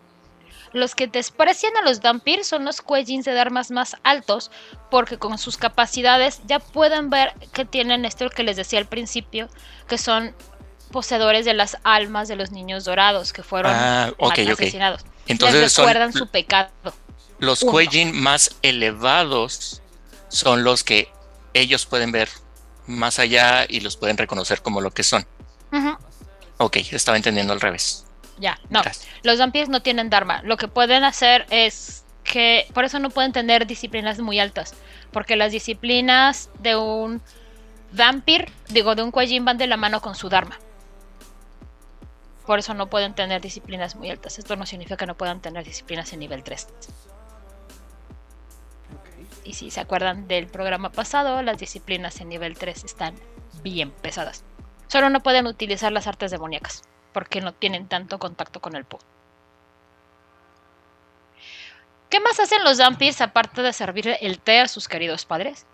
Los 0.73 0.95
que 0.95 1.07
desprecian 1.07 1.77
a 1.77 1.81
los 1.81 2.01
Dampir 2.01 2.43
son 2.43 2.65
los 2.65 2.81
Kuejins 2.81 3.23
de 3.23 3.33
Dharmas 3.33 3.71
más 3.71 3.95
altos, 4.03 4.51
porque 4.91 5.17
con 5.17 5.37
sus 5.37 5.57
capacidades 5.57 6.41
ya 6.45 6.59
pueden 6.59 7.09
ver 7.09 7.33
que 7.53 7.63
tienen 7.63 8.03
esto 8.03 8.29
que 8.29 8.43
les 8.43 8.57
decía 8.57 8.79
al 8.79 8.85
principio, 8.85 9.47
que 9.87 9.97
son 9.97 10.35
poseedores 10.89 11.45
de 11.45 11.53
las 11.53 11.77
almas 11.83 12.27
de 12.27 12.35
los 12.35 12.51
niños 12.51 12.83
dorados 12.85 13.31
que 13.33 13.43
fueron 13.43 13.71
Ah, 13.75 14.11
ok, 14.17 14.37
mat- 14.39 14.47
ok. 14.53 14.59
asesinados. 14.61 15.05
Entonces 15.27 15.61
les 15.61 15.71
son 15.71 15.85
recuerdan 15.85 16.13
su 16.13 16.27
pecado. 16.27 16.69
los. 17.39 17.59
Kuejin 17.61 18.19
más 18.19 18.55
elevados 18.61 19.81
son 20.29 20.63
los 20.63 20.83
que 20.83 21.09
ellos 21.53 21.85
pueden 21.85 22.11
ver 22.11 22.29
más 22.87 23.19
allá 23.19 23.65
y 23.69 23.79
los 23.81 23.95
pueden 23.97 24.17
reconocer 24.17 24.61
como 24.61 24.81
lo 24.81 24.91
que 24.91 25.03
son. 25.03 25.25
Ujú, 25.71 25.95
Ok, 26.57 26.77
estaba 26.91 27.15
entendiendo 27.17 27.53
al 27.53 27.61
revés. 27.61 28.05
Ya, 28.39 28.57
no. 28.69 28.81
Gracias. 28.81 29.07
Los 29.23 29.37
Dampirs 29.37 29.69
no 29.69 29.81
tienen 29.81 30.09
Dharma. 30.09 30.41
Lo 30.43 30.57
que 30.57 30.67
pueden 30.67 31.03
hacer 31.03 31.45
es 31.49 32.03
que. 32.23 32.67
Por 32.73 32.83
eso 32.85 32.99
no 32.99 33.09
pueden 33.09 33.31
tener 33.31 33.67
disciplinas 33.67 34.19
muy 34.19 34.39
altas. 34.39 34.73
Porque 35.11 35.35
las 35.35 35.51
disciplinas 35.51 36.49
de 36.59 36.75
un 36.75 37.21
Vampir, 37.91 38.51
digo, 38.67 38.93
de 38.95 39.01
un 39.03 39.11
Kuejin 39.11 39.45
van 39.45 39.57
de 39.57 39.67
la 39.67 39.75
mano 39.77 39.99
con 40.01 40.15
su 40.15 40.29
Dharma. 40.29 40.57
Por 42.49 42.57
eso 42.57 42.73
no 42.73 42.89
pueden 42.89 43.13
tener 43.13 43.41
disciplinas 43.41 43.95
muy 43.95 44.09
altas. 44.09 44.39
Esto 44.39 44.55
no 44.55 44.65
significa 44.65 44.97
que 44.97 45.05
no 45.05 45.15
puedan 45.15 45.39
tener 45.39 45.63
disciplinas 45.63 46.11
en 46.13 46.19
nivel 46.21 46.41
3. 46.41 46.67
Ok. 48.95 49.43
Y 49.43 49.53
si 49.53 49.69
se 49.69 49.79
acuerdan 49.79 50.27
del 50.27 50.47
programa 50.47 50.91
pasado, 50.91 51.43
las 51.43 51.59
disciplinas 51.59 52.19
en 52.21 52.29
nivel 52.29 52.57
3 52.57 52.85
están 52.85 53.13
bien 53.61 53.91
pesadas. 53.91 54.43
Solo 54.87 55.11
no 55.11 55.19
pueden 55.19 55.45
utilizar 55.45 55.91
las 55.91 56.07
artes 56.07 56.31
demoníacas. 56.31 56.81
Porque 57.13 57.39
no 57.39 57.53
tienen 57.53 57.87
tanto 57.87 58.17
contacto 58.17 58.59
con 58.61 58.75
el 58.75 58.83
Po. 58.83 58.97
¿Qué 62.09 62.19
más 62.19 62.39
hacen 62.39 62.63
los 62.63 62.79
Dampirs 62.79 63.21
aparte 63.21 63.61
de 63.61 63.73
servir 63.73 64.17
el 64.21 64.39
té 64.39 64.59
a 64.59 64.67
sus 64.67 64.87
queridos 64.87 65.23
padres? 65.25 65.67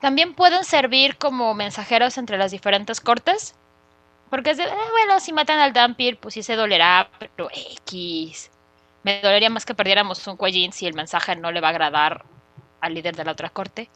También 0.00 0.34
pueden 0.34 0.64
servir 0.64 1.16
como 1.16 1.54
mensajeros 1.54 2.18
entre 2.18 2.38
las 2.38 2.50
diferentes 2.50 3.00
cortes. 3.00 3.54
Porque 4.30 4.50
"Eh, 4.52 4.56
bueno, 4.92 5.20
si 5.20 5.32
matan 5.32 5.58
al 5.58 5.72
Dampir, 5.72 6.18
pues 6.18 6.34
sí 6.34 6.42
se 6.42 6.56
dolerá, 6.56 7.10
pero 7.18 7.48
X. 7.52 8.50
Me 9.02 9.20
dolería 9.20 9.50
más 9.50 9.64
que 9.66 9.74
perdiéramos 9.74 10.26
un 10.26 10.36
Kuejin 10.36 10.72
si 10.72 10.86
el 10.86 10.94
mensaje 10.94 11.36
no 11.36 11.52
le 11.52 11.60
va 11.60 11.68
a 11.68 11.70
agradar 11.70 12.24
al 12.80 12.94
líder 12.94 13.16
de 13.16 13.24
la 13.24 13.32
otra 13.32 13.50
corte. 13.50 13.90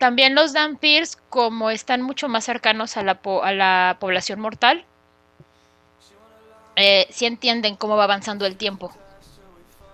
También 0.00 0.34
los 0.34 0.52
Dampirs, 0.52 1.14
como 1.28 1.70
están 1.70 2.02
mucho 2.02 2.28
más 2.28 2.44
cercanos 2.44 2.96
a 2.96 3.04
la, 3.04 3.22
po- 3.22 3.44
a 3.44 3.52
la 3.52 3.98
población 4.00 4.40
mortal, 4.40 4.84
eh, 6.76 7.06
sí 7.10 7.26
entienden 7.26 7.76
cómo 7.76 7.96
va 7.96 8.04
avanzando 8.04 8.44
el 8.46 8.56
tiempo. 8.56 8.92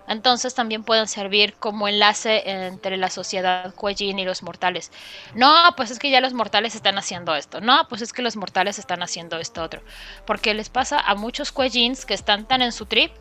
Entonces 0.09 0.55
también 0.55 0.85
pueden 0.85 1.09
servir 1.09 1.55
como 1.55 1.89
enlace 1.89 2.43
entre 2.67 2.97
la 2.97 3.11
sociedad 3.11 3.75
Kuejin 3.75 4.19
y 4.19 4.25
los 4.25 4.43
mortales. 4.43 4.93
No, 5.35 5.53
pues 5.77 5.91
es 5.91 5.99
que 5.99 6.11
ya 6.11 6.21
los 6.21 6.33
mortales 6.33 6.75
están 6.75 6.99
haciendo 6.99 7.35
esto. 7.35 7.61
No, 7.61 7.89
pues 7.89 8.03
es 8.03 8.13
que 8.13 8.23
los 8.23 8.37
mortales 8.37 8.79
están 8.79 9.03
haciendo 9.03 9.39
esto 9.39 9.63
otro. 9.63 9.83
Porque 10.27 10.55
les 10.55 10.69
pasa 10.69 11.01
a 11.01 11.15
muchos 11.15 11.53
Kuejins 11.53 12.07
que 12.07 12.15
están 12.15 12.47
tan 12.47 12.63
en 12.63 12.73
su 12.73 12.87
trip 12.87 13.13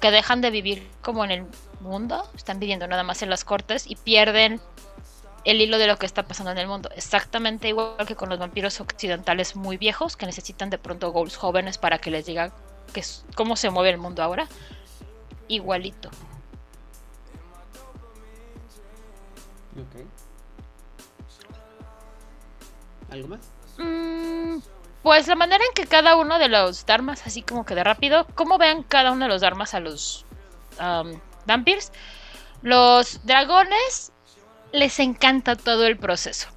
que 0.00 0.10
dejan 0.10 0.40
de 0.40 0.50
vivir 0.50 0.86
como 1.02 1.24
en 1.24 1.30
el 1.30 1.46
mundo, 1.80 2.28
están 2.34 2.58
viviendo 2.58 2.86
nada 2.86 3.02
más 3.02 3.22
en 3.22 3.30
las 3.30 3.44
cortes 3.44 3.86
y 3.86 3.96
pierden 3.96 4.60
el 5.44 5.60
hilo 5.60 5.78
de 5.78 5.86
lo 5.86 5.96
que 5.96 6.06
está 6.06 6.24
pasando 6.24 6.50
en 6.50 6.58
el 6.58 6.66
mundo. 6.66 6.90
Exactamente 6.96 7.68
igual 7.68 8.06
que 8.06 8.16
con 8.16 8.28
los 8.28 8.38
vampiros 8.38 8.80
occidentales 8.80 9.54
muy 9.54 9.76
viejos 9.76 10.16
que 10.16 10.26
necesitan 10.26 10.70
de 10.70 10.78
pronto 10.78 11.12
goals 11.12 11.36
jóvenes 11.36 11.78
para 11.78 11.98
que 11.98 12.10
les 12.10 12.26
digan 12.26 12.52
que 12.92 13.04
cómo 13.34 13.56
se 13.56 13.70
mueve 13.70 13.90
el 13.90 13.98
mundo 13.98 14.22
ahora. 14.22 14.48
Igualito. 15.48 16.10
¿Algo 23.10 23.28
más? 23.28 23.40
Mm, 23.78 24.58
pues 25.02 25.28
la 25.28 25.34
manera 25.36 25.62
en 25.64 25.72
que 25.74 25.86
cada 25.86 26.16
uno 26.16 26.38
de 26.38 26.48
los 26.48 26.86
Dharmas, 26.86 27.26
así 27.26 27.42
como 27.42 27.64
que 27.64 27.74
de 27.74 27.84
rápido, 27.84 28.26
¿cómo 28.34 28.58
vean 28.58 28.82
cada 28.82 29.12
uno 29.12 29.26
de 29.26 29.30
los 29.30 29.42
Dharmas 29.42 29.74
a 29.74 29.80
los 29.80 30.24
um? 30.80 31.20
Los 32.62 33.24
dragones 33.24 34.12
les 34.72 34.98
encanta 34.98 35.54
todo 35.56 35.86
el 35.86 35.96
proceso. 35.96 36.48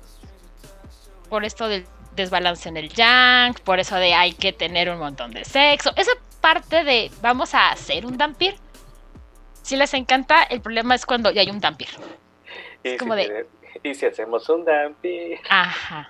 Por 1.29 1.45
esto 1.45 1.67
del 1.67 1.85
desbalance 2.15 2.67
en 2.67 2.77
el 2.77 2.89
yang, 2.89 3.53
por 3.63 3.79
eso 3.79 3.95
de 3.95 4.13
hay 4.13 4.33
que 4.33 4.51
tener 4.51 4.89
un 4.89 4.97
montón 4.97 5.31
de 5.31 5.45
sexo. 5.45 5.93
Esa 5.95 6.11
parte 6.41 6.83
de 6.83 7.11
vamos 7.21 7.53
a 7.53 7.69
hacer 7.69 8.05
un 8.05 8.17
Dampir. 8.17 8.55
Si 9.69 9.77
les 9.77 9.93
encanta, 9.93 10.41
el 10.41 10.61
problema 10.61 10.95
es 10.95 11.05
cuando 11.05 11.29
ya 11.29 11.41
hay 11.41 11.51
un 11.51 11.59
Dampir. 11.59 11.89
Y, 12.83 12.97
como 12.97 13.13
si, 13.13 13.19
de- 13.19 13.47
y 13.83 13.93
si 13.93 14.07
hacemos 14.07 14.49
un 14.49 14.65
dampi. 14.65 15.35
Ajá. 15.47 16.09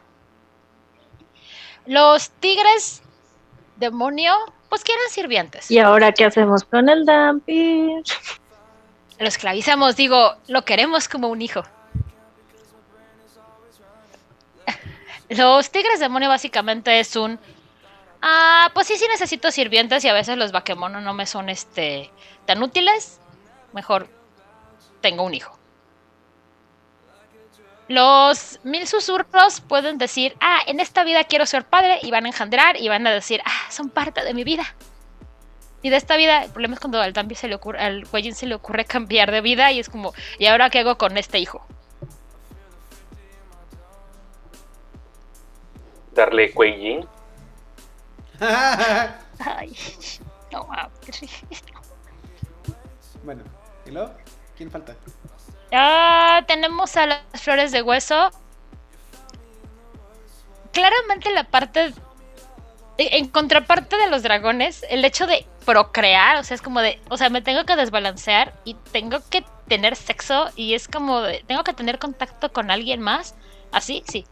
Los 1.86 2.30
tigres 2.30 3.02
demonio, 3.76 4.34
pues 4.70 4.86
quieren 4.86 5.04
sirvientes. 5.10 5.70
¿Y 5.70 5.78
ahora 5.80 6.14
qué 6.14 6.24
hacemos 6.24 6.64
con 6.64 6.88
el 6.88 7.04
Dampir? 7.06 8.02
Lo 9.20 9.28
esclavizamos, 9.28 9.98
digo, 9.98 10.36
lo 10.48 10.64
queremos 10.64 11.10
como 11.10 11.28
un 11.28 11.42
hijo. 11.42 11.64
Los 15.28 15.70
tigres 15.70 16.00
demonio 16.00 16.30
básicamente 16.30 16.98
es 17.02 17.14
un... 17.18 17.38
Ah, 18.22 18.72
pues 18.74 18.88
sí, 18.88 18.96
sí 18.96 19.06
necesito 19.10 19.52
sirvientes 19.52 20.06
y 20.06 20.08
a 20.08 20.14
veces 20.14 20.38
los 20.38 20.54
vaquemonos 20.54 21.04
no 21.04 21.14
me 21.14 21.26
son 21.26 21.50
este 21.50 22.10
tan 22.46 22.64
útiles. 22.64 23.20
Mejor 23.74 24.08
tengo 25.02 25.24
un 25.24 25.34
hijo. 25.34 25.60
Los 27.90 28.60
mil 28.64 28.86
susurros 28.86 29.62
pueden 29.62 29.98
decir, 29.98 30.36
ah, 30.42 30.60
en 30.68 30.80
esta 30.80 31.04
vida 31.04 31.24
quiero 31.24 31.48
ser 31.48 31.66
padre 31.66 31.98
y 32.04 32.12
van 32.12 32.26
a 32.26 32.28
engendrar 32.28 32.78
y 32.78 32.88
van 32.88 33.08
a 33.08 33.12
decir, 33.12 33.42
ah, 33.46 33.72
son 33.72 33.90
parte 33.90 34.24
de 34.24 34.36
mi 34.36 34.44
vida. 34.44 34.76
Y 35.82 35.90
de 35.90 35.96
esta 35.96 36.16
vida, 36.16 36.44
el 36.44 36.52
problema 36.52 36.76
es 36.76 36.80
cuando 36.80 37.02
al 37.02 37.14
se 37.36 37.48
le 37.48 37.56
ocurre, 37.56 37.80
al 37.80 38.06
se 38.36 38.46
le 38.46 38.54
ocurre 38.54 38.86
cambiar 38.86 39.32
de 39.32 39.42
vida 39.42 39.72
y 39.72 39.80
es 39.80 39.90
como, 39.90 40.14
¿y 40.38 40.46
ahora 40.46 40.70
qué 40.70 40.80
hago 40.80 41.00
con 41.00 41.18
este 41.18 41.40
hijo? 41.40 41.66
Darle 46.14 46.54
Kuei 46.54 47.08
Ay, 48.40 49.76
no, 50.52 50.70
qué 51.04 51.12
triste. 51.12 51.74
bueno, 53.24 53.44
¿y 53.86 53.92
luego? 53.92 54.14
¿Quién 54.58 54.70
falta? 54.72 54.96
Ah, 55.72 56.44
tenemos 56.48 56.96
a 56.98 57.06
las 57.06 57.22
flores 57.42 57.72
de 57.72 57.82
hueso. 57.82 58.30
Claramente 60.74 61.32
la 61.32 61.46
parte... 61.46 61.94
En 62.98 63.30
contraparte 63.30 63.96
de 63.96 64.10
los 64.10 64.24
dragones, 64.24 64.86
el 64.90 65.06
hecho 65.06 65.26
de 65.26 65.46
procrear, 65.66 66.36
o 66.36 66.44
sea, 66.44 66.56
es 66.56 66.62
como 66.62 66.82
de, 66.82 67.00
o 67.10 67.16
sea, 67.16 67.30
me 67.30 67.42
tengo 67.42 67.64
que 67.64 67.78
desbalancear 67.78 68.54
y 68.66 68.74
tengo 68.92 69.20
que 69.30 69.46
tener 69.70 69.96
sexo 69.96 70.50
y 70.58 70.74
es 70.74 70.90
como 70.90 71.22
de, 71.22 71.42
tengo 71.48 71.64
que 71.64 71.72
tener 71.72 71.98
contacto 71.98 72.52
con 72.52 72.72
alguien 72.72 73.00
más. 73.00 73.36
Así, 73.72 74.04
sí. 74.06 74.26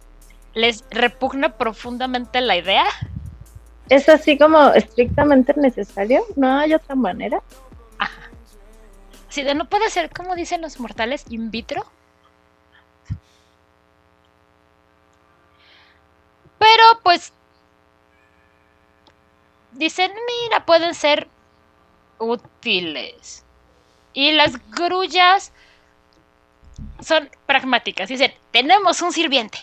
Les 0.54 0.84
repugna 0.90 1.58
profundamente 1.58 2.42
la 2.42 2.58
idea. 2.58 2.84
Es 3.88 4.10
así 4.10 4.38
como 4.38 4.74
estrictamente 4.74 5.54
necesario, 5.56 6.26
no 6.36 6.58
hay 6.58 6.74
otra 6.74 6.96
manera. 6.96 7.42
No 9.44 9.70
puede 9.70 9.90
ser, 9.90 10.10
como 10.10 10.36
dicen 10.36 10.62
los 10.62 10.80
mortales, 10.80 11.26
in 11.30 11.52
vitro. 11.52 11.86
Pero 16.60 16.84
pues 17.04 17.34
dicen, 19.74 20.12
mira, 20.44 20.66
pueden 20.66 20.94
ser 20.94 21.28
útiles. 22.20 23.44
Y 24.14 24.32
las 24.32 24.58
grullas 24.72 25.52
son 27.00 27.30
pragmáticas. 27.46 28.10
Dicen, 28.10 28.34
tenemos 28.52 29.02
un 29.02 29.14
sirviente. 29.14 29.60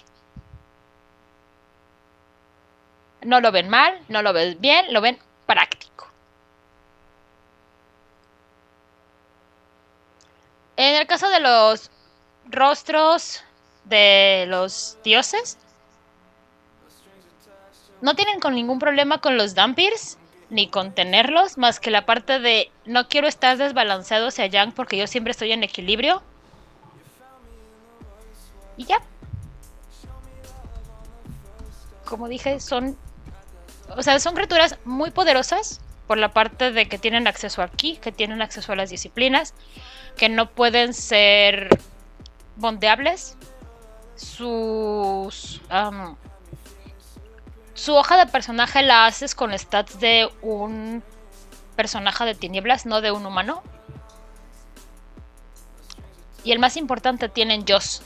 No 3.23 3.41
lo 3.41 3.51
ven 3.51 3.69
mal, 3.69 4.01
no 4.09 4.23
lo 4.23 4.33
ven 4.33 4.61
bien, 4.61 4.93
lo 4.93 5.01
ven 5.01 5.19
práctico. 5.47 5.74
En 10.77 10.97
el 10.97 11.07
caso 11.07 11.29
de 11.29 11.41
los 11.41 11.91
rostros 12.47 13.43
de 13.85 14.47
los 14.49 14.99
dioses, 15.05 15.59
no 18.01 18.15
tienen 18.15 18.41
con 18.41 18.55
ningún 18.55 18.79
problema 18.79 19.19
con 19.21 19.37
los 19.37 19.55
Dampirs 19.55 20.19
ni 20.51 20.69
con 20.69 20.93
tenerlos, 20.93 21.59
más 21.59 21.81
que 21.81 21.91
la 21.91 22.05
parte 22.05 22.39
de 22.39 22.71
no 22.85 23.09
quiero 23.09 23.27
estar 23.27 23.57
desbalanceado 23.57 24.29
hacia 24.29 24.47
Yang 24.47 24.73
porque 24.73 24.97
yo 24.97 25.07
siempre 25.07 25.31
estoy 25.31 25.53
en 25.53 25.63
equilibrio. 25.63 26.23
Y 28.77 28.85
ya. 28.85 29.01
Como 32.05 32.29
dije, 32.29 32.61
son. 32.61 32.97
O 33.97 34.03
sea, 34.03 34.19
son 34.19 34.35
criaturas 34.35 34.77
muy 34.85 35.11
poderosas 35.11 35.81
por 36.07 36.19
la 36.19 36.33
parte 36.33 36.73
de 36.73 36.87
que 36.89 36.99
tienen 36.99 37.27
acceso 37.27 37.63
aquí, 37.63 37.97
que 37.97 38.13
tienen 38.13 38.43
acceso 38.43 38.73
a 38.73 38.77
las 38.77 38.91
disciplinas, 38.91 39.55
que 40.17 40.29
no 40.29 40.51
pueden 40.51 40.95
ser 40.95 41.69
bondeables. 42.57 43.37
Sus. 44.17 45.61
su 47.75 47.95
hoja 47.95 48.17
de 48.17 48.27
personaje 48.31 48.83
la 48.83 49.07
haces 49.07 49.35
con 49.35 49.57
stats 49.59 49.99
de 49.99 50.31
un 50.41 51.03
personaje 51.75 52.25
de 52.25 52.35
tinieblas, 52.35 52.87
no 52.87 53.01
de 53.01 53.11
un 53.11 53.27
humano. 53.27 53.63
Y 56.45 56.53
el 56.53 56.59
más 56.59 56.77
importante 56.77 57.29
tienen 57.29 57.65
Joss. 57.67 58.03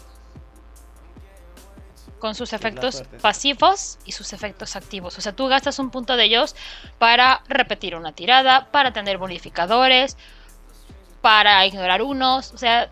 Con 2.18 2.34
sus 2.34 2.52
efectos 2.52 3.04
pasivos 3.20 3.98
y 4.04 4.12
sus 4.12 4.32
efectos 4.32 4.74
activos. 4.74 5.18
O 5.18 5.20
sea, 5.20 5.36
tú 5.36 5.46
gastas 5.46 5.78
un 5.78 5.90
punto 5.90 6.16
de 6.16 6.34
Joss 6.34 6.56
para 6.98 7.42
repetir 7.48 7.94
una 7.94 8.12
tirada, 8.12 8.70
para 8.72 8.92
tener 8.92 9.18
bonificadores, 9.18 10.16
para 11.20 11.64
ignorar 11.66 12.02
unos. 12.02 12.52
O 12.52 12.58
sea, 12.58 12.88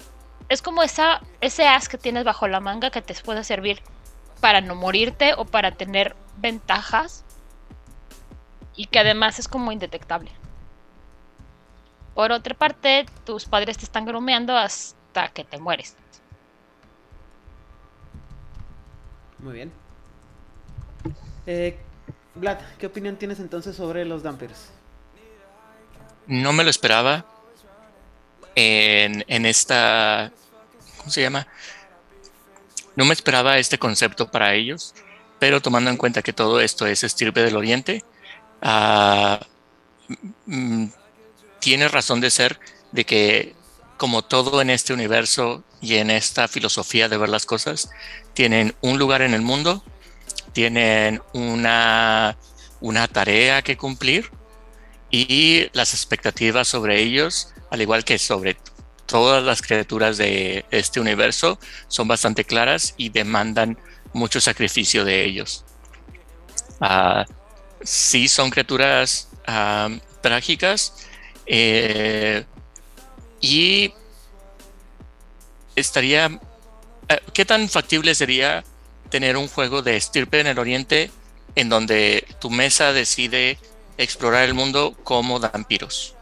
es 0.49 0.63
como 0.63 0.83
esa, 0.83 1.21
ese 1.41 1.67
as 1.67 1.89
que 1.89 1.99
tienes 1.99 2.25
bajo 2.25 2.49
la 2.49 2.61
manga 2.61 2.91
que 2.91 3.03
te 3.03 3.15
puede 3.15 3.45
servir 3.45 3.83
para 4.41 4.61
no 4.61 4.75
morirte 4.75 5.35
o 5.37 5.45
para 5.45 5.73
tener 5.73 6.15
ventajas 6.37 7.25
y 8.75 8.87
que 8.87 8.99
además 8.99 9.39
es 9.39 9.49
como 9.49 9.73
indetectable. 9.73 10.31
Por 12.15 12.33
otra 12.33 12.55
parte, 12.55 13.07
tus 13.25 13.45
padres 13.45 13.79
te 13.79 13.85
están 13.85 14.05
grumeando 14.07 14.57
hasta 14.57 15.29
que 15.29 15.45
te 15.45 15.59
mueres. 15.59 15.97
Muy 19.39 19.55
bien. 19.55 19.73
Eh, 21.47 21.79
Vlad, 22.35 22.59
¿qué 22.79 22.87
opinión 22.87 23.17
tienes 23.17 23.39
entonces 23.39 23.77
sobre 23.77 24.05
los 24.05 24.23
Dampers? 24.23 24.71
No 26.27 26.53
me 26.53 26.65
lo 26.65 26.71
esperaba 26.71 27.25
en, 28.57 29.47
esta... 29.47 30.33
¿Cómo 30.99 31.11
se 31.11 31.23
llama? 31.23 31.47
No 32.97 33.05
me 33.05 33.13
esperaba 33.13 33.59
este 33.59 33.79
concepto 33.79 34.31
para 34.31 34.55
ellos, 34.55 34.95
pero 35.39 35.63
tomando 35.63 35.91
en 35.91 35.97
cuenta 35.97 36.23
que 36.23 36.33
todo 36.33 36.61
esto 36.61 36.87
es 36.87 37.05
estirpe 37.05 37.43
del 37.43 37.57
Oriente, 37.57 38.03
ah, 38.63 39.39
mm, 40.47 40.87
tiene 41.61 41.89
razón 41.89 42.21
de 42.21 42.31
ser 42.31 42.59
de 42.93 43.05
que 43.05 43.55
como 43.97 44.23
todo 44.23 44.61
en 44.61 44.71
este 44.71 44.93
universo 44.93 45.65
y 45.81 45.97
en 45.97 46.11
esta 46.11 46.49
filosofía 46.49 47.09
de 47.09 47.17
ver 47.17 47.29
las 47.29 47.47
cosas, 47.47 47.91
tienen 48.35 48.75
un 48.81 48.99
lugar 48.99 49.23
en 49.23 49.35
el 49.35 49.43
mundo, 49.43 49.85
tienen 50.53 51.23
una, 51.33 52.37
una 52.81 53.09
tarea 53.09 53.63
que 53.63 53.77
cumplir 53.77 54.31
y 55.11 55.69
las 55.73 55.95
expectativas 55.95 56.69
sobre 56.69 57.01
ellos, 57.01 57.53
al 57.71 57.83
igual 57.83 58.05
que 58.05 58.19
sobre 58.19 58.57
todas 59.07 59.43
las 59.43 59.63
criaturas 59.63 60.17
de 60.17 60.65
este 60.71 61.01
universo, 61.01 61.59
son 61.89 62.09
bastante 62.09 62.45
claras 62.45 62.95
y 62.97 63.09
demandan 63.09 63.79
mucho 64.13 64.41
sacrificio 64.41 65.05
de 65.05 65.25
ellos. 65.25 65.65
Ah, 66.81 67.25
sí 67.83 68.29
son 68.29 68.51
criaturas 68.51 69.29
ah, 69.47 69.89
trágicas 70.21 71.07
eh, 71.47 72.45
y 73.41 73.93
estaría... 75.77 76.41
eh, 77.09 77.21
¿Qué 77.33 77.45
tan 77.45 77.69
factible 77.69 78.15
sería 78.15 78.65
tener 79.11 79.37
un 79.37 79.49
juego 79.49 79.83
de 79.83 79.97
estirpe 79.97 80.41
en 80.41 80.49
el 80.49 80.59
oriente 80.59 81.11
en 81.55 81.69
donde 81.69 82.27
tu 82.41 82.51
mesa 82.51 82.93
decide 82.93 83.59
explorar 83.99 84.45
el 84.45 84.55
mundo 84.55 84.97
como 85.05 85.39
vampiros? 85.39 86.16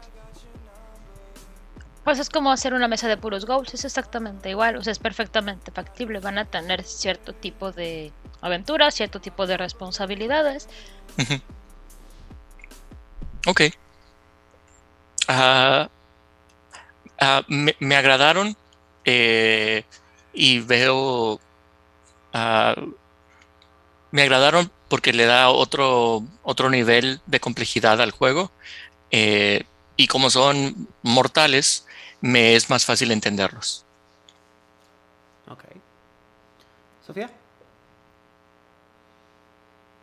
Pues 2.05 2.19
es 2.19 2.29
como 2.29 2.51
hacer 2.51 2.75
una 2.75 2.87
mesa 2.87 3.07
de 3.07 3.17
puros 3.17 3.45
goals, 3.45 3.73
es 3.73 3.83
exactamente 3.83 4.51
igual, 4.51 4.77
o 4.77 4.83
sea, 4.83 4.91
es 4.91 4.99
perfectamente 4.99 5.71
factible. 5.71 6.19
Van 6.19 6.37
a 6.37 6.45
tener 6.45 6.83
cierto 6.83 7.33
tipo 7.33 7.71
de 7.71 8.13
aventuras, 8.41 8.93
cierto 8.93 9.19
tipo 9.19 9.47
de 9.47 9.57
responsabilidades. 9.57 10.69
Ok. 13.47 13.61
Ah, 15.27 15.89
ah, 17.19 17.41
me, 17.47 17.75
me 17.79 17.95
agradaron 17.95 18.55
eh, 19.03 19.83
y 20.33 20.59
veo... 20.59 21.39
ah, 22.33 22.75
me 24.11 24.21
agradaron 24.21 24.71
porque 24.89 25.11
le 25.11 25.25
da 25.25 25.49
otro, 25.49 26.23
otro 26.43 26.69
nivel 26.69 27.19
de 27.25 27.39
complejidad 27.39 27.99
al 27.99 28.11
juego. 28.11 28.51
eh, 29.11 29.63
y 29.97 30.07
como 30.07 30.29
son 30.29 30.87
mortales, 31.03 31.84
me 32.25 32.55
es 32.55 32.71
más 32.71 32.83
fácil 32.83 33.11
entenderlos. 33.11 33.85
Ok. 35.47 35.63
Sofía. 37.05 37.29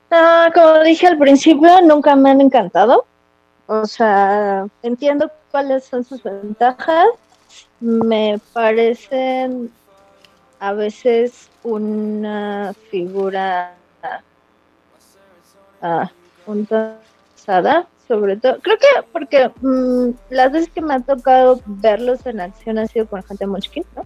Ah, 0.09 0.49
como 0.55 0.85
dije 0.85 1.09
al 1.09 1.19
principio, 1.19 1.81
nunca 1.83 2.15
me 2.15 2.31
han 2.31 2.41
encantado. 2.41 3.07
O 3.67 3.87
sea, 3.87 4.67
entiendo 4.85 5.33
cuáles 5.51 5.85
son 5.85 6.05
sus 6.05 6.23
ventajas. 6.23 7.09
Me 7.81 8.41
parecen 8.53 9.73
a 10.61 10.73
veces 10.75 11.51
una 11.65 12.73
figura 12.89 13.75
ah, 15.81 16.09
un 16.47 16.67
tanto 16.67 17.92
sobre 18.13 18.37
todo. 18.37 18.59
Creo 18.61 18.77
que 18.77 18.87
porque 19.11 19.51
mm, 19.63 20.11
las 20.29 20.53
veces 20.53 20.69
que 20.69 20.83
me 20.83 20.93
ha 20.93 21.01
tocado 21.01 21.63
verlos 21.65 22.27
en 22.27 22.41
acción 22.41 22.77
ha 22.77 22.87
sido 22.87 23.07
con 23.07 23.23
gente 23.23 23.47
Munchkin, 23.47 23.85
¿no? 23.97 24.05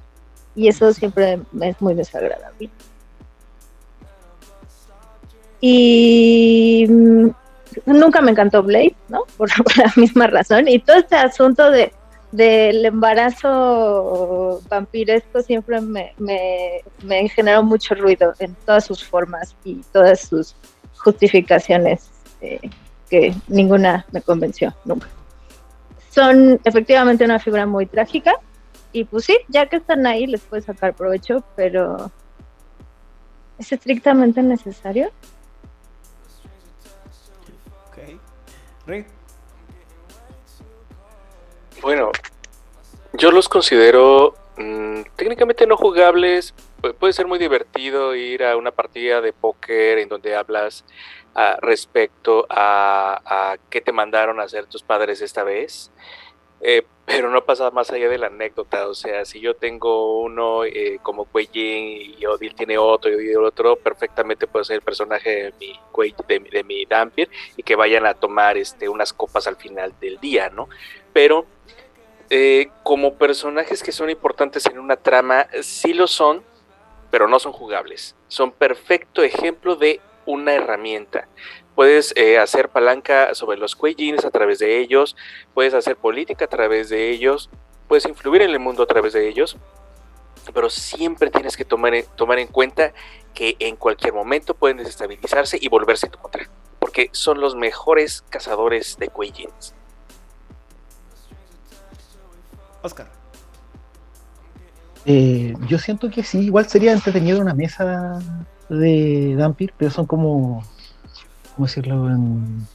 Y 0.55 0.69
eso 0.69 0.93
siempre 0.93 1.41
es 1.61 1.83
muy 1.83 1.95
desagradable. 1.95 2.71
Y 5.61 6.87
mm, 6.89 7.31
nunca 7.87 8.21
me 8.21 8.31
encantó 8.31 8.63
Blade, 8.63 8.95
¿no? 9.09 9.25
Por, 9.37 9.49
por 9.65 9.77
la 9.77 9.93
misma 9.97 10.29
razón. 10.29 10.69
Y 10.69 10.79
todo 10.79 10.99
este 10.99 11.17
asunto 11.17 11.69
de 11.73 11.93
del 12.31 12.85
embarazo 12.85 14.61
vampiresco 14.69 15.41
siempre 15.43 15.81
me, 15.81 16.13
me, 16.19 16.83
me 17.03 17.29
generó 17.29 17.63
mucho 17.63 17.95
ruido 17.95 18.35
en 18.41 18.55
todas 18.67 18.85
sus 18.85 19.03
formas 19.03 19.57
y 19.65 19.77
todas 19.93 20.21
sus 20.21 20.55
justificaciones 20.97 22.11
eh, 22.41 22.61
que 23.09 23.35
ninguna 23.49 24.07
me 24.13 24.23
convenció 24.23 24.75
nunca. 24.85 25.09
Son 26.11 26.61
efectivamente 26.65 27.25
una 27.25 27.39
figura 27.39 27.67
muy 27.67 27.87
trágica 27.87 28.35
y 28.93 29.05
pues 29.05 29.27
sí, 29.27 29.37
ya 29.49 29.67
que 29.67 29.77
están 29.77 30.07
ahí 30.07 30.27
les 30.27 30.41
puedes 30.41 30.65
sacar 30.65 30.95
provecho, 30.95 31.45
pero 31.55 32.11
¿es 33.59 33.71
estrictamente 33.71 34.43
necesario? 34.43 35.11
Ok. 37.89 38.19
Rick, 38.87 39.07
Bueno, 41.83 42.11
yo 43.13 43.31
los 43.31 43.49
considero 43.49 44.35
mm, 44.57 45.03
técnicamente 45.17 45.67
no 45.67 45.77
jugables. 45.77 46.55
Pu- 46.91 46.95
Puede 46.95 47.13
ser 47.13 47.27
muy 47.27 47.39
divertido 47.39 48.15
ir 48.15 48.45
a 48.45 48.57
una 48.57 48.71
partida 48.71 49.21
de 49.21 49.33
póker 49.33 49.99
en 49.99 50.09
donde 50.09 50.35
hablas 50.37 50.85
ah, 51.35 51.59
respecto 51.63 52.47
a, 52.49 53.57
qué 53.71 53.81
te 53.81 53.93
mandaron 53.93 54.41
a 54.41 54.45
hacer 54.45 54.67
tus 54.67 54.83
padres 54.83 55.21
esta 55.21 55.45
vez. 55.45 55.91
Eh, 56.61 56.83
pero 57.05 57.31
no 57.31 57.45
pasa 57.45 57.71
más 57.71 57.91
allá 57.91 58.09
de 58.09 58.19
la 58.19 58.27
anécdota. 58.29 58.89
O 58.89 58.95
sea, 58.95 59.25
si 59.25 59.41
yo 59.41 59.55
tengo 59.55 60.21
uno 60.23 60.65
eh, 60.65 60.99
como 61.03 61.25
Kuei 61.25 61.47
Jin 61.47 62.17
y 62.19 62.27
Odil 62.27 62.55
tiene 62.55 62.79
otro 62.79 63.11
y 63.11 63.15
Odil 63.15 63.37
otro, 63.45 63.77
perfectamente 63.77 64.47
puede 64.47 64.65
ser 64.65 64.77
el 64.77 64.83
personaje 64.83 65.31
de 65.31 65.53
mi, 65.61 65.79
de, 66.27 66.39
de 66.51 66.65
mi 66.65 66.85
Dampir 66.85 67.31
y 67.57 67.63
que 67.63 67.77
vayan 67.77 68.07
a 68.07 68.15
tomar 68.15 68.57
este, 68.57 68.89
unas 68.89 69.13
copas 69.13 69.47
al 69.47 69.57
final 69.57 69.95
del 70.01 70.19
día, 70.19 70.49
¿no? 70.51 70.69
Pero 71.13 71.47
eh, 72.31 72.71
como 72.83 73.15
personajes 73.15 73.83
que 73.85 73.93
son 73.93 74.11
importantes 74.11 74.67
en 74.67 74.81
una 74.81 74.97
trama, 74.97 75.47
sí 75.63 75.93
lo 75.95 76.09
son, 76.09 76.43
pero 77.17 77.29
no 77.29 77.39
son 77.39 77.53
jugables. 77.53 78.15
Son 78.29 78.53
perfecto 78.53 79.23
ejemplo 79.23 79.75
de 79.75 80.03
una 80.27 80.53
herramienta. 80.53 81.29
Puedes 81.75 82.13
eh, 82.15 82.37
hacer 82.37 82.69
palanca 82.69 83.35
sobre 83.35 83.57
los 83.57 83.75
Kuei-Jins 83.75 84.27
a 84.27 84.31
través 84.31 84.59
de 84.59 84.81
ellos, 84.81 85.17
puedes 85.55 85.73
hacer 85.73 85.97
política 85.97 86.45
a 86.45 86.49
través 86.49 86.91
de 86.91 87.09
ellos, 87.09 87.49
puedes 87.89 88.05
influir 88.05 88.43
en 88.43 88.51
el 88.51 88.59
mundo 88.59 88.83
a 88.83 88.87
través 88.87 89.15
de 89.15 89.27
ellos, 89.31 89.57
pero 90.53 90.69
siempre 90.69 91.31
tienes 91.31 91.57
que 91.57 91.65
tomar 91.65 91.95
tomar 92.17 92.39
en 92.39 92.49
cuenta 92.49 92.93
que 93.33 93.57
en 93.61 93.77
cualquier 93.77 94.13
momento 94.13 94.53
pueden 94.53 94.77
desestabilizarse 94.77 95.57
y 95.59 95.71
volverse 95.71 96.05
en 96.05 96.13
tu 96.13 96.19
contra, 96.19 96.51
porque 96.79 97.09
son 97.13 97.41
los 97.41 97.57
mejores 97.57 98.27
cazadores 98.29 98.99
de 98.99 99.09
Kuei-Jins. 99.09 99.73
Oscar. 102.83 103.16
Eh, 105.07 105.55
yo 105.69 105.79
siento 105.79 106.11
que 106.11 106.23
sí, 106.25 106.41
igual 106.41 106.69
sería 106.69 106.93
entretenido 106.93 107.41
una 107.41 107.55
mesa 107.55 108.19
de 108.69 109.35
Dampir, 109.37 109.73
pero 109.79 109.91
son 109.91 110.05
como, 110.07 110.65
¿cómo 111.55 111.67
decirlo? 111.67 112.09
En- 112.11 112.67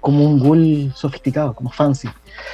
como 0.00 0.24
un 0.24 0.40
ghoul 0.40 0.92
sofisticado, 0.96 1.54
como 1.54 1.70
fancy. 1.70 2.08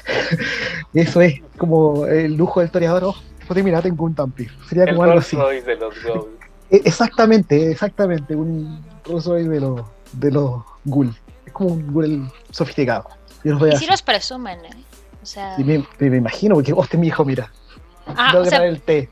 Eso 0.93 1.23
es 1.23 1.41
como 1.57 2.05
el 2.07 2.35
lujo 2.35 2.61
del 2.61 2.67
historiador. 2.67 3.05
Oh, 3.05 3.15
pues 3.47 3.65
mira, 3.65 3.81
tengo 3.81 4.05
un 4.05 4.15
Dampir. 4.15 4.51
Sería 4.69 4.87
como 4.87 5.03
algo 5.05 5.19
así. 5.19 5.37
de 5.37 5.77
los. 5.77 5.95
E- 6.71 6.83
Exactamente, 6.85 7.71
exactamente, 7.71 8.37
un 8.37 8.85
Rolls 9.07 9.25
Royce 9.25 9.49
de 9.49 9.59
los, 9.61 9.81
de 10.13 10.31
los 10.31 10.63
ghoul. 10.85 11.17
Es 11.47 11.53
como 11.55 11.71
un 11.71 11.91
ghoul 11.91 12.31
sofisticado. 12.51 13.07
Yo 13.43 13.55
los 13.55 13.75
Y 13.75 13.77
si 13.79 13.87
los 13.87 14.03
presumen, 14.03 14.59
¿eh? 14.67 14.85
O 15.23 15.25
sea, 15.25 15.55
Y 15.59 15.65
me, 15.65 15.79
me- 15.99 16.11
me 16.11 16.17
imagino, 16.19 16.57
porque 16.57 16.75
hostia, 16.75 16.99
mi 16.99 17.07
hijo, 17.07 17.25
mira, 17.25 17.51
ah, 18.17 18.29
tengo 18.33 18.45
o 18.45 18.47
sea, 18.47 18.65
el 18.65 18.81
té. 18.81 19.09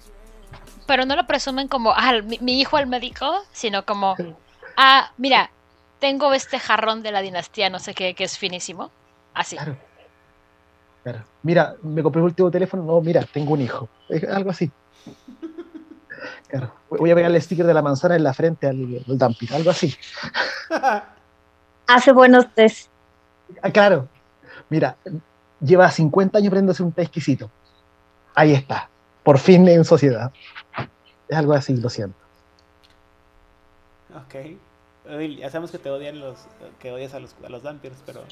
pero 0.87 1.05
no 1.05 1.17
lo 1.17 1.27
presumen 1.27 1.69
como, 1.69 1.93
ah, 1.93 2.21
mi, 2.25 2.39
mi 2.41 2.61
hijo 2.61 2.77
al 2.77 2.87
médico, 2.87 3.43
sino 3.53 3.85
como, 3.85 4.17
ah, 4.77 5.11
mira, 5.17 5.51
tengo 5.99 6.33
este 6.35 6.59
jarrón 6.59 7.03
de 7.03 7.13
la 7.13 7.21
dinastía, 7.21 7.71
no 7.71 7.79
sé 7.79 7.95
qué, 7.95 8.15
que 8.15 8.25
es 8.25 8.39
finísimo. 8.39 8.91
Así. 9.35 9.57
Claro. 9.57 9.77
Claro. 11.03 11.25
Mira, 11.43 11.77
me 11.83 12.03
compré 12.03 12.21
el 12.21 12.25
último 12.25 12.51
teléfono. 12.51 12.83
No, 12.83 13.01
mira, 13.01 13.23
tengo 13.23 13.53
un 13.53 13.61
hijo. 13.61 13.89
Es 14.09 14.25
algo 14.25 14.51
así. 14.51 14.71
Claro. 16.49 16.73
Voy 16.89 17.11
a 17.11 17.15
pegarle 17.15 17.37
el 17.37 17.43
sticker 17.43 17.67
de 17.67 17.75
la 17.75 17.83
manzana 17.83 18.17
en 18.17 18.23
la 18.23 18.33
frente 18.33 18.67
al, 18.67 19.05
al 19.07 19.19
Dumpy. 19.19 19.49
Algo 19.53 19.71
así. 19.71 19.95
Hace 21.87 22.13
buenos 22.13 22.53
test. 22.55 22.89
Ah, 23.63 23.71
claro. 23.71 24.09
Mira, 24.69 24.97
lleva 25.61 25.91
50 25.91 26.39
años 26.39 26.49
aprendiendo 26.49 26.71
a 26.71 26.75
hacer 26.75 26.87
un 26.87 26.93
té 26.93 27.03
exquisito. 27.03 27.51
Ahí 28.37 28.53
está. 28.53 28.89
Por 29.25 29.39
fin 29.39 29.67
en 29.67 29.85
sociedad. 29.85 30.31
Es 31.29 31.37
algo 31.37 31.55
así, 31.55 31.77
lo 31.77 31.91
siento. 31.91 32.17
ok. 34.15 34.35
Ya 35.39 35.51
sabemos 35.51 35.71
que 35.71 35.79
te 35.79 35.91
odian 35.91 36.21
los. 36.21 36.39
que 36.79 36.93
odias 36.93 37.15
a 37.15 37.21
los, 37.21 37.35
a 37.45 37.49
los 37.49 37.63
Vampirs, 37.63 37.97
pero. 38.07 38.23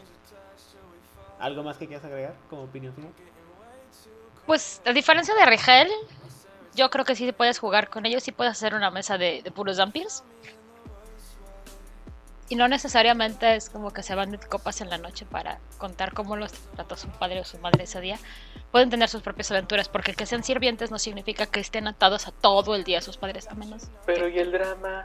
¿Algo 1.40 1.64
más 1.64 1.78
que 1.78 1.86
quieras 1.86 2.04
agregar 2.04 2.34
como 2.48 2.62
opinión 2.62 2.94
final? 2.94 3.10
Pues, 4.46 4.80
a 4.86 4.92
diferencia 4.92 5.34
de 5.34 5.46
Rigel, 5.46 5.88
yo 6.74 6.90
creo 6.90 7.04
que 7.04 7.16
sí 7.16 7.32
puedes 7.32 7.58
jugar 7.58 7.88
con 7.88 8.06
ellos, 8.06 8.22
sí 8.22 8.30
puedes 8.30 8.52
hacer 8.52 8.74
una 8.74 8.90
mesa 8.90 9.18
de, 9.18 9.42
de 9.42 9.50
puros 9.50 9.78
Vampirs. 9.78 10.22
Y 12.48 12.56
no 12.56 12.68
necesariamente 12.68 13.56
es 13.56 13.70
como 13.70 13.92
que 13.92 14.02
se 14.02 14.14
van 14.14 14.30
de 14.30 14.38
copas 14.38 14.80
en 14.82 14.90
la 14.90 14.98
noche 14.98 15.24
para 15.24 15.58
contar 15.78 16.12
cómo 16.12 16.36
los 16.36 16.52
trató 16.52 16.96
su 16.96 17.08
padre 17.08 17.40
o 17.40 17.44
su 17.44 17.58
madre 17.58 17.84
ese 17.84 18.00
día. 18.00 18.18
Pueden 18.70 18.90
tener 18.90 19.08
sus 19.08 19.22
propias 19.22 19.50
aventuras, 19.50 19.88
porque 19.88 20.10
el 20.10 20.16
que 20.16 20.26
sean 20.26 20.44
sirvientes 20.44 20.90
no 20.90 20.98
significa 20.98 21.46
que 21.46 21.60
estén 21.60 21.88
atados 21.88 22.28
a 22.28 22.32
todo 22.32 22.74
el 22.74 22.84
día 22.84 22.98
a 22.98 23.02
sus 23.02 23.16
padres, 23.16 23.48
a 23.48 23.54
menos. 23.54 23.84
Pero 24.04 24.28
¿y 24.28 24.38
el 24.38 24.52
drama? 24.52 25.04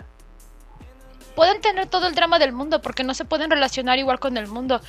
Pueden 1.36 1.62
tener 1.62 1.88
todo 1.88 2.08
el 2.08 2.16
drama 2.16 2.40
del 2.40 2.52
mundo, 2.52 2.82
porque 2.82 3.06
no 3.06 3.14
se 3.14 3.24
pueden 3.24 3.50
relacionar 3.50 4.00
igual 4.00 4.20
con 4.20 4.36
el 4.36 4.48
mundo. 4.48 4.82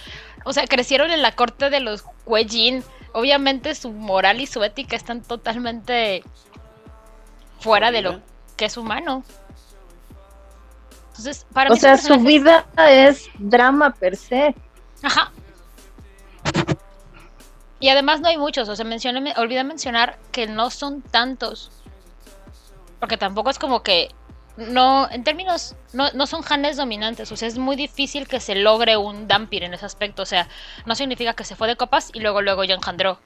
O 0.45 0.53
sea, 0.53 0.67
crecieron 0.67 1.13
en 1.13 1.23
la 1.23 1.33
corte 1.33 1.71
de 1.71 1.79
los 1.79 2.05
Kuei-Jin. 2.25 2.83
Obviamente 3.13 3.75
su 3.77 3.93
moral 3.93 4.41
y 4.41 4.47
su 4.47 4.63
ética 4.65 4.97
están 4.97 5.23
totalmente 5.23 6.25
fuera 7.61 7.93
de 7.93 8.03
lo 8.03 8.21
que 8.57 8.65
es 8.65 8.77
humano. 8.77 9.23
Entonces, 11.21 11.47
para 11.53 11.71
O 11.71 11.77
sea, 11.77 11.97
su 11.99 12.19
vida 12.19 12.67
es 12.89 13.29
drama 13.39 13.91
per 13.93 14.17
se. 14.17 14.55
Ajá. 15.03 15.31
Y 17.79 17.89
además 17.89 18.21
no 18.21 18.29
hay 18.29 18.37
muchos, 18.37 18.69
o 18.69 18.77
sea, 18.77 18.85
mencioné, 18.85 19.21
me- 19.21 19.35
olvidé 19.37 19.65
mencionar 19.65 20.19
que 20.33 20.47
no 20.47 20.71
son 20.71 21.03
tantos. 21.03 21.71
Porque 22.99 23.17
tampoco 23.17 23.51
es 23.51 23.59
como 23.59 23.83
que 23.83 24.11
no, 24.57 25.11
en 25.11 25.25
términos, 25.25 25.75
no, 25.93 26.11
no 26.13 26.27
son 26.27 26.43
Hanes 26.49 26.77
dominantes, 26.77 27.33
o 27.33 27.37
sea, 27.37 27.49
es 27.49 27.57
muy 27.57 27.77
difícil 27.77 28.29
que 28.29 28.41
se 28.41 28.55
logre 28.55 28.97
un 28.99 29.27
Dampir 29.29 29.63
en 29.63 29.73
ese 29.73 29.87
aspecto, 29.87 30.23
o 30.23 30.27
sea, 30.27 30.49
no 30.85 30.95
significa 30.95 31.33
que 31.35 31.45
se 31.45 31.57
fue 31.57 31.69
de 31.69 31.77
copas 31.77 32.11
y 32.13 32.21
luego 32.21 32.43
luego 32.43 32.65
ya 32.65 32.75
engendró. 32.75 33.19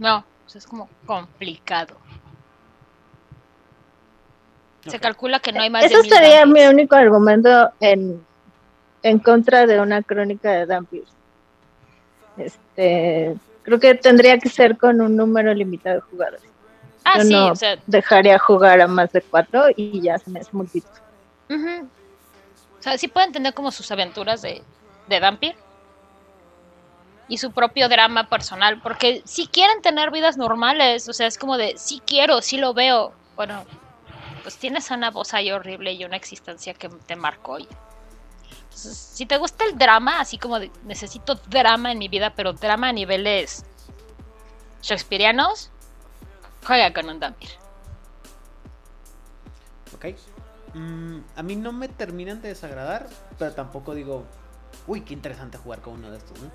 No, 0.00 0.24
o 0.46 0.48
sea, 0.48 0.58
es 0.58 0.66
como 0.66 0.88
complicado. 1.06 1.96
Se 4.90 4.98
calcula 5.00 5.40
que 5.40 5.52
no 5.52 5.60
hay 5.62 5.70
más 5.70 5.84
Ese 5.84 5.96
de 5.96 6.08
sería 6.08 6.46
mi 6.46 6.64
único 6.66 6.96
argumento 6.96 7.70
en, 7.80 8.24
en 9.02 9.18
contra 9.18 9.66
de 9.66 9.80
una 9.80 10.02
crónica 10.02 10.50
de 10.52 10.66
Dampir. 10.66 11.04
Este, 12.36 13.36
creo 13.62 13.80
que 13.80 13.94
tendría 13.94 14.38
que 14.38 14.48
ser 14.48 14.76
con 14.78 15.00
un 15.00 15.16
número 15.16 15.52
limitado 15.54 15.96
de 15.96 16.00
jugadores. 16.02 16.42
Ah, 17.04 17.18
yo 17.18 17.24
sí, 17.24 17.32
no- 17.32 17.46
o 17.48 17.56
sea, 17.56 17.76
Dejaría 17.86 18.38
jugar 18.38 18.80
a 18.80 18.86
más 18.86 19.10
de 19.12 19.22
cuatro 19.22 19.64
y 19.76 20.00
ya 20.00 20.18
se 20.18 20.30
me 20.30 20.40
hace 20.40 20.50
multitud. 20.52 20.88
Ujú. 21.50 21.88
O 22.78 22.82
sea, 22.82 22.96
sí 22.98 23.08
pueden 23.08 23.32
tener 23.32 23.54
como 23.54 23.70
sus 23.70 23.90
aventuras 23.90 24.42
de, 24.42 24.62
de 25.08 25.20
Vampir. 25.20 25.56
Y 27.30 27.38
su 27.38 27.50
propio 27.52 27.88
drama 27.88 28.28
personal. 28.28 28.80
Porque 28.80 29.22
si 29.24 29.46
quieren 29.48 29.82
tener 29.82 30.10
vidas 30.10 30.36
normales. 30.38 31.08
O 31.08 31.12
sea, 31.12 31.26
es 31.26 31.36
como 31.36 31.58
de, 31.58 31.76
sí 31.76 32.00
quiero, 32.06 32.40
sí 32.40 32.56
lo 32.56 32.72
veo. 32.72 33.12
Bueno, 33.36 33.64
pues 34.48 34.56
tienes 34.56 34.90
una 34.90 35.10
voz 35.10 35.34
ahí 35.34 35.52
horrible 35.52 35.92
y 35.92 36.06
una 36.06 36.16
existencia 36.16 36.72
que 36.72 36.88
te 36.88 37.16
marcó. 37.16 37.58
y- 37.58 37.68
si 38.70 39.26
te 39.26 39.36
gusta 39.36 39.66
el 39.66 39.76
drama, 39.76 40.20
así 40.20 40.38
como 40.38 40.58
necesito 40.84 41.34
drama 41.50 41.92
en 41.92 41.98
mi 41.98 42.08
vida, 42.08 42.32
pero 42.34 42.54
drama 42.54 42.88
a 42.88 42.92
niveles 42.94 43.66
shakespearianos, 44.80 45.70
juega 46.66 46.94
con 46.94 47.10
un 47.10 47.20
Vampir. 47.20 47.50
Ok. 49.94 50.06
Mm, 50.72 51.18
a 51.36 51.42
mí 51.42 51.54
no 51.56 51.72
me 51.72 51.88
terminan 51.88 52.40
de 52.40 52.48
desagradar, 52.48 53.06
pero 53.38 53.52
tampoco 53.52 53.94
digo, 53.94 54.24
uy, 54.86 55.02
qué 55.02 55.12
interesante 55.12 55.58
jugar 55.58 55.82
con 55.82 55.92
uno 55.92 56.10
de 56.10 56.16
estos, 56.16 56.40
¿no? 56.40 56.50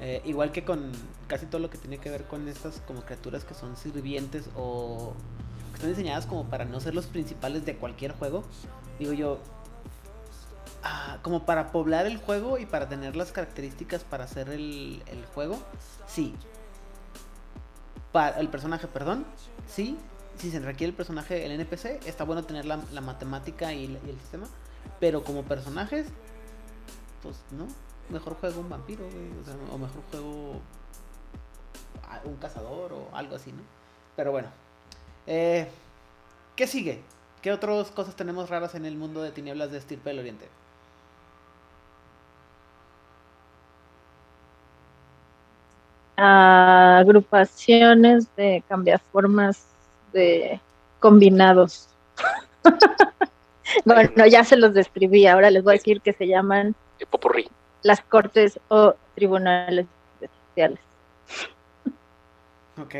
Eh, 0.00 0.22
igual 0.24 0.50
que 0.50 0.64
con 0.64 0.92
casi 1.26 1.44
todo 1.44 1.60
lo 1.60 1.68
que 1.68 1.76
tiene 1.76 1.98
que 1.98 2.08
ver 2.08 2.24
con 2.24 2.48
estas 2.48 2.80
como 2.86 3.02
criaturas 3.02 3.44
que 3.44 3.52
son 3.52 3.76
sirvientes 3.76 4.48
o 4.56 5.12
están 5.84 5.90
diseñadas 5.90 6.26
como 6.26 6.44
para 6.44 6.64
no 6.64 6.80
ser 6.80 6.94
los 6.94 7.06
principales 7.06 7.64
de 7.66 7.76
cualquier 7.76 8.12
juego. 8.12 8.44
Digo 8.98 9.12
yo, 9.12 9.38
ah, 10.82 11.18
como 11.22 11.44
para 11.44 11.72
poblar 11.72 12.06
el 12.06 12.16
juego 12.16 12.58
y 12.58 12.66
para 12.66 12.88
tener 12.88 13.16
las 13.16 13.32
características 13.32 14.04
para 14.04 14.24
hacer 14.24 14.48
el, 14.48 15.02
juego, 15.34 15.58
sí. 16.06 16.34
Para 18.12 18.40
el 18.40 18.48
personaje, 18.48 18.86
perdón, 18.86 19.26
sí. 19.68 19.98
Si 20.38 20.50
se 20.50 20.58
requiere 20.58 20.90
el 20.90 20.96
personaje, 20.96 21.44
el 21.44 21.52
NPC, 21.52 22.06
está 22.06 22.24
bueno 22.24 22.42
tener 22.44 22.64
la, 22.64 22.76
matemática 23.00 23.72
y, 23.72 23.84
y 23.84 24.10
el 24.10 24.18
sistema. 24.20 24.46
Pero 25.00 25.22
como 25.22 25.42
personajes, 25.42 26.06
pues 27.22 27.36
no. 27.50 27.66
Mejor 28.10 28.34
juego 28.34 28.60
un 28.60 28.68
vampiro. 28.68 29.04
O, 29.04 29.74
o 29.74 29.78
mejor 29.78 30.02
juego 30.10 30.60
a- 32.08 32.20
un 32.24 32.36
cazador 32.36 32.92
o 32.92 33.08
algo 33.12 33.36
así, 33.36 33.52
¿no? 33.52 33.62
Pero 34.16 34.32
bueno. 34.32 34.63
Eh, 35.26 35.66
¿Qué 36.56 36.66
sigue? 36.66 37.00
¿Qué 37.42 37.52
otras 37.52 37.90
cosas 37.90 38.16
tenemos 38.16 38.50
raras 38.50 38.74
en 38.74 38.86
el 38.86 38.96
mundo 38.96 39.22
de 39.22 39.30
tinieblas 39.30 39.70
de 39.70 39.78
Estirpe 39.78 40.10
del 40.10 40.20
Oriente? 40.20 40.48
agrupaciones 46.16 48.28
de 48.36 48.62
cambiaformas 48.68 49.66
de 50.12 50.60
combinados. 51.00 51.88
bueno, 53.84 54.24
ya 54.26 54.44
se 54.44 54.56
los 54.56 54.74
describí, 54.74 55.26
ahora 55.26 55.50
les 55.50 55.64
voy 55.64 55.72
a 55.72 55.78
decir 55.78 56.00
que 56.00 56.12
se 56.12 56.28
llaman 56.28 56.76
las 57.82 58.00
cortes 58.00 58.60
o 58.68 58.94
tribunales 59.14 59.86
especiales. 60.20 60.78
Ok. 62.80 62.94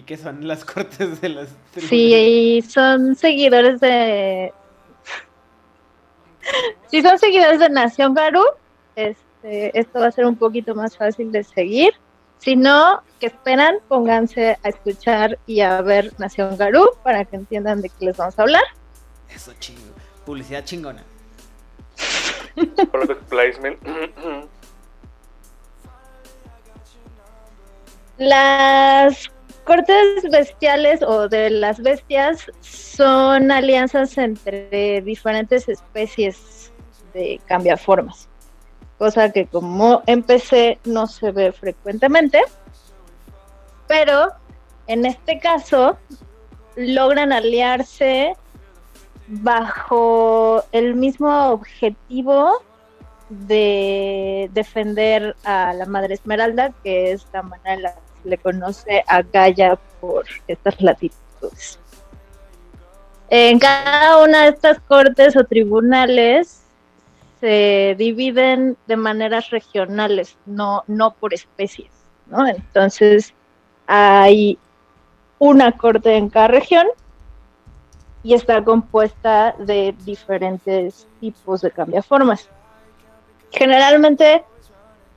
¿Y 0.00 0.02
qué 0.02 0.16
son 0.16 0.48
las 0.48 0.64
cortes 0.74 1.20
de 1.20 1.28
las 1.28 1.48
Sí, 1.76 2.64
son 2.66 3.14
seguidores 3.14 3.80
de. 3.80 4.50
Si 6.86 7.02
son 7.02 7.18
seguidores 7.18 7.60
de 7.60 7.68
Nación 7.68 8.14
Garú, 8.14 8.42
este, 8.96 9.78
esto 9.78 10.00
va 10.00 10.06
a 10.06 10.10
ser 10.10 10.24
un 10.24 10.36
poquito 10.36 10.74
más 10.74 10.96
fácil 10.96 11.30
de 11.30 11.44
seguir. 11.44 11.92
Si 12.38 12.56
no, 12.56 13.02
que 13.20 13.26
esperan, 13.26 13.76
pónganse 13.88 14.58
a 14.62 14.68
escuchar 14.70 15.38
y 15.46 15.60
a 15.60 15.82
ver 15.82 16.14
Nación 16.18 16.56
Garú 16.56 16.88
para 17.02 17.26
que 17.26 17.36
entiendan 17.36 17.82
de 17.82 17.90
qué 17.90 18.06
les 18.06 18.16
vamos 18.16 18.38
a 18.38 18.42
hablar. 18.42 18.64
Eso 19.28 19.52
chingo. 19.60 19.82
Publicidad 20.24 20.64
chingona. 20.64 21.04
Product 22.90 23.22
placement. 23.28 23.78
Las 28.16 29.30
cortes 29.64 30.22
bestiales 30.30 31.02
o 31.02 31.28
de 31.28 31.50
las 31.50 31.80
bestias 31.80 32.50
son 32.60 33.50
alianzas 33.50 34.18
entre 34.18 35.00
diferentes 35.02 35.68
especies 35.68 36.72
de 37.14 37.40
cambiaformas, 37.46 38.28
cosa 38.98 39.30
que 39.30 39.46
como 39.46 40.02
en 40.06 40.22
PC 40.22 40.78
no 40.84 41.06
se 41.06 41.30
ve 41.32 41.52
frecuentemente, 41.52 42.42
pero 43.86 44.28
en 44.86 45.06
este 45.06 45.38
caso 45.38 45.98
logran 46.76 47.32
aliarse 47.32 48.34
bajo 49.26 50.64
el 50.72 50.94
mismo 50.94 51.50
objetivo 51.50 52.62
de 53.28 54.50
defender 54.52 55.36
a 55.44 55.72
la 55.72 55.86
Madre 55.86 56.14
Esmeralda, 56.14 56.72
que 56.82 57.12
es 57.12 57.26
la 57.32 57.42
manera 57.42 57.74
en 57.74 57.82
la 57.82 57.94
le 58.24 58.38
conoce 58.38 59.02
a 59.06 59.22
Gaia 59.22 59.78
por 60.00 60.24
estas 60.46 60.80
latitudes. 60.80 61.78
En 63.28 63.58
cada 63.58 64.22
una 64.24 64.42
de 64.42 64.48
estas 64.50 64.80
cortes 64.80 65.36
o 65.36 65.44
tribunales 65.44 66.62
se 67.40 67.94
dividen 67.96 68.76
de 68.86 68.96
maneras 68.96 69.50
regionales, 69.50 70.36
no, 70.46 70.82
no 70.86 71.12
por 71.12 71.32
especies, 71.32 71.90
¿no? 72.26 72.46
Entonces 72.46 73.32
hay 73.86 74.58
una 75.38 75.72
corte 75.72 76.16
en 76.16 76.28
cada 76.28 76.48
región 76.48 76.86
y 78.22 78.34
está 78.34 78.62
compuesta 78.62 79.54
de 79.58 79.94
diferentes 80.04 81.06
tipos 81.20 81.62
de 81.62 81.70
cambiaformas. 81.70 82.48
Generalmente 83.50 84.44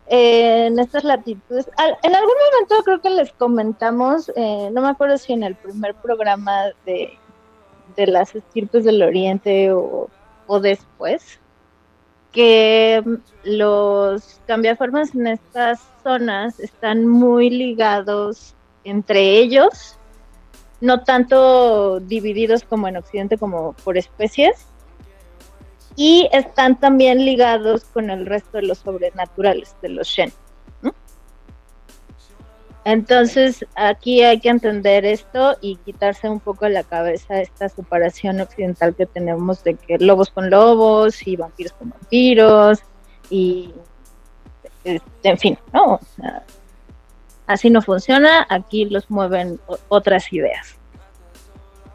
en 0.08 0.78
estas 0.80 1.04
latitudes, 1.04 1.70
al- 1.78 1.98
en 2.04 2.16
algún 2.16 2.34
momento 2.52 2.84
creo 2.84 3.02
que 3.02 3.10
les 3.10 3.32
comentamos, 3.34 4.32
eh, 4.36 4.70
no 4.72 4.82
me 4.82 4.90
acuerdo 4.90 5.18
si 5.18 5.34
en 5.34 5.44
el 5.44 5.56
primer 5.56 5.96
programa 5.96 6.66
de, 6.86 7.18
de 7.96 8.08
las 8.08 8.36
estirpes 8.36 8.84
del 8.84 9.02
Oriente 9.02 9.72
o, 9.72 10.10
o 10.48 10.60
después, 10.60 11.40
que 12.32 13.02
mm, 13.06 13.16
los 13.46 14.42
cambiaformas 14.48 15.14
en 15.16 15.28
estas 15.28 15.80
zonas 16.04 16.60
están 16.60 17.08
muy 17.08 17.50
ligados 17.50 18.56
entre 18.84 19.38
ellos, 19.38 19.98
no 20.82 21.04
tanto 21.04 22.02
divididos 22.02 22.64
como 22.64 22.88
en 22.90 22.98
Occidente 22.98 23.38
como 23.38 23.72
por 23.86 23.98
especies, 23.98 24.68
y 25.96 26.30
están 26.32 26.80
también 26.80 27.24
ligados 27.24 27.86
con 27.86 28.10
el 28.10 28.26
resto 28.26 28.58
de 28.58 28.64
los 28.64 28.80
sobrenaturales, 28.80 29.76
de 29.82 29.90
los 29.90 30.08
Shen. 30.08 30.34
Entonces, 32.86 33.66
aquí 33.76 34.24
hay 34.24 34.42
que 34.42 34.50
entender 34.50 35.06
esto 35.06 35.56
y 35.62 35.78
quitarse 35.78 36.28
un 36.30 36.42
poco 36.42 36.66
de 36.66 36.72
la 36.72 36.84
cabeza 36.84 37.40
esta 37.40 37.70
separación 37.70 38.42
occidental 38.42 38.94
que 38.94 39.06
tenemos 39.06 39.64
de 39.64 39.76
que 39.76 39.98
lobos 40.00 40.30
con 40.30 40.50
lobos 40.50 41.26
y 41.26 41.38
vampiros 41.38 41.72
con 41.74 41.92
vampiros 41.92 42.80
y 43.30 43.74
este, 44.84 45.02
en 45.24 45.38
fin, 45.38 45.58
¿no? 45.72 46.00
Así 47.48 47.70
no 47.70 47.82
funciona, 47.82 48.46
aquí 48.50 48.86
los 48.86 49.10
mueven 49.10 49.62
otras 49.88 50.32
ideas. 50.34 50.76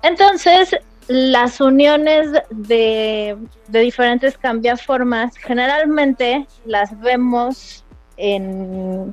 Entonces, 0.03 0.75
las 1.09 1.61
uniones 1.61 2.31
de, 2.51 3.37
de 3.69 3.81
diferentes 3.81 4.37
cambiaformas 4.37 5.37
generalmente 5.39 6.47
las 6.67 6.99
vemos 7.01 7.85
en, 8.19 9.11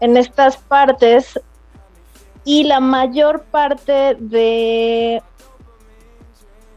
en 0.00 0.16
estas 0.16 0.56
partes 0.56 1.40
y 2.44 2.64
la 2.64 2.78
mayor 2.78 3.42
parte 3.42 4.16
de, 4.20 5.20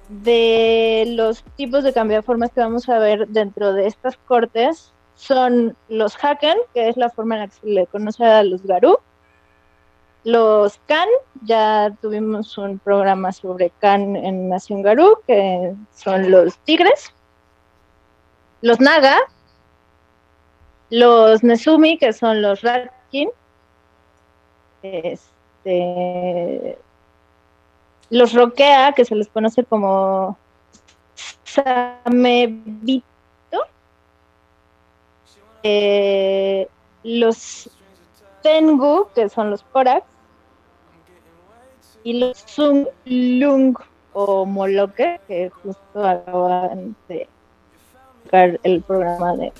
de 0.10 1.06
los 1.10 1.44
tipos 1.56 1.84
de 1.84 1.94
cambiaformas 1.94 2.52
que 2.52 2.62
vamos 2.62 2.90
a 2.90 2.98
ver 2.98 3.28
dentro 3.28 3.74
de 3.74 3.86
estas 3.86 4.18
cortes 4.18 4.92
son 5.14 5.76
los 5.88 6.16
Haken, 6.16 6.58
que 6.74 6.90
es 6.90 6.98
la 6.98 7.10
forma 7.10 7.36
en 7.36 7.42
la 7.42 7.48
que 7.48 7.54
se 7.54 7.68
le 7.68 7.86
conoce 7.86 8.26
a 8.26 8.42
los 8.42 8.64
Garú, 8.64 8.98
los 10.24 10.80
Kan, 10.86 11.08
ya 11.44 11.92
tuvimos 12.02 12.58
un 12.58 12.80
programa 12.80 13.32
sobre 13.32 13.72
Kan 13.80 14.16
en 14.16 14.50
Nación 14.50 14.82
Garú, 14.82 15.18
que 15.26 15.74
son 15.96 16.30
los 16.32 16.58
tigres. 16.60 17.14
Los 18.62 18.80
Naga, 18.80 19.18
los 20.90 21.44
Nezumi, 21.44 21.98
que 21.98 22.12
son 22.14 22.42
los 22.42 22.62
Ratkin. 22.62 23.30
Este, 24.84 26.78
los 28.10 28.34
Rokea, 28.34 28.94
que 28.94 29.06
se 29.06 29.16
les 29.16 29.30
conoce 29.30 29.64
como 29.64 30.38
Samebito. 31.44 33.04
Eh, 35.64 36.68
los 37.04 37.70
Tengu, 38.42 39.08
que 39.14 39.30
son 39.30 39.52
los 39.52 39.64
Korak, 39.64 40.04
y 42.04 42.20
los 42.20 42.38
Sung 42.38 42.88
Lung 43.06 43.78
o 44.14 44.46
Moloke, 44.46 45.20
que 45.28 45.50
justo 45.50 46.06
acaban 46.06 46.96
de 47.08 47.28
sacar 48.24 48.60
el 48.64 48.82
programa 48.82 49.36
de, 49.36 49.52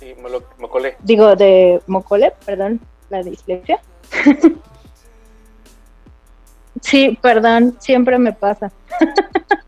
Sí, 0.00 0.14
colé. 0.70 0.96
digo, 1.00 1.36
de 1.36 1.82
Mokole, 1.86 2.32
perdón, 2.46 2.80
la 3.10 3.22
dislexia. 3.22 3.80
sí, 6.80 7.18
perdón, 7.20 7.76
siempre 7.80 8.18
me 8.18 8.32
pasa. 8.32 8.72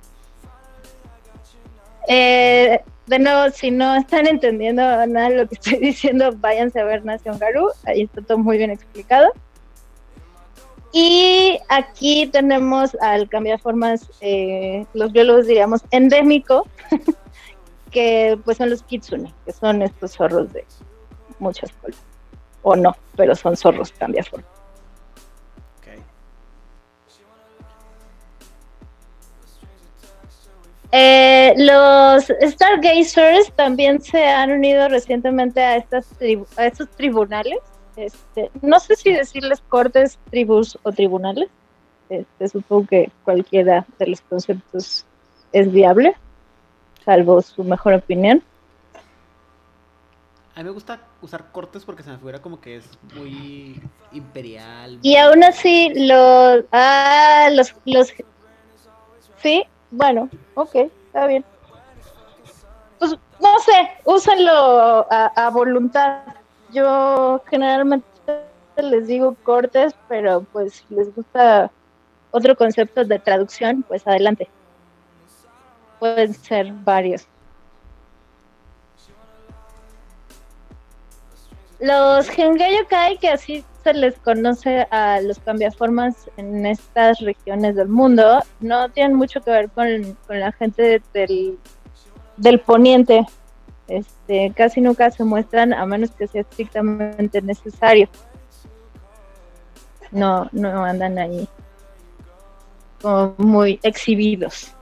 Eh, 2.08 2.82
de 3.06 3.18
nuevo, 3.18 3.50
si 3.50 3.70
no 3.70 3.96
están 3.96 4.26
entendiendo 4.26 4.82
nada 4.82 5.28
de 5.28 5.36
lo 5.36 5.48
que 5.48 5.54
estoy 5.54 5.78
diciendo, 5.80 6.30
váyanse 6.36 6.80
a 6.80 6.84
ver 6.84 7.04
Nación 7.04 7.38
Garú, 7.38 7.68
ahí 7.84 8.02
está 8.02 8.22
todo 8.22 8.38
muy 8.38 8.58
bien 8.58 8.70
explicado. 8.70 9.30
Y 10.92 11.58
aquí 11.70 12.26
tenemos 12.26 12.94
al 13.00 13.28
cambiaformas, 13.28 14.10
eh, 14.20 14.84
los 14.92 15.10
biólogos 15.12 15.46
diríamos 15.46 15.80
endémico, 15.90 16.68
que 17.90 18.38
pues 18.44 18.58
son 18.58 18.70
los 18.70 18.82
kitsune, 18.82 19.32
que 19.46 19.52
son 19.52 19.82
estos 19.82 20.12
zorros 20.12 20.52
de 20.52 20.64
muchas 21.38 21.72
colas. 21.80 21.98
O 22.62 22.76
no, 22.76 22.94
pero 23.16 23.34
son 23.34 23.56
zorros 23.56 23.90
cambiaformas. 23.92 24.61
Eh, 30.94 31.54
los 31.56 32.24
Stargazers 32.52 33.50
también 33.56 34.02
se 34.02 34.24
han 34.26 34.50
unido 34.52 34.88
recientemente 34.88 35.62
a, 35.62 35.76
estas 35.76 36.06
tribu- 36.20 36.46
a 36.56 36.66
estos 36.66 36.88
tribunales. 36.90 37.58
Este, 37.96 38.50
no 38.60 38.78
sé 38.78 38.96
si 38.96 39.12
decirles 39.12 39.62
cortes, 39.68 40.18
tribus 40.30 40.78
o 40.82 40.92
tribunales. 40.92 41.48
Este, 42.10 42.48
supongo 42.48 42.86
que 42.86 43.10
cualquiera 43.24 43.86
de 43.98 44.06
los 44.06 44.20
conceptos 44.20 45.06
es 45.52 45.72
viable, 45.72 46.14
salvo 47.04 47.40
su 47.40 47.64
mejor 47.64 47.94
opinión. 47.94 48.42
A 50.54 50.58
mí 50.58 50.64
me 50.64 50.70
gusta 50.70 51.00
usar 51.22 51.50
cortes 51.52 51.86
porque 51.86 52.02
se 52.02 52.10
me 52.10 52.18
figura 52.18 52.42
como 52.42 52.60
que 52.60 52.76
es 52.76 52.84
muy 53.14 53.80
imperial. 54.12 54.98
Y 55.00 55.16
aún 55.16 55.42
así, 55.42 55.90
los. 55.94 56.64
Ah, 56.70 57.48
los. 57.50 57.74
los 57.86 58.12
sí, 59.42 59.64
bueno, 59.92 60.28
ok, 60.54 60.74
está 60.74 61.26
bien. 61.26 61.44
Pues 62.98 63.12
no 63.40 63.58
sé, 63.60 63.90
úsenlo 64.04 65.06
a, 65.10 65.32
a 65.36 65.50
voluntad. 65.50 66.22
Yo 66.72 67.42
generalmente 67.48 68.06
les 68.76 69.06
digo 69.06 69.36
cortes, 69.42 69.94
pero 70.08 70.44
pues 70.52 70.84
si 70.88 70.94
les 70.94 71.14
gusta 71.14 71.70
otro 72.30 72.56
concepto 72.56 73.04
de 73.04 73.18
traducción, 73.18 73.84
pues 73.86 74.06
adelante. 74.06 74.48
Pueden 75.98 76.34
ser 76.34 76.72
varios. 76.72 77.26
Los 81.82 82.28
Gengayokai, 82.28 83.18
que 83.18 83.28
así 83.28 83.64
se 83.82 83.92
les 83.92 84.16
conoce 84.20 84.86
a 84.92 85.20
los 85.20 85.40
cambiaformas 85.40 86.30
en 86.36 86.64
estas 86.64 87.18
regiones 87.18 87.74
del 87.74 87.88
mundo, 87.88 88.40
no 88.60 88.88
tienen 88.90 89.16
mucho 89.16 89.40
que 89.40 89.50
ver 89.50 89.68
con, 89.70 90.16
con 90.28 90.38
la 90.38 90.52
gente 90.52 91.02
del, 91.12 91.58
del 92.36 92.60
poniente. 92.60 93.26
Este, 93.88 94.52
casi 94.56 94.80
nunca 94.80 95.10
se 95.10 95.24
muestran 95.24 95.74
a 95.74 95.84
menos 95.84 96.12
que 96.12 96.28
sea 96.28 96.42
estrictamente 96.42 97.42
necesario. 97.42 98.08
No, 100.12 100.48
no 100.52 100.84
andan 100.84 101.18
ahí 101.18 101.48
como 103.02 103.34
muy 103.38 103.80
exhibidos. 103.82 104.72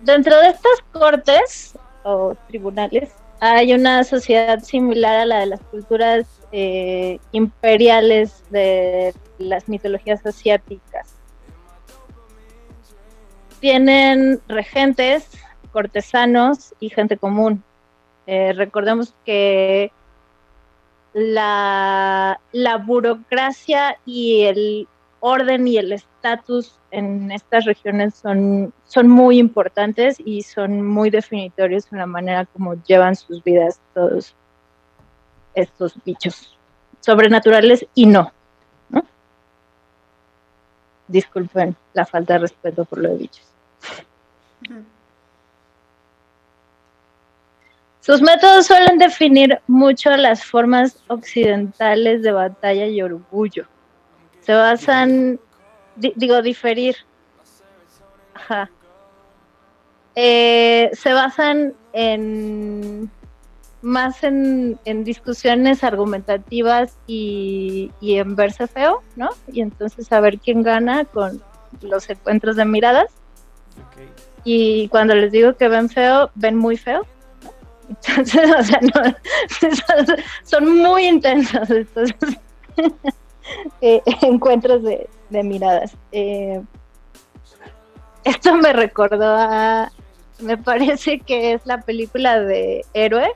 Dentro 0.00 0.36
de 0.38 0.48
estas 0.48 0.80
cortes 0.92 1.74
o 2.04 2.36
tribunales 2.48 3.10
hay 3.40 3.72
una 3.72 4.04
sociedad 4.04 4.60
similar 4.60 5.16
a 5.20 5.26
la 5.26 5.40
de 5.40 5.46
las 5.46 5.60
culturas 5.60 6.26
eh, 6.52 7.18
imperiales 7.32 8.42
de 8.50 9.14
las 9.38 9.68
mitologías 9.68 10.24
asiáticas. 10.24 11.14
Tienen 13.60 14.40
regentes, 14.48 15.30
cortesanos 15.72 16.74
y 16.80 16.90
gente 16.90 17.16
común. 17.16 17.62
Eh, 18.26 18.52
recordemos 18.52 19.14
que 19.24 19.90
la, 21.12 22.40
la 22.52 22.76
burocracia 22.76 23.98
y 24.04 24.42
el 24.42 24.88
orden 25.20 25.66
y 25.66 25.78
el 25.78 25.92
estatus 26.28 26.78
en 26.90 27.30
estas 27.30 27.64
regiones 27.64 28.14
son, 28.14 28.72
son 28.84 29.08
muy 29.08 29.38
importantes 29.38 30.16
y 30.24 30.42
son 30.42 30.82
muy 30.82 31.10
definitorios 31.10 31.90
en 31.92 31.98
la 31.98 32.06
manera 32.06 32.46
como 32.46 32.74
llevan 32.84 33.16
sus 33.16 33.42
vidas 33.42 33.80
todos 33.94 34.34
estos 35.54 35.94
bichos 36.04 36.56
sobrenaturales 37.00 37.86
y 37.94 38.06
no. 38.06 38.32
¿no? 38.90 39.04
Disculpen 41.08 41.76
la 41.94 42.04
falta 42.04 42.34
de 42.34 42.40
respeto 42.40 42.84
por 42.84 42.98
lo 42.98 43.10
de 43.10 43.16
bichos. 43.16 43.46
Sus 48.00 48.22
métodos 48.22 48.66
suelen 48.66 48.98
definir 48.98 49.60
mucho 49.66 50.10
las 50.16 50.42
formas 50.44 51.02
occidentales 51.08 52.22
de 52.22 52.32
batalla 52.32 52.86
y 52.86 53.02
orgullo. 53.02 53.66
Se 54.40 54.54
basan, 54.54 55.38
di- 55.98 56.12
digo, 56.16 56.40
diferir. 56.42 56.96
Ajá. 58.34 58.70
Eh, 60.14 60.90
se 60.94 61.12
basan 61.12 61.74
en 61.92 63.10
más 63.82 64.24
en, 64.24 64.78
en 64.84 65.04
discusiones 65.04 65.84
argumentativas 65.84 66.96
y, 67.06 67.92
y 68.00 68.16
en 68.16 68.34
verse 68.34 68.66
feo, 68.66 69.02
¿no? 69.16 69.30
Y 69.52 69.60
entonces 69.60 70.06
saber 70.06 70.38
quién 70.38 70.62
gana 70.62 71.04
con 71.04 71.40
los 71.82 72.08
encuentros 72.10 72.56
de 72.56 72.64
miradas. 72.64 73.10
Y 74.44 74.88
cuando 74.88 75.14
les 75.14 75.30
digo 75.30 75.56
que 75.56 75.68
ven 75.68 75.88
feo, 75.88 76.30
ven 76.34 76.56
muy 76.56 76.76
feo. 76.76 77.06
¿no? 77.44 77.50
Entonces, 77.88 78.50
o 78.58 78.62
sea, 78.62 78.80
no, 78.80 80.16
son, 80.42 80.78
muy 80.78 81.06
intensos 81.06 81.70
estos 81.70 82.10
eh, 83.80 84.02
encuentros 84.22 84.82
de, 84.82 85.08
de 85.30 85.42
miradas. 85.42 85.96
Eh, 86.12 86.62
esto 88.24 88.54
me 88.56 88.72
recordó 88.72 89.26
a, 89.26 89.90
me 90.40 90.56
parece 90.56 91.20
que 91.20 91.52
es 91.52 91.66
la 91.66 91.80
película 91.82 92.40
de 92.40 92.84
Héroe. 92.94 93.28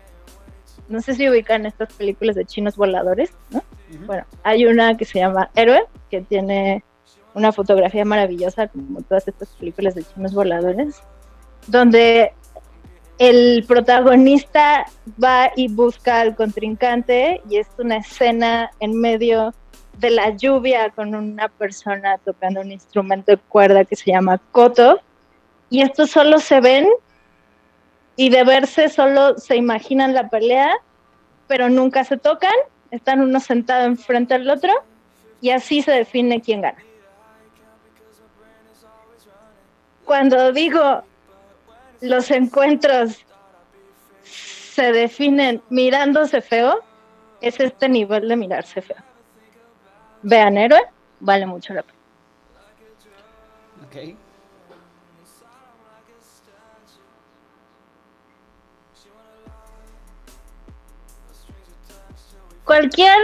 No 0.88 1.00
sé 1.00 1.14
si 1.14 1.28
ubican 1.28 1.66
estas 1.66 1.92
películas 1.94 2.36
de 2.36 2.44
chinos 2.44 2.76
voladores, 2.76 3.32
¿no? 3.50 3.62
Bueno, 4.06 4.24
hay 4.42 4.64
una 4.64 4.96
que 4.96 5.04
se 5.04 5.18
llama 5.18 5.50
Héroe, 5.54 5.84
que 6.10 6.22
tiene 6.22 6.82
una 7.34 7.52
fotografía 7.52 8.04
maravillosa, 8.04 8.68
como 8.68 9.02
todas 9.02 9.28
estas 9.28 9.48
películas 9.50 9.94
de 9.94 10.04
chinos 10.04 10.34
voladores, 10.34 11.02
donde 11.66 12.32
el 13.18 13.64
protagonista 13.68 14.86
va 15.22 15.50
y 15.56 15.68
busca 15.68 16.20
al 16.20 16.34
contrincante 16.34 17.40
y 17.48 17.58
es 17.58 17.68
una 17.78 17.98
escena 17.98 18.70
en 18.80 18.98
medio 18.98 19.54
de 19.98 20.10
la 20.10 20.30
lluvia 20.30 20.90
con 20.90 21.14
una 21.14 21.48
persona 21.48 22.18
tocando 22.18 22.60
un 22.60 22.72
instrumento 22.72 23.32
de 23.32 23.38
cuerda 23.38 23.84
que 23.84 23.96
se 23.96 24.10
llama 24.10 24.40
koto 24.50 25.00
y 25.70 25.82
estos 25.82 26.10
solo 26.10 26.38
se 26.38 26.60
ven 26.60 26.88
y 28.16 28.30
de 28.30 28.44
verse 28.44 28.88
solo 28.88 29.38
se 29.38 29.56
imaginan 29.56 30.14
la 30.14 30.28
pelea 30.28 30.72
pero 31.46 31.68
nunca 31.68 32.04
se 32.04 32.16
tocan 32.16 32.54
están 32.90 33.20
uno 33.20 33.40
sentado 33.40 33.84
enfrente 33.86 34.34
del 34.34 34.50
otro 34.50 34.72
y 35.40 35.50
así 35.50 35.82
se 35.82 35.92
define 35.92 36.40
quién 36.40 36.62
gana 36.62 36.82
cuando 40.04 40.52
digo 40.52 41.02
los 42.00 42.30
encuentros 42.30 43.24
se 44.24 44.92
definen 44.92 45.62
mirándose 45.70 46.40
feo, 46.40 46.80
es 47.40 47.60
este 47.60 47.88
nivel 47.88 48.28
de 48.28 48.36
mirarse 48.36 48.80
feo. 48.80 48.96
Vean 50.22 50.56
héroe, 50.56 50.80
vale 51.20 51.46
mucho 51.46 51.74
la 51.74 51.82
pena. 51.82 51.98
Ok. 53.86 54.16
Cualquier 62.64 63.16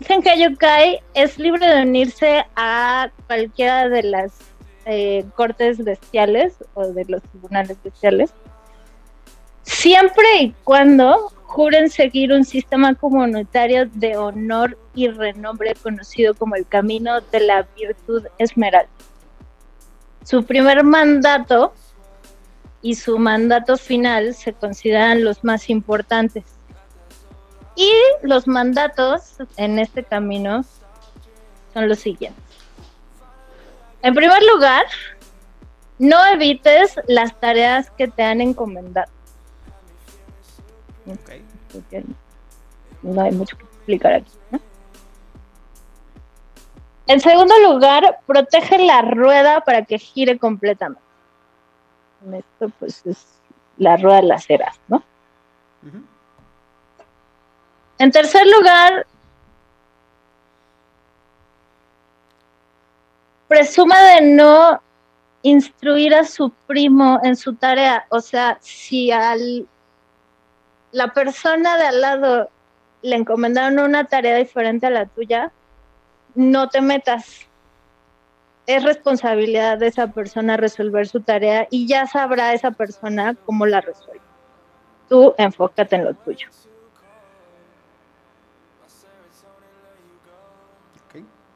Genkai 0.00 1.00
es 1.12 1.38
libre 1.38 1.66
de 1.66 1.82
unirse 1.82 2.44
a 2.56 3.10
cualquiera 3.26 3.88
de 3.88 4.02
las 4.02 4.32
eh, 4.86 5.24
cortes 5.36 5.84
bestiales 5.84 6.54
o 6.74 6.86
de 6.86 7.04
los 7.06 7.22
tribunales 7.22 7.76
bestiales, 7.82 8.32
siempre 9.62 10.24
y 10.40 10.54
cuando 10.64 11.32
juren 11.54 11.88
seguir 11.88 12.32
un 12.32 12.44
sistema 12.44 12.96
comunitario 12.96 13.86
de 13.86 14.16
honor 14.16 14.76
y 14.92 15.06
renombre 15.06 15.76
conocido 15.80 16.34
como 16.34 16.56
el 16.56 16.66
camino 16.66 17.20
de 17.20 17.38
la 17.38 17.62
virtud 17.76 18.26
esmeralda. 18.38 18.90
Su 20.24 20.44
primer 20.44 20.82
mandato 20.82 21.72
y 22.82 22.96
su 22.96 23.18
mandato 23.18 23.76
final 23.76 24.34
se 24.34 24.52
consideran 24.52 25.22
los 25.22 25.44
más 25.44 25.70
importantes. 25.70 26.42
Y 27.76 27.92
los 28.22 28.48
mandatos 28.48 29.36
en 29.56 29.78
este 29.78 30.02
camino 30.02 30.64
son 31.72 31.88
los 31.88 32.00
siguientes. 32.00 32.42
En 34.02 34.12
primer 34.12 34.42
lugar, 34.52 34.86
no 36.00 36.16
evites 36.26 36.96
las 37.06 37.38
tareas 37.38 37.92
que 37.92 38.08
te 38.08 38.24
han 38.24 38.40
encomendado. 38.40 39.13
Ok. 41.06 41.30
porque 41.72 42.04
no 43.02 43.22
hay 43.22 43.32
mucho 43.32 43.56
que 43.56 43.64
explicar 43.64 44.14
aquí. 44.14 44.32
¿no? 44.50 44.60
En 47.06 47.20
segundo 47.20 47.54
lugar, 47.60 48.20
protege 48.26 48.78
la 48.78 49.02
rueda 49.02 49.60
para 49.60 49.84
que 49.84 49.98
gire 49.98 50.38
completamente. 50.38 51.02
Esto 52.32 52.70
pues 52.78 53.04
es 53.04 53.26
la 53.76 53.96
rueda 53.96 54.16
de 54.16 54.22
las 54.28 54.48
eras, 54.48 54.80
¿no? 54.88 55.02
En 57.98 58.10
tercer 58.10 58.46
lugar, 58.46 59.06
presuma 63.48 64.00
de 64.00 64.20
no 64.22 64.80
instruir 65.42 66.14
a 66.14 66.24
su 66.24 66.50
primo 66.66 67.20
en 67.22 67.36
su 67.36 67.54
tarea. 67.54 68.06
O 68.08 68.20
sea, 68.20 68.56
si 68.62 69.10
al 69.10 69.68
la 70.94 71.12
persona 71.12 71.76
de 71.76 71.86
al 71.86 72.00
lado 72.00 72.50
le 73.02 73.16
encomendaron 73.16 73.80
una 73.80 74.04
tarea 74.04 74.36
diferente 74.36 74.86
a 74.86 74.90
la 74.90 75.06
tuya, 75.06 75.50
no 76.36 76.68
te 76.68 76.80
metas. 76.80 77.48
Es 78.66 78.84
responsabilidad 78.84 79.76
de 79.76 79.88
esa 79.88 80.06
persona 80.06 80.56
resolver 80.56 81.08
su 81.08 81.20
tarea 81.20 81.66
y 81.68 81.88
ya 81.88 82.06
sabrá 82.06 82.52
esa 82.52 82.70
persona 82.70 83.34
cómo 83.44 83.66
la 83.66 83.80
resuelve. 83.80 84.22
Tú 85.08 85.34
enfócate 85.36 85.96
en 85.96 86.04
lo 86.04 86.14
tuyo. 86.14 86.46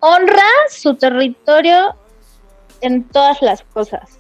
Honra 0.01 0.49
su 0.69 0.97
territorio 0.97 1.95
en 2.81 3.05
todas 3.05 3.41
las 3.41 3.63
cosas. 3.63 4.19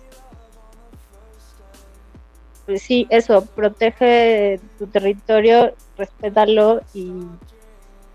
Pues 2.68 2.82
sí, 2.82 3.06
eso, 3.08 3.46
protege 3.46 4.60
tu 4.78 4.86
territorio, 4.88 5.72
respétalo 5.96 6.82
y, 6.92 7.10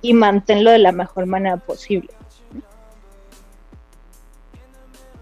y 0.04 0.14
manténlo 0.14 0.70
de 0.70 0.78
la 0.78 0.92
mejor 0.92 1.26
manera 1.26 1.58
posible. 1.58 2.12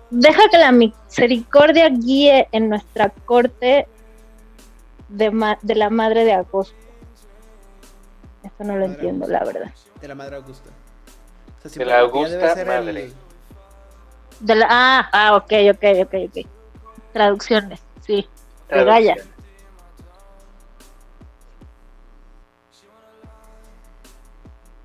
Deja 0.10 0.42
que 0.52 0.58
la 0.58 0.74
misericordia 0.74 1.88
guíe 1.88 2.50
en 2.52 2.68
nuestra 2.68 3.08
corte 3.24 3.88
de, 5.08 5.32
ma- 5.32 5.58
de 5.62 5.76
la 5.76 5.90
madre 5.90 6.26
de 6.26 6.34
agosto. 6.34 6.76
Esto 8.44 8.66
no 8.66 8.74
lo 8.76 8.80
Madre 8.82 8.94
entiendo, 8.96 9.26
Augusta. 9.28 9.46
la 9.46 9.46
verdad. 9.46 9.72
De 10.02 10.08
la 10.10 10.16
madre 10.16 10.36
Augusta. 10.36 10.70
O 11.64 11.70
sea, 11.70 11.80
De 11.80 11.86
la 11.86 12.00
Augusta 12.02 12.54
ser 12.54 12.68
madre. 12.68 13.14
De 14.42 14.56
la, 14.56 14.68
ah, 14.70 15.10
ah, 15.14 15.36
ok, 15.38 15.54
ok, 15.74 15.84
ok, 16.04 16.14
ok. 16.28 16.48
Traducciones, 17.14 17.80
sí. 18.06 18.28
De 18.72 18.84
Gaia. 18.86 19.16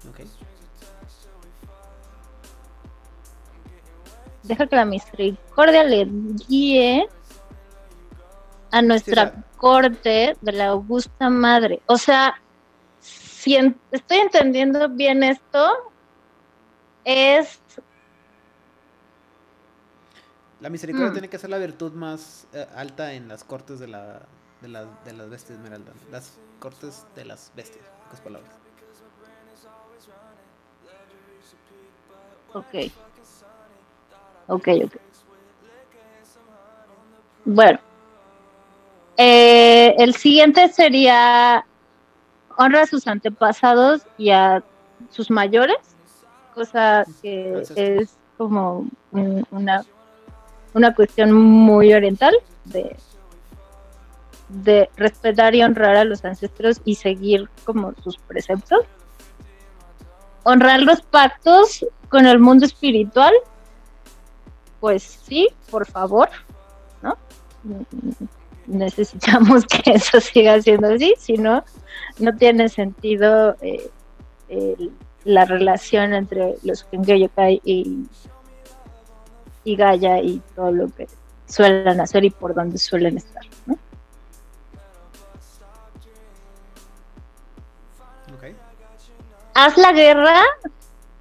Ok. 0.08 0.20
Deja 4.42 4.66
que 4.66 4.76
la 4.76 4.84
misericordia 4.84 5.82
le 5.84 6.06
guíe 6.48 7.08
a 8.70 8.82
nuestra 8.82 9.30
Sí, 9.30 9.40
corte 9.56 10.36
de 10.40 10.52
la 10.52 10.66
augusta 10.68 11.30
madre. 11.30 11.80
O 11.86 11.96
sea, 11.96 12.40
si 13.00 13.56
en- 13.56 13.80
estoy 13.90 14.18
entendiendo 14.18 14.88
bien 14.88 15.22
esto, 15.22 15.92
es 17.04 17.60
La 20.66 20.70
misericordia 20.70 21.10
Mm. 21.10 21.12
tiene 21.12 21.28
que 21.28 21.38
ser 21.38 21.48
la 21.50 21.58
virtud 21.58 21.92
más 21.92 22.48
eh, 22.52 22.66
alta 22.74 23.12
en 23.12 23.28
las 23.28 23.44
cortes 23.44 23.78
de 23.78 23.86
la 23.86 24.20
de, 24.60 24.66
la, 24.66 24.84
de 25.04 25.12
las 25.12 25.30
bestias 25.30 25.58
esmeralda. 25.60 25.92
Las 26.10 26.40
cortes 26.58 27.06
de 27.14 27.24
las 27.24 27.52
bestias, 27.54 27.84
en 27.86 28.02
pocas 28.04 28.20
palabras. 28.20 28.50
Ok. 32.52 32.90
Ok, 34.48 34.68
ok. 34.86 34.96
Bueno. 37.44 37.78
Eh, 39.18 39.94
el 39.98 40.16
siguiente 40.16 40.66
sería 40.72 41.64
honra 42.58 42.82
a 42.82 42.86
sus 42.86 43.06
antepasados 43.06 44.02
y 44.18 44.30
a 44.30 44.64
sus 45.10 45.30
mayores, 45.30 45.76
cosa 46.56 47.04
que 47.22 47.62
es 47.76 48.16
como 48.36 48.88
un- 49.12 49.46
una, 49.52 49.84
una 50.76 50.94
cuestión 50.94 51.32
muy 51.32 51.94
oriental 51.94 52.34
de, 52.66 52.94
de 54.50 54.90
respetar 54.94 55.54
y 55.54 55.62
honrar 55.62 55.96
a 55.96 56.04
los 56.04 56.22
ancestros 56.22 56.82
y 56.84 56.96
seguir 56.96 57.48
como 57.64 57.94
sus 58.04 58.18
preceptos. 58.18 58.84
Honrar 60.42 60.82
los 60.82 61.00
pactos 61.00 61.86
con 62.10 62.26
el 62.26 62.38
mundo 62.38 62.66
espiritual, 62.66 63.32
pues 64.78 65.02
sí, 65.02 65.48
por 65.70 65.86
favor, 65.86 66.28
¿no? 67.02 67.16
Necesitamos 68.66 69.64
que 69.82 69.92
eso 69.92 70.20
siga 70.20 70.60
siendo 70.60 70.88
así, 70.88 71.14
si 71.16 71.38
no, 71.38 71.64
no 72.18 72.36
tiene 72.36 72.68
sentido 72.68 73.56
eh, 73.62 73.90
la 75.24 75.46
relación 75.46 76.12
entre 76.12 76.56
los 76.62 76.86
Yokai 76.92 77.62
y, 77.64 78.04
y 79.66 79.74
Gaia 79.74 80.22
y 80.22 80.40
todo 80.54 80.70
lo 80.70 80.88
que 80.88 81.08
suelen 81.46 82.00
hacer 82.00 82.24
y 82.24 82.30
por 82.30 82.54
dónde 82.54 82.78
suelen 82.78 83.18
estar, 83.18 83.44
¿no? 83.66 83.76
Haz 89.58 89.78
la 89.78 89.90
guerra 89.92 90.42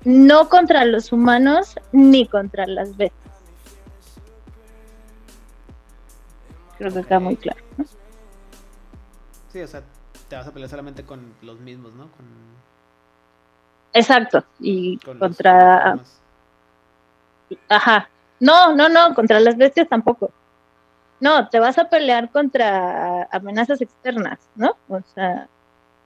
no 0.03 0.49
contra 0.49 0.84
los 0.84 1.13
humanos 1.13 1.76
ni 1.93 2.27
contra 2.27 2.67
las 2.67 2.97
bestias. 2.97 3.34
Creo 6.77 6.93
que 6.93 7.03
queda 7.03 7.19
muy 7.22 7.38
claro. 7.38 7.61
¿no? 7.77 7.85
Sí, 9.53 9.61
o 9.61 9.67
sea, 9.67 9.84
te 10.27 10.35
vas 10.35 10.45
a 10.45 10.51
pelear 10.51 10.69
solamente 10.69 11.05
con 11.05 11.34
los 11.41 11.61
mismos, 11.61 11.93
¿no? 11.93 12.09
Con, 12.11 12.26
Exacto. 13.93 14.43
Y 14.59 14.97
con 14.97 15.17
contra. 15.17 15.97
Ajá. 17.69 18.09
No, 18.40 18.76
no, 18.76 18.90
no, 18.90 19.14
contra 19.14 19.40
las 19.40 19.57
bestias 19.57 19.88
tampoco. 19.88 20.32
No, 21.20 21.48
te 21.49 21.60
vas 21.60 21.78
a 21.78 21.90
pelear 21.90 22.30
contra 22.30 23.24
amenazas 23.32 23.82
externas, 23.82 24.40
¿no? 24.56 24.76
O 24.90 25.02
sea, 25.14 25.48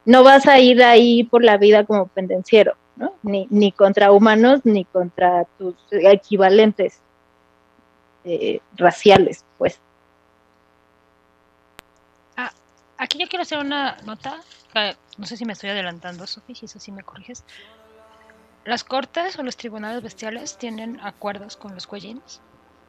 no 0.06 0.24
vas 0.24 0.48
a 0.48 0.60
ir 0.60 0.84
ahí 0.84 1.24
por 1.24 1.44
la 1.44 1.58
vida 1.58 1.86
como 1.86 2.08
pendenciero, 2.08 2.76
¿no? 2.96 3.14
Ni, 3.24 3.48
ni 3.50 3.72
contra 3.72 4.12
humanos, 4.12 4.62
ni 4.64 4.86
contra 4.86 5.46
tus 5.58 5.76
equivalentes 5.92 7.00
eh, 8.24 8.60
raciales, 8.78 9.44
pues. 9.58 9.80
Aquí 13.00 13.18
yo 13.18 13.30
quiero 13.30 13.44
hacer 13.44 13.60
una 13.60 13.96
nota, 14.04 14.42
no 15.18 15.26
sé 15.26 15.38
si 15.38 15.46
me 15.46 15.54
estoy 15.54 15.70
adelantando, 15.70 16.28
Sofi, 16.28 16.54
si 16.54 16.66
eso 16.66 16.82
sí 16.82 16.92
me 16.92 17.02
corriges. 17.02 17.46
Las 18.66 18.84
cortes 18.84 19.40
o 19.40 19.44
los 19.44 19.58
tribunales 19.58 20.04
bestiales 20.04 20.58
tienen 20.58 21.00
acuerdos 21.02 21.58
con 21.58 21.74
los 21.74 21.88
cuellines 21.88 22.42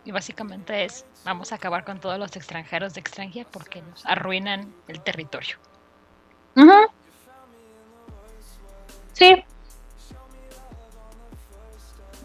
y 0.04 0.10
básicamente 0.12 0.84
es 0.84 1.06
vamos 1.24 1.52
a 1.52 1.56
acabar 1.56 1.84
con 1.84 2.00
todos 2.00 2.18
los 2.18 2.34
extranjeros 2.36 2.94
de 2.94 3.00
extranjera 3.00 3.48
porque 3.50 3.82
nos 3.82 4.04
arruinan 4.06 4.74
el 4.88 5.00
territorio. 5.02 5.56
Ujú. 6.56 6.72
Sí. 9.12 9.44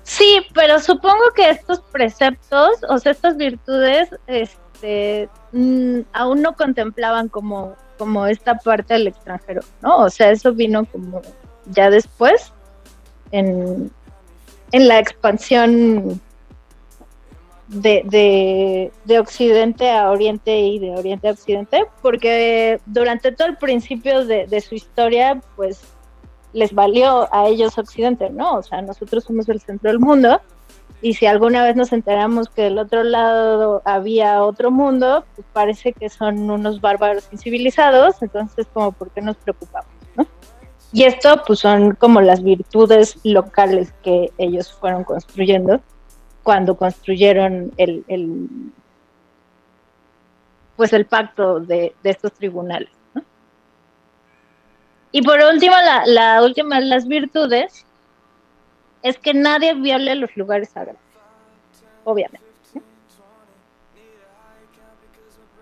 Sí, 0.04 0.46
pero 0.54 0.80
supongo 0.80 1.32
que 1.36 1.50
estos 1.50 1.82
preceptos, 1.92 2.78
o 2.90 2.98
sea, 3.00 3.12
estas 3.12 3.38
virtudes, 3.38 4.10
este, 4.28 5.30
mm, 5.52 6.02
aún 6.14 6.42
no 6.42 6.56
contemplaban 6.56 7.28
como, 7.30 7.76
como 7.98 8.28
esta 8.28 8.56
parte 8.56 8.94
del 8.94 9.08
extranjero, 9.08 9.62
¿no? 9.82 9.98
O 9.98 10.10
sea, 10.10 10.32
eso 10.32 10.54
vino 10.54 10.86
como 10.86 11.22
ya 11.66 11.90
después, 11.90 12.55
en, 13.32 13.92
en 14.72 14.88
la 14.88 15.00
expansión 15.00 16.22
de, 17.68 18.04
de, 18.06 18.92
de 19.06 19.20
Occidente 19.20 19.90
a 19.90 20.12
Oriente 20.12 20.58
y 20.60 20.80
de 20.80 20.92
Oriente 20.92 21.28
a 21.28 21.32
Occidente, 21.32 21.86
porque 22.02 22.80
durante 22.86 23.32
todo 23.32 23.48
el 23.48 23.58
principio 23.58 24.26
de, 24.26 24.48
de 24.48 24.62
su 24.62 24.76
historia, 24.76 25.42
pues 25.56 25.82
les 26.54 26.74
valió 26.74 27.28
a 27.34 27.48
ellos 27.48 27.78
Occidente, 27.78 28.30
¿no? 28.30 28.56
O 28.56 28.64
sea, 28.64 28.82
nosotros 28.82 29.24
somos 29.24 29.50
el 29.50 29.60
centro 29.60 29.90
del 29.90 30.00
mundo 30.00 30.40
y 31.02 31.14
si 31.14 31.26
alguna 31.26 31.64
vez 31.64 31.76
nos 31.76 31.92
enteramos 31.92 32.50
que 32.50 32.64
del 32.64 32.80
otro 32.80 33.04
lado 33.04 33.82
había 33.86 34.44
otro 34.44 34.72
mundo, 34.72 35.26
pues 35.36 35.46
parece 35.52 35.94
que 35.94 36.10
son 36.10 36.50
unos 36.50 36.80
bárbaros 36.82 37.28
incivilizados, 37.32 38.22
entonces 38.22 38.68
como 38.74 38.92
por 38.92 39.12
qué 39.12 39.22
nos 39.22 39.36
preocupamos. 39.38 39.95
Y 40.96 41.04
esto 41.04 41.44
pues 41.46 41.60
son 41.60 41.94
como 41.96 42.22
las 42.22 42.42
virtudes 42.42 43.20
locales 43.26 43.94
que 44.02 44.32
ellos 44.38 44.72
fueron 44.72 45.04
construyendo 45.04 45.82
cuando 46.42 46.78
construyeron 46.78 47.74
el, 47.76 48.06
el 48.08 48.48
pues 50.78 50.94
el 50.94 51.06
pacto 51.06 51.60
de, 51.60 51.94
estos 52.02 52.32
tribunales. 52.32 52.88
¿no? 53.14 53.26
Y 55.12 55.22
por 55.22 55.38
último, 55.44 55.76
la, 55.76 56.06
la 56.06 56.42
última 56.42 56.80
de 56.80 56.86
las 56.86 57.06
virtudes 57.10 57.86
es 59.04 59.18
que 59.18 59.34
nadie 59.34 59.74
viole 59.74 60.16
los 60.16 60.34
lugares 60.38 60.70
sagrados, 60.70 61.02
obviamente. 62.06 62.40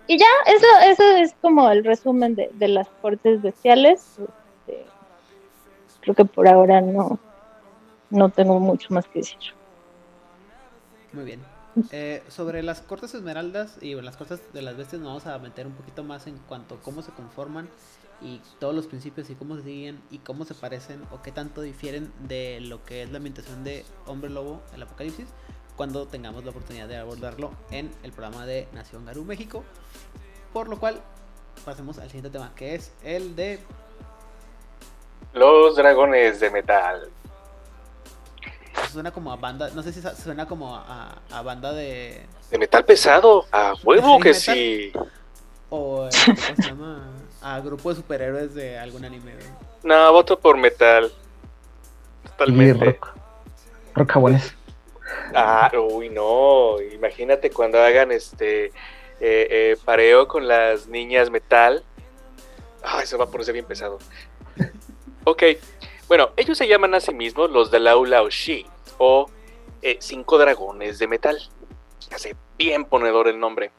Y 0.06 0.16
ya, 0.16 0.26
eso, 0.46 0.66
eso 0.84 1.16
es 1.16 1.34
como 1.40 1.68
el 1.72 1.82
resumen 1.82 2.36
de, 2.36 2.50
de 2.52 2.68
las 2.68 2.88
cortes 3.02 3.42
bestiales. 3.42 4.20
Creo 6.04 6.14
que 6.14 6.26
por 6.26 6.46
ahora 6.46 6.82
no, 6.82 7.18
no 8.10 8.28
tengo 8.28 8.60
mucho 8.60 8.92
más 8.92 9.06
que 9.08 9.20
decir. 9.20 9.38
Muy 11.14 11.24
bien. 11.24 11.40
Eh, 11.92 12.22
sobre 12.28 12.62
las 12.62 12.82
cortes 12.82 13.14
esmeraldas 13.14 13.78
y 13.80 13.94
las 13.94 14.18
cortes 14.18 14.52
de 14.52 14.60
las 14.60 14.76
bestias 14.76 15.00
nos 15.00 15.08
vamos 15.08 15.26
a 15.26 15.38
meter 15.38 15.66
un 15.66 15.72
poquito 15.72 16.04
más 16.04 16.26
en 16.26 16.36
cuanto 16.46 16.74
a 16.74 16.80
cómo 16.80 17.00
se 17.00 17.10
conforman 17.12 17.70
y 18.20 18.42
todos 18.58 18.74
los 18.74 18.86
principios 18.86 19.30
y 19.30 19.34
cómo 19.34 19.56
se 19.56 19.62
siguen 19.62 20.02
y 20.10 20.18
cómo 20.18 20.44
se 20.44 20.54
parecen 20.54 21.02
o 21.10 21.22
qué 21.22 21.32
tanto 21.32 21.62
difieren 21.62 22.12
de 22.28 22.60
lo 22.60 22.84
que 22.84 23.02
es 23.02 23.10
la 23.10 23.16
ambientación 23.16 23.64
de 23.64 23.86
Hombre 24.06 24.28
Lobo, 24.28 24.60
el 24.74 24.82
Apocalipsis, 24.82 25.28
cuando 25.74 26.06
tengamos 26.06 26.44
la 26.44 26.50
oportunidad 26.50 26.86
de 26.86 26.98
abordarlo 26.98 27.50
en 27.70 27.90
el 28.02 28.12
programa 28.12 28.44
de 28.44 28.68
Nación 28.74 29.06
Garú 29.06 29.24
México. 29.24 29.64
Por 30.52 30.68
lo 30.68 30.78
cual, 30.78 31.00
pasemos 31.64 31.98
al 31.98 32.08
siguiente 32.08 32.28
tema, 32.28 32.54
que 32.54 32.74
es 32.74 32.92
el 33.02 33.34
de... 33.34 33.58
Los 35.34 35.76
dragones 35.76 36.40
de 36.40 36.50
metal. 36.50 37.10
Suena 38.90 39.10
como 39.10 39.32
a 39.32 39.36
banda, 39.36 39.70
no 39.74 39.82
sé 39.82 39.92
si 39.92 40.00
suena 40.00 40.46
como 40.46 40.74
a, 40.74 41.18
a 41.30 41.42
banda 41.42 41.72
de... 41.72 42.24
De 42.50 42.58
metal 42.58 42.84
pesado, 42.84 43.44
a 43.50 43.74
huevo 43.82 44.20
que 44.20 44.34
sí. 44.34 44.92
O, 45.70 46.08
¿cómo 46.26 46.36
se 46.56 46.62
llama? 46.62 47.10
A 47.42 47.60
grupo 47.60 47.90
de 47.90 47.96
superhéroes 47.96 48.54
de 48.54 48.78
algún 48.78 49.04
anime. 49.04 49.32
No, 49.82 50.12
voto 50.12 50.38
por 50.38 50.56
metal. 50.56 51.12
Totalmente. 52.24 52.84
rock. 52.84 53.14
Rock. 53.94 54.40
Ah, 55.34 55.70
uy, 55.90 56.08
no. 56.08 56.80
Imagínate 56.80 57.50
cuando 57.50 57.80
hagan 57.80 58.12
este 58.12 58.66
eh, 58.66 58.72
eh, 59.20 59.76
pareo 59.84 60.26
con 60.26 60.48
las 60.48 60.86
niñas 60.86 61.30
metal. 61.30 61.84
Ah, 62.82 63.00
eso 63.02 63.18
va 63.18 63.24
a 63.24 63.28
ponerse 63.28 63.52
bien 63.52 63.64
pesado. 63.64 63.98
Ok. 65.24 65.42
Bueno, 66.08 66.30
ellos 66.36 66.58
se 66.58 66.68
llaman 66.68 66.94
a 66.94 67.00
sí 67.00 67.14
mismos 67.14 67.50
los 67.50 67.70
de 67.70 67.80
Lao 67.80 68.04
Lao 68.04 68.28
Shi 68.28 68.66
o 68.98 69.30
eh, 69.82 69.96
Cinco 70.00 70.38
Dragones 70.38 70.98
de 70.98 71.08
Metal. 71.08 71.38
Hace 72.12 72.36
bien 72.58 72.84
ponedor 72.84 73.28
el 73.28 73.40
nombre 73.40 73.70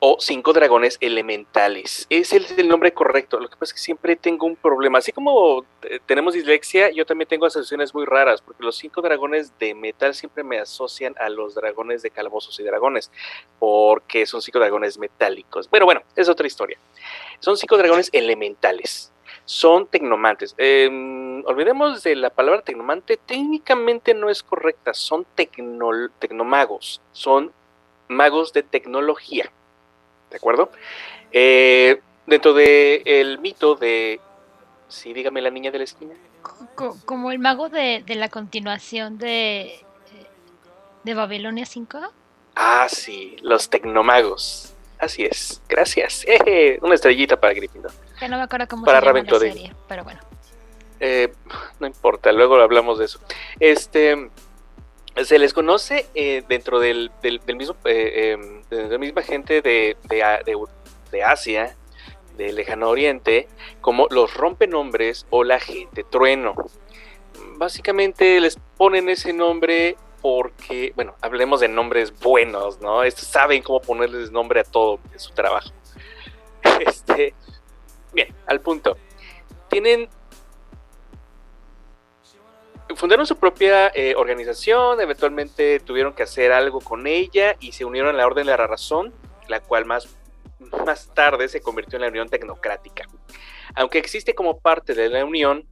o 0.00 0.16
cinco 0.20 0.52
dragones 0.52 0.96
elementales. 1.00 2.06
Es 2.08 2.32
el 2.32 2.68
nombre 2.68 2.92
correcto. 2.92 3.40
Lo 3.40 3.48
que 3.48 3.56
pasa 3.56 3.70
es 3.70 3.72
que 3.74 3.80
siempre 3.80 4.16
tengo 4.16 4.46
un 4.46 4.56
problema. 4.56 4.98
Así 4.98 5.12
como 5.12 5.64
eh, 5.82 5.98
tenemos 6.06 6.34
dislexia, 6.34 6.90
yo 6.90 7.04
también 7.04 7.28
tengo 7.28 7.46
asociaciones 7.46 7.92
muy 7.94 8.04
raras, 8.04 8.40
porque 8.40 8.62
los 8.62 8.76
cinco 8.76 9.02
dragones 9.02 9.52
de 9.58 9.74
metal 9.74 10.14
siempre 10.14 10.44
me 10.44 10.58
asocian 10.58 11.14
a 11.18 11.28
los 11.28 11.54
dragones 11.54 12.02
de 12.02 12.10
calabozos 12.10 12.58
y 12.60 12.62
dragones, 12.62 13.10
porque 13.58 14.26
son 14.26 14.40
cinco 14.40 14.60
dragones 14.60 14.98
metálicos. 14.98 15.68
Bueno, 15.68 15.86
bueno, 15.86 16.02
es 16.14 16.28
otra 16.28 16.46
historia. 16.46 16.78
Son 17.40 17.56
cinco 17.56 17.76
dragones 17.76 18.08
elementales. 18.12 19.12
Son 19.48 19.86
tecnomantes. 19.86 20.54
Em, 20.58 21.42
olvidemos 21.46 22.02
de 22.02 22.14
la 22.16 22.28
palabra 22.28 22.60
tecnomante, 22.60 23.16
técnicamente 23.16 24.12
no 24.12 24.28
es 24.28 24.42
correcta. 24.42 24.92
Son 24.92 25.26
tecnomagos. 25.34 27.00
Son 27.12 27.50
magos 28.08 28.52
de 28.52 28.62
tecnología. 28.62 29.50
¿de 30.30 30.36
acuerdo? 30.36 30.70
Eh, 31.32 32.00
dentro 32.26 32.52
del 32.52 33.02
el 33.06 33.38
mito 33.38 33.74
de... 33.74 34.20
Sí, 34.88 35.12
dígame 35.12 35.42
la 35.42 35.50
niña 35.50 35.70
de 35.70 35.78
la 35.78 35.84
esquina. 35.84 36.14
Como 37.04 37.30
el 37.30 37.38
mago 37.38 37.68
de, 37.68 38.02
la 38.06 38.28
continuación 38.28 39.18
de, 39.18 39.80
de 41.04 41.14
Babilonia 41.14 41.66
5. 41.66 42.00
Ah, 42.54 42.86
sí, 42.90 43.36
los 43.42 43.68
tecnomagos. 43.68 44.74
Así 44.98 45.24
es, 45.24 45.62
gracias. 45.68 46.24
una 46.80 46.94
estrellita 46.94 47.38
para 47.38 47.54
Gryffindor. 47.54 47.92
Ya 48.20 48.28
no 48.28 48.36
me 48.36 48.42
acuerdo 48.42 48.66
cómo 48.68 48.84
para 48.84 49.00
se 49.00 49.06
llama 49.06 49.22
la 49.22 49.38
serie, 49.38 49.74
pero 49.88 50.04
bueno. 50.04 50.20
Eh, 51.00 51.32
no 51.78 51.86
importa, 51.86 52.32
luego 52.32 52.56
hablamos 52.56 52.98
de 52.98 53.04
eso. 53.04 53.20
Este, 53.60 54.30
se 55.24 55.38
les 55.38 55.52
conoce 55.52 56.06
eh, 56.14 56.42
dentro 56.48 56.80
del, 56.80 57.10
del, 57.22 57.40
mismo, 57.56 57.76
eh, 57.84 58.32
em, 58.32 58.62
de 58.70 58.88
la 58.88 58.98
misma 58.98 59.22
gente 59.22 59.62
de, 59.62 59.96
de, 60.08 61.22
Asia, 61.22 61.76
del 62.36 62.56
lejano 62.56 62.88
oriente, 62.88 63.48
como 63.80 64.06
los 64.10 64.34
rompenombres 64.34 65.26
o 65.30 65.44
la 65.44 65.60
gente 65.60 66.04
trueno. 66.04 66.54
Básicamente 67.56 68.40
les 68.40 68.58
ponen 68.76 69.08
ese 69.08 69.32
nombre 69.32 69.96
porque, 70.20 70.92
bueno, 70.96 71.14
hablemos 71.20 71.60
de 71.60 71.68
nombres 71.68 72.16
buenos, 72.18 72.80
¿no? 72.80 73.02
Estos 73.04 73.26
saben 73.28 73.62
cómo 73.62 73.80
ponerles 73.80 74.30
nombre 74.30 74.60
a 74.60 74.64
todo 74.64 74.98
en 75.12 75.20
su 75.20 75.32
trabajo. 75.32 75.70
Este, 76.80 77.34
bien, 78.12 78.34
al 78.46 78.60
punto. 78.60 78.96
Tienen 79.68 80.08
fundaron 82.96 83.26
su 83.26 83.36
propia 83.36 83.88
eh, 83.94 84.14
organización, 84.16 85.00
eventualmente 85.00 85.80
tuvieron 85.80 86.14
que 86.14 86.22
hacer 86.22 86.52
algo 86.52 86.80
con 86.80 87.06
ella 87.06 87.56
y 87.60 87.72
se 87.72 87.84
unieron 87.84 88.14
a 88.14 88.18
la 88.18 88.26
Orden 88.26 88.46
de 88.46 88.52
la 88.52 88.66
Razón, 88.66 89.12
la 89.46 89.60
cual 89.60 89.84
más, 89.84 90.16
más 90.84 91.12
tarde 91.14 91.48
se 91.48 91.60
convirtió 91.60 91.96
en 91.96 92.02
la 92.02 92.08
Unión 92.08 92.28
Tecnocrática. 92.28 93.06
Aunque 93.74 93.98
existe 93.98 94.34
como 94.34 94.58
parte 94.58 94.94
de 94.94 95.08
la 95.08 95.24
Unión, 95.24 95.66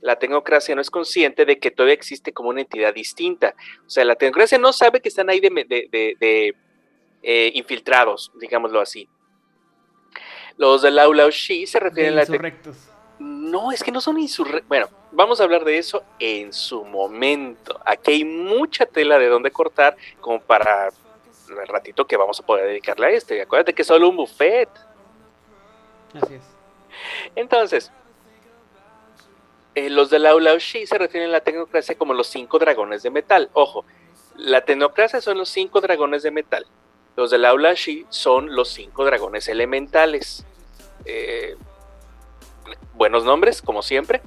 la 0.00 0.18
tecnocracia 0.18 0.74
no 0.74 0.80
es 0.80 0.90
consciente 0.90 1.44
de 1.44 1.58
que 1.58 1.70
todavía 1.70 1.94
existe 1.94 2.32
como 2.32 2.48
una 2.48 2.62
entidad 2.62 2.94
distinta. 2.94 3.54
O 3.86 3.90
sea, 3.90 4.04
la 4.04 4.16
tecnocracia 4.16 4.58
no 4.58 4.72
sabe 4.72 5.00
que 5.00 5.08
están 5.08 5.28
ahí 5.28 5.40
de, 5.40 6.54
eh, 7.22 7.52
infiltrados, 7.54 8.32
digámoslo 8.40 8.80
así. 8.80 9.08
Los 10.56 10.82
de 10.82 10.90
Lao 10.90 11.12
Lao 11.12 11.30
Shi 11.30 11.66
se 11.66 11.80
refieren 11.80 12.18
a 12.18 12.24
la... 12.24 12.52
No, 13.18 13.70
es 13.70 13.82
que 13.82 13.92
no 13.92 14.00
son 14.00 14.18
insurrectos. 14.18 14.66
Bueno, 14.68 14.88
vamos 15.12 15.40
a 15.40 15.44
hablar 15.44 15.64
de 15.64 15.76
eso 15.76 16.02
en 16.18 16.52
su 16.52 16.84
momento. 16.84 17.78
Aquí 17.84 18.12
hay 18.12 18.24
mucha 18.24 18.86
tela 18.86 19.18
de 19.18 19.28
donde 19.28 19.50
cortar 19.50 19.96
como 20.20 20.40
para 20.40 20.88
el 21.48 21.68
ratito 21.68 22.06
que 22.06 22.16
vamos 22.16 22.40
a 22.40 22.46
poder 22.46 22.66
dedicarle 22.66 23.06
a 23.06 23.10
este. 23.10 23.42
Acuérdate 23.42 23.74
que 23.74 23.82
es 23.82 23.88
solo 23.88 24.08
un 24.08 24.16
buffet. 24.16 24.70
Así 26.14 26.34
es. 26.34 26.42
Entonces, 27.34 27.92
eh, 29.74 29.90
los 29.90 30.10
de 30.10 30.18
Lao 30.18 30.40
Lao 30.40 30.58
Shi 30.58 30.86
se 30.86 30.98
refieren 30.98 31.28
a 31.28 31.32
la 31.32 31.40
tecnocracia 31.40 31.96
como 31.96 32.14
los 32.14 32.26
cinco 32.26 32.58
dragones 32.58 33.02
de 33.02 33.10
metal. 33.10 33.50
Ojo, 33.52 33.84
la 34.36 34.64
tecnocracia 34.64 35.20
son 35.20 35.38
los 35.38 35.48
cinco 35.48 35.80
dragones 35.80 36.22
de 36.22 36.30
metal. 36.30 36.66
Los 37.16 37.30
de 37.30 37.38
Lao 37.38 37.58
Lao 37.58 37.74
Shi 37.74 38.06
son 38.08 38.54
los 38.54 38.68
cinco 38.68 39.04
dragones 39.04 39.48
elementales. 39.48 40.44
Eh, 41.04 41.56
buenos 42.94 43.24
nombres, 43.24 43.62
como 43.62 43.82
siempre. 43.82 44.22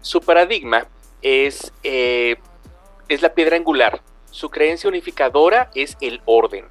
Su 0.00 0.20
paradigma 0.20 0.86
es, 1.22 1.72
eh, 1.82 2.36
es 3.08 3.22
la 3.22 3.34
piedra 3.34 3.56
angular. 3.56 4.00
Su 4.30 4.50
creencia 4.50 4.88
unificadora 4.88 5.70
es 5.74 5.96
el 6.00 6.20
orden. 6.24 6.66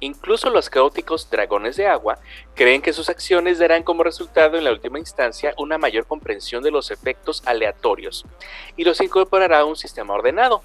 Incluso 0.00 0.50
los 0.50 0.70
caóticos 0.70 1.28
dragones 1.28 1.76
de 1.76 1.88
agua 1.88 2.18
creen 2.54 2.82
que 2.82 2.92
sus 2.92 3.08
acciones 3.08 3.58
darán 3.58 3.82
como 3.82 4.04
resultado 4.04 4.56
en 4.56 4.64
la 4.64 4.70
última 4.70 4.98
instancia 4.98 5.54
una 5.58 5.76
mayor 5.76 6.06
comprensión 6.06 6.62
de 6.62 6.70
los 6.70 6.92
efectos 6.92 7.42
aleatorios 7.46 8.24
y 8.76 8.84
los 8.84 9.00
incorporará 9.00 9.60
a 9.60 9.64
un 9.64 9.76
sistema 9.76 10.14
ordenado. 10.14 10.62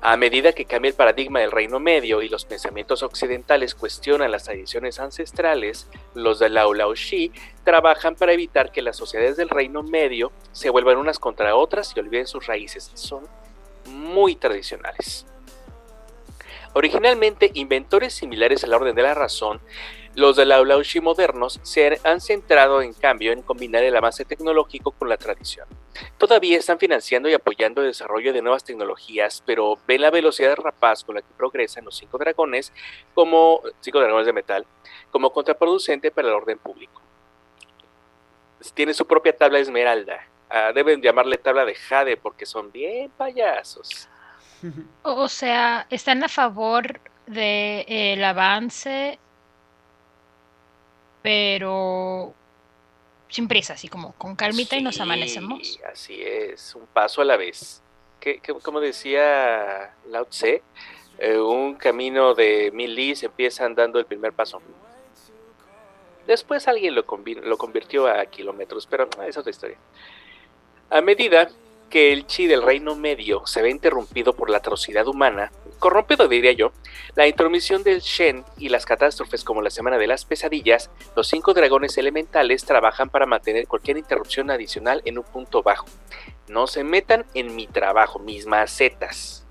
A 0.00 0.16
medida 0.16 0.52
que 0.52 0.66
cambia 0.66 0.90
el 0.90 0.94
paradigma 0.94 1.40
del 1.40 1.50
Reino 1.50 1.80
Medio 1.80 2.22
y 2.22 2.28
los 2.28 2.44
pensamientos 2.44 3.02
occidentales 3.02 3.74
cuestionan 3.74 4.30
las 4.30 4.44
tradiciones 4.44 5.00
ancestrales, 5.00 5.88
los 6.14 6.38
de 6.38 6.50
Lao 6.50 6.74
Lao 6.74 6.94
Shi 6.94 7.32
trabajan 7.64 8.14
para 8.14 8.32
evitar 8.32 8.70
que 8.70 8.82
las 8.82 8.96
sociedades 8.96 9.36
del 9.36 9.48
Reino 9.48 9.82
Medio 9.82 10.32
se 10.52 10.70
vuelvan 10.70 10.98
unas 10.98 11.18
contra 11.18 11.56
otras 11.56 11.92
y 11.96 12.00
olviden 12.00 12.26
sus 12.26 12.46
raíces. 12.46 12.90
Son 12.94 13.26
muy 13.86 14.36
tradicionales. 14.36 15.26
Originalmente, 16.74 17.50
inventores 17.54 18.12
similares 18.12 18.62
a 18.62 18.66
la 18.66 18.76
Orden 18.76 18.94
de 18.94 19.02
la 19.02 19.14
Razón 19.14 19.60
los 20.16 20.34
de 20.34 20.46
la 20.46 20.64
Laushi 20.64 21.00
modernos 21.00 21.60
se 21.62 22.00
han 22.02 22.22
centrado 22.22 22.80
en 22.80 22.94
cambio 22.94 23.32
en 23.32 23.42
combinar 23.42 23.84
el 23.84 23.94
avance 23.94 24.24
tecnológico 24.24 24.90
con 24.92 25.10
la 25.10 25.18
tradición. 25.18 25.68
Todavía 26.16 26.58
están 26.58 26.78
financiando 26.78 27.28
y 27.28 27.34
apoyando 27.34 27.82
el 27.82 27.88
desarrollo 27.88 28.32
de 28.32 28.40
nuevas 28.40 28.64
tecnologías, 28.64 29.42
pero 29.44 29.78
ven 29.86 30.00
la 30.00 30.10
velocidad 30.10 30.56
rapaz 30.56 31.04
con 31.04 31.16
la 31.16 31.20
que 31.20 31.34
progresan 31.36 31.84
los 31.84 31.98
cinco 31.98 32.16
dragones 32.16 32.72
como 33.14 33.60
cinco 33.80 34.00
dragones 34.00 34.24
de 34.24 34.32
metal 34.32 34.66
como 35.10 35.30
contraproducente 35.30 36.10
para 36.10 36.28
el 36.28 36.34
orden 36.34 36.58
público. 36.58 37.02
Tiene 38.72 38.94
su 38.94 39.06
propia 39.06 39.36
tabla 39.36 39.58
esmeralda. 39.58 40.26
Ah, 40.48 40.72
deben 40.74 41.02
llamarle 41.02 41.36
tabla 41.36 41.66
de 41.66 41.74
jade 41.74 42.16
porque 42.16 42.46
son 42.46 42.72
bien 42.72 43.10
payasos. 43.10 44.08
O 45.02 45.28
sea, 45.28 45.86
están 45.90 46.24
a 46.24 46.28
favor 46.28 46.98
del 47.26 48.24
avance 48.24 49.18
pero 51.26 52.32
sin 53.28 53.48
prisa, 53.48 53.72
así 53.72 53.88
como 53.88 54.12
con 54.12 54.36
calmita 54.36 54.76
y 54.76 54.82
nos 54.82 55.00
amanecemos. 55.00 55.80
Así 55.92 56.22
es, 56.22 56.76
un 56.76 56.86
paso 56.86 57.20
a 57.20 57.24
la 57.24 57.36
vez. 57.36 57.82
Que, 58.20 58.40
como 58.62 58.78
decía 58.78 59.92
Lao 60.08 60.26
Tse, 60.26 60.62
eh, 61.18 61.36
un 61.36 61.74
camino 61.74 62.32
de 62.34 62.70
mil 62.72 62.94
lis 62.94 63.24
empieza 63.24 63.64
andando 63.64 63.98
el 63.98 64.06
primer 64.06 64.34
paso. 64.34 64.62
Después 66.28 66.68
alguien 66.68 66.94
lo, 66.94 67.04
lo 67.42 67.58
convirtió 67.58 68.06
a 68.06 68.24
kilómetros, 68.26 68.86
pero 68.86 69.08
es 69.26 69.36
otra 69.36 69.50
historia. 69.50 69.78
A 70.90 71.00
medida 71.00 71.48
que 71.90 72.12
el 72.12 72.28
chi 72.28 72.46
del 72.46 72.62
reino 72.62 72.94
medio 72.94 73.44
se 73.48 73.62
ve 73.62 73.70
interrumpido 73.70 74.32
por 74.32 74.48
la 74.48 74.58
atrocidad 74.58 75.08
humana, 75.08 75.50
corrompido 75.78 76.28
diría 76.28 76.52
yo, 76.52 76.72
la 77.14 77.26
intromisión 77.26 77.82
del 77.82 78.00
Shen 78.00 78.44
y 78.58 78.68
las 78.68 78.86
catástrofes 78.86 79.44
como 79.44 79.62
la 79.62 79.70
Semana 79.70 79.98
de 79.98 80.06
las 80.06 80.24
Pesadillas, 80.24 80.90
los 81.14 81.28
cinco 81.28 81.54
dragones 81.54 81.96
elementales 81.98 82.64
trabajan 82.64 83.08
para 83.08 83.26
mantener 83.26 83.66
cualquier 83.66 83.96
interrupción 83.96 84.50
adicional 84.50 85.02
en 85.04 85.18
un 85.18 85.24
punto 85.24 85.62
bajo. 85.62 85.86
No 86.48 86.66
se 86.66 86.84
metan 86.84 87.24
en 87.34 87.54
mi 87.54 87.66
trabajo, 87.66 88.18
mis 88.18 88.46
macetas. 88.46 89.46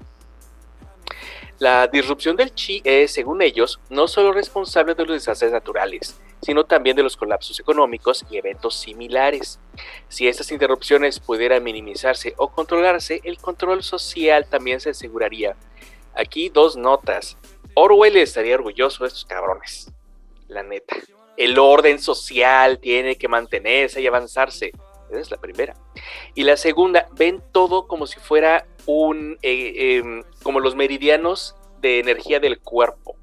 La 1.57 1.88
disrupción 1.88 2.35
del 2.35 2.53
chi 2.53 2.81
es, 2.84 3.11
según 3.11 3.41
ellos, 3.41 3.80
no 3.89 4.10
solo 4.10 4.34
responsable 4.34 4.93
de 4.93 5.06
los 5.06 5.15
desastres 5.15 5.53
naturales, 5.53 6.19
sino 6.41 6.65
también 6.65 6.97
de 6.97 7.03
los 7.03 7.15
colapsos 7.15 7.60
económicos 7.61 8.26
y 8.30 8.38
eventos 8.38 8.76
similares. 8.76 9.57
Si 10.10 10.27
estas 10.27 10.52
interrupciones 10.52 11.19
pudieran 11.19 11.64
minimizarse 11.64 12.34
o 12.38 12.49
controlarse, 12.49 13.22
el 13.23 13.38
control 13.38 13.84
social 13.84 14.45
también 14.47 14.81
se 14.81 14.89
aseguraría. 14.89 15.56
Aquí 16.16 16.50
dos 16.50 16.76
notas. 16.78 17.38
Orwell 17.74 18.16
estaría 18.18 18.56
orgulloso 18.56 19.04
de 19.04 19.10
estos 19.10 19.26
cabrones. 19.26 19.92
La 20.48 20.64
neta. 20.64 20.96
El 21.38 21.60
orden 21.60 22.00
social 22.00 22.80
tiene 22.80 23.18
que 23.18 23.28
mantenerse 23.28 24.02
y 24.02 24.08
avanzarse. 24.08 24.72
Esa 25.10 25.20
es 25.20 25.32
la 25.32 25.38
primera. 25.38 25.76
Y 26.34 26.44
la 26.44 26.58
segunda, 26.58 27.08
ven 27.18 27.44
todo 27.52 27.88
como 27.88 28.08
si 28.08 28.20
fuera 28.20 28.66
un, 28.86 29.38
eh, 29.42 29.98
em, 29.98 30.24
como 30.42 30.60
los 30.60 30.76
meridianos 30.76 31.56
de 31.82 32.00
energía 32.00 32.40
del 32.40 32.60
cuerpo, 32.60 33.16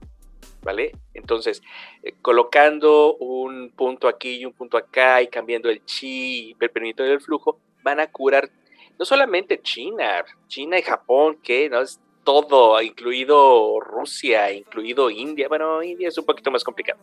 ¿vale? 0.63 0.93
Entonces, 1.15 1.63
eh, 2.03 2.13
colocando 2.21 3.17
un 3.17 3.71
punto 3.71 4.07
aquí 4.09 4.41
y 4.41 4.45
un 4.45 4.53
punto 4.53 4.77
acá 4.77 5.23
y 5.23 5.29
cambiando 5.29 5.71
el 5.71 5.85
chi, 5.85 6.55
permitiendo 6.59 7.13
el 7.13 7.21
flujo, 7.21 7.59
van 7.83 8.01
a 8.01 8.07
curar 8.07 8.51
no 8.99 9.05
solamente 9.05 9.61
China, 9.63 10.25
China 10.47 10.79
y 10.79 10.83
Japón, 10.83 11.39
que 11.43 11.69
no 11.69 11.81
es 11.81 12.01
todo, 12.25 12.81
incluido 12.81 13.81
Rusia, 13.81 14.53
incluido 14.53 15.11
India. 15.11 15.49
Bueno, 15.49 15.83
India 15.83 16.09
es 16.09 16.19
un 16.19 16.25
poquito 16.25 16.51
más 16.51 16.65
complicado. 16.65 17.01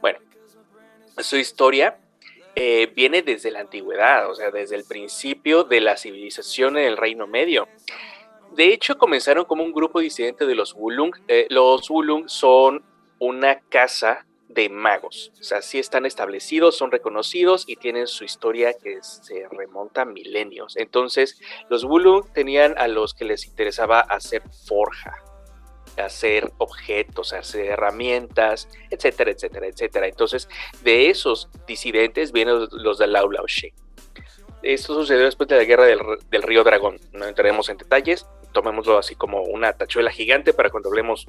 Bueno, 0.00 0.18
su 1.18 1.36
historia 1.36 1.98
eh, 2.54 2.92
viene 2.94 3.22
desde 3.22 3.50
la 3.50 3.60
antigüedad, 3.60 4.30
o 4.30 4.34
sea, 4.34 4.50
desde 4.50 4.76
el 4.76 4.84
principio 4.84 5.64
de 5.64 5.80
la 5.80 5.96
civilización 5.96 6.76
en 6.76 6.84
el 6.84 6.96
Reino 6.96 7.26
Medio. 7.26 7.68
De 8.52 8.72
hecho, 8.72 8.96
comenzaron 8.98 9.44
como 9.44 9.64
un 9.64 9.72
grupo 9.72 10.00
disidente 10.00 10.46
de 10.46 10.54
los 10.54 10.74
Wulung. 10.74 11.14
Eh, 11.28 11.46
los 11.50 11.88
Wulung 11.90 12.28
son 12.28 12.82
una 13.18 13.60
casa 13.60 14.26
de 14.48 14.68
magos, 14.70 15.30
o 15.38 15.42
sea, 15.42 15.60
sí 15.62 15.78
están 15.78 16.06
establecidos, 16.06 16.76
son 16.76 16.90
reconocidos 16.90 17.64
y 17.66 17.76
tienen 17.76 18.06
su 18.06 18.24
historia 18.24 18.72
que 18.72 18.98
se 19.02 19.46
remonta 19.50 20.02
a 20.02 20.04
milenios. 20.06 20.76
Entonces, 20.76 21.38
los 21.68 21.84
Wulung 21.84 22.24
tenían 22.32 22.74
a 22.78 22.88
los 22.88 23.14
que 23.14 23.24
les 23.24 23.46
interesaba 23.46 24.00
hacer 24.00 24.42
forja, 24.66 25.22
hacer 25.98 26.50
objetos, 26.58 27.32
hacer 27.32 27.66
herramientas, 27.66 28.68
etcétera, 28.90 29.32
etcétera, 29.32 29.66
etcétera. 29.66 30.06
Entonces, 30.06 30.48
de 30.82 31.10
esos 31.10 31.48
disidentes 31.66 32.32
vienen 32.32 32.68
los, 32.70 32.98
de 32.98 33.06
Lao 33.06 33.30
Lao 33.30 33.46
She. 33.46 33.74
Esto 34.62 34.94
sucedió 34.94 35.24
después 35.24 35.48
de 35.48 35.56
la 35.56 35.64
guerra 35.64 35.84
del, 35.84 36.42
río 36.42 36.64
Dragón. 36.64 36.98
No 37.12 37.26
entraremos 37.26 37.68
en 37.68 37.76
detalles, 37.76 38.26
tomémoslo 38.52 38.98
así 38.98 39.14
como 39.14 39.42
una 39.42 39.72
tachuela 39.74 40.10
gigante 40.10 40.52
para 40.52 40.70
cuando 40.70 40.88
hablemos 40.88 41.26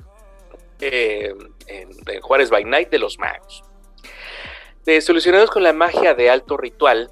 eh, 0.79 1.33
en, 1.67 2.21
Juárez 2.21 2.49
by 2.49 2.63
Night 2.63 2.89
de 2.89 2.99
los 2.99 3.17
magos. 3.19 3.63
solucionados 5.01 5.51
con 5.51 5.63
la 5.63 5.73
magia 5.73 6.13
de 6.13 6.29
alto 6.29 6.57
ritual, 6.57 7.11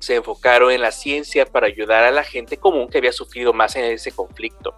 se 0.00 0.16
enfocaron 0.16 0.70
en 0.70 0.82
la 0.82 0.92
ciencia 0.92 1.46
para 1.46 1.66
ayudar 1.66 2.04
a 2.04 2.10
la 2.10 2.24
gente 2.24 2.58
común 2.58 2.88
que 2.88 2.98
había 2.98 3.12
sufrido 3.12 3.52
más 3.52 3.74
en 3.76 3.84
ese 3.84 4.12
conflicto. 4.12 4.74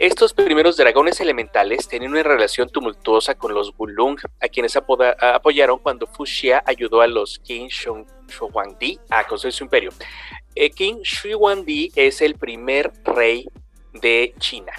Estos 0.00 0.32
primeros 0.32 0.78
dragones 0.78 1.20
elementales 1.20 1.86
tenían 1.86 2.12
una 2.12 2.22
relación 2.22 2.70
tumultuosa 2.70 3.34
con 3.34 3.52
los 3.52 3.76
Gulung, 3.76 4.18
a 4.40 4.48
quienes 4.48 4.74
apoyaron 4.74 5.78
cuando 5.78 6.06
Fuxia 6.06 6.62
ayudó 6.64 7.02
a 7.02 7.06
los 7.06 7.38
Qin 7.40 7.68
Shuangdi 7.68 8.98
a 9.10 9.24
construir 9.24 9.52
su 9.52 9.64
imperio. 9.64 9.90
Eh, 10.54 10.70
Qin 10.70 11.02
Shuangdi 11.02 11.92
es 11.94 12.22
el 12.22 12.36
primer 12.36 12.90
rey 13.04 13.46
de 13.92 14.32
China. 14.38 14.72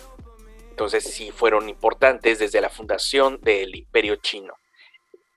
Entonces 0.81 1.13
sí 1.13 1.29
fueron 1.29 1.69
importantes 1.69 2.39
desde 2.39 2.59
la 2.59 2.67
fundación 2.67 3.39
del 3.41 3.75
imperio 3.75 4.15
chino. 4.15 4.55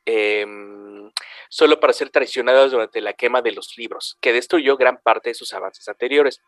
Em, 0.06 1.12
solo 1.50 1.78
para 1.80 1.92
ser 1.92 2.08
traicionados 2.08 2.72
durante 2.72 3.02
la 3.02 3.12
quema 3.12 3.42
de 3.42 3.52
los 3.52 3.76
libros, 3.76 4.16
que 4.22 4.32
destruyó 4.32 4.78
gran 4.78 5.02
parte 5.02 5.28
de 5.28 5.34
sus 5.34 5.52
avances 5.52 5.86
anteriores. 5.86 6.40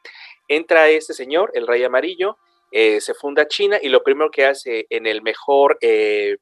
Entra 0.49 0.89
este 0.89 1.13
señor, 1.13 1.51
el 1.53 1.67
rey 1.67 1.85
amarillo, 1.85 2.39
eh, 2.73 3.03
se 3.03 3.13
funda 3.13 3.47
China 3.47 3.79
y 3.83 3.91
lo 3.91 4.03
primero 4.03 4.31
que 4.31 4.47
hace 4.47 4.87
en 4.89 5.07
eh, 5.07 5.23
eh, 5.83 6.39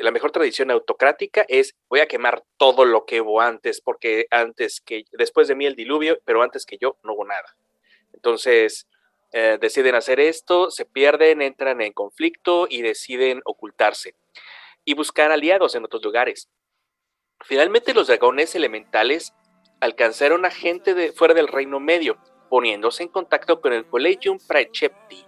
la 0.00 0.10
mejor 0.10 0.32
tradición 0.32 0.72
autocrática 0.72 1.44
es 1.46 1.76
voy 1.88 2.00
a 2.00 2.08
quemar 2.08 2.42
todo 2.56 2.84
lo 2.84 3.04
que 3.04 3.20
hubo 3.20 3.40
antes, 3.40 3.80
porque 3.80 4.26
antes 4.32 4.80
que, 4.80 5.04
después 5.12 5.46
de 5.46 5.54
mí 5.54 5.66
el 5.66 5.76
diluvio, 5.76 6.18
pero 6.24 6.42
antes 6.42 6.66
que 6.66 6.78
yo 6.78 6.96
no 7.04 7.12
hubo 7.12 7.24
nada. 7.24 7.56
Entonces, 8.12 8.88
deciden 9.32 9.94
hacer 9.94 10.20
esto, 10.20 10.70
se 10.70 10.84
pierden, 10.84 11.40
entran 11.40 11.80
en 11.80 11.92
conflicto 11.92 12.66
y 12.68 12.82
deciden 12.82 13.40
ocultarse 13.44 14.14
y 14.84 14.94
buscar 14.94 15.32
aliados 15.32 15.74
en 15.74 15.84
otros 15.84 16.02
lugares. 16.04 16.48
Finalmente 17.40 17.94
los 17.94 18.06
dragones 18.06 18.54
elementales 18.54 19.32
alcanzaron 19.80 20.44
a 20.44 20.50
gente 20.50 20.94
de, 20.94 21.12
fuera 21.12 21.34
del 21.34 21.48
reino 21.48 21.80
medio, 21.80 22.16
poniéndose 22.48 23.02
en 23.02 23.08
contacto 23.08 23.60
con 23.60 23.72
el 23.72 23.84
Collegium 23.84 24.38
Praecepti, 24.46 25.24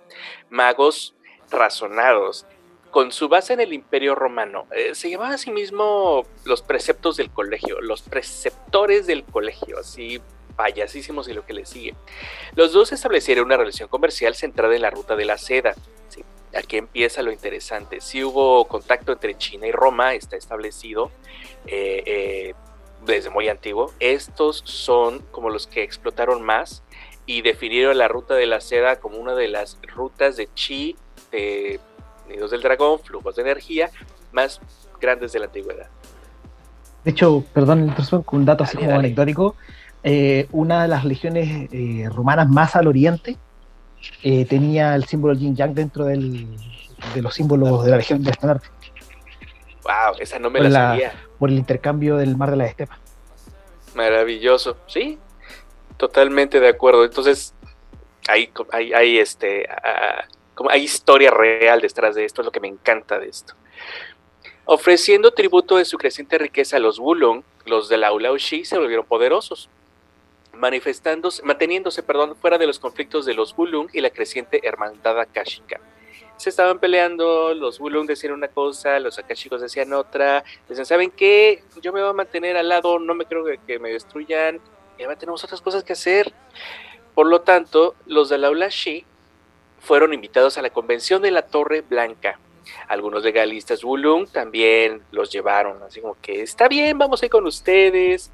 magos 0.48 1.14
razonados, 1.51 2.47
con 2.90 3.10
su 3.10 3.28
base 3.28 3.55
en 3.55 3.60
el 3.60 3.72
Imperio 3.72 4.14
Romano. 4.14 4.68
Eh, 4.70 4.94
se 4.94 5.10
llamaba 5.10 5.35
a 5.35 5.39
sí 5.39 5.51
mismo 5.51 6.24
los 6.44 6.62
preceptos 6.62 7.16
del 7.16 7.31
colegio, 7.31 7.81
los 7.81 8.02
preceptores 8.02 9.09
del 9.09 9.24
colegio, 9.24 9.81
así 9.81 10.20
payasísimos 10.56 11.28
y 11.28 11.35
lo 11.35 11.44
que 11.44 11.52
le 11.52 11.66
sigue. 11.66 11.94
Los 12.55 12.72
dos 12.72 12.93
establecieron 12.93 13.47
una 13.47 13.56
relación 13.56 13.89
comercial 13.89 14.35
centrada 14.35 14.74
en 14.74 14.82
la 14.82 14.90
ruta 14.90 15.16
de 15.16 15.24
la 15.24 15.39
seda. 15.39 15.74
aquí 16.56 16.76
empieza 16.76 17.22
lo 17.22 17.32
interesante. 17.32 18.01
Si 18.01 18.22
hubo 18.22 18.66
contacto 18.66 19.12
entre 19.12 19.36
China 19.36 19.66
y 19.66 19.72
Roma, 19.72 20.14
está 20.14 20.36
establecido. 20.36 21.10
Eh, 21.66 22.02
eh, 22.06 22.55
desde 23.06 23.31
muy 23.31 23.48
antiguo. 23.48 23.93
Estos 24.01 24.62
son 24.64 25.20
como 25.31 25.51
los 25.51 25.66
que 25.66 25.82
explotaron 25.82 26.43
más 26.43 26.82
y 27.26 27.43
definieron 27.43 27.98
la 27.98 28.09
ruta 28.09 28.35
de 28.35 28.47
la 28.47 28.60
seda 28.60 28.97
como 28.97 29.18
una 29.18 29.35
de 29.35 29.48
las 29.48 29.78
rutas 29.94 30.36
de 30.36 30.48
chi, 30.55 30.97
de 31.32 31.81
nidos 32.28 32.51
del 32.51 32.62
dragón, 32.62 33.01
flujos 33.01 33.36
de 33.36 33.43
energía 33.43 33.90
más 34.32 34.60
grandes 35.01 35.32
de 35.32 35.39
la 35.40 35.47
antigüedad. 35.47 35.89
De 37.05 37.10
hecho, 37.10 37.44
perdón, 37.52 37.94
con 38.24 38.40
un 38.40 38.47
dato 38.47 38.64
así 38.64 38.76
como 38.76 38.94
anecdótico, 38.94 39.56
eh, 40.06 40.48
una 40.52 40.82
de 40.82 40.89
las 40.89 41.06
legiones 41.06 41.68
eh, 41.72 42.06
romanas 42.14 42.47
más 42.51 42.76
al 42.76 42.86
oriente 42.86 43.39
eh, 44.22 44.44
tenía 44.44 44.94
el 44.94 45.06
símbolo 45.06 45.32
yin 45.32 45.56
yang 45.56 45.72
dentro 45.72 46.05
del, 46.05 46.47
de 47.14 47.22
los 47.22 47.35
símbolos 47.35 47.82
de 47.86 47.90
la 47.90 47.97
legión 47.97 48.22
de 48.22 48.31
estandarte. 48.31 48.68
Wow, 49.82 50.16
esa 50.20 50.39
no 50.39 50.51
me 50.51 50.60
la, 50.60 50.70
sabía. 50.70 51.14
Por 51.39 51.48
el 51.48 51.56
intercambio 51.56 52.18
del 52.18 52.36
mar 52.36 52.51
de 52.51 52.56
la 52.59 52.66
estepa. 52.66 52.98
Maravilloso, 53.94 54.76
sí, 54.86 55.18
Totalmente 55.97 56.60
de 56.60 56.68
acuerdo. 56.68 57.05
Entonces, 57.05 57.55
hay, 58.28 58.52
hay, 58.72 59.18
este, 59.18 59.66
como 60.55 60.68
hay 60.68 60.82
historia 60.82 61.31
real 61.31 61.81
detrás 61.81 62.14
de 62.14 62.26
esto, 62.26 62.43
es 62.43 62.44
lo 62.44 62.52
que 62.52 62.60
me 62.60 62.68
encanta 62.68 63.18
de 63.18 63.28
esto. 63.28 63.55
Ofreciendo 64.66 65.31
tributo 65.31 65.76
de 65.76 65.85
su 65.85 65.97
creciente 65.97 66.36
riqueza 66.36 66.76
a 66.76 66.81
los 66.81 66.98
Wulong, 66.98 67.43
los 67.64 67.89
de 67.89 67.97
la 67.97 68.10
Shi 68.36 68.64
se 68.64 68.76
volvieron 68.76 69.06
poderosos, 69.06 69.70
manifestándose, 70.64 71.42
manteniéndose 71.42 72.02
perdón, 72.02 72.36
fuera 72.36 72.56
de 72.56 72.66
los 72.66 72.78
conflictos 72.78 73.26
de 73.26 73.34
los 73.34 73.54
Wulong 73.54 73.90
y 73.92 74.00
la 74.00 74.08
creciente 74.08 74.66
hermandad 74.66 75.20
akashika. 75.20 75.78
Se 76.38 76.48
estaban 76.48 76.78
peleando, 76.78 77.52
los 77.52 77.78
Wulong 77.78 78.06
decían 78.06 78.32
una 78.32 78.48
cosa, 78.48 78.98
los 78.98 79.18
akashicos 79.18 79.60
decían 79.60 79.92
otra, 79.92 80.42
decían, 80.66 80.86
¿saben 80.86 81.10
qué? 81.10 81.62
Yo 81.82 81.92
me 81.92 82.00
voy 82.00 82.08
a 82.08 82.14
mantener 82.14 82.56
al 82.56 82.70
lado, 82.70 82.98
no 82.98 83.14
me 83.14 83.26
creo 83.26 83.44
que 83.66 83.78
me 83.78 83.90
destruyan, 83.90 84.58
y 84.98 85.02
ahora 85.02 85.18
tenemos 85.18 85.44
otras 85.44 85.60
cosas 85.60 85.84
que 85.84 85.92
hacer. 85.92 86.32
Por 87.14 87.26
lo 87.26 87.42
tanto, 87.42 87.94
los 88.06 88.30
de 88.30 88.38
la 88.38 88.46
Aula 88.46 88.70
Shi 88.70 89.04
fueron 89.80 90.14
invitados 90.14 90.56
a 90.56 90.62
la 90.62 90.70
convención 90.70 91.20
de 91.20 91.30
la 91.30 91.42
Torre 91.42 91.82
Blanca. 91.82 92.38
Algunos 92.88 93.22
legalistas 93.22 93.84
Wulung 93.84 94.26
también 94.28 95.02
los 95.12 95.30
llevaron, 95.30 95.82
así 95.82 96.00
como 96.00 96.16
que 96.22 96.40
está 96.40 96.68
bien, 96.68 96.96
vamos 96.96 97.22
a 97.22 97.28
con 97.28 97.44
ustedes. 97.44 98.30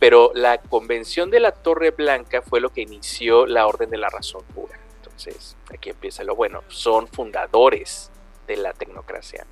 Pero 0.00 0.32
la 0.34 0.58
convención 0.60 1.30
de 1.30 1.38
la 1.38 1.52
Torre 1.52 1.92
Blanca 1.92 2.42
fue 2.42 2.60
lo 2.60 2.70
que 2.70 2.80
inició 2.80 3.46
la 3.46 3.68
Orden 3.68 3.90
de 3.90 3.98
la 3.98 4.08
Razón 4.08 4.42
Pura. 4.52 4.80
Entonces, 4.96 5.56
aquí 5.72 5.90
empieza 5.90 6.24
lo 6.24 6.34
bueno. 6.34 6.64
Son 6.68 7.06
fundadores 7.06 8.10
de 8.48 8.56
la 8.56 8.72
tecnocracia. 8.72 9.46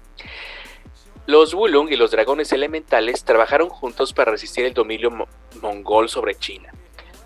Los 1.27 1.53
Wulung 1.53 1.91
y 1.91 1.97
los 1.97 2.11
dragones 2.11 2.53
elementales 2.53 3.23
trabajaron 3.23 3.69
juntos 3.69 4.15
para 4.15 4.33
resistir 4.33 4.65
el 4.65 4.73
dominio 4.73 5.11
mongol 5.61 6.09
sobre 6.09 6.35
China. 6.35 6.73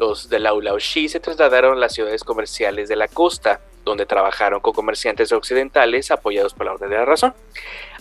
Los 0.00 0.28
de 0.28 0.40
Laulaushi 0.40 1.08
se 1.08 1.20
trasladaron 1.20 1.76
a 1.76 1.80
las 1.80 1.94
ciudades 1.94 2.24
comerciales 2.24 2.88
de 2.88 2.96
la 2.96 3.06
costa, 3.06 3.60
donde 3.84 4.06
trabajaron 4.06 4.60
con 4.60 4.72
comerciantes 4.72 5.32
occidentales 5.32 6.10
apoyados 6.10 6.54
por 6.54 6.66
la 6.66 6.72
Orden 6.72 6.90
de 6.90 6.96
la 6.96 7.04
Razón, 7.04 7.34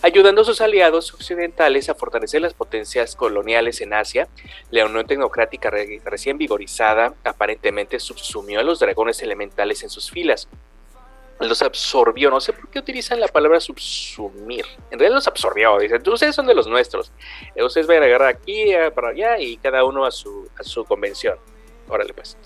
ayudando 0.02 0.42
a 0.42 0.44
sus 0.44 0.60
aliados 0.60 1.12
occidentales 1.12 1.88
a 1.88 1.94
fortalecer 1.94 2.40
las 2.42 2.54
potencias 2.54 3.16
coloniales 3.16 3.80
en 3.80 3.92
Asia. 3.92 4.28
La 4.70 4.86
Unión 4.86 5.06
Tecnocrática 5.06 5.70
re- 5.70 6.00
recién 6.04 6.38
vigorizada 6.38 7.14
aparentemente 7.24 7.98
subsumió 7.98 8.60
a 8.60 8.62
los 8.62 8.78
dragones 8.78 9.22
elementales 9.22 9.82
en 9.82 9.90
sus 9.90 10.10
filas. 10.10 10.48
Los 11.40 11.60
absorbió, 11.62 12.30
no 12.30 12.40
sé 12.40 12.52
por 12.52 12.68
qué 12.70 12.78
utilizan 12.78 13.18
la 13.18 13.26
palabra 13.26 13.58
subsumir. 13.58 14.64
En 14.92 14.98
realidad 15.00 15.16
los 15.16 15.26
absorbió, 15.26 15.76
dicen, 15.78 16.00
ustedes 16.08 16.36
son 16.36 16.46
de 16.46 16.54
los 16.54 16.68
nuestros. 16.68 17.10
Eh, 17.56 17.64
Ustedes 17.64 17.88
van 17.88 18.00
a 18.02 18.06
agarrar 18.06 18.28
aquí, 18.28 18.72
eh, 18.72 18.92
para 18.92 19.08
allá 19.08 19.38
y 19.40 19.56
cada 19.56 19.82
uno 19.84 20.04
a 20.04 20.12
su, 20.12 20.48
a 20.56 20.62
su 20.62 20.84
convención. 20.84 21.36
Órale 21.88 22.14
pues. 22.14 22.36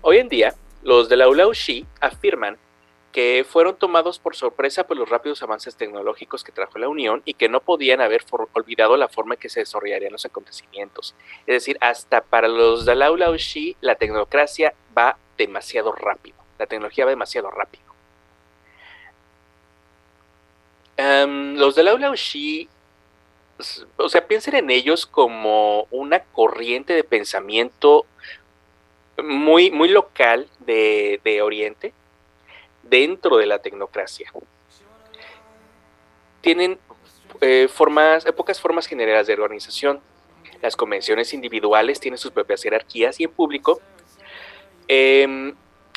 Hoy 0.00 0.18
en 0.18 0.28
día, 0.28 0.54
los 0.82 1.08
de 1.08 1.16
la 1.16 1.28
Ulaushi 1.28 1.86
afirman 2.00 2.58
que 3.12 3.44
fueron 3.48 3.76
tomados 3.76 4.18
por 4.18 4.34
sorpresa 4.34 4.86
por 4.86 4.96
los 4.96 5.08
rápidos 5.08 5.42
avances 5.42 5.76
tecnológicos 5.76 6.42
que 6.42 6.50
trajo 6.52 6.78
la 6.78 6.88
Unión 6.88 7.20
y 7.26 7.34
que 7.34 7.48
no 7.50 7.60
podían 7.60 8.00
haber 8.00 8.24
olvidado 8.54 8.96
la 8.96 9.08
forma 9.08 9.34
en 9.34 9.40
que 9.40 9.50
se 9.50 9.60
desarrollarían 9.60 10.12
los 10.12 10.24
acontecimientos. 10.24 11.14
Es 11.46 11.54
decir, 11.54 11.76
hasta 11.82 12.22
para 12.22 12.48
los 12.48 12.86
de 12.86 12.94
la 12.96 13.10
Ulaushi, 13.12 13.76
la 13.82 13.96
tecnocracia 13.96 14.72
va 14.96 15.18
demasiado 15.36 15.92
rápido. 15.92 16.36
La 16.58 16.66
tecnología 16.66 17.04
va 17.04 17.10
demasiado 17.10 17.50
rápido. 17.50 17.84
Em, 20.96 21.56
los 21.56 21.74
de 21.74 21.82
la 21.82 21.94
Ulaushi, 21.94 22.68
s- 23.58 23.84
o 23.96 24.08
sea, 24.08 24.26
piensen 24.26 24.54
en 24.56 24.70
ellos 24.70 25.06
como 25.06 25.86
una 25.90 26.20
corriente 26.20 26.92
de 26.94 27.04
pensamiento 27.04 28.06
muy, 29.22 29.70
muy 29.70 29.88
local 29.88 30.48
de, 30.60 31.20
de 31.24 31.42
Oriente 31.42 31.92
dentro 32.82 33.36
de 33.36 33.46
la 33.46 33.58
tecnocracia. 33.58 34.32
Tienen 36.40 36.78
eh, 37.40 37.68
formas, 37.68 38.24
pocas 38.36 38.60
formas 38.60 38.86
generales 38.86 39.26
de 39.26 39.34
organización. 39.34 40.00
Las 40.60 40.76
convenciones 40.76 41.32
individuales 41.34 42.00
tienen 42.00 42.18
sus 42.18 42.30
propias 42.30 42.62
jerarquías 42.62 43.18
y 43.20 43.24
en 43.24 43.30
público. 43.30 43.80
em, 44.88 45.54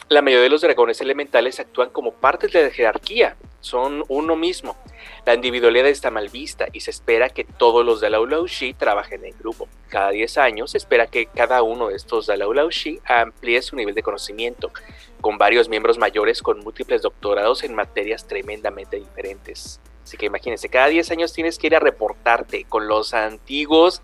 la 0.08 0.22
mayoría 0.22 0.44
de 0.44 0.50
los 0.50 0.62
dragones 0.62 1.02
elementales 1.02 1.60
actúan 1.60 1.90
como 1.90 2.14
partes 2.14 2.52
de 2.52 2.64
la 2.64 2.70
jerarquía, 2.70 3.36
son 3.66 4.04
uno 4.10 4.36
mismo. 4.36 4.78
La 5.26 5.34
individualidad 5.34 5.88
está 5.88 6.12
mal 6.12 6.30
vista 6.30 6.68
y 6.72 6.82
se 6.82 6.92
espera 6.92 7.30
que 7.30 7.44
todos 7.44 7.84
los 7.84 8.04
Ulaushi 8.04 8.76
trabajen 8.76 9.26
en 9.26 9.36
grupo. 9.40 9.68
Cada 9.90 10.12
10 10.12 10.38
años 10.38 10.72
se 10.72 10.78
espera 10.78 11.08
que 11.08 11.26
cada 11.26 11.64
uno 11.64 11.88
de 11.88 11.96
estos 11.96 12.30
Ulaushi 12.30 13.00
amplíe 13.06 13.62
su 13.64 13.76
nivel 13.76 13.96
de 13.96 14.04
conocimiento, 14.04 14.72
con 15.20 15.40
varios 15.40 15.68
miembros 15.68 15.98
mayores 15.98 16.44
con 16.44 16.60
múltiples 16.60 17.02
doctorados 17.02 17.64
en 17.64 17.74
materias 17.74 18.28
tremendamente 18.28 18.98
diferentes. 18.98 19.80
Así 20.04 20.16
que 20.16 20.28
imagínense, 20.28 20.70
cada 20.70 20.88
10 20.88 21.10
años 21.10 21.34
tienes 21.34 21.58
que 21.58 21.66
ir 21.66 21.76
a 21.76 21.80
reportarte 21.80 22.66
con 22.66 22.88
los 22.88 23.16
antiguos 23.16 24.04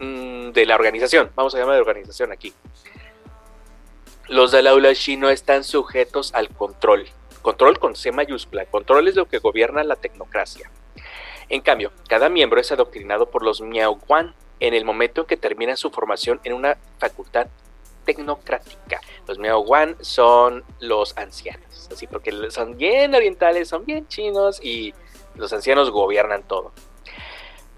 mm, 0.00 0.50
de 0.50 0.66
la 0.66 0.74
organización. 0.74 1.30
Vamos 1.36 1.54
a 1.54 1.58
llamar 1.58 1.76
de 1.76 1.80
organización 1.80 2.32
aquí. 2.32 2.52
Los 4.26 4.52
Ulaushi 4.52 5.16
no 5.16 5.30
están 5.30 5.62
sujetos 5.62 6.34
al 6.34 6.48
control. 6.48 7.06
Control 7.44 7.78
con 7.78 7.94
C 7.94 8.10
mayúscula. 8.10 8.64
Control 8.64 9.06
es 9.06 9.16
lo 9.16 9.26
que 9.26 9.36
gobierna 9.36 9.84
la 9.84 9.96
tecnocracia. 9.96 10.70
En 11.50 11.60
cambio, 11.60 11.92
cada 12.08 12.30
miembro 12.30 12.58
es 12.58 12.72
adoctrinado 12.72 13.30
por 13.30 13.42
los 13.42 13.60
Miaoguan 13.60 14.34
en 14.60 14.72
el 14.72 14.86
momento 14.86 15.20
en 15.20 15.26
que 15.26 15.36
termina 15.36 15.76
su 15.76 15.90
formación 15.90 16.40
en 16.44 16.54
una 16.54 16.78
facultad 16.98 17.48
tecnocrática. 18.06 19.02
Los 19.28 19.38
Miaoguan 19.38 19.98
son 20.00 20.64
los 20.80 21.18
ancianos, 21.18 21.90
así 21.92 22.06
porque 22.06 22.32
son 22.50 22.78
bien 22.78 23.14
orientales, 23.14 23.68
son 23.68 23.84
bien 23.84 24.08
chinos 24.08 24.58
y 24.64 24.94
los 25.34 25.52
ancianos 25.52 25.90
gobiernan 25.90 26.44
todo. 26.44 26.72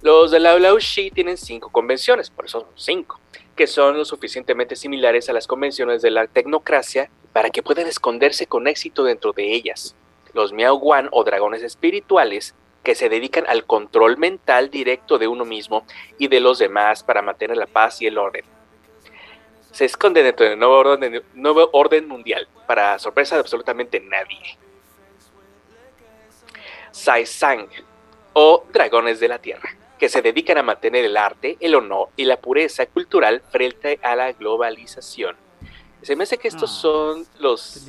Los 0.00 0.30
de 0.30 0.38
la 0.38 0.56
Laoshi 0.56 1.10
tienen 1.10 1.36
cinco 1.36 1.70
convenciones, 1.70 2.30
por 2.30 2.44
eso 2.44 2.60
son 2.60 2.68
cinco, 2.76 3.18
que 3.56 3.66
son 3.66 3.96
lo 3.96 4.04
suficientemente 4.04 4.76
similares 4.76 5.28
a 5.28 5.32
las 5.32 5.46
convenciones 5.46 6.02
de 6.02 6.10
la 6.10 6.26
tecnocracia 6.26 7.10
para 7.32 7.50
que 7.50 7.62
puedan 7.62 7.86
esconderse 7.86 8.46
con 8.46 8.68
éxito 8.68 9.02
dentro 9.02 9.32
de 9.32 9.52
ellas. 9.52 9.96
Los 10.34 10.52
Miaoguan 10.52 11.08
o 11.10 11.24
dragones 11.24 11.62
espirituales 11.62 12.54
que 12.84 12.94
se 12.94 13.08
dedican 13.08 13.44
al 13.48 13.64
control 13.64 14.16
mental 14.18 14.70
directo 14.70 15.18
de 15.18 15.26
uno 15.26 15.44
mismo 15.44 15.84
y 16.18 16.28
de 16.28 16.38
los 16.38 16.58
demás 16.58 17.02
para 17.02 17.22
mantener 17.22 17.56
la 17.56 17.66
paz 17.66 18.00
y 18.00 18.06
el 18.06 18.18
orden. 18.18 18.44
Se 19.72 19.86
esconden 19.86 20.24
dentro 20.24 20.46
del 20.46 20.58
nuevo 20.58 20.74
orden, 20.76 21.22
nuevo 21.34 21.68
orden 21.72 22.06
mundial, 22.06 22.46
para 22.66 22.98
sorpresa 22.98 23.34
de 23.34 23.40
absolutamente 23.40 24.00
nadie. 24.00 24.56
Saisang, 26.92 27.68
o 28.32 28.64
dragones 28.72 29.18
de 29.18 29.28
la 29.28 29.38
tierra, 29.38 29.70
que 29.98 30.08
se 30.08 30.22
dedican 30.22 30.58
a 30.58 30.62
mantener 30.62 31.04
el 31.04 31.16
arte, 31.16 31.56
el 31.60 31.74
honor 31.74 32.08
y 32.16 32.24
la 32.24 32.36
pureza 32.38 32.86
cultural 32.86 33.42
frente 33.50 33.98
a 34.02 34.14
la 34.16 34.32
globalización. 34.32 35.36
Se 36.02 36.14
me 36.16 36.24
hace 36.24 36.38
que 36.38 36.48
estos 36.48 36.70
Ah, 36.70 36.80
son 36.80 37.26
los. 37.38 37.88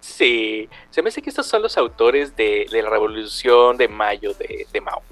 Sí, 0.00 0.68
se 0.90 1.02
me 1.02 1.08
hace 1.08 1.20
que 1.22 1.30
estos 1.30 1.46
son 1.46 1.60
los 1.62 1.76
autores 1.76 2.36
de, 2.36 2.66
de 2.70 2.82
la 2.82 2.90
revolución 2.90 3.76
de 3.76 3.88
mayo 3.88 4.32
de, 4.34 4.66
de 4.72 4.80
Mao. 4.80 5.02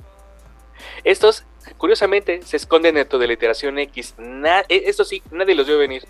Estos, 1.04 1.44
curiosamente, 1.76 2.42
se 2.42 2.56
esconden 2.56 2.94
dentro 2.94 3.18
de 3.18 3.26
la 3.26 3.32
iteración 3.32 3.78
X. 3.78 4.14
Na- 4.18 4.60
eh, 4.68 4.82
esto 4.86 5.04
sí, 5.04 5.22
nadie 5.30 5.54
los 5.54 5.66
vio 5.66 5.78
venir. 5.78 6.04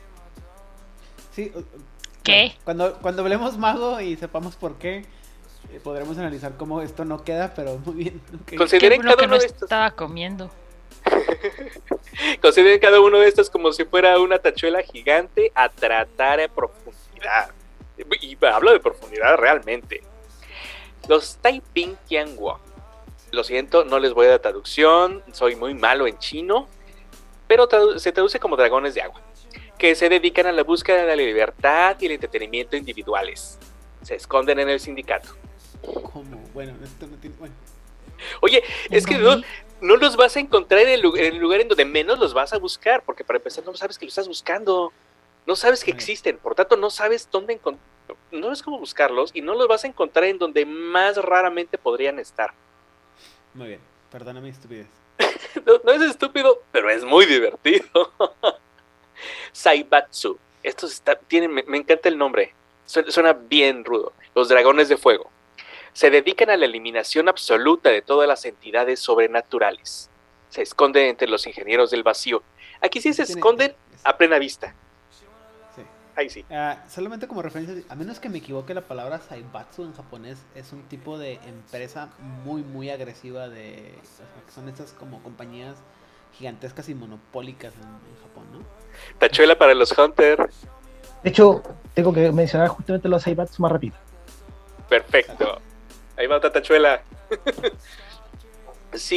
Sí. 1.32 1.52
¿Qué? 2.22 2.54
Cuando, 2.64 2.98
cuando 3.00 3.22
hablemos 3.22 3.56
mago 3.56 4.00
y 4.00 4.16
sepamos 4.16 4.56
por 4.56 4.78
qué, 4.78 5.04
podremos 5.82 6.16
analizar 6.18 6.56
cómo 6.56 6.80
esto 6.82 7.04
no 7.04 7.22
queda, 7.24 7.52
pero 7.54 7.78
muy 7.84 7.94
bien. 7.94 8.20
ok. 8.34 8.46
¿Qué 8.46 8.56
Consideren 8.56 9.02
cada 9.02 9.16
que 9.16 9.24
uno 9.24 9.34
no 9.34 9.40
de 9.40 9.46
estos. 9.46 9.62
estaba 9.62 9.90
comiendo? 9.92 10.50
Consideren 12.42 12.78
cada 12.80 13.00
uno 13.00 13.18
de 13.18 13.28
estos 13.28 13.50
como 13.50 13.72
si 13.72 13.84
fuera 13.84 14.18
una 14.18 14.38
tachuela 14.38 14.82
gigante 14.82 15.52
a 15.54 15.68
tratar 15.68 16.40
a 16.40 16.48
profundidad. 16.48 17.50
Y 18.20 18.36
hablo 18.44 18.72
de 18.72 18.80
profundidad 18.80 19.36
realmente. 19.36 20.02
Los 21.08 21.36
Taiping 21.36 21.96
Tianguo. 22.06 22.60
Lo 23.32 23.44
siento, 23.44 23.84
no 23.84 23.98
les 23.98 24.12
voy 24.12 24.26
a 24.26 24.30
dar 24.30 24.38
traducción, 24.40 25.22
soy 25.32 25.56
muy 25.56 25.74
malo 25.74 26.06
en 26.06 26.18
chino, 26.18 26.68
pero 27.48 27.68
tradu- 27.68 27.98
se 27.98 28.12
traduce 28.12 28.38
como 28.38 28.56
dragones 28.56 28.94
de 28.94 29.02
agua, 29.02 29.20
que 29.78 29.94
se 29.94 30.08
dedican 30.08 30.46
a 30.46 30.52
la 30.52 30.62
búsqueda 30.62 30.98
de 31.02 31.06
la 31.06 31.16
libertad 31.16 31.96
y 32.00 32.06
el 32.06 32.12
entretenimiento 32.12 32.76
individuales. 32.76 33.58
Se 34.02 34.14
esconden 34.14 34.60
en 34.60 34.68
el 34.68 34.78
sindicato. 34.80 35.30
¿Cómo? 35.82 36.42
Bueno, 36.54 36.74
esto 36.82 37.06
no 37.06 37.16
tiene. 37.16 37.36
Bueno, 37.38 37.54
Oye, 38.40 38.62
es 38.90 39.06
que 39.06 39.18
no, 39.18 39.96
los 39.96 40.16
vas 40.16 40.36
a 40.36 40.40
encontrar 40.40 40.80
en 40.82 40.88
el, 40.88 41.00
lu- 41.02 41.16
en 41.16 41.34
el 41.34 41.36
lugar 41.36 41.60
en 41.60 41.68
donde 41.68 41.84
menos 41.84 42.18
los 42.18 42.32
vas 42.32 42.52
a 42.52 42.58
buscar, 42.58 43.02
porque 43.02 43.24
para 43.24 43.36
empezar 43.38 43.64
no 43.64 43.74
sabes 43.76 43.98
que 43.98 44.06
lo 44.06 44.08
estás 44.08 44.26
buscando, 44.28 44.92
no 45.46 45.54
sabes 45.56 45.84
que 45.84 45.90
existen, 45.90 46.38
por 46.38 46.54
tanto 46.54 46.76
no 46.76 46.88
sabes 46.90 47.28
dónde 47.30 47.60
no 48.30 48.42
sabes 48.46 48.62
cómo 48.62 48.78
buscarlos 48.78 49.30
y 49.34 49.42
no 49.42 49.54
los 49.54 49.68
vas 49.68 49.84
a 49.84 49.88
encontrar 49.88 50.24
en 50.24 50.38
donde 50.38 50.64
más 50.64 51.16
raramente 51.18 51.76
podrían 51.78 52.18
estar. 52.18 52.52
muy 53.54 53.68
bien. 53.68 53.80
Perdona 54.10 54.40
mi 54.40 54.50
estupidez. 54.50 54.86
No, 55.66 55.80
no 55.84 55.92
es 55.92 56.02
estúpido, 56.02 56.62
pero 56.70 56.88
es 56.90 57.02
muy 57.04 57.26
divertido. 57.26 58.12
Saibatsu. 59.52 60.38
Estos 60.62 60.92
está, 60.92 61.16
tienen, 61.16 61.52
me, 61.52 61.62
me 61.64 61.78
encanta 61.78 62.08
el 62.08 62.18
nombre. 62.18 62.52
Suena, 62.84 63.10
suena 63.10 63.32
bien 63.32 63.84
rudo. 63.84 64.12
Los 64.34 64.48
dragones 64.48 64.88
de 64.88 64.96
fuego. 64.96 65.30
Se 65.96 66.10
dedican 66.10 66.50
a 66.50 66.58
la 66.58 66.66
eliminación 66.66 67.26
absoluta 67.26 67.88
de 67.88 68.02
todas 68.02 68.28
las 68.28 68.44
entidades 68.44 69.00
sobrenaturales. 69.00 70.10
Se 70.50 70.60
esconden 70.60 71.06
entre 71.08 71.26
los 71.26 71.46
ingenieros 71.46 71.90
del 71.90 72.02
vacío. 72.02 72.42
Aquí 72.82 73.00
sí 73.00 73.14
se 73.14 73.22
esconden 73.22 73.70
es- 73.94 74.00
a 74.04 74.14
plena 74.14 74.38
vista. 74.38 74.74
sí. 75.74 75.80
Ahí 76.14 76.28
sí. 76.28 76.44
Ah, 76.50 76.84
solamente 76.90 77.26
como 77.26 77.40
referencia, 77.40 77.82
a 77.88 77.94
menos 77.94 78.20
que 78.20 78.28
me 78.28 78.36
equivoque, 78.36 78.74
la 78.74 78.82
palabra 78.82 79.20
Saibatsu 79.20 79.84
en 79.84 79.94
japonés 79.94 80.36
es 80.54 80.70
un 80.74 80.82
tipo 80.82 81.16
de 81.16 81.40
empresa 81.46 82.10
muy, 82.44 82.60
muy 82.62 82.90
agresiva 82.90 83.48
de... 83.48 83.94
o 84.02 84.04
sea, 84.04 84.26
que 84.44 84.52
son 84.52 84.68
estas 84.68 84.92
como 84.92 85.22
compañías 85.22 85.76
gigantescas 86.36 86.90
y 86.90 86.94
monopólicas 86.94 87.72
en, 87.72 87.80
en 87.88 88.20
Japón, 88.20 88.44
¿no? 88.52 88.58
Tachuela 89.18 89.56
para 89.56 89.72
los 89.72 89.96
Hunter. 89.96 90.50
De 91.22 91.30
hecho, 91.30 91.62
tengo 91.94 92.12
que 92.12 92.30
mencionar 92.32 92.68
justamente 92.68 93.08
los 93.08 93.22
Saibats 93.22 93.58
más 93.60 93.72
rápido. 93.72 93.96
Perfecto. 94.90 95.58
Ahí 96.16 96.26
va 96.26 96.36
otra 96.36 96.52
tachuela. 96.52 97.02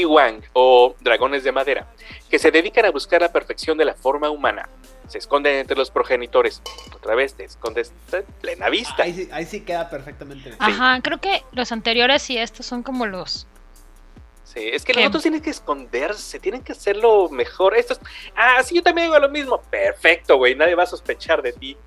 Wang 0.07 0.41
o 0.53 0.95
dragones 0.99 1.43
de 1.43 1.51
madera, 1.51 1.87
que 2.29 2.37
se 2.37 2.51
dedican 2.51 2.85
a 2.85 2.91
buscar 2.91 3.21
la 3.21 3.31
perfección 3.31 3.77
de 3.77 3.85
la 3.85 3.93
forma 3.93 4.29
humana. 4.29 4.67
Se 5.07 5.17
esconden 5.17 5.55
entre 5.55 5.77
los 5.77 5.89
progenitores. 5.89 6.61
Otra 6.93 7.15
vez 7.15 7.33
te 7.33 7.45
escondes 7.45 7.93
en 8.11 8.25
plena 8.41 8.69
vista. 8.69 9.03
Ahí 9.03 9.13
sí, 9.13 9.29
ahí 9.31 9.45
sí 9.45 9.61
queda 9.61 9.89
perfectamente. 9.89 10.53
Ajá, 10.59 10.99
creo 11.01 11.19
que 11.19 11.43
los 11.51 11.71
anteriores 11.71 12.29
y 12.29 12.37
estos 12.37 12.65
son 12.65 12.83
como 12.83 13.05
los 13.05 13.47
Sí. 14.43 14.61
Sí, 14.61 14.69
es 14.73 14.83
que 14.83 14.93
¿Qué? 14.93 15.01
los 15.01 15.09
otros 15.09 15.21
tienen 15.21 15.41
que 15.41 15.51
esconderse, 15.51 16.39
tienen 16.39 16.63
que 16.63 16.71
hacerlo 16.71 17.29
mejor. 17.29 17.77
Estos, 17.77 17.99
ah, 18.35 18.63
sí, 18.63 18.75
yo 18.75 18.81
también 18.81 19.07
hago 19.07 19.19
lo 19.19 19.29
mismo. 19.29 19.61
Perfecto, 19.61 20.37
güey, 20.37 20.55
nadie 20.55 20.73
va 20.73 20.83
a 20.83 20.87
sospechar 20.87 21.43
de 21.43 21.53
ti. 21.53 21.77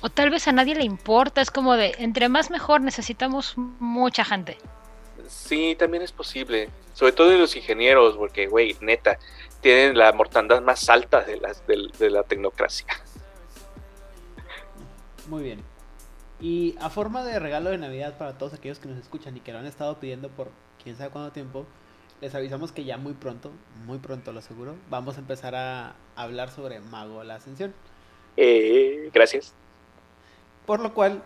O 0.00 0.10
tal 0.10 0.30
vez 0.30 0.46
a 0.46 0.52
nadie 0.52 0.74
le 0.74 0.84
importa, 0.84 1.40
es 1.40 1.50
como 1.50 1.74
de, 1.74 1.94
entre 1.98 2.28
más 2.28 2.50
mejor, 2.50 2.80
necesitamos 2.80 3.54
mucha 3.56 4.24
gente. 4.24 4.58
Sí, 5.28 5.74
también 5.76 6.02
es 6.02 6.12
posible. 6.12 6.70
Sobre 6.94 7.12
todo 7.12 7.28
de 7.30 7.38
los 7.38 7.54
ingenieros, 7.56 8.16
porque, 8.16 8.46
güey, 8.46 8.76
neta, 8.80 9.18
tienen 9.60 9.98
la 9.98 10.12
mortandad 10.12 10.62
más 10.62 10.88
alta 10.88 11.22
de, 11.22 11.38
las, 11.38 11.66
de, 11.66 11.90
de 11.98 12.10
la 12.10 12.22
tecnocracia. 12.22 12.86
Muy 15.26 15.42
bien. 15.42 15.62
Y 16.40 16.76
a 16.80 16.88
forma 16.90 17.24
de 17.24 17.38
regalo 17.38 17.70
de 17.70 17.78
Navidad 17.78 18.16
para 18.16 18.38
todos 18.38 18.54
aquellos 18.54 18.78
que 18.78 18.88
nos 18.88 18.98
escuchan 18.98 19.36
y 19.36 19.40
que 19.40 19.52
lo 19.52 19.58
han 19.58 19.66
estado 19.66 19.98
pidiendo 19.98 20.28
por 20.28 20.50
quién 20.82 20.96
sabe 20.96 21.10
cuánto 21.10 21.32
tiempo, 21.32 21.66
les 22.20 22.34
avisamos 22.34 22.72
que 22.72 22.84
ya 22.84 22.96
muy 22.96 23.14
pronto, 23.14 23.50
muy 23.84 23.98
pronto 23.98 24.32
lo 24.32 24.38
aseguro, 24.38 24.76
vamos 24.88 25.16
a 25.16 25.20
empezar 25.20 25.54
a 25.54 25.94
hablar 26.16 26.50
sobre 26.50 26.80
Mago 26.80 27.24
la 27.24 27.36
Ascensión. 27.36 27.74
Eh, 28.36 29.10
gracias. 29.12 29.54
Por 30.68 30.80
lo 30.80 30.92
cual 30.92 31.22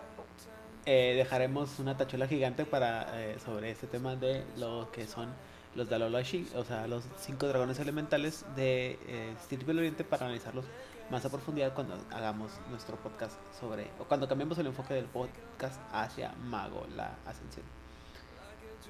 eh, 0.85 1.15
dejaremos 1.17 1.77
una 1.79 1.97
tachuela 1.97 2.27
gigante 2.27 2.63
para 2.63 3.09
eh, 3.21 3.35
sobre 3.43 3.71
este 3.71 3.87
tema 3.87 4.15
de 4.15 4.45
lo 4.55 4.89
que 4.93 5.05
son 5.05 5.27
los 5.75 5.89
Dalolashi, 5.89 6.47
o 6.55 6.63
sea, 6.63 6.87
los 6.87 7.03
cinco 7.17 7.47
dragones 7.47 7.77
elementales 7.77 8.45
de 8.55 8.97
eh, 9.05 9.35
Steel 9.43 9.65
del 9.65 9.79
Oriente 9.79 10.05
para 10.05 10.27
analizarlos 10.27 10.63
más 11.11 11.25
a 11.25 11.29
profundidad 11.29 11.73
cuando 11.73 11.97
hagamos 12.11 12.53
nuestro 12.69 12.95
podcast 12.95 13.35
sobre, 13.59 13.87
o 13.99 14.05
cuando 14.05 14.29
cambiemos 14.29 14.57
el 14.59 14.67
enfoque 14.67 14.93
del 14.93 15.07
podcast 15.07 15.77
hacia 15.91 16.31
Mago, 16.45 16.87
la 16.95 17.17
Ascensión. 17.25 17.65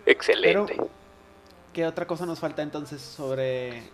Excelente. 0.06 0.76
Pero, 0.78 0.90
¿qué 1.74 1.88
otra 1.88 2.06
cosa 2.06 2.28
nos 2.28 2.38
falta 2.40 2.62
entonces 2.62 3.02
sobre... 3.02 3.90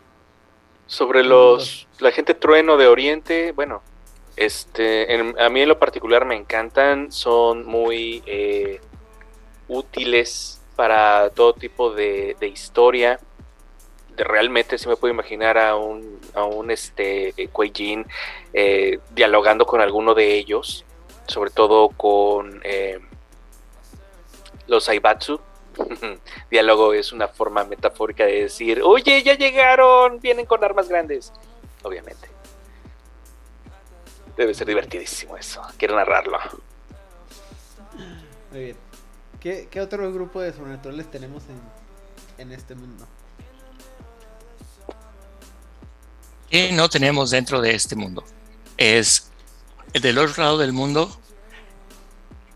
Sobre 0.87 1.23
los 1.23 1.87
la 1.99 2.11
gente 2.11 2.33
trueno 2.33 2.75
de 2.75 2.87
Oriente, 2.87 3.53
bueno, 3.53 3.81
este, 4.39 5.13
en- 5.13 5.37
a 5.37 5.49
mí 5.49 5.61
en 5.61 5.67
lo 5.67 5.77
particular 5.77 6.23
me 6.23 6.37
encantan, 6.37 7.11
son 7.11 7.65
muy 7.65 8.23
eh, 8.25 8.79
útiles 9.67 10.61
para 10.77 11.29
todo 11.31 11.53
tipo 11.53 11.91
de, 11.91 12.37
historia. 12.41 13.19
Realmente 14.15 14.77
sí 14.77 14.87
me 14.87 14.95
puedo 14.95 15.13
imaginar 15.13 15.57
a 15.57 15.75
un, 15.75 16.21
a 16.33 16.45
un 16.45 16.71
este, 16.71 17.33
Kuei 17.51 17.71
Jin, 17.75 18.05
eh, 18.53 18.99
dialogando 19.11 19.65
con 19.65 19.81
alguno 19.81 20.13
de 20.13 20.35
ellos, 20.35 20.85
sobre 21.27 21.51
todo 21.51 21.89
con 21.89 22.61
eh, 22.63 22.99
los 24.67 24.87
Aibatsu. 24.87 25.41
Diálogo 26.49 26.93
es 26.93 27.11
una 27.11 27.27
forma 27.27 27.65
metafórica 27.65 28.25
de 28.25 28.43
decir, 28.43 28.81
oye, 28.83 29.21
ya 29.21 29.33
llegaron, 29.35 30.21
vienen 30.21 30.45
con 30.45 30.63
armas 30.63 30.87
grandes. 30.87 31.33
Obviamente. 31.83 32.38
Debe 34.39 34.53
ser 34.53 34.67
divertidísimo 34.67 35.35
eso. 35.35 35.61
Quiero 35.75 35.97
narrarlo. 35.97 36.39
Muy 38.51 38.59
bien. 38.61 38.77
¿Qué, 39.41 39.67
qué 39.69 39.81
otro 39.81 40.09
grupo 40.13 40.39
de 40.39 40.53
sobrenaturales 40.53 41.11
tenemos 41.11 41.43
en, 41.49 42.41
en 42.45 42.53
este 42.53 42.73
mundo? 42.73 43.05
que 46.49 46.71
no 46.71 46.87
tenemos 46.87 47.31
dentro 47.31 47.59
de 47.59 47.75
este 47.75 47.97
mundo. 47.97 48.23
Es 48.77 49.29
el 49.91 50.01
del 50.01 50.17
otro 50.17 50.41
lado 50.41 50.57
del 50.57 50.71
mundo 50.71 51.21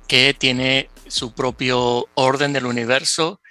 que 0.08 0.34
tiene 0.34 0.90
su 1.10 1.34
propio 1.34 2.08
orden 2.14 2.54
del 2.54 2.66
universo 2.66 3.42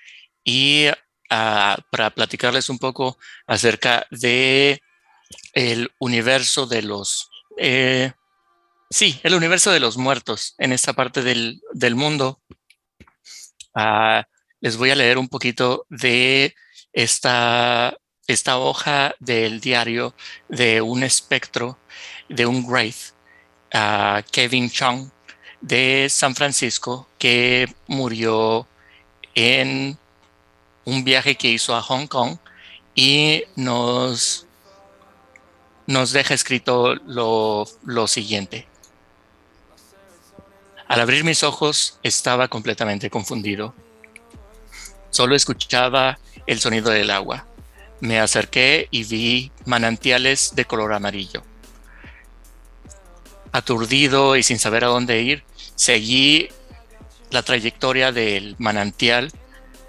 y 0.42 0.86
ah, 1.28 1.76
para 1.90 2.08
platicarles 2.08 2.70
un 2.70 2.78
poco 2.78 3.18
acerca 3.46 4.06
de 4.10 4.80
el 5.52 5.92
universo 5.98 6.66
de 6.66 6.80
los 6.80 7.28
eh, 7.58 8.12
sí 8.92 9.18
el 9.24 9.34
universo 9.34 9.72
de 9.72 9.80
los 9.80 9.96
muertos 9.96 10.54
en 10.58 10.72
esta 10.72 10.92
parte 10.92 11.22
del, 11.22 11.60
del 11.72 11.96
mundo 11.96 12.42
Ah, 13.74 14.26
les 14.60 14.76
voy 14.76 14.90
a 14.90 14.94
leer 14.94 15.18
un 15.18 15.28
poquito 15.28 15.86
de 15.88 16.54
esta 16.92 17.96
esta 18.26 18.58
hoja 18.58 19.14
del 19.18 19.60
diario 19.60 20.14
de 20.48 20.80
un 20.80 21.02
espectro, 21.02 21.78
de 22.28 22.46
un 22.46 22.64
Wraith, 22.66 23.14
a 23.72 24.22
Kevin 24.30 24.70
Chung, 24.70 25.10
de 25.60 26.08
San 26.08 26.34
Francisco, 26.34 27.08
que 27.18 27.66
murió 27.88 28.66
en 29.34 29.98
un 30.84 31.04
viaje 31.04 31.34
que 31.36 31.48
hizo 31.48 31.74
a 31.74 31.82
Hong 31.82 32.06
Kong 32.06 32.38
y 32.94 33.44
nos, 33.56 34.46
nos 35.86 36.12
deja 36.12 36.34
escrito 36.34 36.94
lo, 36.94 37.66
lo 37.84 38.06
siguiente. 38.06 38.68
Al 40.92 41.00
abrir 41.00 41.24
mis 41.24 41.42
ojos 41.42 41.98
estaba 42.02 42.48
completamente 42.48 43.08
confundido. 43.08 43.74
Solo 45.08 45.34
escuchaba 45.34 46.18
el 46.46 46.60
sonido 46.60 46.90
del 46.90 47.10
agua. 47.10 47.46
Me 48.00 48.20
acerqué 48.20 48.88
y 48.90 49.04
vi 49.04 49.50
manantiales 49.64 50.54
de 50.54 50.66
color 50.66 50.92
amarillo. 50.92 51.44
Aturdido 53.52 54.36
y 54.36 54.42
sin 54.42 54.58
saber 54.58 54.84
a 54.84 54.88
dónde 54.88 55.22
ir, 55.22 55.44
seguí 55.76 56.50
la 57.30 57.42
trayectoria 57.42 58.12
del 58.12 58.54
manantial 58.58 59.32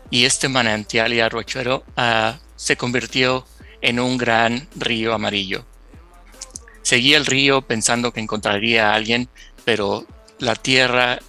y 0.09 0.23
este 0.23 0.47
manantial 0.47 1.11
y 1.11 1.19
arrochuelo 1.19 1.84
ah, 1.97 2.39
se 2.55 2.77
convirtió 2.77 3.45
en 3.81 3.99
un 3.99 4.17
gran 4.17 4.69
río 4.73 5.13
amarillo. 5.13 5.65
Seguí 6.81 7.13
el 7.13 7.25
río 7.25 7.61
pensando 7.61 8.13
que 8.13 8.21
encontraría 8.21 8.91
a 8.91 8.95
alguien, 8.95 9.27
pero 9.65 10.07
la 10.44 10.56
tierra 10.56 11.20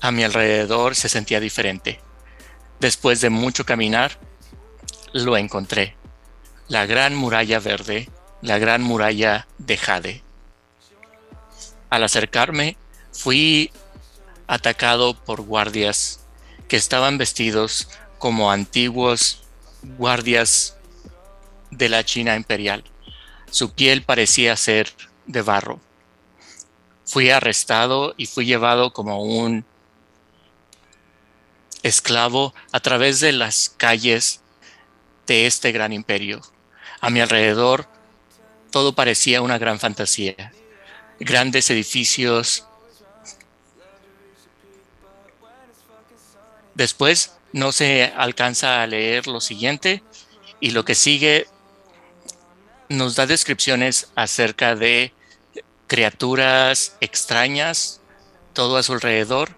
a 0.00 0.12
mi 0.12 0.22
alrededor 0.22 0.94
se 0.94 1.08
sentía 1.08 1.40
diferente. 1.40 2.00
Después 2.78 3.20
de 3.20 3.30
mucho 3.30 3.66
caminar, 3.66 4.16
lo 5.12 5.36
encontré. 5.36 5.96
La 6.68 6.86
gran 6.86 7.16
muralla 7.16 7.58
verde, 7.58 8.08
la 8.40 8.58
gran 8.58 8.80
muralla 8.80 9.48
de 9.58 9.76
Jade. 9.76 10.22
Al 11.90 12.04
acercarme, 12.04 12.76
fui 13.10 13.72
atacado 14.46 15.14
por 15.14 15.40
guardias 15.40 16.20
que 16.68 16.76
estaban 16.76 17.18
vestidos 17.18 17.88
como 18.18 18.52
antiguos 18.52 19.42
guardias 19.82 20.76
de 21.72 21.88
la 21.88 22.04
China 22.04 22.36
imperial. 22.36 22.84
Su 23.50 23.72
piel 23.72 24.02
parecía 24.02 24.54
ser 24.56 24.92
de 25.26 25.42
barro. 25.42 25.80
Fui 27.08 27.30
arrestado 27.30 28.14
y 28.18 28.26
fui 28.26 28.44
llevado 28.44 28.92
como 28.92 29.22
un 29.22 29.64
esclavo 31.82 32.54
a 32.70 32.80
través 32.80 33.20
de 33.20 33.32
las 33.32 33.70
calles 33.74 34.42
de 35.26 35.46
este 35.46 35.72
gran 35.72 35.94
imperio. 35.94 36.42
A 37.00 37.08
mi 37.08 37.20
alrededor 37.20 37.86
todo 38.70 38.94
parecía 38.94 39.40
una 39.40 39.56
gran 39.56 39.80
fantasía. 39.80 40.52
Grandes 41.18 41.70
edificios. 41.70 42.66
Después 46.74 47.32
no 47.54 47.72
se 47.72 48.04
alcanza 48.04 48.82
a 48.82 48.86
leer 48.86 49.28
lo 49.28 49.40
siguiente 49.40 50.02
y 50.60 50.72
lo 50.72 50.84
que 50.84 50.94
sigue 50.94 51.46
nos 52.90 53.16
da 53.16 53.26
descripciones 53.26 54.10
acerca 54.14 54.74
de 54.74 55.14
criaturas 55.88 56.96
extrañas, 57.00 58.00
todo 58.52 58.76
a 58.76 58.82
su 58.84 58.92
alrededor 58.92 59.56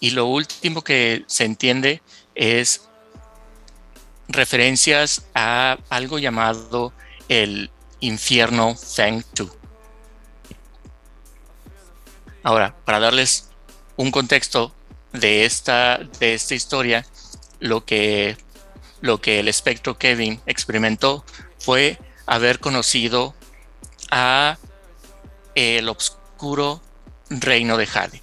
y 0.00 0.10
lo 0.10 0.26
último 0.26 0.82
que 0.82 1.24
se 1.26 1.44
entiende 1.44 2.00
es 2.34 2.88
referencias 4.28 5.26
a 5.34 5.78
algo 5.90 6.18
llamado 6.18 6.92
el 7.28 7.70
infierno 8.00 8.74
Feng 8.74 9.22
Tu. 9.34 9.50
Ahora, 12.42 12.74
para 12.84 12.98
darles 12.98 13.50
un 13.96 14.10
contexto 14.10 14.74
de 15.12 15.44
esta, 15.44 15.98
de 16.18 16.34
esta 16.34 16.54
historia, 16.54 17.06
lo 17.60 17.84
que, 17.84 18.36
lo 19.00 19.20
que 19.20 19.38
el 19.40 19.48
espectro 19.48 19.98
Kevin 19.98 20.40
experimentó 20.46 21.24
fue 21.58 21.98
haber 22.26 22.58
conocido 22.58 23.34
a 24.10 24.58
el 25.54 25.88
oscuro 25.88 26.82
reino 27.28 27.76
de 27.76 27.86
Jade. 27.86 28.22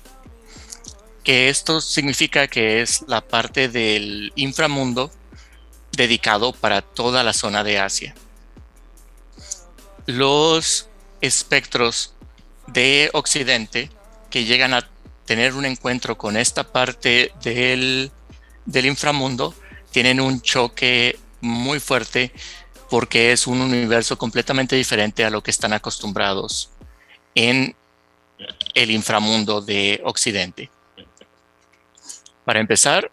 Que 1.24 1.50
esto 1.50 1.82
significa 1.82 2.48
que 2.48 2.82
es 2.82 3.04
la 3.08 3.22
parte 3.22 3.70
del 3.70 4.32
inframundo 4.36 5.12
dedicado 5.92 6.54
para 6.54 6.82
toda 6.82 7.24
la 7.24 7.34
zona 7.34 7.64
de 7.64 7.80
Asia. 7.80 8.16
Los 10.06 10.88
espectros 11.22 12.14
de 12.68 13.10
Occidente 13.14 13.90
que 14.30 14.46
llegan 14.46 14.74
a 14.74 14.88
tener 15.26 15.54
un 15.54 15.66
encuentro 15.66 16.18
con 16.18 16.38
esta 16.38 16.72
parte 16.72 17.32
del, 17.44 18.12
del 18.66 18.86
inframundo 18.86 19.54
tienen 19.92 20.20
un 20.20 20.42
choque 20.42 21.20
muy 21.42 21.80
fuerte 21.80 22.32
porque 22.90 23.32
es 23.32 23.46
un 23.46 23.62
universo 23.62 24.18
completamente 24.18 24.76
diferente 24.76 25.24
a 25.24 25.30
lo 25.30 25.44
que 25.44 25.52
están 25.52 25.74
acostumbrados 25.74 26.72
en 27.36 27.76
el 28.74 28.92
inframundo 28.92 29.62
de 29.62 30.02
Occidente. 30.04 30.70
Para 32.46 32.60
empezar, 32.60 33.12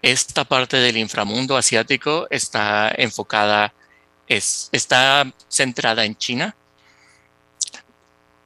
esta 0.00 0.44
parte 0.44 0.78
del 0.78 0.96
inframundo 0.96 1.56
asiático 1.56 2.26
está 2.30 2.92
enfocada, 2.96 3.72
es, 4.26 4.68
está 4.72 5.32
centrada 5.48 6.04
en 6.04 6.16
China, 6.16 6.56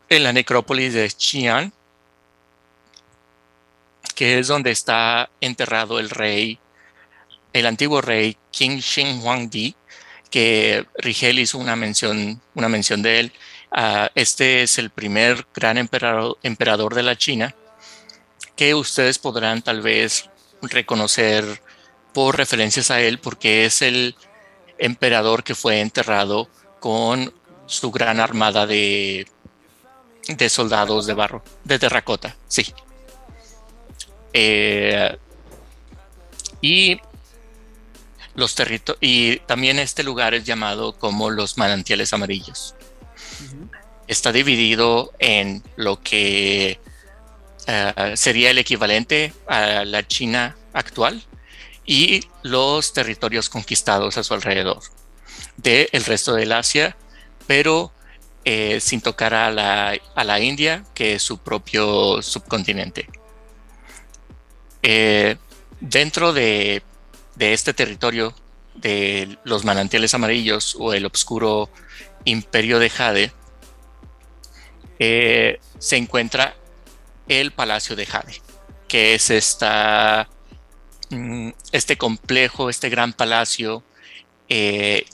en 0.09 0.23
la 0.23 0.33
necrópolis 0.33 0.95
de 0.95 1.09
Xi'an, 1.09 1.73
que 4.15 4.39
es 4.39 4.49
donde 4.49 4.70
está 4.70 5.31
enterrado 5.41 5.99
el 5.99 6.11
rey, 6.11 6.59
el 7.53 7.66
antiguo 7.66 8.01
rey 8.01 8.37
Qin 8.51 8.78
Shi 8.78 9.19
Huangdi, 9.20 9.74
que 10.31 10.87
Rigel 10.99 11.39
hizo 11.39 11.59
una 11.59 11.77
mención, 11.77 12.41
una 12.55 12.69
mención 12.69 13.03
de 13.03 13.20
él. 13.20 13.33
Uh, 13.72 14.09
este 14.14 14.62
es 14.62 14.78
el 14.78 14.90
primer 14.90 15.47
gran 15.55 15.76
emperador, 15.76 16.38
emperador 16.43 16.94
de 16.94 17.02
la 17.02 17.16
China 17.16 17.55
que 18.56 18.74
ustedes 18.74 19.18
podrán 19.18 19.62
tal 19.62 19.82
vez 19.82 20.30
reconocer 20.62 21.62
por 22.14 22.36
referencias 22.36 22.90
a 22.90 23.01
él 23.01 23.18
porque 23.18 23.66
es 23.66 23.82
el 23.82 24.16
emperador 24.78 25.44
que 25.44 25.55
fue 25.55 25.80
enterrado 25.80 26.48
con 26.80 27.32
su 27.66 27.90
gran 27.90 28.20
armada 28.20 28.66
de, 28.66 29.26
de 30.28 30.48
soldados 30.48 31.06
de 31.06 31.14
barro, 31.14 31.43
de 31.64 31.78
terracota, 31.78 32.36
sí. 32.48 32.72
Eh, 34.32 35.18
y 36.60 37.01
los 38.34 38.55
territorios 38.55 38.98
y 39.01 39.38
también 39.40 39.78
este 39.78 40.02
lugar 40.02 40.34
es 40.34 40.44
llamado 40.44 40.98
como 40.98 41.30
los 41.30 41.59
manantiales 41.59 42.12
amarillos. 42.12 42.76
Está 44.09 44.33
dividido 44.33 45.12
en 45.19 45.62
lo 45.77 46.01
que 46.03 46.78
uh, 47.66 48.16
sería 48.16 48.51
el 48.51 48.59
equivalente 48.59 49.33
a 49.47 49.85
la 49.85 50.07
China 50.07 50.57
actual 50.73 51.23
y 51.85 52.23
los 52.43 52.93
territorios 52.93 53.49
conquistados 53.49 54.16
a 54.16 54.24
su 54.24 54.35
alrededor 54.35 54.81
del 55.57 55.89
el 55.93 56.05
resto 56.05 56.35
del 56.35 56.53
Asia, 56.53 56.97
pero 57.47 57.93
eh, 58.45 58.81
sin 58.81 59.01
tocar 59.01 59.35
a 59.35 59.51
la, 59.51 59.99
a 60.15 60.24
la 60.24 60.41
India, 60.41 60.85
que 60.95 61.15
es 61.15 61.23
su 61.23 61.39
propio 61.39 62.23
subcontinente. 62.23 63.09
Eh, 64.83 65.37
dentro 65.81 66.33
de, 66.33 66.83
de, 67.35 67.53
este 67.53 67.74
territorio 67.74 68.35
de 68.74 69.37
los 69.45 69.65
manantiales 69.65 70.15
amarillos 70.15 70.77
o 70.78 70.95
el 70.95 71.07
oscuro 71.07 71.70
imperio 72.24 72.78
de 72.78 72.91
Jade, 72.91 73.33
eh, 74.98 75.60
se 75.78 75.97
encuentra 75.97 76.55
el 77.28 77.52
Palacio 77.52 77.97
de 77.97 78.06
Jade, 78.06 78.40
que 78.89 79.14
es 79.14 79.31
esta, 79.31 80.28
mm, 81.10 81.51
este 81.73 81.97
complejo, 81.97 82.70
este 82.70 82.89
gran 82.89 83.12
palacio 83.12 83.82
eh, 84.48 85.06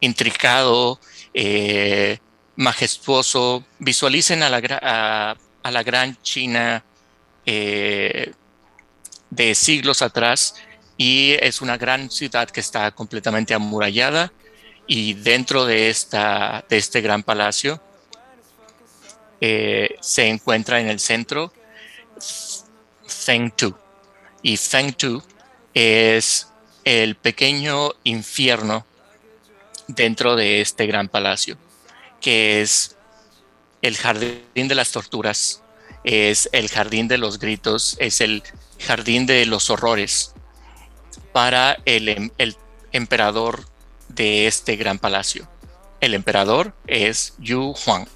intricado, 0.00 1.00
eh, 1.32 2.18
majestuoso. 2.56 3.64
Visualicen 3.78 4.42
a 4.42 4.48
la, 4.50 5.36
a, 5.62 5.70
la 5.70 5.82
gran 5.82 6.20
China 6.22 6.84
de 7.44 8.34
siglos 9.54 10.02
atrás 10.02 10.54
y 10.96 11.32
es 11.40 11.62
una 11.62 11.76
gran 11.76 12.10
ciudad 12.10 12.48
que 12.50 12.60
está 12.60 12.90
completamente 12.90 13.54
amurallada 13.54 14.32
y 14.86 15.14
dentro 15.14 15.64
de, 15.64 15.88
esta, 15.88 16.64
de 16.68 16.76
este 16.76 17.00
gran 17.00 17.22
palacio 17.22 17.80
eh, 19.40 19.96
se 20.00 20.28
encuentra 20.28 20.80
en 20.80 20.88
el 20.88 21.00
centro 21.00 21.52
Feng 23.06 23.50
Tu 23.52 23.74
y 24.42 24.56
Feng 24.56 24.92
Tu 24.92 25.22
es 25.74 26.48
el 26.84 27.16
pequeño 27.16 27.90
infierno 28.04 28.86
dentro 29.88 30.36
de 30.36 30.60
este 30.60 30.86
gran 30.86 31.08
palacio 31.08 31.56
que 32.20 32.60
es 32.60 32.96
el 33.82 33.96
jardín 33.96 34.68
de 34.68 34.74
las 34.74 34.92
torturas 34.92 35.62
es 36.04 36.48
el 36.52 36.68
jardín 36.68 37.08
de 37.08 37.18
los 37.18 37.38
gritos 37.38 37.96
es 37.98 38.20
el 38.20 38.42
jardín 38.78 39.26
de 39.26 39.46
los 39.46 39.70
horrores 39.70 40.34
para 41.32 41.78
el, 41.84 42.08
em, 42.08 42.30
el 42.38 42.56
emperador 42.92 43.64
de 44.08 44.46
este 44.46 44.76
gran 44.76 44.98
palacio. 44.98 45.48
El 46.00 46.14
emperador 46.14 46.72
es 46.86 47.34
Yu 47.38 47.74
Huang, 47.86 48.06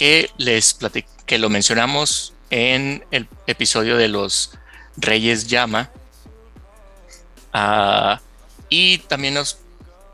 que 0.00 0.30
les 0.38 0.78
que 1.26 1.36
lo 1.36 1.50
mencionamos 1.50 2.32
en 2.48 3.04
el 3.10 3.28
episodio 3.46 3.98
de 3.98 4.08
los 4.08 4.52
Reyes 4.96 5.46
Llama. 5.46 5.90
Uh, 7.52 8.16
y 8.70 8.96
también 8.96 9.34
nos, 9.34 9.58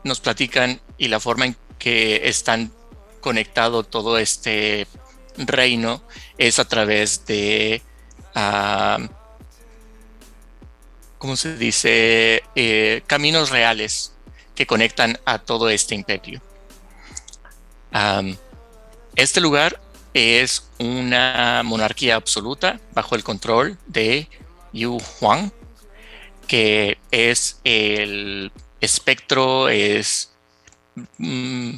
nos 0.03 0.19
platican 0.19 0.81
y 0.97 1.07
la 1.07 1.21
forma 1.21 1.45
en 1.45 1.55
que 1.79 2.27
están 2.27 2.69
conectado 3.21 3.83
todo 3.83 4.17
este 4.17 4.87
reino 5.37 6.03
es 6.37 6.59
a 6.59 6.65
través 6.65 7.25
de 7.25 7.81
uh, 8.35 9.07
¿cómo 11.17 11.37
se 11.37 11.55
dice? 11.55 12.43
Eh, 12.55 13.03
caminos 13.07 13.51
reales 13.51 14.11
que 14.53 14.67
conectan 14.67 15.17
a 15.23 15.39
todo 15.39 15.69
este 15.69 15.95
imperio. 15.95 16.41
Um, 17.93 18.35
este 19.17 19.41
lugar 19.41 19.81
es 20.13 20.69
una 20.77 21.63
monarquía 21.65 22.15
absoluta 22.15 22.79
bajo 22.93 23.15
el 23.15 23.23
control 23.23 23.77
de 23.87 24.29
Yu 24.73 25.01
Huang, 25.19 25.51
que 26.47 26.99
es 27.09 27.59
el 27.63 28.51
espectro, 28.79 29.69
es, 29.69 30.31
mm, 31.17 31.75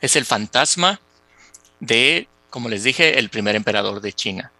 es 0.00 0.16
el 0.16 0.24
fantasma 0.24 1.00
de, 1.78 2.26
como 2.50 2.68
les 2.68 2.82
dije, 2.82 3.20
el 3.20 3.30
primer 3.30 3.54
emperador 3.54 4.00
de 4.00 4.12
China. 4.12 4.50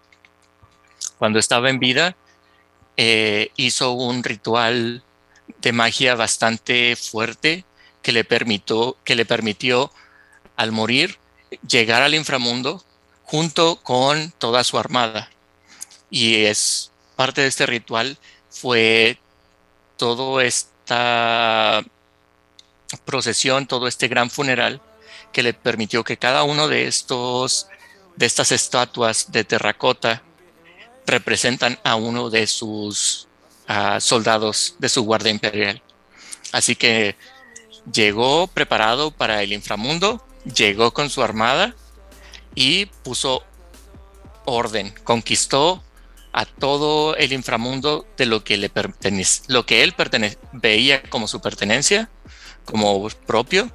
Cuando 1.19 1.40
estaba 1.40 1.69
en 1.69 1.81
vida, 1.81 2.15
eh, 2.97 3.51
hizo 3.57 3.90
un 3.90 4.23
ritual 4.23 5.02
de 5.61 5.73
magia 5.73 6.15
bastante 6.15 6.94
fuerte 6.94 7.65
que 8.02 8.12
le, 8.12 8.23
permitió, 8.23 8.97
que 9.05 9.16
le 9.16 9.27
permitió 9.27 9.90
al 10.55 10.70
morir 10.70 11.19
llegar 11.67 12.03
al 12.03 12.15
inframundo 12.15 12.85
junto 13.25 13.77
con 13.83 14.33
toda 14.39 14.65
su 14.65 14.79
armada. 14.79 15.31
Y 16.11 16.45
es 16.45 16.91
parte 17.17 17.43
de 17.43 17.49
este 17.49 17.67
ritual 17.67 18.19
fue 18.51 19.19
toda 19.97 20.45
esta 20.45 21.83
procesión, 23.05 23.67
todo 23.67 23.87
este 23.87 24.09
gran 24.09 24.31
funeral 24.31 24.81
que 25.33 25.43
le 25.43 25.55
permitió 25.55 26.03
que 26.03 26.17
cada 26.17 26.43
uno 26.43 26.67
de 26.67 26.89
estos 26.89 27.69
de 28.17 28.27
estas 28.27 28.53
estatuas 28.53 29.31
de 29.31 29.45
terracota 29.45 30.23
representan 31.07 31.79
a 31.85 31.95
uno 31.95 32.29
de 32.29 32.47
sus 32.47 33.29
soldados 34.01 34.75
de 34.79 34.89
su 34.89 35.03
guardia 35.03 35.31
imperial. 35.31 35.81
Así 36.53 36.75
que 36.75 37.17
llegó 37.93 38.49
preparado 38.49 39.11
para 39.13 39.43
el 39.43 39.53
inframundo, 39.53 40.25
llegó 40.45 40.93
con 40.93 41.11
su 41.11 41.23
armada 41.23 41.75
y 42.55 42.87
puso 42.87 43.43
orden, 44.45 44.93
conquistó 45.05 45.83
a 46.33 46.45
todo 46.45 47.17
el 47.17 47.33
inframundo 47.33 48.07
de 48.17 48.27
lo 48.27 48.45
que 48.45 48.57
le 48.57 48.71
pertenece, 48.71 49.43
lo 49.49 49.67
que 49.67 49.83
él 49.83 49.95
veía 50.53 51.03
como 51.03 51.27
su 51.27 51.41
pertenencia, 51.41 52.09
como 52.65 53.09
propio, 53.27 53.71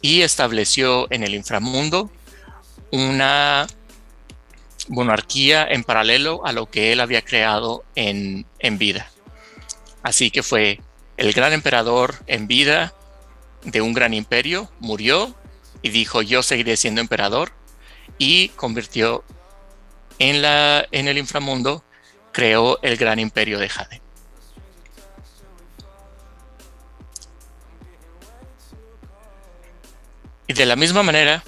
y 0.00 0.22
estableció 0.22 1.06
en 1.10 1.22
el 1.22 1.34
inframundo 1.34 2.10
una 2.90 3.66
monarquía 4.88 5.66
en 5.68 5.84
paralelo 5.84 6.44
a 6.44 6.52
lo 6.52 6.66
que 6.66 6.92
él 6.92 7.00
había 7.00 7.22
creado 7.22 7.84
en, 7.94 8.46
en 8.58 8.78
vida. 8.78 9.10
Así 10.02 10.30
que 10.30 10.42
fue 10.42 10.80
el 11.16 11.32
gran 11.32 11.52
emperador 11.52 12.14
en 12.26 12.46
vida 12.46 12.94
de 13.64 13.80
un 13.80 13.92
gran 13.92 14.14
imperio, 14.14 14.70
murió 14.78 15.34
y 15.86 15.88
dijo 15.88 16.20
yo 16.20 16.42
seguiré 16.42 16.76
siendo 16.76 17.00
emperador 17.00 17.52
y 18.18 18.48
convirtió 18.50 19.22
en, 20.18 20.42
la, 20.42 20.84
en 20.90 21.06
el 21.06 21.16
inframundo, 21.16 21.84
creó 22.32 22.80
el 22.82 22.96
gran 22.96 23.20
imperio 23.20 23.60
de 23.60 23.68
Jade. 23.68 24.02
Y 30.48 30.54
de 30.54 30.66
la 30.66 30.74
misma 30.74 31.04
manera, 31.04 31.44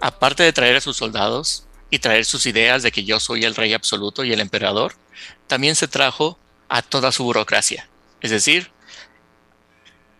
aparte 0.00 0.44
de 0.44 0.52
traer 0.52 0.76
a 0.76 0.80
sus 0.80 0.96
soldados, 0.96 1.66
y 1.90 1.98
traer 1.98 2.24
sus 2.24 2.46
ideas 2.46 2.84
de 2.84 2.92
que 2.92 3.04
yo 3.04 3.18
soy 3.18 3.44
el 3.44 3.56
rey 3.56 3.74
absoluto 3.74 4.22
y 4.22 4.32
el 4.32 4.38
emperador, 4.38 4.94
también 5.48 5.74
se 5.74 5.88
trajo 5.88 6.38
a 6.68 6.82
toda 6.82 7.10
su 7.10 7.24
burocracia. 7.24 7.88
Es 8.20 8.30
decir, 8.30 8.70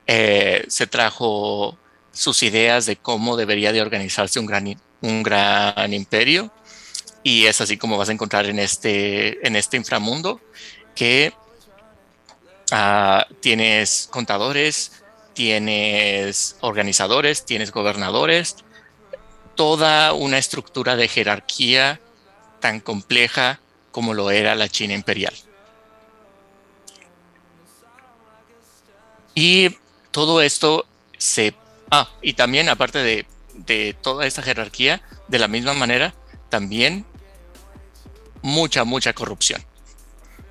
eh, 0.08 0.64
se 0.66 0.88
trajo 0.88 1.78
sus 2.12 2.42
ideas 2.42 2.86
de 2.86 2.96
cómo 2.96 3.36
debería 3.36 3.72
de 3.72 3.82
organizarse 3.82 4.38
un 4.38 4.46
gran, 4.46 4.80
un 5.00 5.22
gran 5.22 5.92
imperio. 5.92 6.52
Y 7.22 7.46
es 7.46 7.60
así 7.60 7.76
como 7.76 7.98
vas 7.98 8.08
a 8.08 8.12
encontrar 8.12 8.46
en 8.46 8.58
este, 8.58 9.46
en 9.46 9.56
este 9.56 9.76
inframundo 9.76 10.40
que 10.94 11.32
ah, 12.72 13.26
tienes 13.40 14.08
contadores, 14.10 14.92
tienes 15.34 16.56
organizadores, 16.60 17.44
tienes 17.44 17.72
gobernadores, 17.72 18.56
toda 19.54 20.14
una 20.14 20.38
estructura 20.38 20.96
de 20.96 21.08
jerarquía 21.08 22.00
tan 22.60 22.80
compleja 22.80 23.60
como 23.90 24.14
lo 24.14 24.30
era 24.30 24.54
la 24.54 24.68
China 24.68 24.94
imperial. 24.94 25.34
Y 29.34 29.76
todo 30.10 30.42
esto 30.42 30.86
se... 31.18 31.54
Ah, 31.90 32.08
y 32.22 32.34
también 32.34 32.68
aparte 32.68 32.98
de, 32.98 33.26
de 33.54 33.96
toda 34.00 34.26
esta 34.26 34.42
jerarquía, 34.42 35.02
de 35.28 35.38
la 35.38 35.48
misma 35.48 35.74
manera, 35.74 36.14
también 36.48 37.04
mucha, 38.42 38.84
mucha 38.84 39.12
corrupción. 39.12 39.64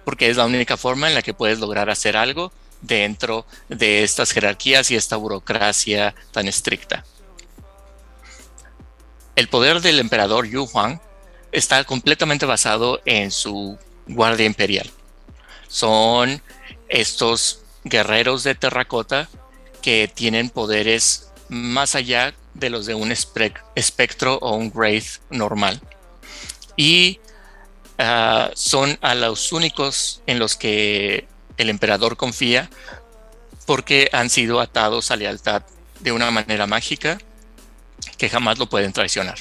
Porque 0.05 0.29
es 0.29 0.37
la 0.37 0.45
única 0.45 0.77
forma 0.77 1.07
en 1.07 1.15
la 1.15 1.21
que 1.21 1.33
puedes 1.33 1.59
lograr 1.59 1.89
hacer 1.89 2.17
algo 2.17 2.51
dentro 2.81 3.45
de 3.67 4.03
estas 4.03 4.31
jerarquías 4.31 4.89
y 4.91 4.95
esta 4.95 5.17
burocracia 5.17 6.15
tan 6.31 6.47
estricta. 6.47 7.05
El 9.35 9.47
poder 9.47 9.81
del 9.81 9.99
emperador 9.99 10.47
Yu 10.47 10.67
Huang 10.73 10.99
está 11.51 11.83
completamente 11.83 12.45
basado 12.45 13.01
en 13.05 13.31
su 13.31 13.77
guardia 14.07 14.45
imperial. 14.45 14.89
Son 15.67 16.41
estos 16.87 17.61
guerreros 17.83 18.43
de 18.43 18.55
terracota 18.55 19.29
que 19.81 20.11
tienen 20.13 20.49
poderes 20.49 21.28
más 21.49 21.95
allá 21.95 22.33
de 22.53 22.69
los 22.69 22.85
de 22.85 22.95
un 22.95 23.11
espectro 23.11 24.37
o 24.41 24.55
un 24.55 24.71
wraith 24.73 25.19
normal. 25.29 25.81
Y 26.75 27.19
ah, 27.97 28.51
son 28.53 28.97
a 29.01 29.15
los 29.15 29.51
únicos 29.51 30.21
en 30.27 30.39
los 30.39 30.55
que 30.55 31.27
el 31.57 31.69
emperador 31.69 32.15
confía 32.17 32.69
porque 33.65 34.09
han 34.13 34.29
sido 34.29 34.61
atados 34.61 35.11
a 35.11 35.15
lealtad 35.15 35.63
de 35.99 36.11
una 36.11 36.31
manera 36.31 36.65
mágica 36.65 37.19
que 38.17 38.29
jamás 38.29 38.57
lo 38.57 38.69
pueden 38.69 38.93
traicionar. 38.93 39.37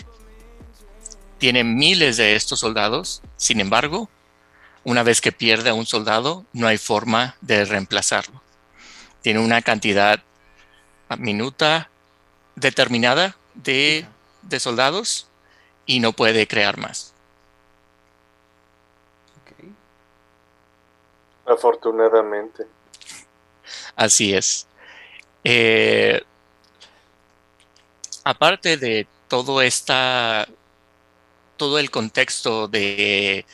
Tiene 1.39 1.63
miles 1.63 2.17
de 2.17 2.35
estos 2.35 2.61
soldados, 2.61 3.23
sin 3.37 3.61
embargo, 3.61 4.11
una 4.85 5.03
vez 5.03 5.21
que 5.21 5.33
pierde 5.33 5.71
a 5.71 5.75
un 5.75 5.87
soldado, 5.87 6.45
no 6.53 6.67
hay 6.67 6.79
forma 6.79 7.37
de 7.41 7.65
reemplazarlo. 7.65 8.43
Tiene 9.23 9.41
una 9.41 9.63
cantidad 9.63 10.23
minuta 11.17 11.91
determinada 12.59 13.37
de, 13.55 14.07
de 14.43 14.61
soldados 14.61 15.27
y 15.87 16.01
no 16.01 16.13
puede 16.13 16.47
crear 16.47 16.77
más. 16.77 17.15
Afortunadamente. 21.47 22.67
Así 23.97 24.35
es. 24.35 24.67
Eh, 25.45 26.23
aparte 28.23 28.77
de 28.77 29.07
todo 29.29 29.63
esta, 29.63 30.47
todo 31.57 31.79
el 31.79 31.91
contexto 31.91 32.69
de, 32.69 33.47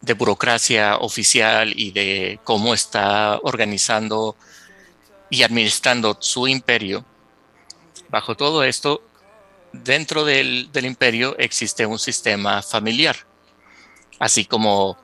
de 0.00 0.14
burocracia 0.14 0.96
oficial 0.96 1.74
y 1.76 1.90
de 1.92 2.40
cómo 2.44 2.72
está 2.72 3.38
organizando 3.42 4.36
y 5.28 5.42
administrando 5.42 6.16
su 6.20 6.48
imperio, 6.48 7.04
bajo 8.08 8.36
todo 8.36 8.64
esto, 8.64 9.02
dentro 9.72 10.24
del, 10.24 10.70
del, 10.72 10.86
imperio 10.86 11.36
existe 11.38 11.86
un 11.86 11.98
sistema 11.98 12.62
familiar, 12.62 13.16
así 14.18 14.44
como 14.44 14.98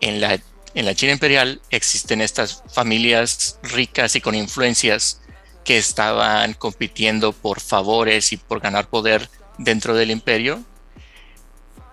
en 0.00 0.20
la, 0.20 0.38
en 0.74 0.86
la 0.86 0.94
China 0.94 1.12
imperial 1.12 1.60
existen 1.70 2.20
estas 2.20 2.62
familias 2.72 3.58
ricas 3.62 4.16
y 4.16 4.20
con 4.20 4.34
influencias 4.34 5.20
que 5.64 5.76
estaban 5.76 6.54
compitiendo 6.54 7.32
por 7.32 7.60
favores 7.60 8.32
y 8.32 8.36
por 8.38 8.60
ganar 8.60 8.88
poder 8.88 9.28
dentro 9.58 9.94
del 9.94 10.10
imperio. 10.10 10.64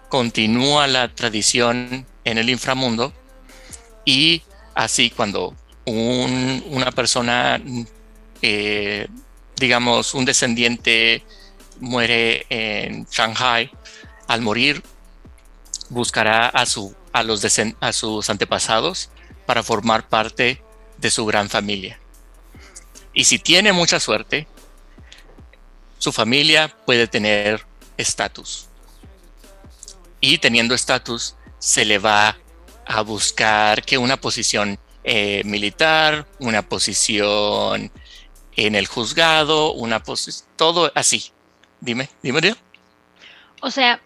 Continúa 0.10 0.88
la 0.88 1.14
tradición 1.14 2.06
en 2.24 2.38
el 2.38 2.50
inframundo 2.50 3.12
y 4.06 4.44
así 4.76 5.10
cuando 5.10 5.56
un, 5.86 6.64
una 6.70 6.92
persona, 6.92 7.62
eh, 8.42 9.08
digamos, 9.58 10.14
un 10.14 10.26
descendiente 10.26 11.24
muere 11.80 12.46
en 12.50 13.06
Shanghai, 13.06 13.72
al 14.28 14.42
morir 14.42 14.84
buscará 15.90 16.48
a, 16.48 16.66
su, 16.66 16.96
a, 17.14 17.24
los 17.24 17.46
a 17.80 17.94
sus 17.94 18.30
antepasados 18.30 19.10
para 19.46 19.64
formar 19.64 20.08
parte 20.08 20.62
de 20.98 21.12
su 21.12 21.26
gran 21.26 21.50
familia. 21.50 22.00
Y 23.14 23.26
si 23.26 23.40
tiene 23.40 23.72
mucha 23.72 24.00
suerte, 24.00 24.48
su 26.00 26.12
familia 26.12 26.76
puede 26.86 27.08
tener 27.08 27.66
estatus. 27.98 28.68
Y 30.20 30.40
teniendo 30.40 30.76
estatus, 30.76 31.36
se 31.60 31.86
le 31.86 32.00
va 32.00 32.38
a 32.86 33.02
buscar 33.02 33.84
que 33.84 33.98
una 33.98 34.18
posición 34.18 34.80
eh, 35.04 35.44
militar, 35.46 36.28
una 36.40 36.62
posición 36.64 37.92
en 38.56 38.76
el 38.76 38.88
juzgado, 38.88 39.74
una 39.74 40.04
posición, 40.04 40.48
todo 40.56 40.92
así. 40.96 41.32
Dime, 41.82 42.10
dime. 42.22 42.56
O 43.62 43.70
sea, 43.70 44.02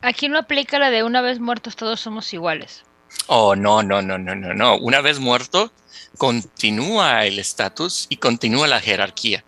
aquí 0.00 0.28
no 0.28 0.38
aplica 0.38 0.78
la 0.78 0.90
de 0.90 1.02
una 1.02 1.20
vez 1.20 1.40
muertos 1.40 1.76
todos 1.76 2.00
somos 2.00 2.32
iguales. 2.32 2.84
Oh, 3.26 3.56
no, 3.56 3.82
no, 3.82 4.02
no, 4.02 4.18
no, 4.18 4.34
no, 4.34 4.54
no. 4.54 4.76
Una 4.78 5.00
vez 5.00 5.18
muerto, 5.18 5.72
continúa 6.16 7.24
el 7.26 7.38
estatus 7.38 8.06
y 8.08 8.16
continúa 8.16 8.68
la 8.68 8.80
jerarquía. 8.80 9.44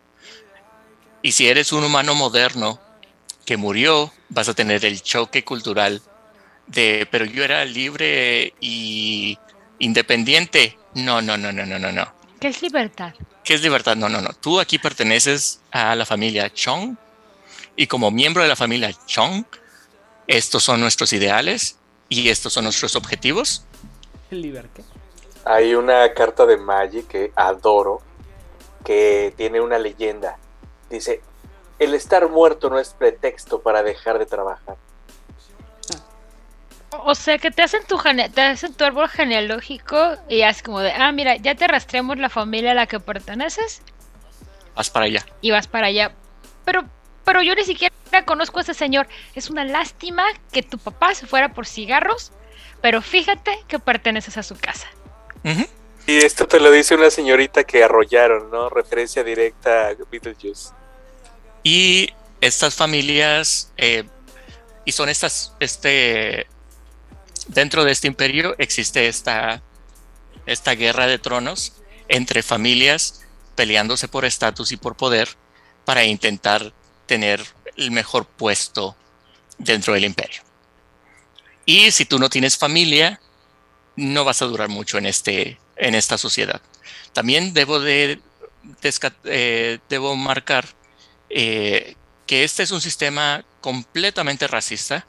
Y 1.23 1.33
si 1.33 1.49
eres 1.49 1.73
un 1.73 1.85
humano 1.85 2.15
moderno 2.15 2.81
que 3.45 3.57
murió, 3.57 4.13
vas 4.29 4.49
a 4.49 4.55
tener 4.55 4.85
el 4.85 5.03
choque 5.03 5.45
cultural 5.45 6.03
de, 6.67 7.09
pero 7.11 7.25
yo 7.25 7.45
era 7.45 7.65
libre 7.65 8.55
y 8.61 9.39
independiente. 9.79 10.79
No, 10.95 11.23
no, 11.23 11.37
no, 11.37 11.53
no, 11.53 11.65
no, 11.65 11.79
no, 11.79 11.93
no. 11.93 12.18
¿Qué 12.41 12.49
es 12.49 12.63
libertad? 12.63 13.15
¿Qué 13.45 13.55
es 13.55 13.63
libertad? 13.63 13.97
No, 13.97 14.09
no, 14.09 14.21
no. 14.21 14.31
Tú 14.41 14.61
aquí 14.61 14.79
perteneces 14.79 15.61
a 15.71 15.95
la 15.95 16.07
familia 16.07 16.53
Chong 16.53 16.97
y 17.75 17.87
como 17.87 18.11
miembro 18.11 18.43
de 18.43 18.49
la 18.49 18.57
familia 18.57 18.93
Chong, 19.07 19.45
estos 20.27 20.63
son 20.63 20.81
nuestros 20.81 21.13
ideales 21.13 21.79
y 22.09 22.29
estos 22.29 22.53
son 22.53 22.65
nuestros 22.65 22.95
objetivos. 22.97 23.65
¿Libertad? 24.31 24.85
Hay 25.45 25.75
una 25.75 26.13
carta 26.13 26.45
de 26.45 26.57
Magic 26.57 27.07
que 27.09 27.33
adoro, 27.35 28.03
que 28.85 29.33
tiene 29.37 29.61
una 29.61 29.79
leyenda. 29.79 30.37
Dice, 30.91 31.23
el 31.79 31.95
estar 31.95 32.29
muerto 32.29 32.69
no 32.71 32.79
es 32.79 32.91
pretexto 32.91 33.63
para 33.63 33.83
dejar 33.83 34.19
de 34.19 34.27
trabajar. 34.27 34.77
O 36.91 37.15
sea 37.15 37.39
que 37.39 37.51
te 37.51 37.63
hacen 37.63 37.83
tu 37.87 37.99
te 38.35 38.41
hacen 38.41 38.75
tu 38.75 38.85
árbol 38.85 39.09
genealógico 39.09 40.17
y 40.29 40.41
es 40.41 40.63
como 40.63 40.81
de, 40.81 40.93
ah, 40.93 41.13
mira, 41.13 41.37
ya 41.37 41.55
te 41.55 41.67
rastreamos 41.67 42.19
la 42.19 42.31
familia 42.31 42.73
a 42.73 42.75
la 42.75 42.87
que 42.87 42.99
perteneces. 42.99 43.83
Vas 44.75 44.91
para 44.91 45.07
allá. 45.07 45.27
Y 45.41 45.51
vas 45.51 45.67
para 45.67 45.89
allá. 45.89 46.13
Pero, 46.65 46.85
pero 47.25 47.43
yo 47.43 47.55
ni 47.55 47.65
siquiera 47.65 47.93
conozco 48.25 48.59
a 48.59 48.63
ese 48.63 48.75
señor. 48.75 49.07
Es 49.35 49.51
una 49.51 49.65
lástima 49.65 50.25
que 50.53 50.63
tu 50.63 50.79
papá 50.79 51.15
se 51.15 51.27
fuera 51.27 51.53
por 51.53 51.67
cigarros, 51.67 52.33
pero 52.81 53.03
fíjate 53.03 53.59
que 53.69 53.79
perteneces 53.79 54.37
a 54.39 54.43
su 54.43 54.57
casa. 54.57 54.89
Y 56.07 56.17
esto 56.17 56.47
te 56.47 56.59
lo 56.59 56.71
dice 56.71 56.95
una 56.95 57.11
señorita 57.11 57.65
que 57.65 57.85
arrollaron, 57.85 58.51
¿no? 58.51 58.71
Referencia 58.71 59.23
directa 59.23 59.89
a 59.89 59.95
Beetlejuice. 60.11 60.71
Y 61.63 62.09
estas 62.41 62.75
familias, 62.75 63.73
eh, 63.77 64.05
y 64.85 64.93
son 64.93 65.09
estas, 65.09 65.55
este, 65.61 66.47
dentro 67.49 67.85
de 67.85 67.93
este 67.93 68.07
imperio 68.07 68.55
existe 68.59 69.09
esta, 69.09 69.63
esta 70.47 70.75
guerra 70.75 71.07
de 71.07 71.19
tronos 71.19 71.75
entre 72.09 72.43
familias 72.43 73.23
peleándose 73.55 74.09
por 74.09 74.25
estatus 74.25 74.73
y 74.73 74.77
por 74.77 74.97
poder 74.97 75.29
para 75.85 76.05
intentar 76.05 76.73
tener 77.07 77.45
el 77.77 77.91
mejor 77.91 78.27
puesto 78.27 78.97
dentro 79.59 79.95
del 79.95 80.05
imperio. 80.05 80.43
Y 81.67 81.91
si 81.91 82.05
tú 82.05 82.19
no 82.19 82.31
tienes 82.31 82.57
familia, 82.57 83.21
no 83.97 84.25
vas 84.25 84.43
a 84.43 84.47
durar 84.47 84.69
mucho 84.69 84.97
en, 84.99 85.07
este, 85.07 85.59
en 85.77 85.95
esta 85.95 86.17
sociedad. 86.17 86.63
También 87.13 87.53
debo, 87.53 87.81
de, 87.81 88.21
eh, 89.25 89.79
debo 89.89 90.17
marcar 90.17 90.67
eh, 91.31 91.97
que 92.27 92.45
este 92.45 92.63
es 92.63 92.71
un 92.71 92.81
sistema 92.81 93.45
completamente 93.61 94.47
racista 94.47 95.07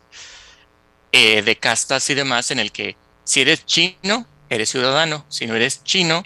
eh, 1.12 1.42
de 1.42 1.56
castas 1.58 2.10
y 2.10 2.14
demás 2.16 2.52
en 2.52 2.60
el 2.60 2.72
que 2.72 2.96
si 3.24 3.42
eres 3.42 3.66
chino, 3.66 4.26
eres 4.50 4.70
ciudadano. 4.70 5.26
Si 5.30 5.46
no 5.48 5.56
eres 5.56 5.84
chino, 5.84 6.24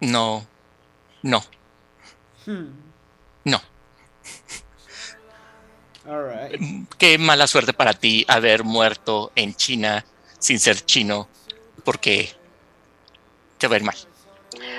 No, 0.00 0.46
no, 1.22 1.42
Hmm. 2.44 2.68
no. 3.44 3.60
Qué 6.98 7.18
mala 7.18 7.46
suerte 7.46 7.72
para 7.72 7.94
ti 7.94 8.24
haber 8.28 8.62
muerto 8.62 9.32
en 9.34 9.54
China 9.54 10.04
sin 10.38 10.60
ser 10.60 10.84
chino, 10.84 11.28
porque 11.84 12.30
te 13.58 13.66
va 13.68 13.74
a 13.74 13.78
ir 13.78 13.84
mal. 13.84 13.96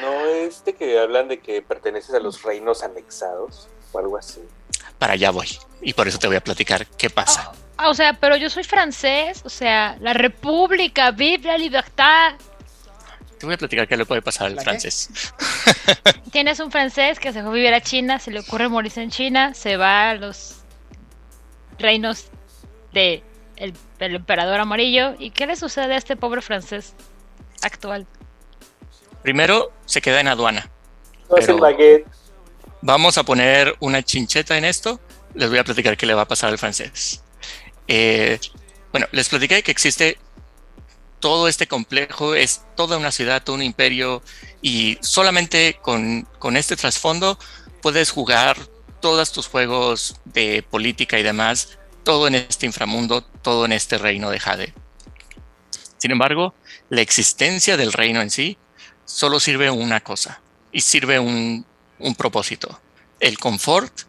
¿No 0.01 0.25
es 0.27 0.63
de 0.63 0.75
que 0.75 0.99
hablan 0.99 1.27
de 1.27 1.39
que 1.39 1.61
perteneces 1.61 2.13
a 2.15 2.19
los 2.19 2.43
reinos 2.43 2.83
anexados 2.83 3.67
o 3.91 3.99
algo 3.99 4.17
así? 4.17 4.41
Para 4.97 5.13
allá 5.13 5.31
voy. 5.31 5.49
Y 5.81 5.93
por 5.93 6.07
eso 6.07 6.19
te 6.19 6.27
voy 6.27 6.37
a 6.37 6.43
platicar 6.43 6.85
qué 6.87 7.09
pasa. 7.09 7.51
Ah, 7.77 7.89
o 7.89 7.93
sea, 7.93 8.13
pero 8.13 8.35
yo 8.37 8.49
soy 8.49 8.63
francés, 8.63 9.41
o 9.45 9.49
sea, 9.49 9.97
la 10.01 10.13
república, 10.13 11.11
vive 11.11 11.47
la 11.47 11.57
libertad. 11.57 12.33
Te 13.39 13.45
voy 13.45 13.53
a 13.53 13.57
platicar 13.57 13.87
qué 13.87 13.95
le 13.95 14.05
puede 14.05 14.21
pasar 14.23 14.47
al 14.47 14.59
francés. 14.59 15.09
Tienes 16.31 16.59
un 16.59 16.71
francés 16.71 17.19
que 17.19 17.31
se 17.31 17.41
fue 17.41 17.49
a 17.51 17.53
vivir 17.53 17.73
a 17.73 17.81
China, 17.81 18.17
se 18.17 18.31
le 18.31 18.39
ocurre 18.39 18.67
morirse 18.67 19.01
en 19.03 19.11
China, 19.11 19.53
se 19.53 19.77
va 19.77 20.09
a 20.09 20.15
los 20.15 20.55
reinos 21.77 22.25
de 22.93 23.23
el, 23.57 23.73
el 23.99 24.15
emperador 24.15 24.59
amarillo. 24.59 25.13
¿Y 25.19 25.29
qué 25.29 25.45
le 25.45 25.55
sucede 25.55 25.93
a 25.93 25.97
este 25.97 26.15
pobre 26.15 26.41
francés 26.41 26.95
actual? 27.61 28.07
Primero 29.21 29.71
se 29.85 30.01
queda 30.01 30.19
en 30.19 30.29
aduana. 30.29 30.67
No 31.29 31.37
es 31.37 31.47
el 31.47 31.55
Pero- 31.55 31.59
baguette. 31.59 32.07
Vamos 32.81 33.17
a 33.17 33.23
poner 33.23 33.75
una 33.79 34.01
chincheta 34.03 34.57
en 34.57 34.65
esto. 34.65 34.99
Les 35.33 35.49
voy 35.49 35.57
a 35.59 35.63
platicar 35.63 35.95
qué 35.97 36.05
le 36.05 36.13
va 36.13 36.23
a 36.23 36.27
pasar 36.27 36.49
al 36.49 36.57
francés. 36.57 37.23
Eh, 37.87 38.39
bueno, 38.91 39.07
les 39.11 39.29
platiqué 39.29 39.63
que 39.63 39.71
existe 39.71 40.17
todo 41.19 41.47
este 41.47 41.67
complejo, 41.67 42.35
es 42.35 42.63
toda 42.75 42.97
una 42.97 43.11
ciudad, 43.11 43.43
todo 43.43 43.55
un 43.55 43.63
imperio, 43.63 44.21
y 44.61 44.97
solamente 45.01 45.79
con, 45.81 46.27
con 46.39 46.57
este 46.57 46.75
trasfondo 46.75 47.39
puedes 47.81 48.11
jugar 48.11 48.57
todos 49.01 49.31
tus 49.31 49.47
juegos 49.47 50.19
de 50.25 50.63
política 50.63 51.17
y 51.17 51.23
demás, 51.23 51.77
todo 52.03 52.27
en 52.27 52.35
este 52.35 52.65
inframundo, 52.65 53.21
todo 53.21 53.65
en 53.65 53.71
este 53.71 53.97
reino 53.97 54.29
de 54.29 54.39
Jade. 54.39 54.73
Sin 55.97 56.11
embargo, 56.11 56.53
la 56.89 57.01
existencia 57.01 57.77
del 57.77 57.93
reino 57.93 58.21
en 58.21 58.29
sí 58.29 58.57
solo 59.05 59.39
sirve 59.39 59.71
una 59.71 60.01
cosa, 60.01 60.41
y 60.71 60.81
sirve 60.81 61.19
un, 61.19 61.65
un 61.99 62.15
propósito, 62.15 62.79
el 63.19 63.39
confort 63.39 64.01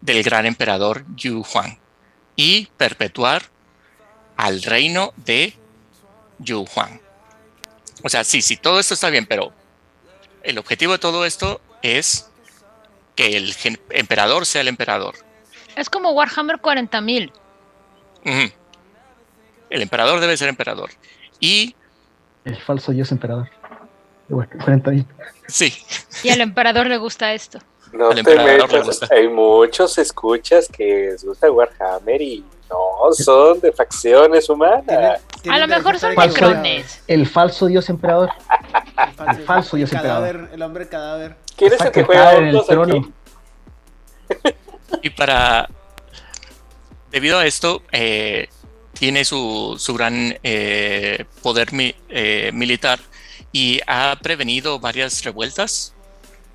del 0.00 0.22
gran 0.22 0.44
emperador 0.46 1.04
Yu 1.16 1.44
Huang 1.54 1.78
y 2.36 2.66
perpetuar 2.76 3.42
al 4.36 4.62
reino 4.62 5.12
de 5.16 5.54
Yu 6.38 6.66
Huang. 6.74 7.00
O 8.02 8.08
sea, 8.08 8.24
sí, 8.24 8.42
sí, 8.42 8.56
todo 8.56 8.78
esto 8.78 8.94
está 8.94 9.10
bien, 9.10 9.26
pero 9.26 9.52
el 10.42 10.58
objetivo 10.58 10.92
de 10.92 10.98
todo 10.98 11.24
esto 11.24 11.60
es 11.82 12.30
que 13.14 13.36
el 13.36 13.54
emperador 13.90 14.44
sea 14.46 14.60
el 14.60 14.68
emperador. 14.68 15.14
Es 15.74 15.88
como 15.90 16.10
Warhammer 16.12 16.56
40.000. 16.58 17.32
Ujú. 18.24 18.52
El 19.70 19.82
emperador 19.82 20.20
debe 20.20 20.36
ser 20.36 20.48
emperador. 20.48 20.90
Y 21.40 21.74
El 22.44 22.56
falso 22.56 22.92
dios 22.92 23.10
emperador. 23.12 23.50
Bueno, 24.28 24.50
40 24.64 24.90
mil. 24.90 25.06
sí, 25.46 25.72
Y 26.24 26.30
al 26.30 26.40
emperador 26.40 26.86
le 26.88 26.98
gusta 26.98 27.32
esto. 27.32 27.60
No 27.92 28.08
Al 28.08 28.14
te 28.14 28.20
emperador 28.20 28.68
metas. 28.70 28.86
gusta. 28.86 29.08
Hay 29.14 29.28
muchos 29.28 29.96
escuchas 29.98 30.68
que 30.68 30.84
les 31.12 31.24
gusta 31.24 31.50
Warhammer 31.50 32.20
y 32.20 32.44
no 32.68 33.12
son 33.12 33.60
de 33.60 33.72
facciones 33.72 34.48
humanas. 34.48 35.20
Tienen- 35.42 35.62
A 35.62 35.66
lo 35.66 35.68
mejor 35.68 35.98
son 35.98 36.14
necrones. 36.14 37.02
El 37.06 37.26
falso 37.26 37.66
dios 37.66 37.88
emperador. 37.88 38.30
El 39.06 39.12
falso, 39.14 39.40
El 39.40 39.46
falso 39.46 39.76
dios 39.76 39.90
cadáver, 39.90 40.48
el 40.52 40.62
hombre 40.62 40.88
cadáver. 40.88 41.36
¿Quién 41.56 41.72
es 41.72 41.80
el 41.80 41.90
que 41.92 42.02
juega 42.04 42.34
en 42.34 42.46
el 42.48 42.64
trono. 42.66 42.96
aquí? 42.96 44.54
Y 45.02 45.10
para. 45.10 45.68
Debido 47.10 47.38
a 47.38 47.46
esto, 47.46 47.82
eh, 47.92 48.48
tiene 48.92 49.24
su, 49.24 49.76
su 49.78 49.94
gran 49.94 50.38
eh, 50.42 51.24
poder 51.42 51.72
mi- 51.72 51.94
eh, 52.08 52.50
militar 52.52 52.98
y 53.52 53.80
ha 53.86 54.16
prevenido 54.22 54.78
varias 54.80 55.22
revueltas. 55.24 55.94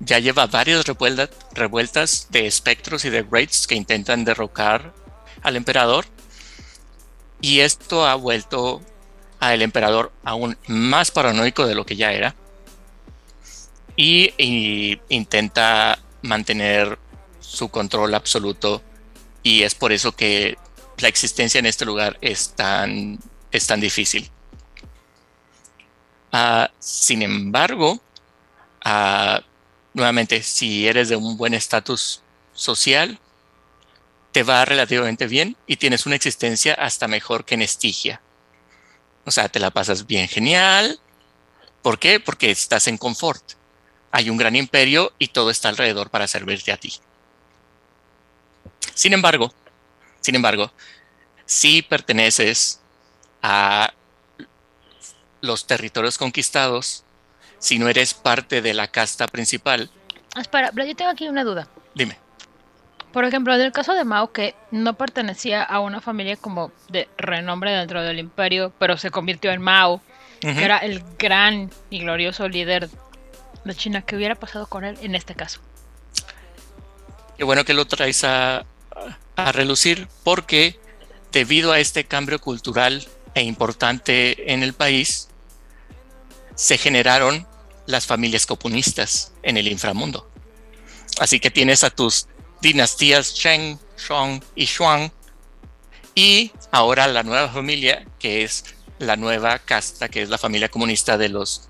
Ya 0.04 0.18
lleva 0.18 0.46
varias 0.46 0.84
revuelta- 0.84 1.30
revueltas 1.54 2.26
de 2.30 2.46
espectros 2.46 3.04
y 3.04 3.10
de 3.10 3.22
raids 3.22 3.68
que 3.68 3.76
intentan 3.76 4.24
derrocar 4.24 4.92
al 5.42 5.54
emperador. 5.56 6.06
Y 7.40 7.60
esto 7.60 8.04
ha 8.06 8.16
vuelto 8.16 8.82
al 9.38 9.62
emperador 9.62 10.12
aún 10.24 10.56
más 10.66 11.10
paranoico 11.12 11.66
de 11.66 11.76
lo 11.76 11.86
que 11.86 11.96
ya 11.96 12.12
era. 12.12 12.34
Y, 13.96 14.32
y 14.38 15.00
intenta 15.08 15.98
mantener 16.22 16.98
su 17.40 17.68
control 17.68 18.14
absoluto 18.14 18.82
y 19.42 19.62
es 19.62 19.74
por 19.74 19.92
eso 19.92 20.12
que 20.12 20.56
la 20.98 21.08
existencia 21.08 21.58
en 21.58 21.66
este 21.66 21.84
lugar 21.84 22.16
es 22.20 22.54
tan, 22.54 23.18
es 23.50 23.66
tan 23.66 23.80
difícil. 23.80 24.30
Ah, 26.32 26.70
sin 26.78 27.22
embargo, 27.22 28.00
ah, 28.84 29.42
nuevamente, 29.94 30.42
si 30.42 30.86
eres 30.86 31.08
de 31.08 31.16
un 31.16 31.36
buen 31.36 31.54
estatus 31.54 32.22
social, 32.54 33.18
te 34.32 34.42
va 34.42 34.64
relativamente 34.64 35.26
bien 35.26 35.56
y 35.66 35.76
tienes 35.76 36.06
una 36.06 36.16
existencia 36.16 36.74
hasta 36.74 37.08
mejor 37.08 37.44
que 37.44 37.54
en 37.54 37.62
Estigia. 37.62 38.20
O 39.24 39.30
sea, 39.30 39.48
te 39.48 39.60
la 39.60 39.70
pasas 39.70 40.06
bien 40.06 40.28
genial. 40.28 40.98
¿Por 41.82 41.98
qué? 41.98 42.18
Porque 42.18 42.50
estás 42.50 42.88
en 42.88 42.98
confort. 42.98 43.42
Hay 44.10 44.30
un 44.30 44.36
gran 44.36 44.56
imperio 44.56 45.12
y 45.18 45.28
todo 45.28 45.50
está 45.50 45.68
alrededor 45.68 46.10
para 46.10 46.26
servirte 46.26 46.72
a 46.72 46.76
ti. 46.76 46.94
Sin 48.94 49.12
embargo, 49.12 49.52
sin 50.20 50.34
embargo, 50.34 50.72
si 51.46 51.82
perteneces 51.82 52.80
a 53.42 53.92
los 55.40 55.66
territorios 55.66 56.18
conquistados, 56.18 57.04
si 57.62 57.78
no 57.78 57.88
eres 57.88 58.12
parte 58.12 58.60
de 58.60 58.74
la 58.74 58.88
casta 58.88 59.28
principal, 59.28 59.88
Espera, 60.36 60.72
pero 60.74 60.84
yo 60.86 60.96
tengo 60.96 61.10
aquí 61.12 61.28
una 61.28 61.44
duda. 61.44 61.68
dime, 61.94 62.18
Por 63.12 63.24
ejemplo, 63.24 63.54
en 63.54 63.60
el 63.60 63.70
caso 63.70 63.94
de 63.94 64.04
Mao, 64.04 64.32
que 64.32 64.56
no 64.72 64.94
pertenecía 64.94 65.62
a 65.62 65.78
una 65.78 66.00
familia 66.00 66.36
como 66.36 66.72
de 66.88 67.08
renombre 67.16 67.70
dentro 67.70 68.02
del 68.02 68.18
imperio, 68.18 68.72
pero 68.80 68.96
se 68.96 69.10
convirtió 69.10 69.52
en 69.52 69.62
Mao, 69.62 70.00
que 70.40 70.64
era 70.64 70.78
el 70.78 71.04
gran 71.18 71.70
y 71.88 72.00
glorioso 72.00 72.48
líder 72.48 72.90
de 73.64 73.74
China, 73.76 74.02
¿qué 74.02 74.16
hubiera 74.16 74.34
pasado 74.34 74.66
con 74.66 74.84
él 74.84 74.98
en 75.02 75.14
este 75.14 75.34
caso? 75.36 75.60
qué 77.38 77.44
bueno 77.44 77.64
que 77.64 77.74
lo 77.74 77.86
traes 77.86 78.24
a, 78.24 78.64
a 79.36 79.52
relucir, 79.52 80.08
porque 80.24 80.78
debido 81.30 81.70
a 81.72 81.78
este 81.78 82.04
cambio 82.04 82.40
cultural 82.40 83.06
e 83.34 83.42
importante 83.42 84.52
en 84.52 84.62
el 84.62 84.72
país, 84.72 85.28
se 86.54 86.76
generaron 86.76 87.46
las 87.86 88.06
familias 88.06 88.46
comunistas 88.46 89.32
en 89.42 89.56
el 89.56 89.68
inframundo. 89.68 90.28
Así 91.18 91.40
que 91.40 91.50
tienes 91.50 91.84
a 91.84 91.90
tus 91.90 92.26
dinastías 92.60 93.34
Sheng, 93.34 93.78
Shang 93.98 94.42
y 94.54 94.66
Xuan, 94.66 95.12
y 96.14 96.52
ahora 96.70 97.06
la 97.08 97.22
nueva 97.22 97.48
familia, 97.48 98.06
que 98.18 98.42
es 98.44 98.64
la 98.98 99.16
nueva 99.16 99.58
casta, 99.58 100.08
que 100.08 100.22
es 100.22 100.28
la 100.28 100.38
familia 100.38 100.68
comunista 100.70 101.18
de 101.18 101.28
los, 101.28 101.68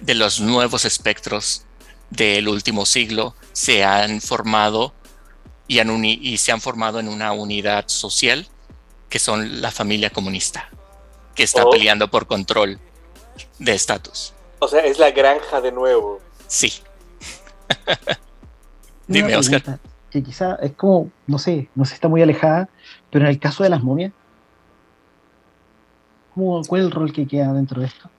de 0.00 0.14
los 0.14 0.40
nuevos 0.40 0.84
espectros 0.84 1.62
del 2.10 2.48
último 2.48 2.86
siglo, 2.86 3.34
se 3.52 3.84
han 3.84 4.20
formado 4.20 4.94
y, 5.66 5.78
han 5.78 5.90
uni- 5.90 6.18
y 6.22 6.38
se 6.38 6.52
han 6.52 6.60
formado 6.60 7.00
en 7.00 7.08
una 7.08 7.32
unidad 7.32 7.88
social 7.88 8.48
que 9.08 9.18
son 9.18 9.60
la 9.62 9.70
familia 9.70 10.10
comunista, 10.10 10.68
que 11.34 11.42
está 11.42 11.64
Oh. 11.64 11.70
peleando 11.70 12.10
por 12.10 12.26
control 12.26 12.78
de 13.58 13.74
estatus. 13.74 14.34
O 14.60 14.68
sea, 14.68 14.80
es 14.80 14.98
la 14.98 15.10
granja 15.10 15.60
de 15.60 15.72
nuevo. 15.72 16.20
Sí. 16.46 16.72
Dime, 19.06 19.36
Oscar. 19.36 19.78
Que 20.10 20.22
quizá 20.22 20.56
es 20.62 20.72
como, 20.72 21.10
no 21.26 21.38
sé, 21.38 21.68
no 21.74 21.84
sé, 21.84 21.94
está 21.94 22.08
muy 22.08 22.22
alejada, 22.22 22.68
pero 23.10 23.24
en 23.24 23.30
el 23.30 23.38
caso 23.38 23.62
de 23.62 23.68
las 23.70 23.82
momias, 23.82 24.12
¿cómo- 26.34 26.62
¿cuál 26.64 26.80
es 26.82 26.86
el 26.86 26.92
rol 26.92 27.12
que 27.12 27.26
queda 27.26 27.52
dentro 27.52 27.80
de 27.80 27.86
esto? 27.88 28.10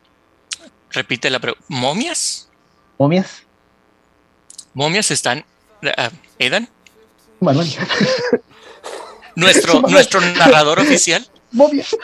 Repite 0.92 1.30
la 1.30 1.40
pregunta. 1.40 1.66
¿Momias? 1.68 2.50
¿Momias? 2.98 3.44
¿Momias 4.74 5.12
están... 5.12 5.46
ah, 5.98 6.10
Edan? 6.38 6.68
Manuel. 7.40 7.68
Nuestro, 9.36 9.82
nuestro 9.88 10.20
narrador 10.22 10.80
oficial. 10.80 11.26
¿Momias? 11.52 11.96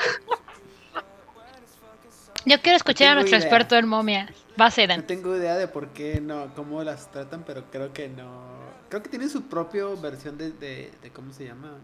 Yo 2.46 2.62
quiero 2.62 2.78
escuchar 2.78 3.10
a 3.10 3.16
nuestro 3.16 3.38
idea. 3.38 3.38
experto 3.38 3.76
en 3.76 3.88
momia. 3.88 4.34
Va, 4.60 4.72
No 4.96 5.02
Sedan. 5.02 5.04
tengo 5.04 5.36
idea 5.36 5.56
de 5.56 5.68
por 5.68 5.94
qué 5.94 6.22
no, 6.22 6.54
cómo 6.56 6.84
las 6.84 7.12
tratan, 7.12 7.44
pero 7.46 7.70
creo 7.72 7.94
que 7.94 8.10
no. 8.10 8.76
Creo 8.90 9.04
que 9.04 9.10
tienen 9.10 9.30
su 9.30 9.48
propia 9.50 9.86
versión 10.02 10.38
de, 10.38 10.52
de, 10.52 10.98
de 11.02 11.12
cómo 11.14 11.34
se 11.34 11.46
llama, 11.46 11.84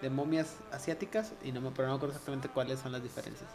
de 0.00 0.10
momias 0.10 0.62
asiáticas 0.70 1.34
y 1.42 1.52
no 1.52 1.60
me, 1.60 1.70
pero 1.72 1.88
no 1.88 1.94
recuerdo 1.94 2.14
exactamente 2.14 2.48
cuáles 2.50 2.80
son 2.80 2.92
las 2.92 3.02
diferencias. 3.02 3.50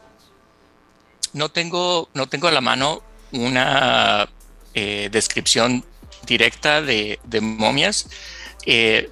No 1.33 1.49
tengo, 1.49 2.09
no 2.13 2.27
tengo 2.27 2.47
a 2.47 2.51
la 2.51 2.61
mano 2.61 3.03
una 3.31 4.27
eh, 4.73 5.09
descripción 5.11 5.85
directa 6.25 6.81
de, 6.81 7.19
de 7.23 7.41
momias, 7.41 8.09
eh, 8.65 9.11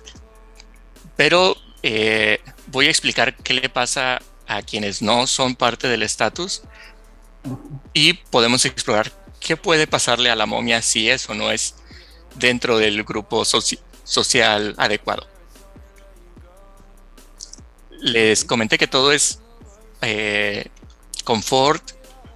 pero 1.16 1.56
eh, 1.84 2.42
voy 2.68 2.88
a 2.88 2.90
explicar 2.90 3.36
qué 3.38 3.54
le 3.54 3.70
pasa 3.70 4.22
a 4.48 4.62
quienes 4.62 5.02
no 5.02 5.28
son 5.28 5.56
parte 5.56 5.88
del 5.88 6.04
estatus 6.04 6.64
y 7.94 8.14
podemos 8.14 8.66
explorar 8.66 9.12
qué 9.40 9.58
puede 9.58 9.88
pasarle 9.88 10.30
a 10.30 10.36
la 10.36 10.46
momia 10.46 10.82
si 10.82 11.10
es 11.10 11.30
o 11.30 11.34
no 11.34 11.52
es 11.52 11.76
dentro 12.36 12.78
del 12.78 13.04
grupo 13.04 13.44
soci- 13.44 13.80
social 14.04 14.76
adecuado. 14.78 15.28
Les 18.00 18.46
comenté 18.46 18.78
que 18.78 18.88
todo 18.88 19.12
es 19.12 19.40
eh, 20.02 20.68
confort 21.24 21.84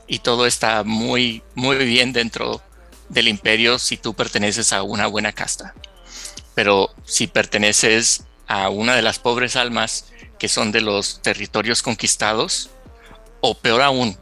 y 0.07 0.19
todo 0.19 0.45
está 0.45 0.83
muy, 0.83 1.43
muy 1.55 1.77
bien 1.77 2.13
dentro 2.13 2.61
del 3.09 3.27
imperio 3.27 3.77
si 3.77 3.97
tú 3.97 4.13
perteneces 4.13 4.73
a 4.73 4.83
una 4.83 5.07
buena 5.07 5.33
casta. 5.33 5.75
Pero 6.55 6.93
si 7.05 7.27
perteneces 7.27 8.23
a 8.47 8.69
una 8.69 8.95
de 8.95 9.01
las 9.01 9.19
pobres 9.19 9.55
almas 9.55 10.05
que 10.39 10.49
son 10.49 10.71
de 10.71 10.81
los 10.81 11.21
territorios 11.21 11.81
conquistados, 11.83 12.69
o 13.41 13.57
peor 13.57 13.81
aún, 13.81 14.17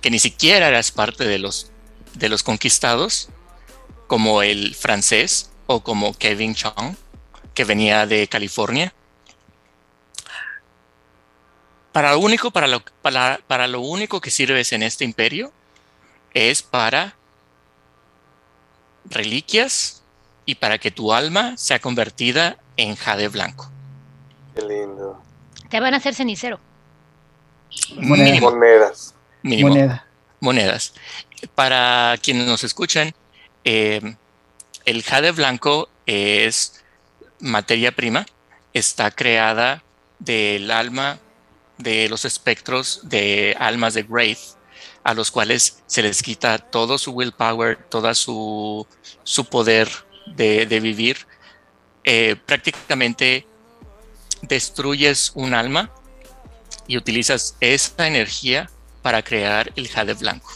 que 0.00 0.10
ni 0.10 0.18
siquiera 0.18 0.68
eras 0.68 0.92
parte 0.92 1.24
de 1.24 1.38
los, 1.38 1.70
de 2.14 2.28
los 2.28 2.42
conquistados, 2.42 3.28
como 4.06 4.42
el 4.42 4.74
francés 4.74 5.50
o 5.66 5.82
como 5.82 6.14
Kevin 6.14 6.54
Chong, 6.54 6.96
que 7.54 7.64
venía 7.64 8.06
de 8.06 8.28
California. 8.28 8.92
Para 11.92 12.12
lo 12.12 12.18
único, 12.18 12.50
para 12.50 12.66
lo, 12.66 12.82
para, 13.02 13.40
para 13.46 13.66
lo 13.66 13.80
único 13.80 14.20
que 14.20 14.30
sirves 14.30 14.72
en 14.72 14.82
este 14.82 15.04
imperio 15.04 15.52
es 16.34 16.62
para 16.62 17.16
reliquias 19.06 20.02
y 20.44 20.56
para 20.56 20.78
que 20.78 20.90
tu 20.90 21.12
alma 21.12 21.56
sea 21.56 21.80
convertida 21.80 22.58
en 22.76 22.94
jade 22.96 23.28
blanco. 23.28 23.70
Qué 24.54 24.62
lindo. 24.62 25.20
Te 25.70 25.80
van 25.80 25.94
a 25.94 25.96
hacer 25.96 26.14
cenicero. 26.14 26.60
Monedas. 27.96 29.15
Mínimo. 29.46 29.68
Moneda. 29.68 30.06
monedas. 30.40 30.92
Para 31.54 32.16
quienes 32.22 32.46
nos 32.46 32.64
escuchan, 32.64 33.14
eh, 33.64 34.16
el 34.84 35.02
jade 35.02 35.32
blanco 35.32 35.88
es 36.06 36.84
materia 37.40 37.92
prima, 37.92 38.26
está 38.72 39.10
creada 39.10 39.82
del 40.18 40.70
alma 40.70 41.18
de 41.78 42.08
los 42.08 42.24
espectros 42.24 43.00
de 43.02 43.56
almas 43.58 43.94
de 43.94 44.02
Wraith, 44.02 44.38
a 45.04 45.14
los 45.14 45.30
cuales 45.30 45.82
se 45.86 46.02
les 46.02 46.22
quita 46.22 46.58
todo 46.58 46.98
su 46.98 47.12
willpower, 47.12 47.76
toda 47.88 48.14
su, 48.14 48.86
su 49.22 49.44
poder 49.44 49.88
de, 50.26 50.66
de 50.66 50.80
vivir. 50.80 51.26
Eh, 52.04 52.36
prácticamente 52.46 53.46
destruyes 54.42 55.32
un 55.34 55.54
alma 55.54 55.90
y 56.86 56.96
utilizas 56.96 57.56
esa 57.60 58.06
energía 58.06 58.70
para 59.06 59.22
crear 59.22 59.72
el 59.76 59.86
jade 59.86 60.14
blanco. 60.14 60.50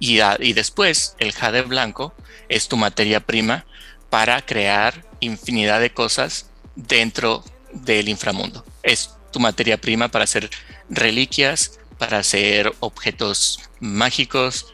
Y, 0.00 0.18
después 0.54 1.14
el 1.20 1.30
jade 1.30 1.62
blanco 1.62 2.12
es 2.48 2.66
tu 2.66 2.76
materia 2.76 3.20
prima 3.20 3.64
para 4.08 4.44
crear 4.44 5.06
infinidad 5.20 5.78
de 5.78 5.94
cosas 5.94 6.50
dentro 6.74 7.44
del 7.72 8.08
inframundo. 8.08 8.64
Es 8.82 9.14
tu 9.30 9.38
materia 9.38 9.80
prima 9.80 10.08
para 10.08 10.24
hacer 10.24 10.50
reliquias, 10.88 11.78
para 11.96 12.18
hacer 12.18 12.72
objetos 12.80 13.60
mágicos. 13.78 14.66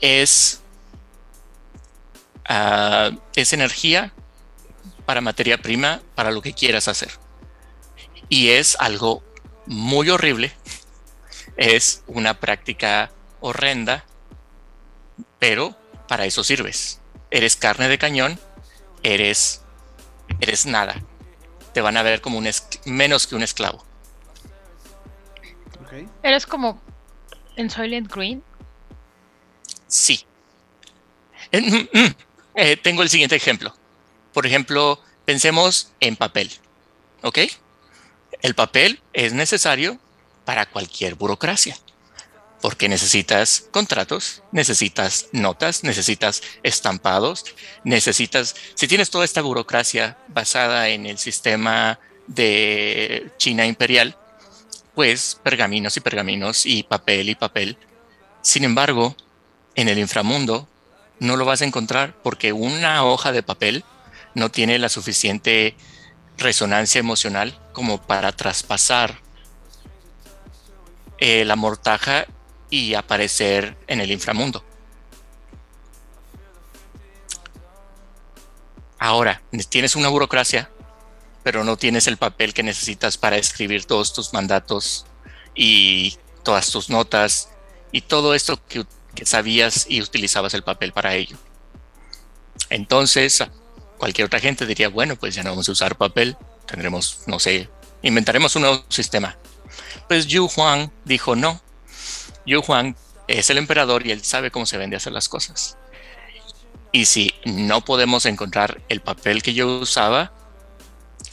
Es, 0.00 0.62
ah, 2.48 3.12
es 3.36 3.52
energía 3.52 4.12
para 5.04 5.20
materia 5.20 5.58
prima 5.58 6.02
para 6.16 6.32
lo 6.32 6.42
que 6.42 6.54
quieras 6.54 6.88
hacer. 6.88 7.12
Y 8.28 8.48
es 8.48 8.76
algo 8.80 9.22
muy 9.66 10.10
horrible 10.10 10.52
es 11.56 12.02
una 12.06 12.38
práctica 12.40 13.10
horrenda, 13.40 14.04
pero 15.38 15.76
para 16.08 16.26
eso 16.26 16.44
sirves. 16.44 17.00
Eres 17.30 17.56
carne 17.56 17.88
de 17.88 17.98
cañón, 17.98 18.38
eres, 19.02 19.62
eres 20.40 20.66
nada. 20.66 21.02
Te 21.72 21.80
van 21.80 21.96
a 21.96 22.02
ver 22.02 22.20
como 22.20 22.38
un 22.38 22.48
menos 22.84 23.26
que 23.26 23.34
un 23.34 23.42
esclavo. 23.42 23.84
Eres 26.22 26.46
como 26.46 26.80
en 27.56 27.70
Soylent 27.70 28.12
Green. 28.12 28.42
Sí. 29.86 30.26
Eh, 31.52 31.60
mm, 31.60 31.98
mm. 31.98 32.14
Eh, 32.56 32.76
tengo 32.76 33.02
el 33.02 33.08
siguiente 33.08 33.36
ejemplo. 33.36 33.74
Por 34.32 34.46
ejemplo, 34.46 35.00
pensemos 35.24 35.92
en 36.00 36.16
papel. 36.16 36.50
¿Ok? 37.22 37.38
El 38.42 38.54
papel 38.54 39.00
es 39.12 39.32
necesario 39.32 39.98
para 40.46 40.64
cualquier 40.64 41.16
burocracia. 41.16 41.76
Porque 42.62 42.88
necesitas 42.88 43.66
contratos, 43.70 44.42
necesitas 44.50 45.26
notas, 45.32 45.84
necesitas 45.84 46.42
estampados, 46.62 47.44
necesitas, 47.84 48.56
si 48.74 48.88
tienes 48.88 49.10
toda 49.10 49.26
esta 49.26 49.42
burocracia 49.42 50.16
basada 50.28 50.88
en 50.88 51.04
el 51.04 51.18
sistema 51.18 51.98
de 52.26 53.30
China 53.36 53.66
imperial, 53.66 54.16
pues 54.94 55.38
pergaminos 55.42 55.98
y 55.98 56.00
pergaminos 56.00 56.64
y 56.64 56.82
papel 56.82 57.28
y 57.28 57.34
papel. 57.34 57.76
Sin 58.40 58.64
embargo, 58.64 59.14
en 59.74 59.90
el 59.90 59.98
inframundo 59.98 60.66
no 61.18 61.36
lo 61.36 61.44
vas 61.44 61.60
a 61.60 61.66
encontrar 61.66 62.14
porque 62.22 62.54
una 62.54 63.04
hoja 63.04 63.32
de 63.32 63.42
papel 63.42 63.84
no 64.34 64.50
tiene 64.50 64.78
la 64.78 64.88
suficiente 64.88 65.76
resonancia 66.38 66.98
emocional 66.98 67.58
como 67.72 68.00
para 68.00 68.32
traspasar 68.32 69.25
eh, 71.18 71.44
la 71.44 71.56
mortaja 71.56 72.26
y 72.70 72.94
aparecer 72.94 73.76
en 73.86 74.00
el 74.00 74.10
inframundo. 74.10 74.64
Ahora, 78.98 79.42
tienes 79.68 79.94
una 79.94 80.08
burocracia, 80.08 80.70
pero 81.42 81.64
no 81.64 81.76
tienes 81.76 82.06
el 82.06 82.16
papel 82.16 82.54
que 82.54 82.62
necesitas 82.62 83.18
para 83.18 83.36
escribir 83.36 83.84
todos 83.84 84.12
tus 84.12 84.32
mandatos 84.32 85.06
y 85.54 86.16
todas 86.42 86.70
tus 86.70 86.88
notas 86.88 87.50
y 87.92 88.00
todo 88.00 88.34
esto 88.34 88.60
que, 88.66 88.84
que 89.14 89.26
sabías 89.26 89.86
y 89.88 90.00
utilizabas 90.00 90.54
el 90.54 90.62
papel 90.62 90.92
para 90.92 91.14
ello. 91.14 91.36
Entonces, 92.70 93.44
cualquier 93.98 94.26
otra 94.26 94.40
gente 94.40 94.66
diría, 94.66 94.88
bueno, 94.88 95.16
pues 95.16 95.34
ya 95.34 95.42
no 95.42 95.50
vamos 95.50 95.68
a 95.68 95.72
usar 95.72 95.96
papel, 95.96 96.36
tendremos, 96.66 97.20
no 97.26 97.38
sé, 97.38 97.68
inventaremos 98.02 98.56
un 98.56 98.62
nuevo 98.62 98.84
sistema. 98.88 99.36
Pues 100.08 100.26
Yu 100.26 100.48
Huang 100.54 100.90
dijo 101.04 101.36
no. 101.36 101.60
Yu 102.44 102.60
Huang 102.60 102.96
es 103.28 103.50
el 103.50 103.58
emperador 103.58 104.06
y 104.06 104.12
él 104.12 104.22
sabe 104.22 104.50
cómo 104.50 104.66
se 104.66 104.78
vende 104.78 104.96
hacer 104.96 105.12
las 105.12 105.28
cosas. 105.28 105.76
Y 106.92 107.06
si 107.06 107.34
no 107.44 107.84
podemos 107.84 108.24
encontrar 108.24 108.80
el 108.88 109.00
papel 109.00 109.42
que 109.42 109.52
yo 109.52 109.78
usaba, 109.78 110.32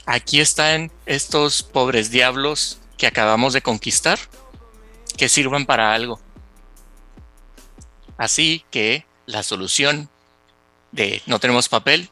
aquí 0.06 0.42
están 0.42 0.92
estos 1.06 1.64
pobres 1.64 2.12
diablos 2.12 2.80
que 2.98 3.08
acabamos 3.08 3.54
de 3.54 3.62
conquistar, 3.62 4.20
que 5.18 5.30
sirvan 5.30 5.66
para 5.66 5.94
algo. 5.94 6.20
Así 8.18 8.66
que 8.72 9.06
la 9.26 9.44
solución 9.44 10.10
de 10.92 11.22
no 11.26 11.40
tenemos 11.40 11.70
papel, 11.70 12.10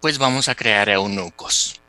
pues 0.00 0.18
vamos 0.18 0.48
a 0.48 0.54
crear 0.54 0.88
eunucos. 0.88 1.81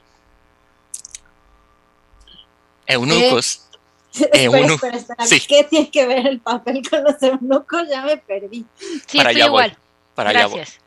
Eunucos. 2.94 3.61
espera, 4.14 4.44
eunuco. 4.44 4.74
espera, 4.74 4.98
espera. 4.98 5.26
Sí. 5.26 5.40
¿Qué 5.41 5.64
tiene 5.64 5.90
que 5.90 6.06
ver 6.06 6.28
el 6.28 6.40
papel 6.40 6.82
con 6.88 7.03
los 7.03 7.22
eunucos? 7.22 7.88
Ya 7.90 8.02
me 8.03 8.18
perdí. 8.18 8.65
Sí, 9.07 9.18
Para 9.18 9.30
allá 9.30 9.45
voy. 9.45 9.49
igual. 9.49 9.78
Para 10.15 10.30
allá 10.30 10.48
voy. 10.48 10.57
Gracias. 10.57 10.80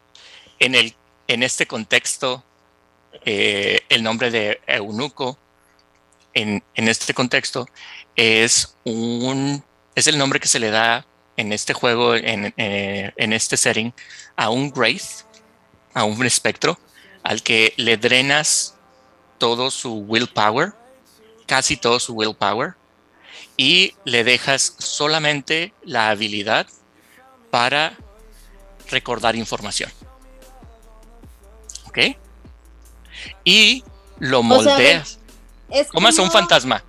En, 0.59 0.75
el, 0.75 0.95
en 1.29 1.43
este 1.43 1.67
contexto, 1.67 2.43
eh, 3.25 3.81
el 3.89 4.03
nombre 4.03 4.31
de 4.31 4.61
eunuco, 4.67 5.39
en, 6.35 6.63
en 6.75 6.89
este 6.89 7.15
contexto, 7.15 7.67
es 8.15 8.77
un 8.85 9.63
es 9.97 10.07
el 10.07 10.19
nombre 10.19 10.39
que 10.39 10.47
se 10.47 10.61
le 10.61 10.71
da 10.71 11.05
en 11.37 11.53
este 11.53 11.73
juego, 11.73 12.15
en, 12.15 12.55
eh, 12.57 13.13
en 13.17 13.33
este 13.33 13.57
setting, 13.57 13.93
a 14.37 14.51
un 14.51 14.71
Wraith, 14.71 15.25
a 15.95 16.05
un 16.05 16.25
espectro, 16.25 16.79
al 17.23 17.43
que 17.43 17.73
le 17.77 17.97
drenas 17.97 18.75
todo 19.39 19.71
su 19.71 19.95
willpower, 19.95 20.75
casi 21.47 21.77
todo 21.77 21.99
su 22.01 22.15
willpower, 22.15 22.75
y 23.57 23.95
le 24.05 24.25
dejas 24.25 24.75
solamente 24.79 25.73
la 25.83 26.11
habilidad 26.11 26.67
para 27.51 27.97
recordar 28.91 29.35
información. 29.37 29.91
¿Ok? 31.87 31.99
Y 33.45 33.83
lo 34.19 34.41
O 34.41 34.43
sea, 34.43 34.49
moldeas. 34.75 35.19
Es 35.71 35.89
como 35.89 36.09
es 36.09 36.19
un 36.19 36.31
fantasma. 36.31 36.85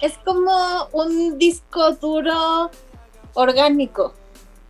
Es 0.00 0.12
como 0.24 0.86
un 0.92 1.38
disco 1.38 1.92
duro 1.94 2.70
orgánico. 3.34 4.14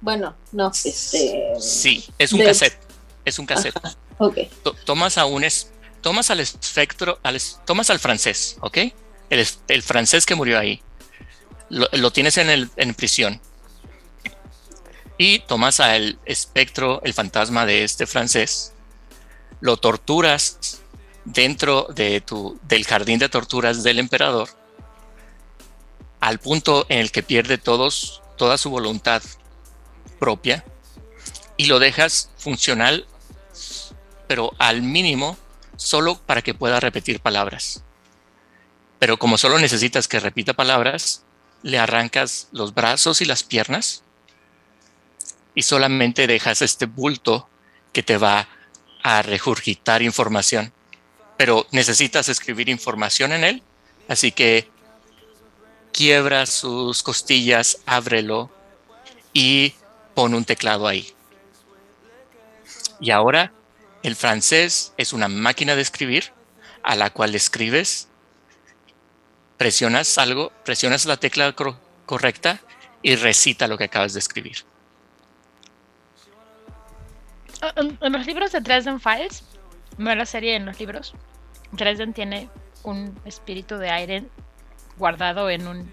Bueno, 0.01 0.35
no, 0.53 0.71
este. 0.85 1.55
Sí, 1.61 2.07
es 2.19 2.33
un 2.33 2.41
de- 2.41 2.47
cassette. 2.47 2.79
Es 3.25 3.39
un 3.39 3.47
cassette. 3.47 3.75
Ok. 4.19 4.39
To- 4.63 4.75
tomas 4.85 5.19
a 5.19 5.25
un 5.27 5.45
es- 5.45 5.71
tomas 6.03 6.31
al 6.31 6.41
espectro, 6.41 7.19
al 7.23 7.37
es- 7.37 7.59
tomas 7.65 7.91
al 7.91 7.99
francés, 7.99 8.57
¿ok? 8.61 8.79
El, 9.31 9.83
francés 9.83 10.27
que 10.27 10.35
murió 10.35 10.59
ahí. 10.59 10.83
Lo, 11.69 11.89
lo 11.93 12.13
tienes 12.13 12.37
en, 12.39 12.51
el, 12.51 12.71
en 12.77 12.95
prisión. 12.95 13.41
Y 15.19 15.41
tomas 15.41 15.81
al 15.81 16.19
espectro, 16.25 17.01
el 17.05 17.15
fantasma 17.15 17.67
de 17.67 17.85
este 17.85 18.07
francés. 18.07 18.73
Lo 19.61 19.77
torturas 19.77 20.83
dentro 21.25 21.89
de 21.95 22.21
tu, 22.21 22.59
del 22.63 22.85
jardín 22.85 23.19
de 23.19 23.29
torturas 23.29 23.83
del 23.83 23.99
emperador. 23.99 24.49
Al 26.21 26.39
punto 26.39 26.87
en 26.89 26.99
el 26.99 27.13
que 27.13 27.23
pierde 27.23 27.59
todos, 27.59 28.23
toda 28.37 28.59
su 28.59 28.71
voluntad 28.71 29.23
propia. 30.19 30.65
Y 31.57 31.67
lo 31.67 31.79
dejas 31.79 32.31
funcional 32.37 33.07
pero 34.27 34.53
al 34.59 34.83
mínimo 34.83 35.37
solo 35.77 36.19
para 36.19 36.43
que 36.43 36.55
pueda 36.55 36.81
repetir 36.81 37.21
palabras. 37.21 37.84
Pero 39.05 39.19
como 39.19 39.37
solo 39.37 39.59
necesitas 39.59 40.09
que 40.09 40.19
repita 40.19 40.55
palabras, 40.55 41.25
le 41.61 41.79
arrancas 41.79 42.49
los 42.53 42.73
brazos 42.73 43.21
y 43.21 43.27
las 43.27 43.43
piernas 43.43 44.03
y 45.55 45.61
solamente 45.61 46.27
dejas 46.27 46.63
este 46.63 46.87
bulto 46.87 47.47
que 47.93 48.03
te 48.03 48.17
va 48.17 48.49
a 49.03 49.21
regurgitar 49.21 50.01
información. 50.01 50.73
Pero 51.37 51.67
necesitas 51.71 52.31
escribir 52.31 52.71
información 52.71 53.33
en 53.33 53.45
él, 53.45 53.63
así 54.09 54.33
que 54.33 54.71
quiebra 55.93 56.47
sus 56.47 57.03
costillas, 57.03 57.81
ábrelo 57.85 58.51
y 59.35 59.75
pon 60.15 60.33
un 60.33 60.47
teclado 60.47 60.89
ahí. 60.89 61.13
Y 63.01 63.11
ahora 63.11 63.53
el 64.03 64.17
francés 64.17 64.95
es 64.97 65.13
una 65.13 65.29
máquina 65.29 65.77
de 65.77 65.83
escribir 65.83 66.33
a 66.83 66.97
la 66.97 67.11
cual 67.11 67.35
escribes, 67.35 68.09
presionas 69.57 70.19
algo, 70.19 70.53
presionas 70.65 71.07
la 71.07 71.17
tecla 71.17 71.53
cor- 71.53 71.77
correcta 72.07 72.61
y 73.03 73.17
recita 73.17 73.67
lo 73.69 73.77
que 73.79 73.85
acabas 73.85 74.13
de 74.13 74.19
escribir. 74.21 74.59
Ah, 77.63 77.73
En, 77.77 78.13
los 78.13 78.27
libros 78.27 78.53
de 78.53 78.61
Dresden 78.61 79.01
Files, 79.01 79.45
no 79.99 80.15
la 80.15 80.27
serie 80.27 80.57
en 80.57 80.67
los 80.67 80.79
libros, 80.79 81.15
Dresden 81.73 82.13
tiene 82.13 82.49
un 82.83 83.19
espíritu 83.25 83.77
de 83.79 83.91
aire 83.91 84.25
guardado 84.97 85.49
en 85.51 85.67
un 85.67 85.93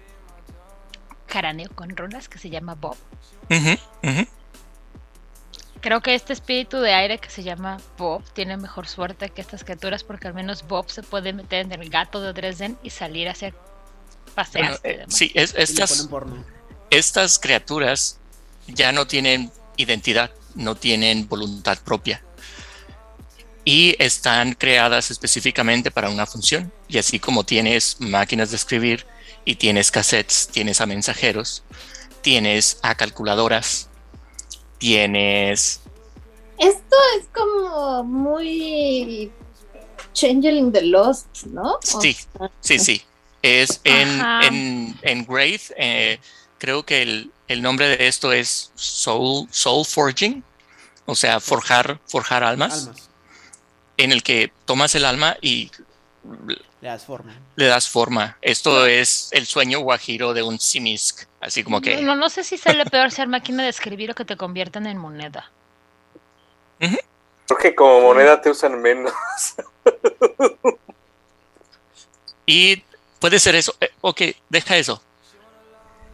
cráneo 1.26 1.70
con 1.74 1.96
runas 1.96 2.28
que 2.28 2.38
se 2.38 2.50
llama 2.50 2.74
Bob. 2.74 2.96
Ujú, 3.50 3.70
ujú. 4.02 4.26
Creo 5.82 6.00
que 6.00 6.14
este 6.14 6.32
espíritu 6.32 6.78
de 6.80 6.94
aire 6.94 7.18
que 7.18 7.28
se 7.28 7.42
llama 7.42 7.78
Bob 7.98 8.22
tiene 8.32 8.56
mejor 8.56 8.86
suerte 8.88 9.30
que 9.30 9.40
estas 9.40 9.64
criaturas 9.64 10.04
porque 10.04 10.28
al 10.28 10.34
menos 10.34 10.62
Bob 10.66 10.88
se 10.90 11.02
puede 11.02 11.32
meter 11.32 11.66
en 11.66 11.72
el 11.72 11.90
gato 11.90 12.20
de 12.20 12.32
Dresden 12.32 12.78
y 12.84 12.90
salir 12.90 13.28
a 13.28 13.32
hacer 13.32 13.52
pasear. 14.36 14.64
Bueno, 14.64 14.78
eh, 14.84 15.04
sí, 15.08 15.32
es- 15.34 15.54
estas, 15.56 16.08
estas 16.90 17.38
criaturas 17.40 18.18
ya 18.68 18.92
no 18.92 19.06
tienen 19.08 19.50
identidad, 19.76 20.30
no 20.54 20.76
tienen 20.76 21.28
voluntad 21.28 21.78
propia. 21.84 22.22
Y 23.64 23.96
están 24.02 24.54
creadas 24.54 25.10
específicamente 25.10 25.90
para 25.90 26.10
una 26.10 26.26
función. 26.26 26.72
Y 26.88 26.98
así 26.98 27.18
como 27.20 27.44
tienes 27.44 27.96
máquinas 28.00 28.50
de 28.50 28.56
escribir 28.56 29.06
y 29.44 29.56
tienes 29.56 29.90
cassettes, 29.90 30.48
tienes 30.48 30.80
a 30.80 30.86
mensajeros, 30.86 31.62
tienes 32.22 32.78
a 32.82 32.94
calculadoras, 32.96 33.88
tienes... 34.82 35.80
Esto 36.58 36.96
es 37.18 37.26
como 37.32 38.02
muy 38.04 39.30
Changeling 40.12 40.72
the 40.72 40.82
Lost, 40.82 41.44
¿no? 41.46 41.74
O 41.74 41.78
Sí, 42.00 42.12
sea, 42.14 42.50
sí, 42.60 42.78
sí. 42.78 43.02
Es 43.42 43.80
en, 43.84 44.20
en, 44.42 44.98
en 45.02 45.24
Wraith, 45.28 45.70
eh, 45.76 46.18
creo 46.58 46.84
que 46.84 47.02
el, 47.02 47.32
el 47.48 47.62
nombre 47.62 47.88
de 47.88 48.06
esto 48.06 48.32
es 48.32 48.70
Soul, 48.74 49.48
Soul 49.50 49.84
Forging, 49.84 50.44
o 51.06 51.14
sea, 51.16 51.40
forjar, 51.40 52.00
forjar 52.06 52.44
almas. 52.44 52.86
Almas. 52.88 53.08
en 53.96 54.12
el 54.12 54.22
que 54.22 54.52
tomas 54.64 54.94
el 54.94 55.04
alma 55.04 55.36
y 55.40 55.70
Le 56.24 56.88
das 56.88 57.04
forma. 57.04 57.32
le 57.56 57.66
das 57.66 57.88
forma. 57.88 58.36
Esto 58.42 58.86
es 58.86 59.28
el 59.32 59.46
sueño 59.46 59.80
guajiro 59.80 60.32
de 60.34 60.42
un 60.42 60.58
simisk, 60.60 61.26
así 61.40 61.64
como 61.64 61.80
que 61.80 62.00
No, 62.02 62.14
no 62.14 62.28
sé 62.30 62.44
si 62.44 62.56
sale 62.58 62.84
peor 62.86 63.10
ser 63.10 63.26
máquina 63.28 63.62
de 63.64 63.68
escribir 63.70 64.10
o 64.12 64.14
que 64.14 64.24
te 64.24 64.36
conviertan 64.36 64.86
en 64.86 64.98
moneda. 64.98 65.50
Creo 66.78 67.58
que 67.60 67.74
como 67.74 68.00
moneda 68.00 68.40
te 68.40 68.50
usan 68.50 68.80
menos. 68.80 69.12
y 72.46 72.82
puede 73.20 73.38
ser 73.38 73.54
eso. 73.54 73.74
Eh, 73.80 73.90
ok, 74.00 74.22
deja 74.48 74.76
eso. 74.76 75.02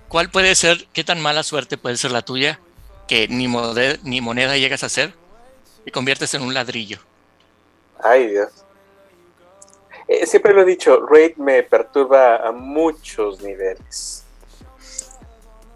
¿Cuál 0.09 0.31
puede 0.31 0.55
ser, 0.55 0.87
qué 0.93 1.05
tan 1.05 1.21
mala 1.21 1.43
suerte 1.43 1.77
puede 1.77 1.97
ser 1.97 2.13
la 2.13 2.23
tuya 2.23 2.59
que 3.07 3.29
ni, 3.29 3.47
mode- 3.47 4.01
ni 4.03 4.21
moneda 4.21 4.57
llegas 4.57 4.83
a 4.85 4.89
ser 4.89 5.15
y 5.85 5.91
conviertes 5.91 6.33
en 6.35 6.43
un 6.43 6.55
ladrillo? 6.55 6.99
Ay, 8.03 8.29
Dios. 8.29 8.49
Eh, 10.09 10.27
siempre 10.27 10.55
lo 10.55 10.63
he 10.63 10.65
dicho, 10.65 11.05
Raid 11.07 11.37
me 11.37 11.63
perturba 11.63 12.37
a 12.37 12.51
muchos 12.51 13.43
niveles. 13.43 14.25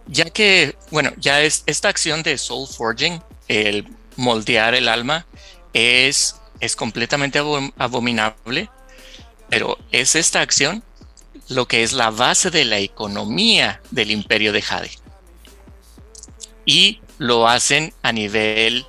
Ya 0.07 0.25
que, 0.31 0.77
bueno, 0.91 1.13
ya 1.19 1.43
es 1.43 1.63
esta 1.67 1.89
acción 1.89 2.23
de 2.23 2.39
soul 2.39 2.67
forging, 2.67 3.23
el 3.49 3.87
moldear 4.17 4.75
el 4.75 4.89
alma, 4.89 5.27
es, 5.75 6.37
es 6.61 6.75
completamente 6.77 7.39
abo- 7.41 7.73
abominable, 7.77 8.69
pero 9.49 9.79
es 9.91 10.17
esta 10.17 10.41
acción 10.41 10.83
lo 11.49 11.67
que 11.67 11.83
es 11.83 11.93
la 11.93 12.11
base 12.11 12.51
de 12.51 12.65
la 12.65 12.79
economía 12.79 13.81
del 13.91 14.11
imperio 14.11 14.53
de 14.53 14.63
Jade. 14.63 14.91
Y 16.65 17.01
lo 17.19 17.47
hacen 17.49 17.93
a 18.03 18.13
nivel 18.13 18.87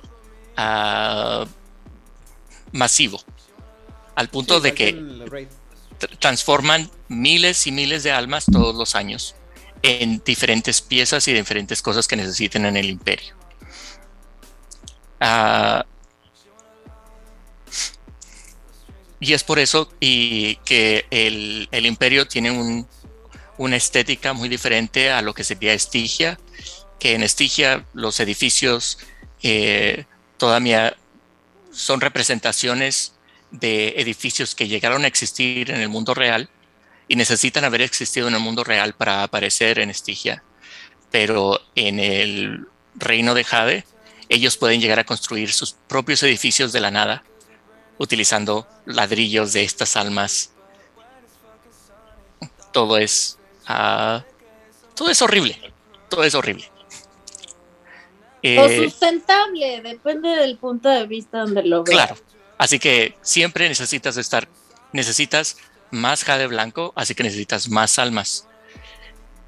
ah, 0.56 1.44
masivo, 2.72 3.20
al 4.14 4.28
punto 4.28 4.56
Sí, 4.58 4.62
de 4.64 4.74
que 4.74 5.38
transforman 6.18 6.90
miles 7.08 7.66
y 7.66 7.72
miles 7.72 8.02
de 8.02 8.12
almas 8.12 8.46
todos 8.50 8.74
los 8.74 8.94
años 8.94 9.34
en 9.82 10.22
diferentes 10.24 10.80
piezas 10.80 11.26
y 11.28 11.32
diferentes 11.32 11.82
cosas 11.82 12.08
que 12.08 12.16
necesiten 12.16 12.64
en 12.66 12.76
el 12.76 12.88
imperio. 12.88 13.34
Ah, 15.20 15.84
y 19.20 19.32
es 19.32 19.44
por 19.44 19.58
eso 19.58 19.90
y 20.00 20.56
que 20.64 21.06
el, 21.10 21.68
el 21.70 21.86
imperio 21.86 22.26
tiene 22.26 22.50
un- 22.50 22.86
una 23.56 23.76
estética 23.76 24.32
muy 24.32 24.48
diferente 24.48 25.10
a 25.10 25.22
lo 25.22 25.32
que 25.32 25.44
sería 25.44 25.72
Estigia, 25.72 26.38
que 26.98 27.14
en 27.14 27.22
Estigia 27.22 27.84
los 27.94 28.18
edificios 28.20 28.98
eh, 29.42 30.04
todavía 30.38 30.96
son 31.72 32.00
representaciones 32.00 33.13
de 33.54 33.94
edificios 33.98 34.54
que 34.56 34.66
llegaron 34.66 35.04
a 35.04 35.06
existir 35.06 35.70
en 35.70 35.80
el 35.80 35.88
mundo 35.88 36.12
real 36.12 36.48
y 37.06 37.14
necesitan 37.14 37.64
haber 37.64 37.82
existido 37.82 38.26
en 38.26 38.34
el 38.34 38.40
mundo 38.40 38.64
real 38.64 38.94
para 38.94 39.22
aparecer 39.22 39.78
en 39.78 39.90
Estigia. 39.90 40.42
Pero 41.12 41.60
en 41.76 42.00
el 42.00 42.66
reino 42.96 43.34
de 43.34 43.44
Jade, 43.44 43.84
ellos 44.28 44.56
pueden 44.56 44.80
llegar 44.80 44.98
a 44.98 45.04
construir 45.04 45.52
sus 45.52 45.76
propios 45.86 46.22
edificios 46.24 46.72
de 46.72 46.80
la 46.80 46.90
nada, 46.90 47.22
utilizando 47.98 48.66
ladrillos 48.86 49.52
de 49.52 49.62
estas 49.62 49.96
almas. 49.96 50.52
Todo 52.72 52.98
es. 52.98 53.38
ah, 53.66 54.24
todo 54.96 55.10
es 55.10 55.22
horrible. 55.22 55.72
Todo 56.08 56.24
es 56.24 56.34
horrible. 56.34 56.68
O 58.42 58.66
Eh, 58.66 58.84
sustentable, 58.84 59.80
depende 59.80 60.28
del 60.30 60.58
punto 60.58 60.88
de 60.88 61.06
vista 61.06 61.38
donde 61.38 61.62
lo 61.62 61.84
veas. 61.84 62.08
Claro. 62.08 62.33
Así 62.58 62.78
que 62.78 63.16
siempre 63.22 63.68
necesitas 63.68 64.16
estar, 64.16 64.48
necesitas 64.92 65.56
más 65.90 66.24
jade 66.24 66.46
blanco, 66.46 66.92
así 66.96 67.14
que 67.14 67.22
necesitas 67.22 67.68
más 67.68 67.98
almas. 67.98 68.46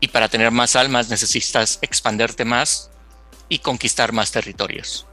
Y 0.01 0.09
para 0.09 0.29
tener 0.29 0.51
más 0.51 0.77
almas 0.77 1.09
necesitas 1.09 1.79
expanderte 1.83 2.45
más 2.45 2.91
y 3.49 3.61
conquistar 3.61 4.13
más 4.13 4.31
territorios. 4.33 5.07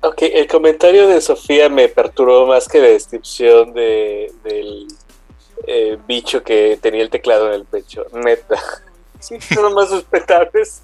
Ok, 0.00 0.22
el 0.22 0.48
comentario 0.48 1.06
de 1.06 1.20
Sofía 1.20 1.68
me 1.68 1.88
perturbó 1.88 2.46
más 2.46 2.66
que 2.66 2.80
la 2.80 2.88
descripción 2.88 3.72
de, 3.72 4.32
del 4.42 4.88
eh, 5.66 5.96
bicho 6.08 6.42
que 6.42 6.76
tenía 6.82 7.02
el 7.02 7.10
teclado 7.10 7.48
en 7.48 7.54
el 7.54 7.64
pecho. 7.64 8.06
Neta. 8.12 8.56
Sí, 9.20 9.40
son 9.40 9.62
los 9.62 9.72
más 9.72 9.90
respetables. 9.92 10.82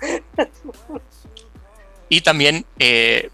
Y 2.09 2.21
también 2.21 2.65
eh, 2.79 3.31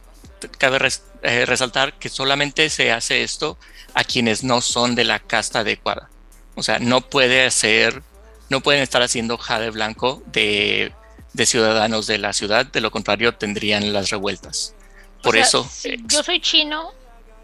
cabe 0.50 0.78
res- 0.78 1.02
eh, 1.22 1.46
resaltar 1.46 1.94
que 1.98 2.08
solamente 2.08 2.68
se 2.70 2.92
hace 2.92 3.22
esto 3.22 3.58
a 3.94 4.04
quienes 4.04 4.44
no 4.44 4.60
son 4.60 4.94
de 4.94 5.04
la 5.04 5.18
casta 5.20 5.60
adecuada. 5.60 6.10
O 6.54 6.62
sea, 6.62 6.78
no 6.78 7.00
puede 7.00 7.44
hacer, 7.46 8.02
no 8.48 8.60
pueden 8.60 8.82
estar 8.82 9.02
haciendo 9.02 9.38
jade 9.38 9.70
blanco 9.70 10.22
de 10.26 10.92
de 11.32 11.46
ciudadanos 11.46 12.06
de 12.06 12.18
la 12.18 12.32
ciudad, 12.32 12.64
de 12.64 12.80
lo 12.80 12.92
contrario 12.92 13.34
tendrían 13.34 13.92
las 13.92 14.10
revueltas. 14.10 14.72
O 15.18 15.22
Por 15.22 15.34
sea, 15.34 15.42
eso, 15.42 15.68
si 15.68 15.88
eh, 15.88 15.96
yo 16.06 16.22
soy 16.22 16.40
chino, 16.40 16.92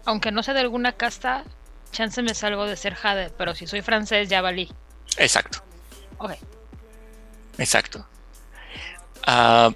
aunque 0.05 0.31
no 0.31 0.43
sé 0.43 0.53
de 0.53 0.61
alguna 0.61 0.93
casta, 0.93 1.43
chance 1.91 2.21
me 2.21 2.33
salgo 2.33 2.65
de 2.65 2.77
ser 2.77 2.95
jade, 2.95 3.31
pero 3.37 3.53
si 3.53 3.67
soy 3.67 3.81
francés 3.81 4.29
ya 4.29 4.41
valí. 4.41 4.71
exacto. 5.17 5.61
Ok. 6.19 6.31
Exacto. 7.57 8.05
Ah, 9.27 9.71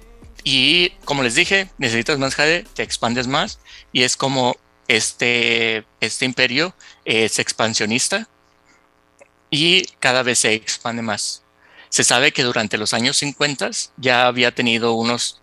y 0.48 0.90
como 1.04 1.24
les 1.24 1.34
dije, 1.34 1.70
necesitas 1.76 2.20
más 2.20 2.36
jade, 2.36 2.64
te 2.72 2.84
expandes 2.84 3.26
más 3.26 3.58
y 3.92 4.04
es 4.04 4.16
como 4.16 4.56
este, 4.86 5.84
este 6.00 6.24
imperio 6.24 6.72
es 7.04 7.40
expansionista 7.40 8.28
y 9.50 9.86
cada 9.98 10.22
vez 10.22 10.38
se 10.38 10.52
expande 10.52 11.02
más. 11.02 11.42
Se 11.88 12.04
sabe 12.04 12.30
que 12.30 12.44
durante 12.44 12.78
los 12.78 12.94
años 12.94 13.16
50 13.16 13.70
ya 13.96 14.28
había 14.28 14.54
tenido 14.54 14.92
unos 14.92 15.40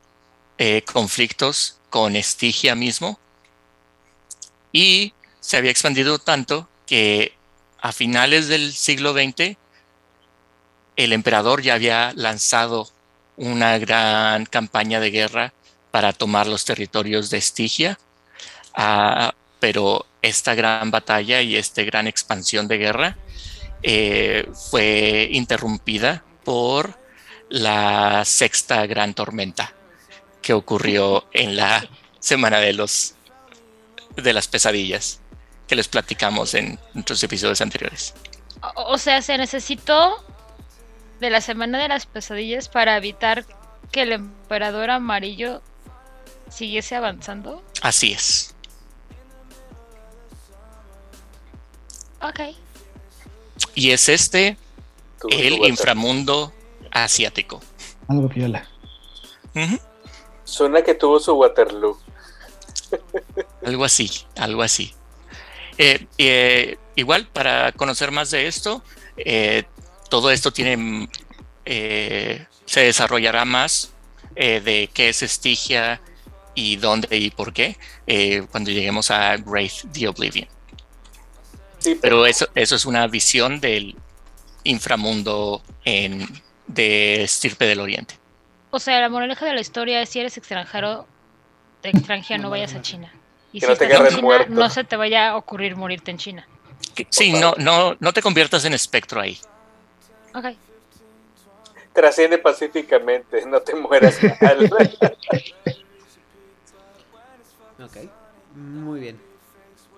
eh, 0.58 0.84
conflictos 0.84 1.80
con 1.90 2.16
Estigia 2.16 2.74
mismo 2.74 3.20
y 4.72 5.14
se 5.42 5.58
había 5.58 5.72
expandido 5.72 6.18
tanto 6.18 6.70
que 6.86 7.34
a 7.82 7.92
finales 7.92 8.48
del 8.48 8.72
siglo 8.72 9.12
XX 9.12 9.58
el 10.96 11.12
emperador 11.12 11.62
ya 11.62 11.74
había 11.74 12.14
lanzado 12.16 12.93
una 13.38 13.78
gran 13.78 14.46
campaña 14.46 15.00
de 15.00 15.12
guerra 15.12 15.54
para 15.92 16.14
tomar 16.14 16.48
los 16.48 16.66
territorios 16.66 17.30
de 17.30 17.38
Estigia, 17.38 17.98
Ah, 18.74 19.34
pero 19.60 20.06
esta 20.22 20.56
gran 20.56 20.92
batalla 20.92 21.42
y 21.42 21.56
esta 21.56 21.84
gran 21.84 22.08
expansión 22.08 22.68
de 22.68 22.78
guerra 22.78 23.18
eh, 23.84 24.50
fue 24.72 25.30
interrumpida 25.32 26.24
por 26.44 26.98
la 27.50 28.26
sexta 28.26 28.86
gran 28.88 29.14
tormenta 29.14 29.74
que 30.42 30.54
ocurrió 30.54 31.26
en 31.34 31.56
la 31.56 31.88
semana 32.20 32.60
de 32.60 32.74
los 32.74 33.16
de 34.16 34.34
las 34.34 34.48
pesadillas 34.48 35.20
que 35.68 35.76
les 35.76 35.88
platicamos 35.88 36.54
en 36.54 36.80
nuestros 36.94 37.24
episodios 37.24 37.62
anteriores. 37.62 38.14
O, 38.76 38.94
o 38.94 38.98
sea, 38.98 39.22
se 39.22 39.38
necesitó 39.38 40.24
de 41.24 41.30
la 41.30 41.40
semana 41.40 41.82
de 41.82 41.88
las 41.88 42.06
pesadillas 42.06 42.68
para 42.68 42.98
evitar 42.98 43.46
que 43.92 44.02
el 44.02 44.12
emperador 44.12 44.90
amarillo 44.90 45.62
siguiese 46.50 46.96
avanzando. 46.96 47.64
Así 47.82 48.12
es. 48.12 48.54
Ok. 52.22 52.56
Y 53.74 53.92
es 53.92 54.10
este 54.10 54.58
el 55.30 55.66
inframundo 55.66 56.52
asiático. 56.92 57.62
Algo 58.10 58.28
piola. 58.28 58.68
Ujú. 59.56 59.80
Suena 60.44 60.82
que 60.82 60.94
tuvo 60.94 61.22
su 61.22 61.34
Waterloo. 61.36 61.98
Algo 63.66 63.86
así, 63.86 64.12
algo 64.36 64.62
así. 64.62 64.94
Eh, 65.78 66.06
eh, 66.18 66.78
igual, 66.96 67.28
para 67.28 67.72
conocer 67.72 68.12
más 68.12 68.30
de 68.30 68.48
esto, 68.48 68.84
eh, 69.16 69.64
todo 70.14 70.30
esto 70.30 70.52
tiene, 70.54 71.10
eh, 71.66 72.46
se 72.66 72.82
desarrollará 72.82 73.46
más 73.46 73.92
eh, 74.36 74.62
de 74.62 74.88
qué 74.94 75.10
es 75.10 75.24
Estigia 75.24 76.02
y 76.54 76.76
dónde 76.76 77.18
y 77.18 77.32
por 77.32 77.52
qué 77.52 77.78
eh, 78.06 78.46
cuando 78.52 78.70
lleguemos 78.70 79.10
a 79.10 79.36
Wraith 79.44 79.92
the 79.92 80.08
Oblivion. 80.08 80.48
Sí, 81.80 81.98
Pero 82.00 82.28
eso, 82.28 82.48
eso 82.54 82.76
es 82.76 82.86
una 82.86 83.08
visión 83.08 83.60
del 83.60 83.96
inframundo 84.64 85.64
en, 85.84 86.28
de 86.68 87.24
estirpe 87.24 87.66
del 87.66 87.80
oriente. 87.80 88.20
O 88.70 88.78
sea, 88.78 89.02
la 89.02 89.10
moraleja 89.10 89.48
de 89.48 89.56
la 89.56 89.62
historia 89.62 90.00
es 90.00 90.10
si 90.10 90.20
eres 90.20 90.38
extranjero, 90.38 91.08
de 91.82 91.90
extranjero 91.90 92.44
no 92.44 92.52
vayas 92.52 92.76
a 92.76 92.84
China. 92.84 93.12
Y 93.52 93.62
Que 93.62 93.66
si 93.66 93.72
no 93.72 93.76
te 93.76 93.86
estás 93.86 93.90
en 93.90 93.96
agarren 93.96 94.12
China, 94.12 94.22
muerto. 94.22 94.54
no 94.54 94.70
se 94.70 94.84
te 94.84 94.96
vaya 94.96 95.30
a 95.30 95.38
ocurrir 95.38 95.76
morirte 95.76 96.12
en 96.12 96.20
China. 96.20 96.48
Sí, 97.10 97.34
no, 97.34 97.56
no, 97.58 97.98
no 98.00 98.14
te 98.14 98.22
conviertas 98.22 98.64
en 98.66 98.74
espectro 98.76 99.20
ahí. 99.20 99.40
Ok. 100.34 100.46
Trasciende 101.94 102.40
pacíficamente, 102.40 103.46
no 103.46 103.62
te 103.62 103.76
mueras 103.76 104.20
mal. 104.42 104.72
Ok, 107.84 107.98
muy 108.56 109.00
bien. 109.00 109.20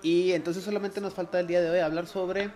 Y 0.02 0.32
entonces 0.32 0.62
solamente 0.62 1.00
nos 1.00 1.14
falta 1.14 1.40
el 1.40 1.46
día 1.46 1.60
de 1.62 1.70
hoy 1.70 1.78
hablar 1.78 2.06
sobre 2.06 2.50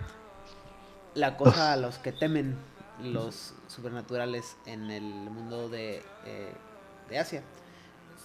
la 1.15 1.37
cosa 1.37 1.73
a 1.73 1.77
los 1.77 1.99
que 1.99 2.13
temen 2.13 2.57
los 3.03 3.55
supernaturales 3.69 4.57
en 4.67 4.91
el 4.91 5.03
mundo 5.03 5.69
de, 5.69 6.03
eh, 6.27 6.53
de 7.09 7.19
Asia. 7.19 7.43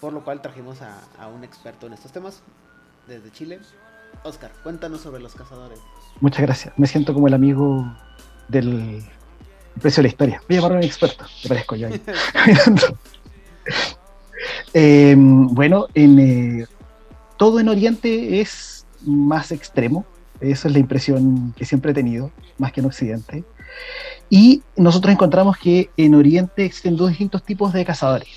Por 0.02 0.12
lo 0.12 0.24
cual 0.26 0.42
trajimos 0.42 0.82
a, 0.82 1.00
a 1.18 1.28
un 1.28 1.44
experto 1.46 1.88
en 1.88 1.94
estos 1.94 2.12
temas 2.12 2.42
desde 3.08 3.32
Chile. 3.32 3.60
Oscar, 4.24 4.52
cuéntanos 4.64 5.02
sobre 5.02 5.22
los 5.22 5.34
cazadores. 5.34 5.80
Muchas 6.20 6.42
gracias. 6.42 6.74
Me 6.78 6.88
siento 6.88 7.14
como 7.14 7.28
el 7.28 7.34
amigo 7.34 7.86
del 8.48 9.04
precio 9.82 10.02
de 10.02 10.04
la 10.04 10.10
historia. 10.10 10.42
Voy 10.48 10.58
a 10.58 10.62
llamar 10.62 10.78
a 10.78 10.80
un 10.80 10.84
experto. 10.84 11.26
Me 11.44 11.50
parezco 11.50 11.76
yo 11.76 11.88
ahí. 11.88 12.02
Eh, 14.78 15.16
bueno, 15.18 15.88
en, 15.94 16.20
eh, 16.20 16.68
todo 17.38 17.60
en 17.60 17.70
Oriente 17.70 18.42
es 18.42 18.86
más 19.06 19.52
extremo. 19.52 20.06
Esa 20.42 20.68
es 20.68 20.74
la 20.74 20.80
impresión 20.80 21.54
que 21.56 21.66
siempre 21.66 21.92
he 21.92 21.94
tenido, 21.94 22.32
más 22.58 22.74
que 22.74 22.82
en 22.82 22.88
Occidente. 22.88 23.44
Y 24.30 24.64
nosotros 24.76 25.14
encontramos 25.14 25.58
que 25.58 25.90
en 25.98 26.16
Oriente 26.16 26.66
existen 26.66 26.98
dos 26.98 27.10
distintos 27.10 27.44
tipos 27.44 27.74
de 27.74 27.86
cazadores, 27.86 28.28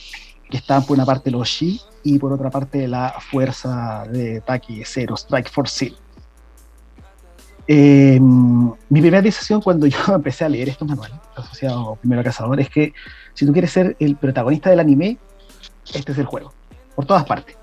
que 0.48 0.56
están 0.56 0.84
por 0.84 0.96
una 0.96 1.04
parte 1.04 1.30
los 1.30 1.48
Shi 1.48 1.80
y 2.04 2.18
por 2.18 2.32
otra 2.32 2.50
parte 2.50 2.86
la 2.86 3.14
fuerza 3.18 4.04
de 4.10 4.38
ataque 4.38 4.82
cero, 4.86 5.16
Strike 5.16 5.50
Force 5.50 5.76
Seal. 5.76 5.96
Eh, 7.70 8.18
mi 8.18 9.00
primera 9.00 9.20
decisión 9.20 9.60
cuando 9.60 9.86
yo 9.86 9.98
empecé 10.08 10.46
a 10.46 10.48
leer 10.48 10.70
estos 10.70 10.88
manuales, 10.88 11.18
asociado 11.36 11.96
primero 11.96 12.22
a 12.22 12.24
Cazador, 12.24 12.58
es 12.58 12.70
que 12.70 12.94
si 13.34 13.44
tú 13.44 13.52
quieres 13.52 13.70
ser 13.70 13.94
el 14.00 14.16
protagonista 14.16 14.70
del 14.70 14.80
anime, 14.80 15.18
este 15.94 16.12
es 16.12 16.18
el 16.18 16.24
juego, 16.24 16.52
por 16.96 17.04
todas 17.04 17.26
partes. 17.26 17.56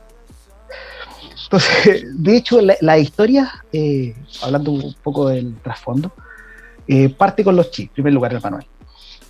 Entonces, 1.45 2.05
de 2.13 2.37
hecho, 2.37 2.61
la, 2.61 2.75
la 2.81 2.99
historia, 2.99 3.51
eh, 3.73 4.15
hablando 4.43 4.71
un 4.71 4.95
poco 5.03 5.27
del 5.29 5.55
trasfondo, 5.57 6.11
eh, 6.87 7.09
parte 7.09 7.43
con 7.43 7.55
los 7.55 7.71
chi, 7.71 7.83
en 7.83 7.89
primer 7.89 8.13
lugar 8.13 8.31
del 8.31 8.41
manual. 8.41 8.65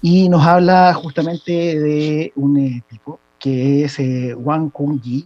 Y 0.01 0.27
nos 0.27 0.45
habla 0.45 0.93
justamente 0.93 1.51
de 1.51 2.33
un 2.35 2.57
eh, 2.57 2.83
tipo 2.89 3.19
que 3.39 3.85
es 3.85 3.97
Wang 4.37 4.71
Kung 4.71 4.99
Yi, 5.01 5.25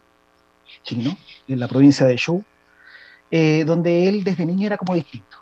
chino, 0.84 1.18
en 1.48 1.60
la 1.60 1.68
provincia 1.68 2.06
de 2.06 2.18
Zhou, 2.18 2.44
eh, 3.32 3.64
donde 3.66 4.08
él 4.10 4.24
desde 4.24 4.46
niño 4.46 4.68
era 4.68 4.78
como 4.78 4.96
distinto. 4.96 5.38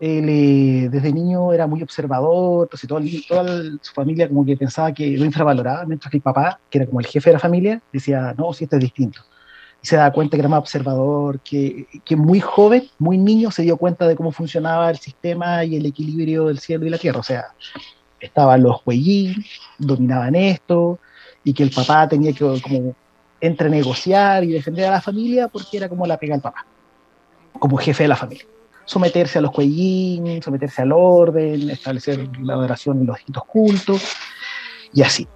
Él 0.00 0.28
eh, 0.28 0.88
desde 0.90 1.12
niño 1.12 1.52
era 1.52 1.66
muy 1.66 1.82
observador, 1.82 2.66
entonces 2.66 2.88
todo 2.88 2.98
el- 2.98 3.26
toda 3.26 3.42
el- 3.42 3.80
su 3.82 3.92
familia 3.92 4.28
como 4.28 4.44
que 4.44 4.56
pensaba 4.56 4.92
que 4.92 5.16
lo 5.16 5.24
infravaloraba, 5.24 5.84
mientras 5.86 6.10
que 6.10 6.18
el 6.18 6.22
papá, 6.22 6.60
que 6.70 6.78
era 6.78 6.86
como 6.86 7.00
el 7.00 7.06
jefe 7.06 7.30
de 7.30 7.34
la 7.34 7.40
familia, 7.40 7.82
decía, 7.92 8.32
no, 8.38 8.52
si 8.52 8.64
este 8.64 8.76
es 8.76 8.82
distinto. 8.82 9.20
Y 9.82 9.86
se 9.88 9.96
daba 9.96 10.12
cuenta 10.12 10.36
que 10.36 10.40
era 10.40 10.48
más 10.48 10.60
observador, 10.60 11.40
que, 11.42 11.86
muy 12.16 12.40
joven, 12.40 12.84
muy 12.98 13.18
niño, 13.18 13.50
se 13.52 13.62
dio 13.62 13.76
cuenta 13.78 14.06
de 14.08 14.16
cómo 14.16 14.32
funcionaba 14.32 14.90
el 14.90 14.98
sistema 14.98 15.64
y 15.64 15.76
el 15.76 15.86
equilibrio 15.86 16.46
del 16.46 16.58
cielo 16.60 16.86
y 16.86 16.90
la 16.90 16.98
tierra. 16.98 17.20
O 17.20 17.22
sea, 17.24 17.44
estaban 18.20 18.62
los 18.62 18.80
huellín, 18.86 19.34
dominaban 19.78 20.34
esto, 20.34 21.00
y 21.44 21.54
que 21.54 21.62
el 21.62 21.70
papá 21.70 22.08
tenía 22.08 22.32
que 22.32 22.44
como 22.62 22.96
entre 23.40 23.70
negociar 23.70 24.44
y 24.44 24.52
defender 24.52 24.86
a 24.86 24.90
la 24.92 25.00
familia 25.02 25.48
porque 25.48 25.76
era 25.76 25.88
como 25.88 26.06
la 26.06 26.18
pega 26.18 26.34
del 26.34 26.42
papá, 26.42 26.60
como 27.58 27.76
jefe 27.76 28.04
de 28.04 28.08
la 28.08 28.16
familia. 28.16 28.44
Someterse 28.84 29.38
a 29.38 29.42
los 29.42 29.52
cuellín, 29.52 30.42
someterse 30.42 30.82
al 30.82 30.92
orden, 30.92 31.68
establecer 31.70 32.26
la 32.40 32.54
adoración 32.54 33.00
en 33.00 33.06
los 33.06 33.16
distintos 33.16 33.44
cultos, 33.44 34.02
y 34.92 35.02
así. 35.02 35.26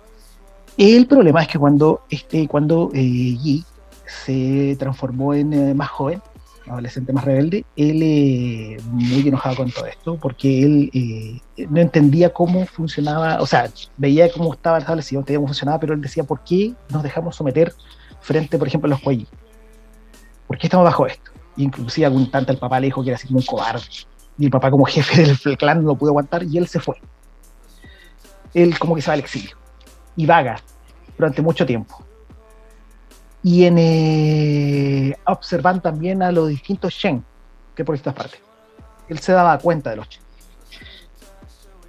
El 0.77 1.07
problema 1.07 1.43
es 1.43 1.49
que 1.49 1.59
cuando, 1.59 2.03
este, 2.09 2.49
cuando 2.49 2.91
eh, 2.95 3.01
Yi 3.01 3.65
se 4.07 4.77
transformó 4.79 5.35
en 5.35 5.53
eh, 5.53 5.75
más 5.75 5.91
joven, 5.91 6.23
adolescente 6.67 7.13
más 7.13 7.25
rebelde, 7.25 7.65
él 7.77 8.01
eh, 8.03 8.79
muy 8.85 9.29
enojado 9.29 9.57
con 9.57 9.71
todo 9.71 9.87
esto, 9.87 10.17
porque 10.17 10.63
él 10.63 11.43
no 11.69 11.81
entendía 11.81 12.33
cómo 12.33 12.65
funcionaba, 12.67 13.43
o 13.43 13.47
sea, 13.47 13.71
veía 13.97 14.31
cómo 14.33 14.55
estaba 14.55 14.79
establecido, 14.79 15.21
entendía 15.21 15.39
cómo 15.39 15.49
funcionaba, 15.49 15.81
pero 15.81 15.95
él 15.95 16.01
decía, 16.01 16.25
¿por 16.25 16.41
qué 16.45 16.73
nos 16.89 17.03
dejamos 17.03 17.37
someter 17.37 17.75
frente, 18.21 18.59
por 18.59 18.69
ejemplo, 18.69 18.87
a 18.87 18.91
los 18.91 19.01
cuellos? 19.01 19.29
¿Por 20.47 20.57
qué 20.57 20.69
estamos 20.69 20.85
bajo 20.85 21.07
esto? 21.07 21.32
Inclusive 21.63 22.07
algún 22.07 22.31
tanto 22.31 22.53
el 22.53 22.59
papá 22.59 22.81
le 22.81 22.87
dijo 22.87 23.03
que 23.03 23.11
era 23.11 23.17
así 23.17 23.27
como 23.27 23.41
un 23.41 23.47
cobarde, 23.47 23.85
y 24.39 24.47
el 24.47 24.51
papá 24.51 24.71
como 24.71 24.85
jefe 24.85 25.23
del 25.23 25.57
clan 25.59 25.83
no 25.83 25.89
lo 25.89 25.97
pudo 25.97 26.11
aguantar, 26.11 26.43
y 26.45 26.59
él 26.59 26.67
se 26.67 26.81
fue. 26.81 26.97
Él 28.55 28.79
como 28.79 28.95
que 28.95 29.03
se 29.03 29.09
va 29.09 29.15
al 29.15 29.21
exilio, 29.21 29.57
y 30.17 30.27
vaga 30.27 30.61
durante 31.17 31.43
mucho 31.43 31.65
tiempo 31.65 32.05
y 33.43 33.65
en 33.65 33.77
eh, 33.79 35.17
observan 35.27 35.81
también 35.81 36.23
a 36.23 36.31
los 36.31 36.49
distintos 36.49 36.95
Shen 36.95 37.25
que 37.75 37.85
por 37.85 37.95
estas 37.95 38.15
partes. 38.15 38.41
Él 39.09 39.19
se 39.19 39.33
daba 39.33 39.59
cuenta 39.59 39.91
de 39.91 39.97
los 39.97 40.09
Shen. 40.09 40.23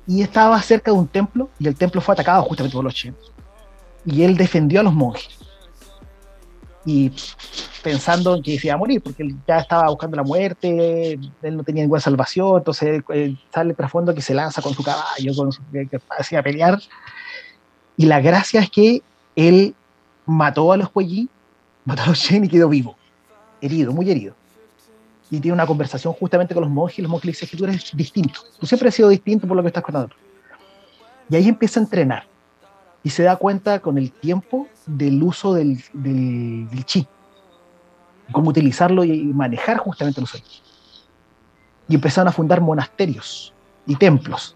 Y 0.08 0.22
estaba 0.22 0.62
cerca 0.62 0.92
de 0.92 0.98
un 0.98 1.08
templo 1.08 1.50
y 1.60 1.68
el 1.68 1.76
templo 1.76 2.02
fue 2.02 2.14
atacado 2.14 2.44
justamente 2.44 2.76
por 2.76 2.84
los 2.84 2.94
Shen. 2.94 3.16
y 4.06 4.24
él 4.24 4.36
defendió 4.36 4.80
a 4.80 4.84
los 4.84 4.94
monjes. 4.94 5.40
Y 6.86 7.12
pensando 7.84 8.36
en 8.36 8.42
que 8.42 8.58
se 8.58 8.68
iba 8.68 8.76
a 8.76 8.78
morir, 8.78 9.02
porque 9.02 9.24
él 9.24 9.36
ya 9.48 9.60
estaba 9.60 9.90
buscando 9.90 10.18
la 10.18 10.24
muerte, 10.24 11.14
él 11.14 11.58
no 11.58 11.64
tenía 11.64 11.84
ninguna 11.84 12.02
salvación, 12.02 12.58
entonces 12.58 13.04
eh, 13.14 13.36
sale 13.54 13.72
el 13.72 13.76
trasfondo 13.76 14.16
que 14.16 14.22
se 14.22 14.34
lanza 14.34 14.62
con 14.62 14.74
su 14.74 14.82
caballo, 14.82 15.36
con 15.36 15.52
su, 15.52 15.62
que, 15.72 15.88
que 15.88 16.00
hacía 16.18 16.42
pelear. 16.42 16.82
Y 17.98 18.06
la 18.06 18.22
gracia 18.22 18.62
es 18.62 18.70
que 18.72 19.02
él 19.36 19.76
mató 20.26 20.72
a 20.72 20.78
los 20.78 20.90
Kueyi, 20.90 21.30
mató 21.86 22.04
a 22.04 22.08
los 22.08 22.18
Shen 22.18 22.46
y 22.46 22.50
quedó 22.50 22.70
vivo, 22.70 22.96
herido, 23.62 23.92
muy 23.92 24.10
herido. 24.10 24.34
Y 25.30 25.40
tiene 25.40 25.54
una 25.54 25.66
conversación 25.66 26.14
justamente 26.14 26.54
con 26.54 26.64
los 26.64 26.72
monjes, 26.72 27.00
y 27.00 27.02
los 27.02 27.12
monjes 27.12 27.26
le 27.26 27.32
dicen 27.32 27.50
que 27.50 27.58
tú 27.58 27.66
eres 27.66 27.92
distinto, 27.96 28.40
tú 28.60 28.66
siempre 28.66 28.90
has 28.90 28.96
sido 28.96 29.10
distinto 29.10 29.48
por 29.48 29.58
lo 29.58 29.64
que 29.64 29.68
estás 29.68 29.84
contando. 29.84 30.16
Y 31.30 31.36
ahí 31.36 31.48
empieza 31.48 31.80
a 31.80 31.84
entrenar 31.84 32.33
y 33.04 33.10
se 33.10 33.24
da 33.24 33.36
cuenta 33.36 33.80
con 33.80 33.98
el 33.98 34.12
tiempo 34.12 34.68
del 34.86 35.22
uso 35.22 35.54
del, 35.54 35.84
del, 35.94 36.70
del 36.70 36.86
chi, 36.86 37.08
cómo 38.32 38.50
utilizarlo 38.50 39.04
y 39.04 39.24
manejar 39.26 39.78
justamente 39.78 40.22
los 40.22 40.30
sueños. 40.30 40.64
Y 41.90 41.96
empezaron 41.96 42.30
a 42.30 42.32
fundar 42.32 42.62
monasterios 42.62 43.54
y 43.86 43.96
templos 43.96 44.56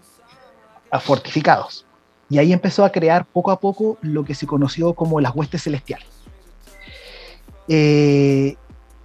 fortificados. 1.00 1.84
Y 2.30 2.38
ahí 2.38 2.52
empezó 2.52 2.84
a 2.84 2.90
crear 2.90 3.24
poco 3.26 3.50
a 3.50 3.60
poco 3.60 3.98
lo 4.00 4.24
que 4.24 4.34
se 4.34 4.46
conoció 4.46 4.94
como 4.94 5.20
las 5.20 5.34
huestes 5.34 5.62
celestiales. 5.62 6.08
Eh, 7.68 8.56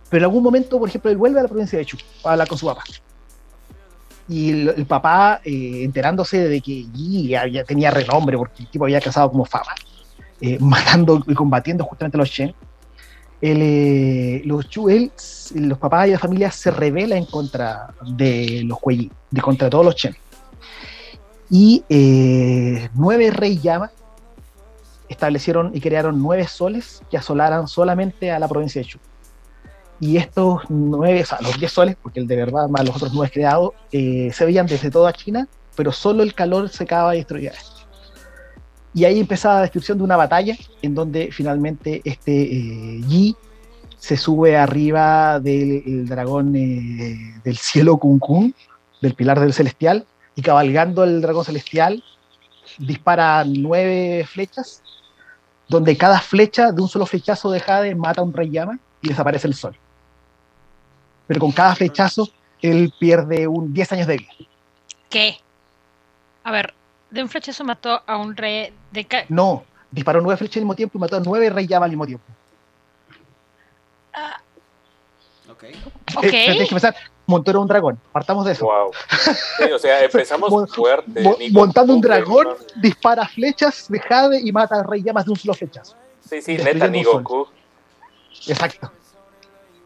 pero 0.09 0.19
en 0.19 0.23
algún 0.25 0.43
momento, 0.43 0.79
por 0.79 0.87
ejemplo, 0.87 1.11
él 1.11 1.17
vuelve 1.17 1.39
a 1.39 1.43
la 1.43 1.49
provincia 1.49 1.77
de 1.77 1.85
Chu 1.85 1.97
a 2.23 2.31
hablar 2.31 2.47
con 2.47 2.57
su 2.57 2.65
papá. 2.65 2.83
Y 4.27 4.51
el, 4.51 4.69
el 4.69 4.85
papá, 4.85 5.41
eh, 5.43 5.81
enterándose 5.83 6.47
de 6.47 6.61
que 6.61 6.85
Yi 6.93 7.27
ya 7.27 7.63
tenía 7.65 7.91
renombre, 7.91 8.37
porque 8.37 8.63
el 8.63 8.69
tipo 8.69 8.85
había 8.85 9.01
casado 9.01 9.29
como 9.29 9.45
fama, 9.45 9.73
eh, 10.41 10.57
matando 10.61 11.23
y 11.27 11.33
combatiendo 11.33 11.83
justamente 11.83 12.17
a 12.17 12.19
los 12.19 12.29
Shen, 12.29 12.53
él, 13.43 13.59
eh, 13.61 14.41
los 14.45 14.69
Chu, 14.69 14.89
él, 14.89 15.11
los 15.55 15.77
papás 15.77 16.07
y 16.07 16.11
la 16.11 16.19
familia 16.19 16.49
se 16.49 16.71
rebela 16.71 17.17
en 17.17 17.25
contra 17.25 17.93
de 18.01 18.61
los 18.63 18.79
Kuei, 18.79 19.11
de 19.31 19.41
contra 19.41 19.69
todos 19.69 19.83
los 19.83 19.95
Chen. 19.95 20.15
Y 21.49 21.83
eh, 21.89 22.89
nueve 22.93 23.31
rey 23.31 23.59
llama 23.59 23.91
establecieron 25.09 25.71
y 25.73 25.81
crearon 25.81 26.21
nueve 26.21 26.47
soles 26.47 27.01
que 27.11 27.17
asolaran 27.17 27.67
solamente 27.67 28.31
a 28.31 28.39
la 28.39 28.47
provincia 28.47 28.81
de 28.81 28.87
Chu. 28.87 28.99
Y 30.03 30.17
estos 30.17 30.63
nueve, 30.67 31.21
o 31.21 31.25
sea, 31.25 31.39
los 31.39 31.57
diez 31.57 31.71
soles, 31.71 31.95
porque 31.95 32.19
el 32.19 32.27
de 32.27 32.35
verdad 32.35 32.67
más 32.67 32.83
los 32.83 32.97
otros 32.97 33.13
nueve 33.13 33.31
creados, 33.33 33.71
eh, 33.89 34.31
se 34.33 34.43
veían 34.43 34.67
desde 34.67 34.91
toda 34.91 35.13
China, 35.13 35.47
pero 35.77 35.93
solo 35.93 36.23
el 36.23 36.33
calor 36.33 36.67
secaba 36.67 37.15
y 37.15 37.19
destruía 37.19 37.51
esto. 37.51 37.87
Y 38.93 39.05
ahí 39.05 39.21
empezaba 39.21 39.55
la 39.55 39.61
descripción 39.61 39.97
de 39.97 40.03
una 40.03 40.17
batalla 40.17 40.57
en 40.81 40.93
donde 40.93 41.29
finalmente 41.31 42.01
este 42.03 42.33
eh, 42.33 43.01
Yi 43.07 43.33
se 43.97 44.17
sube 44.17 44.57
arriba 44.57 45.39
del 45.39 45.83
el 45.85 46.05
dragón 46.05 46.53
eh, 46.57 47.39
del 47.41 47.55
cielo 47.55 47.95
Kun 47.95 48.19
Kun, 48.19 48.53
del 49.01 49.13
pilar 49.13 49.39
del 49.39 49.53
celestial, 49.53 50.05
y 50.35 50.41
cabalgando 50.41 51.05
el 51.05 51.21
dragón 51.21 51.45
celestial 51.45 52.03
dispara 52.77 53.45
nueve 53.45 54.25
flechas, 54.29 54.83
donde 55.69 55.95
cada 55.95 56.19
flecha 56.19 56.73
de 56.73 56.81
un 56.81 56.89
solo 56.89 57.05
flechazo 57.05 57.49
de 57.51 57.61
Jade 57.61 57.95
mata 57.95 58.19
a 58.19 58.25
un 58.25 58.33
rey 58.33 58.49
llama 58.49 58.77
y 59.01 59.07
desaparece 59.07 59.47
el 59.47 59.53
sol. 59.53 59.77
Pero 61.27 61.39
con 61.39 61.51
cada 61.51 61.75
flechazo 61.75 62.27
él 62.61 62.93
pierde 62.99 63.47
un 63.47 63.73
10 63.73 63.91
años 63.93 64.07
de 64.07 64.17
vida. 64.17 64.31
¿Qué? 65.09 65.37
A 66.43 66.51
ver, 66.51 66.73
de 67.11 67.21
un 67.23 67.29
flechazo 67.29 67.63
mató 67.63 68.01
a 68.05 68.17
un 68.17 68.35
rey 68.35 68.73
de... 68.91 69.05
ca- 69.05 69.25
No, 69.29 69.63
disparó 69.91 70.21
nueve 70.21 70.37
flechas 70.37 70.57
al 70.57 70.63
mismo 70.63 70.75
tiempo 70.75 70.97
y 70.97 71.01
mató 71.01 71.17
a 71.17 71.19
nueve 71.19 71.49
rey 71.49 71.67
llama 71.67 71.85
al 71.85 71.91
mismo 71.91 72.05
tiempo. 72.05 72.25
Ok. 75.49 75.63
Ok. 76.15 76.23
Eh, 76.23 76.29
tienes 76.29 76.67
que 76.69 76.75
pensar, 76.75 76.95
montó 77.25 77.59
un 77.59 77.67
dragón, 77.67 77.99
partamos 78.11 78.45
de 78.45 78.53
eso. 78.53 78.65
Wow. 78.65 78.91
Sí, 79.57 79.63
o 79.71 79.79
sea, 79.79 80.03
empezamos 80.03 80.71
fuerte. 80.73 81.21
Mo- 81.21 81.35
Nico, 81.37 81.59
montando 81.59 81.93
un 81.93 82.01
dragón, 82.01 82.47
dispara 82.75 83.27
flechas 83.27 83.85
de 83.89 83.99
Jade 83.99 84.41
y 84.41 84.51
mata 84.51 84.79
a 84.79 84.83
rey 84.83 85.01
llamas 85.03 85.25
de 85.25 85.31
un 85.31 85.37
solo 85.37 85.53
flechazo. 85.53 85.95
Sí, 86.27 86.41
sí, 86.41 86.57
neta, 86.57 86.85
un 86.85 86.91
ni 86.91 87.03
sol. 87.03 87.23
Goku. 87.23 87.47
Exacto. 88.47 88.91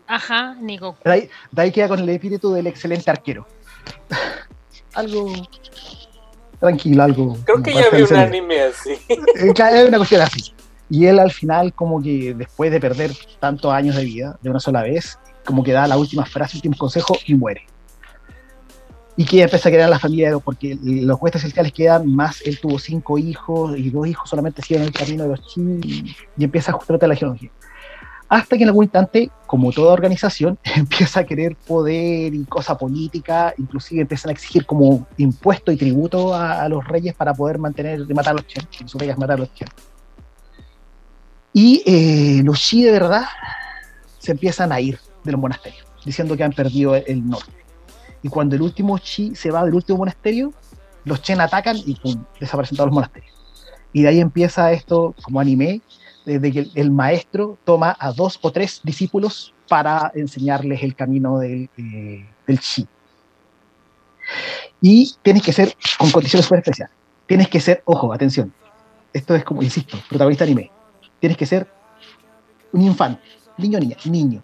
Ajá, 0.08 0.56
ni 0.60 0.78
Goku. 0.78 0.98
De 1.04 1.12
ahí, 1.12 1.30
de 1.52 1.62
ahí 1.62 1.72
queda 1.72 1.90
con 1.90 2.00
el 2.00 2.10
espíritu 2.10 2.54
del 2.54 2.68
excelente 2.68 3.12
arquero. 3.12 3.46
algo 4.94 5.32
tranquilo, 6.60 7.04
algo. 7.04 7.38
Creo 7.46 7.62
que 7.62 7.74
ya 7.74 7.90
vi 7.90 8.02
un 8.02 8.16
anime 8.16 8.62
así. 8.62 8.98
Eh, 9.10 9.54
claro, 9.54 9.76
Es 9.76 9.88
una 9.88 9.98
cuestión 9.98 10.22
así. 10.22 10.54
Y 10.90 11.06
él 11.06 11.20
al 11.20 11.32
final, 11.32 11.74
como 11.74 12.02
que 12.02 12.34
después 12.34 12.72
de 12.72 12.80
perder 12.80 13.12
tantos 13.40 13.72
años 13.74 13.96
de 13.96 14.06
vida 14.06 14.40
de 14.42 14.50
una 14.50 14.60
sola 14.60 14.82
vez, 14.84 15.20
como 15.46 15.64
que 15.64 15.74
da 15.74 15.88
la 15.88 15.98
última 15.98 16.26
frase, 16.26 16.58
último 16.58 16.78
consejo 16.78 17.16
y 17.26 17.36
muere. 17.36 17.66
Y 19.18 19.26
que 19.26 19.42
empieza 19.42 19.70
a 19.70 19.72
quedar 19.72 19.90
la 19.90 20.00
familia, 20.00 20.38
porque 20.40 20.78
los 20.82 21.20
huestes 21.20 21.42
celestiales 21.42 21.74
quedan 21.74 22.08
más, 22.08 22.42
él 22.46 22.60
tuvo 22.60 22.78
cinco 22.78 23.18
hijos 23.18 23.78
y 23.78 23.90
dos 23.90 24.08
hijos 24.08 24.30
solamente 24.30 24.62
siguen 24.62 24.84
el 24.84 24.92
camino 24.92 25.24
de 25.24 25.30
los 25.30 25.42
chi 25.48 26.16
y, 26.38 26.44
empieza 26.44 26.72
justamente 26.72 27.08
la 27.08 27.16
geología. 27.16 27.50
Hasta 28.30 28.58
que 28.58 28.64
en 28.64 28.70
algún 28.70 28.84
instante, 28.84 29.32
como 29.46 29.72
toda 29.72 29.94
organización, 29.94 30.60
empieza 30.76 31.22
a 31.22 31.24
querer 31.24 31.56
poder 31.56 32.34
y 32.34 32.44
cosa 32.46 32.78
política, 32.78 33.54
inclusive 33.58 34.02
empiezan 34.02 34.30
a 34.30 34.34
exigir 34.34 34.66
como 34.66 35.08
impuesto 35.18 35.72
y 35.72 35.78
tributo 35.78 36.34
a, 36.34 36.64
a 36.64 36.70
los 36.70 36.86
reyes 36.86 37.16
para 37.16 37.34
poder 37.34 37.58
mantener 37.58 38.02
y 38.08 38.14
matar 38.14 38.32
a 38.32 38.38
los 38.38 38.48
chen, 38.48 38.68
y 38.84 38.88
sus 38.88 39.00
reyes 39.00 39.18
matar 39.18 39.38
a 39.38 39.40
los 39.40 39.54
chen. 39.54 39.68
Y 41.54 41.82
eh, 41.86 42.44
los 42.44 42.60
chi 42.60 42.84
de 42.84 42.92
verdad 42.92 43.24
se 44.20 44.32
empiezan 44.32 44.72
a 44.72 44.80
ir 44.82 45.00
de 45.24 45.32
los 45.32 45.42
monasterios, 45.42 45.86
diciendo 46.06 46.36
que 46.36 46.44
han 46.44 46.52
perdido 46.52 46.96
el, 46.96 47.04
el 47.08 47.28
norte. 47.28 47.54
Y 48.22 48.30
cuando 48.30 48.56
el 48.56 48.62
último 48.62 48.98
chi 48.98 49.36
se 49.36 49.52
va 49.52 49.64
del 49.64 49.74
último 49.74 50.00
monasterio, 50.00 50.54
los 51.06 51.22
chen 51.22 51.40
atacan 51.40 51.78
y 51.78 51.96
pum, 51.96 52.24
desaparecen 52.40 52.76
todos 52.76 52.88
los 52.88 52.96
monasterios. 52.96 53.34
Y 53.94 54.02
de 54.02 54.10
ahí 54.10 54.20
empieza 54.20 54.72
esto 54.72 55.16
como 55.24 55.40
anime, 55.40 55.82
desde 56.28 56.52
que 56.52 56.68
el, 56.76 56.92
maestro 56.92 57.58
toma 57.64 57.96
a 57.98 58.12
dos 58.12 58.38
o 58.42 58.52
tres 58.52 58.82
discípulos 58.84 59.54
para 59.70 60.12
enseñarles 60.14 60.84
el 60.84 60.94
camino 60.94 61.40
del, 61.40 61.70
eh, 61.78 62.26
del 62.46 62.60
chi. 62.60 62.86
Y 64.82 65.16
tienes 65.22 65.42
que 65.42 65.54
ser 65.54 65.74
con 65.98 66.12
condiciones 66.12 66.46
súper 66.46 66.60
especiales. 66.60 66.94
Tienes 67.28 67.48
que 67.48 67.62
ser, 67.62 67.82
ojo, 67.86 68.12
atención, 68.12 68.54
esto 69.14 69.36
es 69.36 69.46
como, 69.46 69.64
insisto, 69.64 69.98
protagonista 70.10 70.44
anime. 70.44 70.70
Tienes 71.22 71.38
que 71.38 71.46
ser 71.46 71.66
un 72.74 72.82
infante, 72.82 73.22
niño 73.58 73.80
niña, 73.80 73.96
niño. 74.04 74.44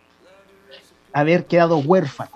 Haber 1.11 1.45
quedado 1.45 1.79
huérfano. 1.79 2.31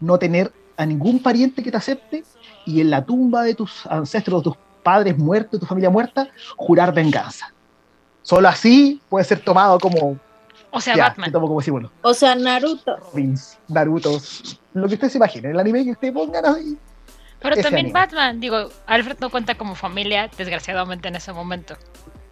No 0.00 0.18
tener 0.18 0.52
a 0.76 0.84
ningún 0.84 1.18
pariente 1.18 1.62
que 1.62 1.70
te 1.70 1.78
acepte 1.78 2.24
y 2.66 2.82
en 2.82 2.90
la 2.90 3.06
tumba 3.06 3.42
de 3.42 3.54
tus 3.54 3.86
ancestros, 3.86 4.40
de 4.40 4.50
tus 4.50 4.58
padres 4.82 5.16
muertos, 5.16 5.52
de 5.52 5.58
tu 5.60 5.66
familia 5.66 5.88
muerta, 5.88 6.28
jurar 6.56 6.92
venganza. 6.92 7.53
Solo 8.24 8.48
así 8.48 9.00
puede 9.08 9.24
ser 9.24 9.40
tomado 9.40 9.78
como, 9.78 10.18
O 10.70 10.80
sea, 10.80 10.96
ya, 10.96 11.08
Batman. 11.08 11.30
como 11.30 11.60
símbolo. 11.60 11.92
O 12.02 12.14
sea, 12.14 12.34
Naruto. 12.34 12.96
Robins, 12.96 13.58
Narutos, 13.68 14.58
lo 14.72 14.88
que 14.88 14.94
usted 14.94 15.10
se 15.10 15.18
imagine, 15.18 15.50
el 15.50 15.60
anime 15.60 15.84
que 15.84 15.90
usted 15.92 16.12
pongan 16.12 16.46
ahí. 16.46 16.76
Pero 17.40 17.56
también 17.56 17.86
anime. 17.86 17.92
Batman. 17.92 18.40
Digo, 18.40 18.70
Alfred 18.86 19.18
no 19.20 19.30
cuenta 19.30 19.54
como 19.56 19.74
familia, 19.74 20.30
desgraciadamente, 20.36 21.08
en 21.08 21.16
ese 21.16 21.34
momento. 21.34 21.76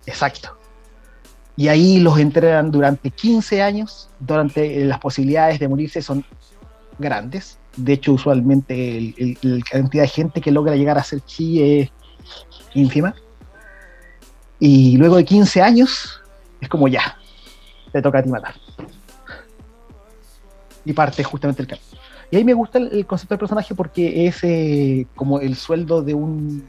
Exacto. 0.07 0.57
Y 1.57 1.69
ahí 1.69 2.01
los 2.01 2.19
entrenan 2.19 2.71
durante 2.71 3.11
15 3.11 3.61
años, 3.61 4.09
durante 4.19 4.81
eh, 4.81 4.87
las 4.87 4.99
posibilidades 4.99 5.61
de 5.61 5.69
morirse 5.69 6.01
son 6.01 6.25
grandes. 6.99 7.59
De 7.77 7.93
hecho, 7.93 8.15
usualmente 8.15 9.15
la 9.43 9.63
cantidad 9.71 10.05
de 10.05 10.09
gente 10.09 10.41
que 10.41 10.51
logra 10.51 10.75
llegar 10.75 10.97
a 10.97 11.05
ser 11.05 11.21
chi 11.21 11.63
es 11.63 11.91
ínfima. 12.73 13.15
Y 14.65 14.97
luego 14.97 15.17
de 15.17 15.25
15 15.25 15.61
años, 15.61 16.23
es 16.61 16.69
como 16.69 16.87
ya, 16.87 17.19
te 17.91 18.01
toca 18.01 18.21
a 18.21 18.23
ti 18.23 18.29
matar. 18.29 18.55
Y 20.85 20.93
parte 20.93 21.25
justamente 21.25 21.63
el 21.63 21.67
camino. 21.67 21.89
Y 22.31 22.37
ahí 22.37 22.45
me 22.45 22.55
gusta 22.55 22.79
el, 22.79 23.05
concepto 23.05 23.35
del 23.35 23.41
personaje 23.41 23.75
porque 23.75 24.29
es 24.29 24.39
eh, 24.45 25.09
como 25.17 25.41
el 25.41 25.57
sueldo 25.57 26.01
de 26.01 26.15
un, 26.15 26.65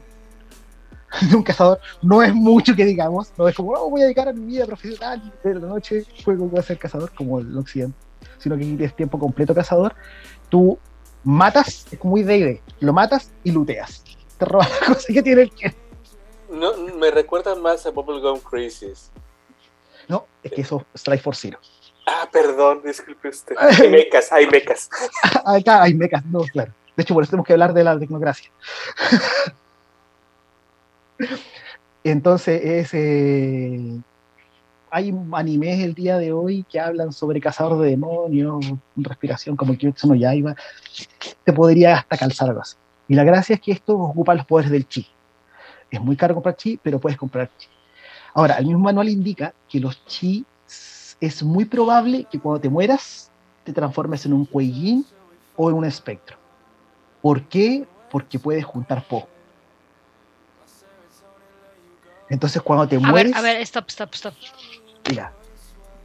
de 1.30 1.36
un 1.36 1.44
cazador. 1.44 1.78
No 2.02 2.20
es 2.20 2.34
mucho 2.34 2.74
que 2.74 2.84
digamos, 2.84 3.32
no 3.38 3.46
es 3.46 3.54
como, 3.54 3.70
oh, 3.70 3.88
voy 3.88 4.00
a 4.00 4.06
dedicar 4.06 4.26
a 4.26 4.32
mi 4.32 4.44
vida 4.44 4.66
profesional 4.66 5.32
de 5.44 5.54
la 5.54 5.68
noche, 5.68 6.04
juego 6.24 6.48
voy 6.48 6.58
a 6.58 6.62
ser 6.62 6.78
cazador 6.78 7.12
como 7.12 7.38
el 7.38 7.56
occidente, 7.56 7.96
sino 8.38 8.56
que 8.56 8.64
tienes 8.64 8.96
tiempo 8.96 9.20
completo 9.20 9.54
cazador. 9.54 9.94
Tú 10.48 10.76
matas, 11.22 11.86
es 11.92 12.02
muy 12.02 12.24
D&D, 12.24 12.60
lo 12.80 12.92
matas 12.92 13.30
y 13.44 13.52
luteas. 13.52 14.02
Te 14.36 14.46
robas 14.46 14.68
la 14.80 14.86
cosa 14.94 15.12
que 15.12 15.22
tiene 15.22 15.42
el 15.42 15.50
que. 15.52 15.83
No, 16.54 16.76
me 16.76 17.10
recuerda 17.10 17.54
más 17.54 17.84
a 17.86 17.90
Bubblegum 17.90 18.40
Crisis. 18.40 19.10
No, 20.08 20.26
es 20.42 20.52
que 20.52 20.60
eso 20.62 20.84
es 20.94 21.00
Strike 21.00 21.22
for 21.22 21.34
Zero. 21.34 21.58
Ah, 22.06 22.28
perdón, 22.30 22.82
disculpe 22.84 23.28
usted. 23.28 23.56
Hay 23.58 23.88
mecas, 23.88 24.30
hay 24.30 24.46
mecas. 24.46 24.90
Acá 25.44 25.82
hay 25.82 25.94
mecas, 25.94 26.24
no, 26.26 26.40
claro. 26.40 26.72
De 26.96 27.02
hecho, 27.02 27.14
por 27.14 27.22
eso 27.22 27.30
tenemos 27.30 27.46
que 27.46 27.54
hablar 27.54 27.72
de 27.72 27.84
la 27.84 27.98
tecnocracia. 27.98 28.50
Entonces 32.04 32.60
es... 32.62 32.90
eh, 32.92 33.98
hay 34.90 35.12
animes 35.32 35.80
el 35.80 35.94
día 35.94 36.18
de 36.18 36.32
hoy 36.32 36.64
que 36.70 36.78
hablan 36.78 37.12
sobre 37.12 37.40
cazador 37.40 37.80
de 37.80 37.90
demonios, 37.90 38.64
respiración 38.94 39.56
como 39.56 39.76
Kimetsu 39.76 40.06
no 40.06 40.14
Yaiba. 40.14 40.54
Te 41.42 41.52
podría 41.52 41.96
hasta 41.96 42.16
calzar 42.16 42.50
algo 42.50 42.60
así. 42.60 42.76
Y 43.08 43.14
la 43.14 43.24
gracia 43.24 43.54
es 43.54 43.60
que 43.60 43.72
esto 43.72 43.98
ocupa 43.98 44.36
los 44.36 44.46
poderes 44.46 44.70
del 44.70 44.86
chi. 44.86 45.04
Es 45.94 46.00
muy 46.00 46.16
caro 46.16 46.34
comprar 46.34 46.56
chi, 46.56 46.76
pero 46.82 46.98
puedes 46.98 47.16
comprar 47.16 47.48
chi. 47.56 47.68
Ahora, 48.34 48.56
el 48.56 48.66
mismo 48.66 48.80
manual 48.80 49.08
indica 49.08 49.54
que 49.68 49.78
los 49.78 50.04
chi 50.06 50.44
es 51.20 51.42
muy 51.44 51.64
probable 51.64 52.26
que 52.30 52.40
cuando 52.40 52.60
te 52.60 52.68
mueras 52.68 53.30
te 53.62 53.72
transformes 53.72 54.26
en 54.26 54.32
un 54.32 54.44
Kueijin 54.44 55.06
o 55.56 55.70
en 55.70 55.76
un 55.76 55.84
espectro. 55.84 56.36
¿Por 57.22 57.42
qué? 57.44 57.86
Porque 58.10 58.40
puedes 58.40 58.64
juntar 58.64 59.06
po. 59.06 59.28
Entonces 62.28 62.60
cuando 62.60 62.88
te 62.88 62.96
A 62.96 63.00
mueres, 63.00 63.32
ver, 63.32 63.38
a 63.38 63.42
ver, 63.42 63.56
stop, 63.62 63.88
stop, 63.88 64.14
stop. 64.14 64.34
mira, 65.08 65.32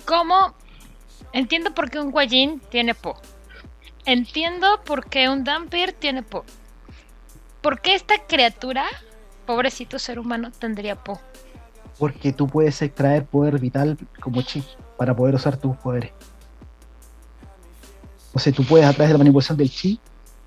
¿Cómo? 0.06 0.54
Entiendo 1.34 1.74
por 1.74 1.90
qué 1.90 2.00
un 2.00 2.12
guayín 2.12 2.60
tiene 2.70 2.94
po. 2.94 3.16
Entiendo 4.06 4.82
por 4.86 5.10
qué 5.10 5.30
un 5.30 5.44
Dampir 5.44 5.94
tiene 5.94 6.22
po. 6.24 6.46
¿Por 7.62 7.82
qué 7.82 7.96
esta 7.96 8.16
criatura, 8.28 8.86
pobrecito 9.50 9.98
ser 9.98 10.20
humano, 10.20 10.52
tendría 10.52 10.96
po? 10.96 11.20
porque 11.98 12.32
tú 12.32 12.48
puedes 12.48 12.80
extraer 12.82 13.26
poder 13.26 13.60
vital 13.60 13.98
como 14.22 14.44
chi 14.44 14.64
para 14.96 15.16
poder 15.16 15.36
usar 15.36 15.58
tus 15.58 15.76
poderes. 15.76 16.12
O 18.32 18.40
sea, 18.40 18.54
tú 18.54 18.64
puedes 18.64 18.88
a 18.88 18.94
través 18.94 19.10
de 19.10 19.14
la 19.14 19.18
manipulación 19.18 19.58
del 19.58 19.70
chi, 19.70 20.00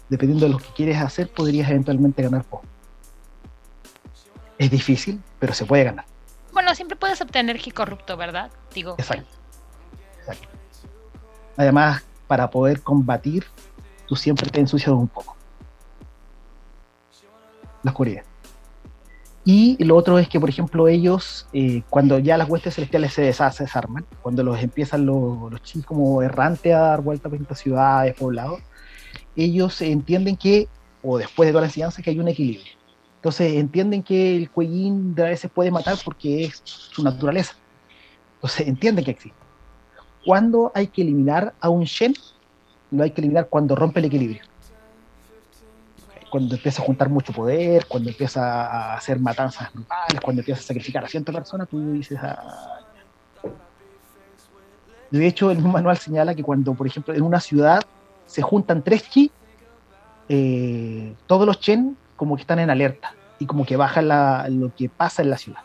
dependiendo 0.08 0.46
de 0.46 0.52
lo 0.52 0.58
que 0.58 0.68
quieres 0.74 0.96
hacer, 0.98 1.28
podrías 1.28 1.68
eventualmente 1.68 2.22
ganar 2.22 2.44
po. 2.44 2.62
Es 4.56 4.70
difícil, 4.70 5.20
pero 5.38 5.52
se 5.52 5.66
puede 5.66 5.84
ganar. 5.84 6.06
Bueno, 6.52 6.72
siempre 6.74 6.96
puedes 6.96 7.20
obtener 7.20 7.58
ki 7.58 7.72
corrupto, 7.72 8.16
¿verdad? 8.16 8.50
Digo. 8.72 8.94
Exacto. 8.98 9.34
Exacto. 10.20 10.48
Además, 11.56 12.02
para 12.28 12.48
poder 12.48 12.82
combatir, 12.82 13.44
tú 14.06 14.16
siempre 14.16 14.48
te 14.48 14.60
ensucias 14.60 14.94
un 14.94 15.08
poco. 15.08 15.36
La 17.82 17.90
oscuridad. 17.90 18.22
Y 19.44 19.82
lo 19.82 19.96
otro 19.96 20.18
es 20.20 20.28
que, 20.28 20.38
por 20.38 20.48
ejemplo, 20.48 20.86
ellos, 20.86 21.48
eh, 21.52 21.82
cuando 21.90 22.18
ya 22.20 22.36
las 22.36 22.48
huestes 22.48 22.76
celestiales 22.76 23.12
se 23.12 23.32
se 23.32 23.64
desarman, 23.64 24.06
cuando 24.22 24.44
los 24.44 24.62
empiezan 24.62 25.04
los, 25.04 25.50
los 25.50 25.62
chis 25.62 25.84
como 25.84 26.22
errantes 26.22 26.72
a 26.72 26.78
dar 26.78 27.00
vueltas 27.00 27.24
por 27.24 27.32
distintas 27.32 27.58
ciudades, 27.58 28.14
poblados, 28.14 28.60
ellos 29.34 29.80
entienden 29.82 30.36
que, 30.36 30.68
o 31.02 31.18
después 31.18 31.48
de 31.48 31.52
toda 31.52 31.62
la 31.62 31.66
enseñanza, 31.68 32.02
que 32.02 32.10
hay 32.10 32.20
un 32.20 32.28
equilibrio. 32.28 32.72
Entonces 33.16 33.54
entienden 33.54 34.02
que 34.02 34.36
el 34.36 34.50
cuellín 34.50 35.14
de 35.14 35.22
a 35.22 35.30
veces 35.30 35.50
puede 35.50 35.70
matar 35.70 35.96
porque 36.04 36.44
es 36.44 36.60
su 36.64 37.02
naturaleza. 37.02 37.54
Entonces 38.34 38.66
entienden 38.66 39.04
que 39.04 39.12
existe. 39.12 39.38
Cuando 40.24 40.70
hay 40.74 40.88
que 40.88 41.02
eliminar 41.02 41.54
a 41.60 41.68
un 41.68 41.84
Shen, 41.84 42.14
lo 42.90 43.02
hay 43.02 43.10
que 43.10 43.20
eliminar 43.20 43.48
cuando 43.48 43.74
rompe 43.74 44.00
el 44.00 44.06
equilibrio. 44.06 44.42
Cuando 46.32 46.56
empieza 46.56 46.82
a 46.82 46.86
juntar 46.86 47.10
mucho 47.10 47.32
poder, 47.34 47.86
cuando 47.88 48.10
empieza 48.10 48.66
a 48.66 48.96
hacer 48.96 49.20
matanzas 49.20 49.70
grupales, 49.72 50.20
cuando 50.22 50.40
empieza 50.40 50.60
a 50.60 50.64
sacrificar 50.64 51.04
a 51.04 51.08
cientos 51.08 51.32
de 51.34 51.38
personas, 51.40 51.68
tú 51.68 51.92
dices, 51.92 52.18
ah, 52.22 52.36
de 55.10 55.26
hecho, 55.26 55.50
el 55.50 55.60
manual 55.62 55.98
señala 55.98 56.34
que 56.34 56.42
cuando, 56.42 56.74
por 56.74 56.86
ejemplo, 56.86 57.14
en 57.14 57.22
una 57.22 57.40
ciudad 57.40 57.86
se 58.24 58.42
juntan 58.42 58.82
tres 58.82 59.08
chi, 59.10 59.34
eh, 60.28 61.18
todos 61.26 61.46
los 61.46 61.60
chen 61.60 61.98
como 62.16 62.36
que 62.36 62.42
están 62.42 62.60
en 62.60 62.70
alerta 62.70 63.16
y 63.38 63.46
como 63.46 63.66
que 63.66 63.76
baja 63.76 64.02
la- 64.02 64.48
lo 64.50 64.72
que 64.74 64.90
pasa 64.90 65.22
en 65.22 65.30
la 65.30 65.38
ciudad. 65.38 65.60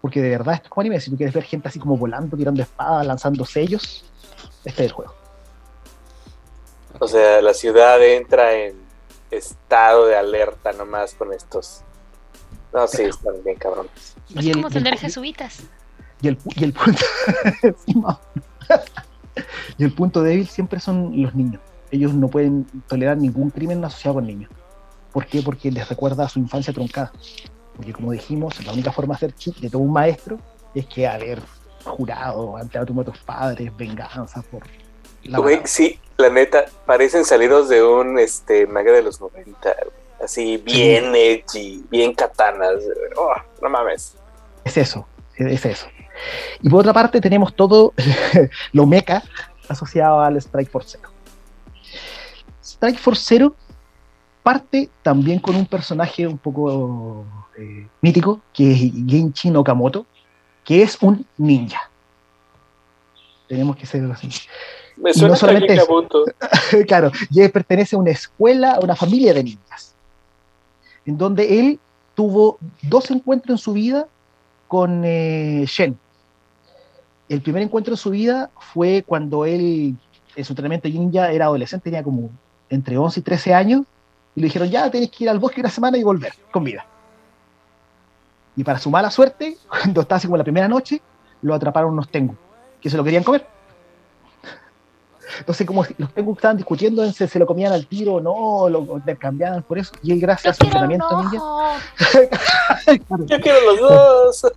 Porque 0.00 0.20
de 0.22 0.30
verdad 0.30 0.54
esto 0.54 0.66
es 0.66 0.70
como 0.70 0.82
anime, 0.82 1.00
si 1.00 1.10
tú 1.10 1.16
quieres 1.16 1.34
ver 1.34 1.44
gente 1.44 1.68
así 1.68 1.78
como 1.78 1.96
volando, 1.98 2.36
tirando 2.36 2.62
espadas, 2.62 3.06
lanzando 3.06 3.44
sellos, 3.44 4.08
este 4.64 4.84
es 4.84 4.90
el 4.90 4.92
juego. 4.94 5.19
O 7.00 7.08
sea, 7.08 7.40
la 7.42 7.52
ciudad 7.54 8.00
entra 8.04 8.52
en 8.54 8.76
estado 9.30 10.06
de 10.06 10.16
alerta 10.16 10.72
nomás 10.72 11.14
con 11.14 11.32
estos. 11.32 11.80
No, 12.72 12.86
sí, 12.86 13.02
están 13.02 13.34
bien 13.44 13.56
cabrones. 13.56 14.14
Es 14.36 14.44
Y 14.44 14.50
el- 14.50 14.56
como 14.56 14.68
y 14.68 14.70
el 14.70 14.74
tener 14.74 14.94
cu- 14.94 15.00
jesuitas. 15.00 15.60
Y 16.22 16.28
el, 16.28 16.38
y 16.56 16.64
el 16.64 16.72
punto 16.74 17.02
y 19.78 19.84
el 19.84 19.92
punto 19.94 20.22
débil 20.22 20.46
siempre 20.48 20.80
son 20.80 21.12
los 21.22 21.34
niños. 21.34 21.60
Ellos 21.90 22.12
no 22.14 22.28
pueden 22.28 22.66
tolerar 22.86 23.16
ningún 23.16 23.50
crimen 23.50 23.84
asociado 23.84 24.16
con 24.16 24.26
niños. 24.26 24.50
¿Por 25.12 25.26
qué? 25.26 25.42
Porque 25.42 25.70
les 25.72 25.88
recuerda 25.88 26.24
a 26.24 26.28
su 26.28 26.38
infancia 26.38 26.72
truncada. 26.72 27.12
Porque 27.74 27.92
como 27.92 28.12
dijimos, 28.12 28.64
la 28.64 28.72
única 28.72 28.92
forma 28.92 29.14
de 29.14 29.20
ser 29.20 29.34
chi 29.34 29.52
de 29.60 29.70
todo 29.70 29.82
un 29.82 29.92
maestro 29.92 30.38
es 30.74 30.86
que 30.86 31.08
haber 31.08 31.40
jurado 31.84 32.56
ante 32.56 32.78
de 32.78 33.04
tus 33.04 33.18
padres, 33.18 33.74
venganza 33.76 34.42
por 34.42 34.62
la 35.24 35.38
Güey, 35.38 35.60
sí, 35.64 35.98
la 36.20 36.30
neta, 36.30 36.66
parecen 36.86 37.24
salidos 37.24 37.68
de 37.68 37.82
un 37.82 38.18
este 38.18 38.66
manga 38.66 38.92
de 38.92 39.02
los 39.02 39.20
90. 39.20 39.58
güey. 39.62 40.00
Así, 40.22 40.58
bien 40.58 41.14
edgy, 41.14 41.82
bien 41.90 42.14
katanas. 42.14 42.76
Oh, 43.16 43.32
no 43.62 43.70
mames. 43.70 44.16
Es 44.64 44.76
eso, 44.76 45.06
es 45.36 45.64
eso. 45.64 45.86
Y 46.60 46.68
por 46.68 46.80
otra 46.80 46.92
parte 46.92 47.20
tenemos 47.20 47.54
todo 47.54 47.94
lo 48.72 48.86
mecha 48.86 49.22
asociado 49.68 50.20
al 50.20 50.36
Strike 50.36 50.70
Force 50.70 50.98
Zero. 50.98 51.10
Strike 52.62 52.98
Force 52.98 53.22
Zero 53.24 53.54
parte 54.42 54.90
también 55.02 55.38
con 55.38 55.54
un 55.54 55.66
personaje 55.66 56.26
un 56.26 56.38
poco 56.38 57.24
eh, 57.58 57.86
mítico, 58.00 58.40
que 58.52 58.72
es 58.72 58.80
Genshin 59.06 59.56
Okamoto, 59.56 60.06
que 60.64 60.82
es 60.82 60.98
un 61.00 61.26
ninja. 61.36 61.90
Tenemos 63.48 63.76
que 63.76 63.86
ser 63.86 64.04
así. 64.10 64.28
Me 65.00 65.14
suena 65.14 65.28
no 65.28 65.34
a 65.34 65.36
solamente. 65.36 65.76
Kabuto. 65.76 66.24
claro, 66.86 67.10
y 67.30 67.40
él 67.40 67.50
pertenece 67.50 67.96
a 67.96 67.98
una 67.98 68.10
escuela, 68.10 68.72
a 68.72 68.80
una 68.80 68.94
familia 68.94 69.32
de 69.32 69.44
ninjas, 69.44 69.94
en 71.06 71.16
donde 71.16 71.58
él 71.58 71.80
tuvo 72.14 72.58
dos 72.82 73.10
encuentros 73.10 73.54
en 73.54 73.58
su 73.58 73.72
vida 73.72 74.06
con 74.68 75.02
eh, 75.04 75.64
Shen. 75.66 75.98
El 77.28 77.42
primer 77.42 77.62
encuentro 77.62 77.94
en 77.94 77.96
su 77.96 78.10
vida 78.10 78.50
fue 78.72 79.04
cuando 79.06 79.46
él, 79.46 79.96
en 80.36 80.44
su 80.44 80.52
entrenamiento 80.52 80.88
de 80.88 80.94
ninja, 80.94 81.32
era 81.32 81.46
adolescente, 81.46 81.84
tenía 81.84 82.02
como 82.02 82.30
entre 82.68 82.98
11 82.98 83.20
y 83.20 83.22
13 83.22 83.54
años, 83.54 83.82
y 84.34 84.40
le 84.40 84.46
dijeron, 84.46 84.68
ya 84.68 84.90
tenés 84.90 85.10
que 85.10 85.24
ir 85.24 85.30
al 85.30 85.38
bosque 85.38 85.60
una 85.60 85.70
semana 85.70 85.96
y 85.96 86.02
volver 86.02 86.34
con 86.50 86.64
vida. 86.64 86.84
Y 88.56 88.64
para 88.64 88.78
su 88.78 88.90
mala 88.90 89.10
suerte, 89.10 89.56
cuando 89.68 90.02
estaba 90.02 90.18
así 90.18 90.26
como 90.26 90.36
la 90.36 90.44
primera 90.44 90.68
noche, 90.68 91.00
lo 91.42 91.54
atraparon 91.54 91.92
unos 91.92 92.08
tengu, 92.10 92.36
que 92.80 92.90
se 92.90 92.96
lo 92.96 93.04
querían 93.04 93.24
comer. 93.24 93.46
Entonces, 95.38 95.66
como 95.66 95.84
si 95.84 95.94
los 95.98 96.12
tengu 96.12 96.32
estaban 96.32 96.56
discutiendo 96.56 97.04
en 97.04 97.12
si 97.12 97.26
se 97.26 97.38
lo 97.38 97.46
comían 97.46 97.72
al 97.72 97.86
tiro 97.86 98.14
o 98.14 98.20
no, 98.20 98.68
lo 98.68 98.96
intercambiaban 98.96 99.62
por 99.62 99.78
eso, 99.78 99.92
y 100.02 100.12
él, 100.12 100.20
gracias 100.20 100.44
Yo 100.44 100.50
a 100.50 100.54
su 100.54 100.64
entrenamiento 100.64 101.22
ninja, 101.22 101.38
Yo 103.26 103.40
quiero 103.40 103.58
los 103.72 103.80
dos. 103.80 104.52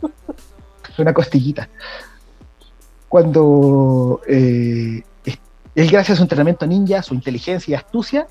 una 0.98 1.12
costillita. 1.12 1.68
Cuando 3.08 4.20
eh, 4.26 5.02
él, 5.74 5.90
gracias 5.90 6.10
a 6.10 6.16
su 6.16 6.22
entrenamiento 6.22 6.66
ninja, 6.66 7.02
su 7.02 7.14
inteligencia 7.14 7.72
y 7.72 7.74
astucia, 7.74 8.26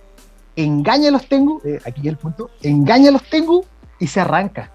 engaña 0.56 1.10
a 1.10 1.12
los 1.12 1.28
Tengu, 1.28 1.62
eh, 1.64 1.80
aquí 1.86 2.08
el 2.08 2.18
punto, 2.18 2.50
engaña 2.62 3.10
a 3.10 3.12
los 3.14 3.24
Tengu 3.24 3.66
y 4.00 4.08
se 4.08 4.20
arranca. 4.20 4.72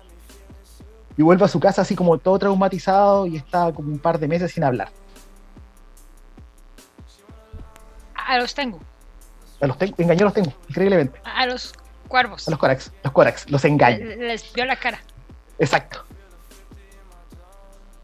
Y 1.17 1.23
vuelve 1.23 1.45
a 1.45 1.49
su 1.49 1.59
casa 1.59 1.83
así 1.83 1.97
como 1.97 2.19
todo 2.19 2.39
traumatizado 2.39 3.27
y 3.27 3.37
está 3.37 3.73
como 3.73 3.89
un 3.91 3.99
par 3.99 4.19
de 4.19 4.29
meses 4.29 4.53
sin 4.53 4.65
hablar. 4.65 4.91
A 8.29 8.39
los 8.39 8.55
tengo. 8.55 8.79
A 9.61 9.67
los 9.67 9.77
Tengu, 9.79 9.95
engañó 9.99 10.21
a 10.23 10.25
los 10.27 10.35
Tengu, 10.35 10.53
increíblemente. 10.69 11.19
A 11.25 11.47
los 11.47 11.73
cuervos. 12.07 12.47
A 12.47 12.51
los 12.51 12.61
Corax, 12.61 12.93
los 13.03 13.13
Corax, 13.13 13.51
los 13.51 13.65
engaña. 13.65 13.99
Les 14.05 14.53
vio 14.53 14.65
la 14.67 14.77
cara. 14.77 15.01
Exacto. 15.59 16.05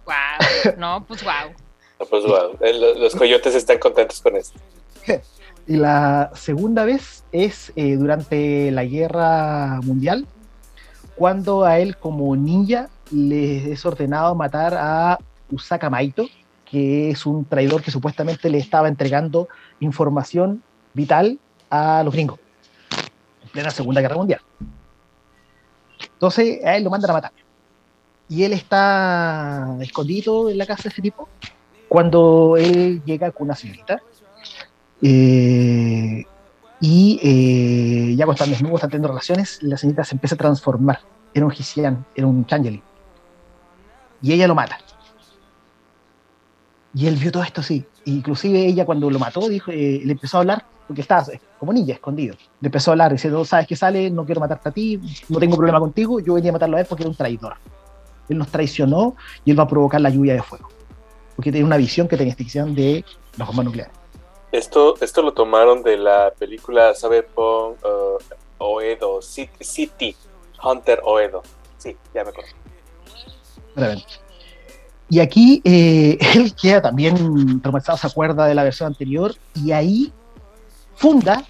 Wow. 0.07 0.75
No, 0.79 1.05
pues 1.07 1.23
wow. 1.23 1.53
No, 2.01 2.07
Pues 2.07 2.25
wow, 2.25 2.59
lo- 2.61 2.95
los 2.99 3.15
coyotes 3.15 3.55
están 3.55 3.79
contentos 3.79 4.21
con 4.21 4.37
esto. 4.37 4.59
Y 5.67 5.77
la 5.79 6.31
segunda 6.35 6.85
vez 6.85 7.25
es 7.33 7.73
eh, 7.75 7.97
durante 7.97 8.71
la 8.71 8.85
guerra 8.85 9.81
mundial, 9.83 10.27
cuando 11.17 11.65
a 11.65 11.79
él 11.79 11.97
como 11.97 12.37
ninja 12.37 12.91
le 13.11 13.73
es 13.73 13.87
ordenado 13.87 14.35
matar 14.35 14.75
a 14.77 15.19
Usaka 15.51 15.89
Maito, 15.89 16.27
que 16.75 17.11
es 17.11 17.25
un 17.27 17.45
traidor 17.45 17.83
que 17.83 17.91
supuestamente 17.91 18.51
le 18.51 18.59
estaba 18.59 18.89
entregando 18.89 19.49
información 19.81 20.63
vital 20.93 21.39
a 21.71 22.03
los 22.03 22.13
gringos 22.13 22.39
en 23.43 23.49
plena 23.51 23.71
Segunda 23.71 24.01
Guerra 24.01 24.17
Mundial. 24.17 24.41
Entonces 26.15 26.65
a 26.65 26.77
él 26.77 26.85
lo 26.85 26.91
mandan 26.91 27.11
a 27.11 27.15
matar. 27.15 27.33
Y 28.29 28.43
él 28.43 28.53
está 28.53 29.77
escondido 29.81 30.51
en 30.51 30.59
la 30.59 30.67
casa 30.67 30.85
de 30.85 30.89
ese 30.89 31.03
tipo 31.03 31.29
cuando 31.89 32.57
él 32.57 33.03
llega 33.05 33.31
con 33.31 33.47
una 33.47 33.55
señorita 33.55 34.01
eh, 35.03 36.25
y 36.81 37.21
eh, 37.23 38.17
ya 38.17 38.25
cuando 38.25 38.43
están 38.43 38.51
desnudos, 38.51 38.77
están 38.77 38.91
teniendo 38.91 39.09
relaciones, 39.09 39.63
la 39.63 39.77
señorita 39.77 40.05
se 40.05 40.15
empieza 40.15 40.35
a 40.35 40.39
transformar 40.39 40.99
era 41.35 41.45
un 41.45 41.53
Hisian, 41.53 42.07
era 42.15 42.27
un 42.27 42.47
Changeling. 42.47 42.83
Y 44.23 44.33
ella 44.33 44.47
lo 44.47 44.55
mata. 44.55 44.79
Y 46.95 47.09
él 47.09 47.16
vio 47.16 47.33
todo 47.33 47.43
esto 47.43 47.61
así. 47.61 47.85
Inclusive 48.05 48.66
ella 48.66 48.87
cuando 48.87 49.11
lo 49.11 49.19
mató, 49.19 49.49
dijo, 49.49 49.71
eh, 49.71 50.01
le 50.05 50.12
empezó 50.12 50.37
a 50.37 50.41
hablar, 50.41 50.65
porque 50.87 51.03
estaba 51.03 51.25
eh, 51.33 51.41
como 51.59 51.73
ninja, 51.73 51.95
escondido. 51.95 52.37
Le 52.61 52.69
empezó 52.69 52.91
a 52.91 52.93
hablar, 52.93 53.12
diciendo, 53.12 53.45
sabes 53.45 53.66
que 53.66 53.75
sale, 53.75 54.11
no 54.11 54.25
quiero 54.25 54.41
matarte 54.41 54.69
a 54.69 54.73
ti, 54.73 55.01
no 55.29 55.39
tengo 55.39 55.57
problema 55.57 55.81
contigo, 55.81 56.21
yo 56.21 56.35
venía 56.35 56.51
a 56.51 56.53
matarlo 56.53 56.77
a 56.77 56.81
él 56.81 56.87
porque 56.87 57.03
era 57.03 57.11
un 57.11 57.16
traidor. 57.16 57.57
Él 58.29 58.39
nos 58.39 58.49
traicionó 58.49 59.16
y 59.45 59.51
él 59.51 59.59
va 59.59 59.65
a 59.65 59.69
provocar 59.69 60.01
la 60.01 60.11
lluvia 60.11 60.35
de 60.35 60.43
fuego. 60.43 60.69
Porque 61.35 61.51
tiene 61.51 61.66
una 61.66 61.77
visión 61.77 62.07
que 62.07 62.16
tenía 62.16 62.33
extinción 62.33 62.75
de 62.75 63.05
las 63.37 63.49
bombas 63.49 63.65
nucleares. 63.66 63.95
Esto, 64.53 64.95
esto 65.01 65.21
lo 65.23 65.33
tomaron 65.33 65.83
de 65.83 65.97
la 65.97 66.33
película 66.39 66.93
Cyberpunk 66.95 67.77
uh, 67.85 68.19
Oedo, 68.59 69.21
City, 69.21 69.65
City, 69.65 70.16
Hunter 70.62 71.01
Oedo. 71.05 71.43
Sí, 71.77 71.97
ya 72.15 72.23
me 72.23 72.31
acuerdo. 72.31 72.53
Claramente. 73.75 74.24
Y 75.11 75.21
aquí 75.21 75.61
eh, 75.65 76.19
él 76.35 76.55
queda 76.55 76.83
también 76.83 77.61
traumatizado, 77.61 77.99
se 77.99 78.07
acuerda 78.07 78.47
de 78.47 78.55
la 78.55 78.65
versión 78.65 78.89
anterior 78.89 79.35
y 79.55 79.73
ahí 79.73 80.13
funda 80.97 81.45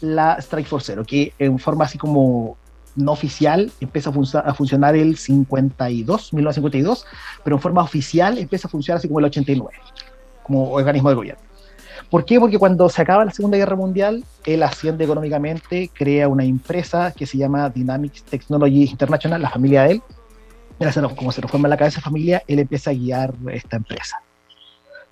la 0.00 0.36
Strike 0.40 0.68
Force 0.68 0.86
Zero, 0.92 1.04
que 1.04 1.32
en 1.38 1.58
forma 1.58 1.84
así 1.84 1.98
como 1.98 2.56
no 2.96 3.12
oficial 3.12 3.70
empieza 3.80 4.10
a, 4.10 4.12
func- 4.12 4.42
a 4.44 4.54
funcionar 4.54 4.96
el 4.96 5.16
52, 5.16 6.32
1952, 6.32 7.06
pero 7.44 7.56
en 7.56 7.62
forma 7.62 7.82
oficial 7.82 8.38
empieza 8.38 8.68
a 8.68 8.70
funcionar 8.70 8.98
así 8.98 9.08
como 9.08 9.20
el 9.20 9.26
89, 9.26 9.76
como 10.42 10.70
organismo 10.72 11.08
de 11.08 11.14
gobierno. 11.14 11.42
¿Por 12.10 12.24
qué? 12.24 12.40
Porque 12.40 12.58
cuando 12.58 12.88
se 12.88 13.02
acaba 13.02 13.24
la 13.24 13.32
Segunda 13.32 13.58
Guerra 13.58 13.76
Mundial, 13.76 14.24
él 14.46 14.62
asciende 14.62 15.04
económicamente, 15.04 15.90
crea 15.92 16.26
una 16.28 16.44
empresa 16.44 17.12
que 17.12 17.26
se 17.26 17.36
llama 17.36 17.68
Dynamics 17.68 18.22
Technology 18.22 18.84
International, 18.84 19.42
la 19.42 19.50
familia 19.50 19.82
de 19.82 19.90
él. 19.92 20.02
Se 20.78 21.00
lo- 21.00 21.14
como 21.16 21.32
se 21.32 21.40
lo 21.42 21.48
forma 21.48 21.66
la 21.68 21.76
cabeza 21.76 21.96
de 21.96 22.02
familia, 22.04 22.42
él 22.46 22.60
empieza 22.60 22.90
a 22.90 22.94
guiar 22.94 23.34
esta 23.52 23.76
empresa, 23.76 24.22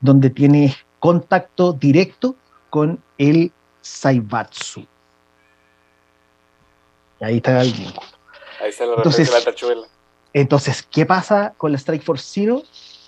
donde 0.01 0.30
tiene 0.30 0.74
contacto 1.01 1.72
directo 1.72 2.36
con 2.70 3.02
el 3.18 3.52
Saibatsu. 3.80 4.86
Y 7.20 7.24
ahí 7.24 7.36
está 7.36 7.60
el 7.62 7.72
vínculo. 7.72 8.06
Ahí 8.62 8.68
está 8.70 8.86
la 8.86 8.94
Entonces- 8.97 9.28
de 9.30 9.38
la 9.38 9.44
tachuela. 9.44 9.86
Entonces, 10.32 10.82
¿qué 10.90 11.06
pasa 11.06 11.55
con 11.56 11.72
la 11.72 11.78
Strike 11.78 12.02
Force 12.05 12.24
Zero? 12.30 12.62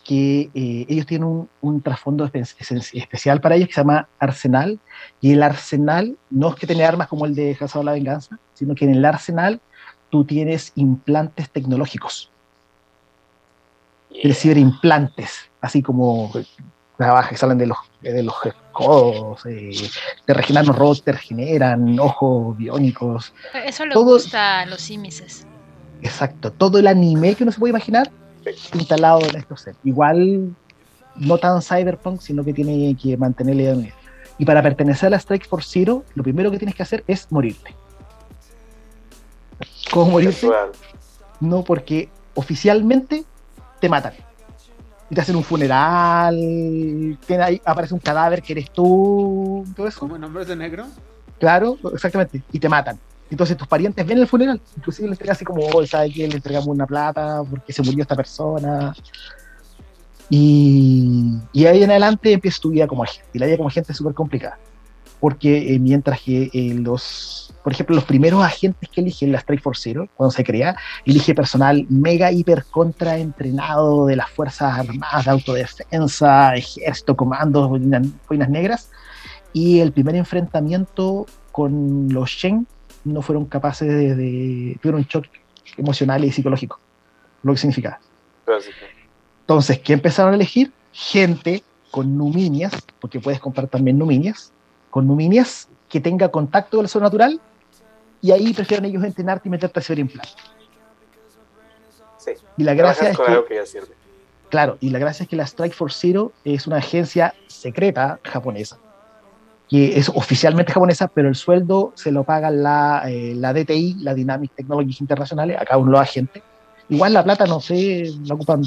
Que 0.04 0.50
eh, 0.54 0.86
ellos 0.88 1.04
tienen 1.04 1.28
un, 1.28 1.50
un 1.60 1.82
trasfondo 1.82 2.24
especial 2.24 3.40
para 3.42 3.54
ellos 3.56 3.68
que 3.68 3.74
se 3.74 3.80
llama 3.82 4.08
Arsenal. 4.18 4.78
Y 5.20 5.32
el 5.32 5.42
Arsenal 5.42 6.16
no 6.30 6.48
es 6.48 6.54
que 6.54 6.66
tiene 6.66 6.84
armas 6.86 7.08
como 7.08 7.26
el 7.26 7.34
de 7.34 7.56
Hazard 7.60 7.84
la 7.84 7.92
Venganza, 7.92 8.38
sino 8.54 8.74
que 8.74 8.86
en 8.86 8.94
el 8.94 9.04
Arsenal 9.04 9.60
tú 10.08 10.24
tienes 10.24 10.72
implantes 10.76 11.50
tecnológicos. 11.50 12.30
Tienes 14.10 14.38
ciberimplantes, 14.40 15.50
así 15.60 15.82
como 15.82 16.30
trabajas 16.96 17.30
que 17.30 17.36
salen 17.36 17.58
de 17.58 17.66
los, 17.66 17.78
de 18.02 18.22
los 18.22 18.34
codos, 18.72 19.44
eh, 19.46 19.70
te 20.24 20.34
regeneran 20.34 20.66
los 20.66 20.76
robots, 20.76 21.02
te 21.02 21.12
regeneran 21.12 21.98
ojos 22.00 22.56
biónicos, 22.56 23.32
Eso 23.64 23.86
le 23.86 23.92
Todo- 23.94 24.04
gusta 24.14 24.60
a 24.60 24.66
los 24.66 24.80
símices. 24.80 25.46
Exacto, 26.02 26.52
todo 26.52 26.78
el 26.78 26.86
anime 26.86 27.34
que 27.34 27.42
uno 27.44 27.52
se 27.52 27.58
puede 27.58 27.70
imaginar 27.70 28.10
instalado 28.74 29.20
en 29.24 29.36
estos 29.36 29.60
sets. 29.62 29.78
Igual 29.84 30.54
no 31.16 31.38
tan 31.38 31.60
cyberpunk, 31.60 32.20
sino 32.20 32.44
que 32.44 32.52
tiene 32.54 32.96
que 33.00 33.16
mantener 33.16 33.56
la 33.56 33.62
idea 33.62 33.72
de 33.72 33.78
unidad. 33.78 33.94
Y 34.38 34.44
para 34.44 34.62
pertenecer 34.62 35.08
a 35.08 35.10
la 35.10 35.16
Strike 35.18 35.46
Force 35.48 35.68
Zero, 35.72 36.04
lo 36.14 36.22
primero 36.22 36.50
que 36.50 36.58
tienes 36.58 36.74
que 36.76 36.82
hacer 36.84 37.02
es 37.08 37.26
morirte. 37.30 37.74
¿Cómo 39.90 40.12
morirte? 40.12 40.48
No, 41.40 41.62
porque 41.64 42.08
oficialmente 42.34 43.24
te 43.80 43.88
matan. 43.88 44.12
Y 45.10 45.14
te 45.14 45.20
hacen 45.22 45.36
un 45.36 45.44
funeral, 45.44 46.34
ahí, 47.40 47.62
aparece 47.64 47.94
un 47.94 48.00
cadáver 48.00 48.42
que 48.42 48.52
eres 48.52 48.70
tú, 48.70 49.64
todo 49.74 49.86
eso. 49.86 50.00
¿Como 50.00 50.16
en 50.16 50.24
Hombres 50.24 50.48
de 50.48 50.56
Negro? 50.56 50.86
Claro, 51.38 51.78
exactamente. 51.94 52.42
Y 52.52 52.58
te 52.58 52.68
matan. 52.68 52.98
Entonces 53.30 53.56
tus 53.56 53.66
parientes 53.66 54.06
ven 54.06 54.18
el 54.18 54.26
funeral. 54.26 54.60
Inclusive 54.76 55.08
le 55.08 55.12
entregan 55.12 55.34
así 55.34 55.44
como, 55.44 55.66
oh, 55.66 55.86
¿sabe 55.86 56.10
qué? 56.10 56.28
Le 56.28 56.36
entregamos 56.36 56.68
una 56.68 56.86
plata 56.86 57.42
porque 57.48 57.72
se 57.72 57.82
murió 57.82 58.02
esta 58.02 58.16
persona. 58.16 58.94
Y, 60.30 61.38
y 61.52 61.66
ahí 61.66 61.82
en 61.82 61.90
adelante 61.90 62.32
empieza 62.32 62.60
tu 62.60 62.70
vida 62.70 62.86
como 62.86 63.04
agente. 63.04 63.28
Y 63.32 63.38
la 63.38 63.46
vida 63.46 63.56
como 63.56 63.68
agente 63.68 63.92
es 63.92 63.98
súper 63.98 64.14
complicada. 64.14 64.58
Porque 65.20 65.74
eh, 65.74 65.78
mientras 65.78 66.20
que 66.20 66.50
eh, 66.52 66.74
los, 66.74 67.52
por 67.64 67.72
ejemplo, 67.72 67.96
los 67.96 68.04
primeros 68.04 68.42
agentes 68.44 68.88
que 68.88 69.00
eligen 69.00 69.32
la 69.32 69.38
Strike 69.38 69.62
Force 69.62 69.82
Zero, 69.82 70.08
cuando 70.14 70.30
se 70.30 70.44
crea, 70.44 70.76
elige 71.04 71.34
personal 71.34 71.86
mega, 71.88 72.30
hiper, 72.30 72.64
contra 72.70 73.18
entrenado 73.18 74.06
de 74.06 74.16
las 74.16 74.30
Fuerzas 74.30 74.78
Armadas 74.78 75.24
de 75.24 75.30
Autodefensa, 75.30 76.54
Ejército, 76.54 77.16
Comandos, 77.16 77.68
Boinas, 77.68 78.48
Negras. 78.48 78.90
Y 79.52 79.80
el 79.80 79.92
primer 79.92 80.14
enfrentamiento 80.14 81.26
con 81.50 82.12
los 82.12 82.30
Shen 82.30 82.66
no 83.04 83.22
fueron 83.22 83.46
capaces 83.46 83.88
de, 83.88 84.14
de 84.14 84.78
tuvieron 84.80 85.00
un 85.00 85.06
shock 85.06 85.26
emocional 85.76 86.24
y 86.24 86.30
psicológico, 86.30 86.78
lo 87.42 87.52
que 87.52 87.58
significa. 87.58 88.00
Entonces, 89.40 89.78
¿qué 89.80 89.94
empezaron 89.94 90.32
a 90.32 90.36
elegir? 90.36 90.72
Gente 90.92 91.62
con 91.90 92.16
numinias, 92.16 92.72
porque 93.00 93.20
puedes 93.20 93.40
comprar 93.40 93.66
también 93.68 93.98
numinias, 93.98 94.52
con 94.90 95.06
numinias 95.06 95.68
que 95.88 96.00
tenga 96.00 96.28
contacto 96.28 96.76
con 96.76 96.84
el 96.84 96.88
sobrenatural, 96.88 97.40
y 98.20 98.32
ahí 98.32 98.52
prefieren 98.52 98.84
ellos 98.84 99.04
entrenarte 99.04 99.48
y 99.48 99.50
meterte 99.50 99.78
a 99.78 99.80
hacer 99.80 99.98
implante. 99.98 100.32
Sí. 102.18 102.32
Y 102.56 102.64
la 102.64 102.74
gracia 102.74 103.10
es 103.10 103.16
que, 103.16 103.44
que 103.48 103.66
sirve. 103.66 103.94
claro, 104.48 104.76
y 104.80 104.90
la 104.90 104.98
gracia 104.98 105.22
es 105.22 105.28
que 105.28 105.36
la 105.36 105.44
Strike 105.44 105.74
Force 105.74 105.98
Zero 106.00 106.32
es 106.44 106.66
una 106.66 106.78
agencia 106.78 107.34
secreta 107.46 108.18
japonesa, 108.24 108.78
que 109.68 109.98
es 109.98 110.08
oficialmente 110.08 110.72
japonesa, 110.72 111.08
pero 111.08 111.28
el 111.28 111.36
sueldo 111.36 111.92
se 111.94 112.10
lo 112.10 112.24
paga 112.24 112.50
la, 112.50 113.04
eh, 113.06 113.34
la 113.36 113.52
DTI, 113.52 113.98
la 114.00 114.14
Dynamic 114.14 114.52
Technologies 114.54 115.00
Internacionales, 115.00 115.56
a 115.60 115.64
cada 115.64 115.78
uno 115.78 115.92
los 115.92 116.00
agentes. 116.00 116.42
Igual 116.88 117.12
la 117.12 117.22
plata, 117.22 117.46
no 117.46 117.60
sé, 117.60 118.10
la 118.24 118.34
ocupan 118.34 118.62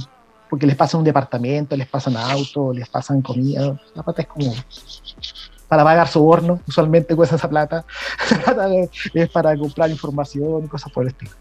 porque 0.50 0.68
les 0.68 0.76
pasan 0.76 1.00
un 1.00 1.06
departamento, 1.06 1.78
les 1.78 1.88
pasan 1.88 2.18
auto, 2.18 2.74
les 2.74 2.88
pasan 2.90 3.22
comida. 3.22 3.80
La 3.96 4.04
plata 4.04 4.22
es 4.22 4.28
como 4.28 4.54
para 5.72 5.86
pagar 5.86 6.06
soborno, 6.10 6.60
usualmente 6.68 7.16
cuesta 7.16 7.38
esa 7.38 7.50
plata. 7.50 7.86
es 9.14 9.30
para 9.30 9.56
comprar 9.56 9.90
información 9.90 10.66
y 10.66 10.68
cosas 10.68 10.92
por 10.92 11.04
el 11.04 11.12
estilo. 11.12 11.32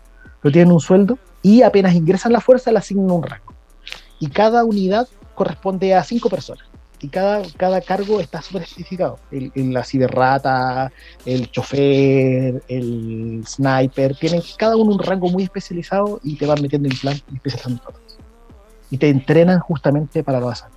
Pero 0.41 0.53
tienen 0.53 0.73
un 0.73 0.79
sueldo 0.79 1.19
y 1.43 1.63
apenas 1.63 1.97
ingresan 1.97 2.33
la 2.33 2.41
fuerza, 2.41 2.71
le 2.71 2.79
asignan 2.79 3.11
un 3.11 3.25
rango. 3.25 3.53
Y 4.21 4.29
cada 4.29 4.63
unidad 4.65 5.09
corresponde 5.35 5.97
a 5.97 6.05
cinco 6.05 6.31
personas. 6.31 6.63
Y 7.01 7.09
cada, 7.09 7.43
cada 7.57 7.81
cargo 7.81 8.21
está 8.21 8.41
súper 8.41 8.63
especificado. 8.63 9.19
El, 9.33 9.51
el- 9.57 9.73
la 9.73 9.83
ciberrata, 9.83 10.93
el 11.27 11.51
chofer, 11.51 12.63
el 12.69 13.43
sniper, 13.45 14.15
tienen 14.15 14.43
cada 14.57 14.77
uno 14.77 14.93
un 14.93 15.01
rango 15.01 15.29
muy 15.29 15.43
especializado 15.43 16.21
y 16.23 16.37
te 16.37 16.47
van 16.47 16.63
metiendo 16.63 16.87
implantes 16.89 17.25
y 17.33 17.35
especializando 17.35 17.83
todo. 17.83 17.95
Y 18.93 18.97
te 18.97 19.09
entrenan 19.09 19.59
justamente 19.59 20.23
para 20.23 20.39
lo 20.39 20.51
asalto. 20.51 20.77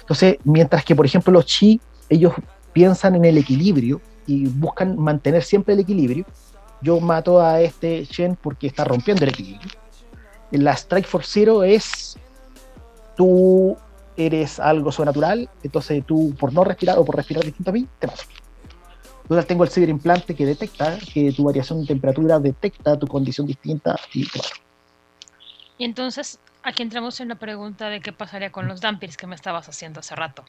Entonces, 0.00 0.38
mientras 0.44 0.82
que, 0.82 0.96
por 0.96 1.04
ejemplo, 1.04 1.30
los 1.30 1.44
chi, 1.44 1.78
ellos 2.08 2.32
piensan 2.76 3.14
en 3.14 3.24
el 3.24 3.38
equilibrio 3.38 4.02
y 4.26 4.48
buscan 4.48 4.98
mantener 4.98 5.42
siempre 5.42 5.72
el 5.72 5.80
equilibrio. 5.80 6.26
Yo 6.82 7.00
mato 7.00 7.40
a 7.40 7.62
este 7.62 8.04
Shen 8.04 8.36
porque 8.36 8.66
está 8.66 8.84
rompiendo 8.84 9.24
el 9.24 9.30
equilibrio. 9.30 9.70
La 10.50 10.72
Strike 10.72 11.06
Force 11.06 11.30
Zero 11.32 11.64
es 11.64 12.18
tú 13.16 13.78
eres 14.14 14.60
algo 14.60 14.92
sobrenatural, 14.92 15.48
entonces 15.62 16.04
tú 16.04 16.34
por 16.38 16.52
no 16.52 16.64
respirar 16.64 16.98
o 16.98 17.04
por 17.06 17.16
respirar 17.16 17.44
distinto 17.44 17.70
a 17.70 17.72
mí, 17.72 17.88
te 17.98 18.08
mato. 18.08 18.24
Yo 19.30 19.42
tengo 19.46 19.64
el 19.64 19.70
ciberimplante 19.70 20.34
que 20.34 20.44
detecta 20.44 20.98
que 20.98 21.32
tu 21.32 21.44
variación 21.44 21.80
de 21.80 21.86
temperatura 21.86 22.38
detecta 22.38 22.98
tu 22.98 23.06
condición 23.06 23.46
distinta 23.46 23.98
y 24.12 24.28
te 24.28 24.38
mato. 24.38 24.50
Y 25.78 25.86
entonces 25.86 26.38
aquí 26.62 26.82
entramos 26.82 27.20
en 27.20 27.28
la 27.28 27.36
pregunta 27.36 27.88
de 27.88 28.02
qué 28.02 28.12
pasaría 28.12 28.52
con 28.52 28.68
los 28.68 28.82
dumpies 28.82 29.16
que 29.16 29.26
me 29.26 29.34
estabas 29.34 29.66
haciendo 29.66 30.00
hace 30.00 30.14
rato. 30.14 30.44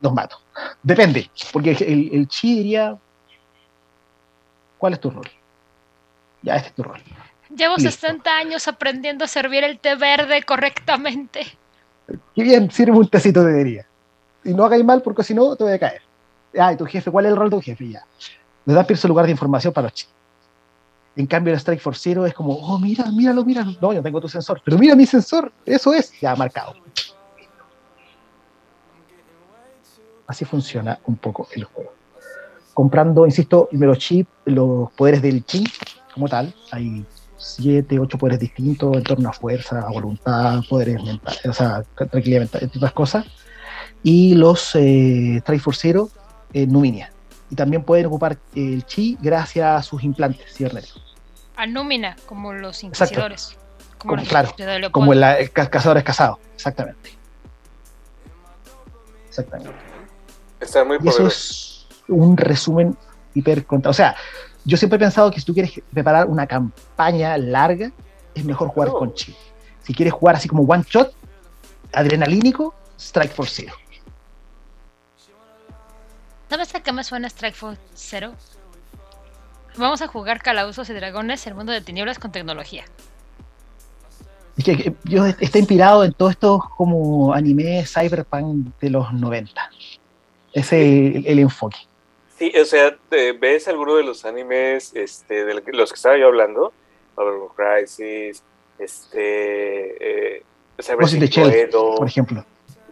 Los 0.00 0.12
mato. 0.12 0.38
Depende, 0.82 1.30
porque 1.52 1.72
el, 1.72 2.10
el 2.12 2.28
chi 2.28 2.56
diría, 2.56 2.96
¿cuál 4.78 4.94
es 4.94 5.00
tu 5.00 5.10
rol? 5.10 5.28
Ya, 6.42 6.56
este 6.56 6.68
es 6.68 6.74
tu 6.74 6.82
rol. 6.82 7.00
Llevo 7.54 7.76
Listo. 7.76 7.90
60 7.90 8.36
años 8.36 8.68
aprendiendo 8.68 9.24
a 9.24 9.28
servir 9.28 9.64
el 9.64 9.78
té 9.78 9.94
verde 9.94 10.42
correctamente. 10.42 11.46
Qué 12.34 12.42
bien, 12.42 12.70
sirve 12.70 12.92
un 12.92 13.08
tecito 13.08 13.42
de 13.44 13.64
día. 13.64 13.86
Y 14.44 14.54
no 14.54 14.64
hagáis 14.64 14.84
mal 14.84 15.02
porque 15.02 15.22
si 15.22 15.34
no 15.34 15.56
te 15.56 15.64
voy 15.64 15.72
a 15.72 15.78
caer. 15.78 16.02
Ah, 16.58 16.72
y 16.72 16.76
tu 16.76 16.86
jefe, 16.86 17.10
¿cuál 17.10 17.26
es 17.26 17.32
el 17.32 17.36
rol 17.36 17.50
de 17.50 17.56
tu 17.56 17.62
jefe? 17.62 17.88
Ya. 17.88 18.04
Le 18.64 18.74
da 18.74 18.84
pierce 18.84 19.06
lugar 19.08 19.26
de 19.26 19.32
información 19.32 19.72
para 19.72 19.86
los 19.86 19.94
chi. 19.94 20.06
En 21.16 21.26
cambio, 21.26 21.52
el 21.52 21.58
Strike 21.58 21.80
Force 21.80 22.00
Zero 22.02 22.26
es 22.26 22.34
como, 22.34 22.52
oh, 22.54 22.78
mira, 22.78 23.04
míralo, 23.10 23.44
míralo. 23.44 23.72
No, 23.80 23.92
yo 23.92 24.02
tengo 24.02 24.20
tu 24.20 24.28
sensor. 24.28 24.60
Pero 24.64 24.76
mira 24.76 24.94
mi 24.94 25.06
sensor, 25.06 25.50
eso 25.64 25.94
es. 25.94 26.12
Ya 26.20 26.36
marcado. 26.36 26.74
Así 30.26 30.44
funciona 30.44 30.98
un 31.06 31.16
poco 31.16 31.48
el 31.54 31.64
juego. 31.64 31.92
Comprando, 32.74 33.24
insisto, 33.26 33.68
los 33.72 33.98
chips, 33.98 34.30
los 34.46 34.90
poderes 34.92 35.22
del 35.22 35.44
chi, 35.44 35.64
como 36.12 36.28
tal. 36.28 36.54
Hay 36.72 37.04
siete, 37.38 37.98
ocho 37.98 38.18
poderes 38.18 38.40
distintos 38.40 38.96
en 38.96 39.02
torno 39.02 39.28
a 39.28 39.32
fuerza, 39.32 39.80
a 39.80 39.90
voluntad, 39.90 40.60
poderes 40.68 41.02
mentales, 41.02 41.46
o 41.46 41.52
sea, 41.52 41.82
tranquilidad 41.96 42.40
mental, 42.40 42.62
entre 42.64 42.78
otras 42.78 42.92
cosas. 42.92 43.24
Y 44.02 44.34
los 44.34 44.74
eh, 44.76 45.42
en 46.52 46.72
Numinia. 46.72 47.12
Y 47.50 47.54
también 47.54 47.82
pueden 47.84 48.06
ocupar 48.06 48.36
el 48.54 48.84
chi 48.84 49.16
gracias 49.20 49.66
a 49.66 49.82
sus 49.82 50.02
implantes 50.02 50.52
cibernéticos. 50.54 51.16
A 51.56 51.66
Númina, 51.66 52.16
como 52.26 52.52
los 52.52 52.82
inquisidores. 52.82 53.56
Como, 53.98 54.10
Como- 54.12 54.16
los 54.16 54.28
claro. 54.28 54.50
Como 54.92 55.12
el, 55.12 55.22
el 55.22 55.50
ca- 55.50 55.70
cazador 55.70 55.96
es 55.98 56.04
casado, 56.04 56.38
exactamente. 56.54 57.10
Exactamente. 59.28 59.95
Están 60.60 60.88
muy 60.88 60.98
Y 61.02 61.08
eso 61.08 61.26
es 61.26 61.86
un 62.08 62.36
resumen 62.36 62.96
hiper 63.34 63.64
contra. 63.66 63.90
O 63.90 63.94
sea, 63.94 64.16
yo 64.64 64.76
siempre 64.76 64.96
he 64.96 65.00
pensado 65.00 65.30
que 65.30 65.40
si 65.40 65.46
tú 65.46 65.54
quieres 65.54 65.72
preparar 65.92 66.26
una 66.26 66.46
campaña 66.46 67.36
larga, 67.38 67.92
es 68.34 68.44
mejor 68.44 68.68
jugar 68.68 68.90
con 68.90 69.14
chi. 69.14 69.34
Si 69.82 69.94
quieres 69.94 70.12
jugar 70.12 70.36
así 70.36 70.48
como 70.48 70.62
one 70.62 70.84
shot, 70.88 71.12
adrenalínico, 71.92 72.74
Strike 72.98 73.32
for 73.32 73.48
Zero. 73.48 73.74
¿Sabes 76.48 76.74
a 76.74 76.80
qué 76.80 76.92
me 76.92 77.02
suena 77.02 77.28
Strike 77.28 77.56
Force 77.56 77.80
Zero? 77.94 78.32
Vamos 79.76 80.00
a 80.00 80.06
jugar 80.06 80.42
calabozos 80.42 80.88
y 80.90 80.94
dragones, 80.94 81.46
el 81.46 81.54
mundo 81.54 81.72
de 81.72 81.80
tinieblas 81.80 82.18
con 82.18 82.32
tecnología. 82.32 82.84
Es 84.56 84.64
que, 84.64 84.76
que 84.76 84.94
yo 85.04 85.26
está 85.26 85.58
inspirado 85.58 86.04
en 86.04 86.12
todo 86.12 86.30
esto 86.30 86.70
como 86.76 87.34
anime 87.34 87.84
cyberpunk 87.84 88.68
de 88.80 88.90
los 88.90 89.12
90. 89.12 89.70
Ese 90.56 91.08
es 91.08 91.16
el, 91.16 91.26
el 91.26 91.38
enfoque. 91.40 91.76
Sí, 92.38 92.52
o 92.60 92.64
sea, 92.64 92.96
te- 93.08 93.32
¿ves 93.32 93.68
alguno 93.68 93.94
de 93.96 94.02
los 94.04 94.24
animes 94.24 94.92
este, 94.94 95.44
de 95.44 95.54
los 95.72 95.90
que 95.90 95.96
estaba 95.96 96.16
yo 96.18 96.26
hablando? 96.26 96.72
Babylon 97.14 97.48
Crisis, 97.56 98.42
este. 98.78 100.36
Eh, 100.36 100.42
the 100.76 101.26
Shell, 101.26 101.70
por 101.70 102.06
ejemplo. 102.06 102.44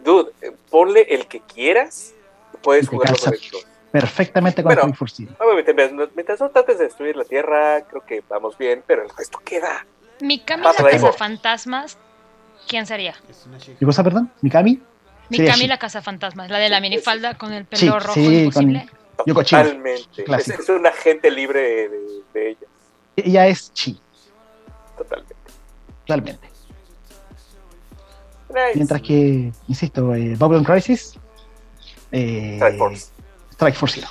Dude, 0.03 0.31
eh, 0.41 0.51
ponle 0.69 1.01
el 1.09 1.27
que 1.27 1.41
quieras, 1.41 2.13
puedes 2.61 2.87
jugarlo 2.87 3.15
con 3.17 3.33
esto. 3.33 3.57
Perfectamente 3.91 4.61
con 4.63 4.73
Bueno. 4.75 4.93
Obviamente, 5.39 5.73
mientras, 5.73 6.09
mientras 6.15 6.39
no 6.41 6.49
trates 6.49 6.77
de 6.79 6.85
destruir 6.85 7.15
la 7.15 7.23
Tierra, 7.23 7.81
creo 7.89 8.03
que 8.05 8.23
vamos 8.27 8.57
bien, 8.57 8.83
pero 8.85 9.03
el 9.03 9.09
resto 9.15 9.39
queda. 9.45 9.85
Mikami 10.21 10.63
Pasa 10.63 10.83
la 10.83 10.89
casa 10.91 11.05
por- 11.07 11.15
fantasmas, 11.17 11.97
¿quién 12.67 12.85
sería? 12.85 13.15
¿Qué 13.79 13.85
cosa, 13.85 14.03
perdón? 14.03 14.31
¿Mikami? 14.41 14.81
Sería 15.29 15.55
Shi. 15.55 15.67
la 15.67 15.77
casa 15.79 16.01
fantasmas, 16.01 16.49
la 16.49 16.57
de 16.59 16.69
la 16.69 16.79
minifalda 16.79 17.37
con 17.37 17.51
el 17.53 17.65
pelo 17.65 17.79
Sí, 17.79 17.89
rojo 17.89 18.13
sí, 18.13 18.43
imposible. 18.43 18.87
Yoko 19.25 19.43
Chino. 19.43 19.63
Totalmente. 19.63 20.01
Es, 20.17 20.25
Clásico. 20.25 20.61
es 20.61 20.69
un 20.69 20.85
agente 20.87 21.31
libre 21.31 21.89
de, 21.89 21.99
de 22.33 22.49
ella, 22.49 22.67
Ella 23.15 23.47
es 23.47 23.71
chi, 23.73 23.99
totalmente. 24.97 25.35
totalmente. 26.05 26.49
Nice. 28.49 28.71
Mientras 28.75 29.01
que, 29.01 29.51
insisto, 29.67 30.13
eh, 30.15 30.35
Babylon 30.37 30.63
Crisis. 30.63 31.17
eh, 32.11 32.55
Strike 32.57 32.77
Force. 32.77 33.11
Strike 33.53 33.75
for 33.75 33.89
Zero. 33.89 34.07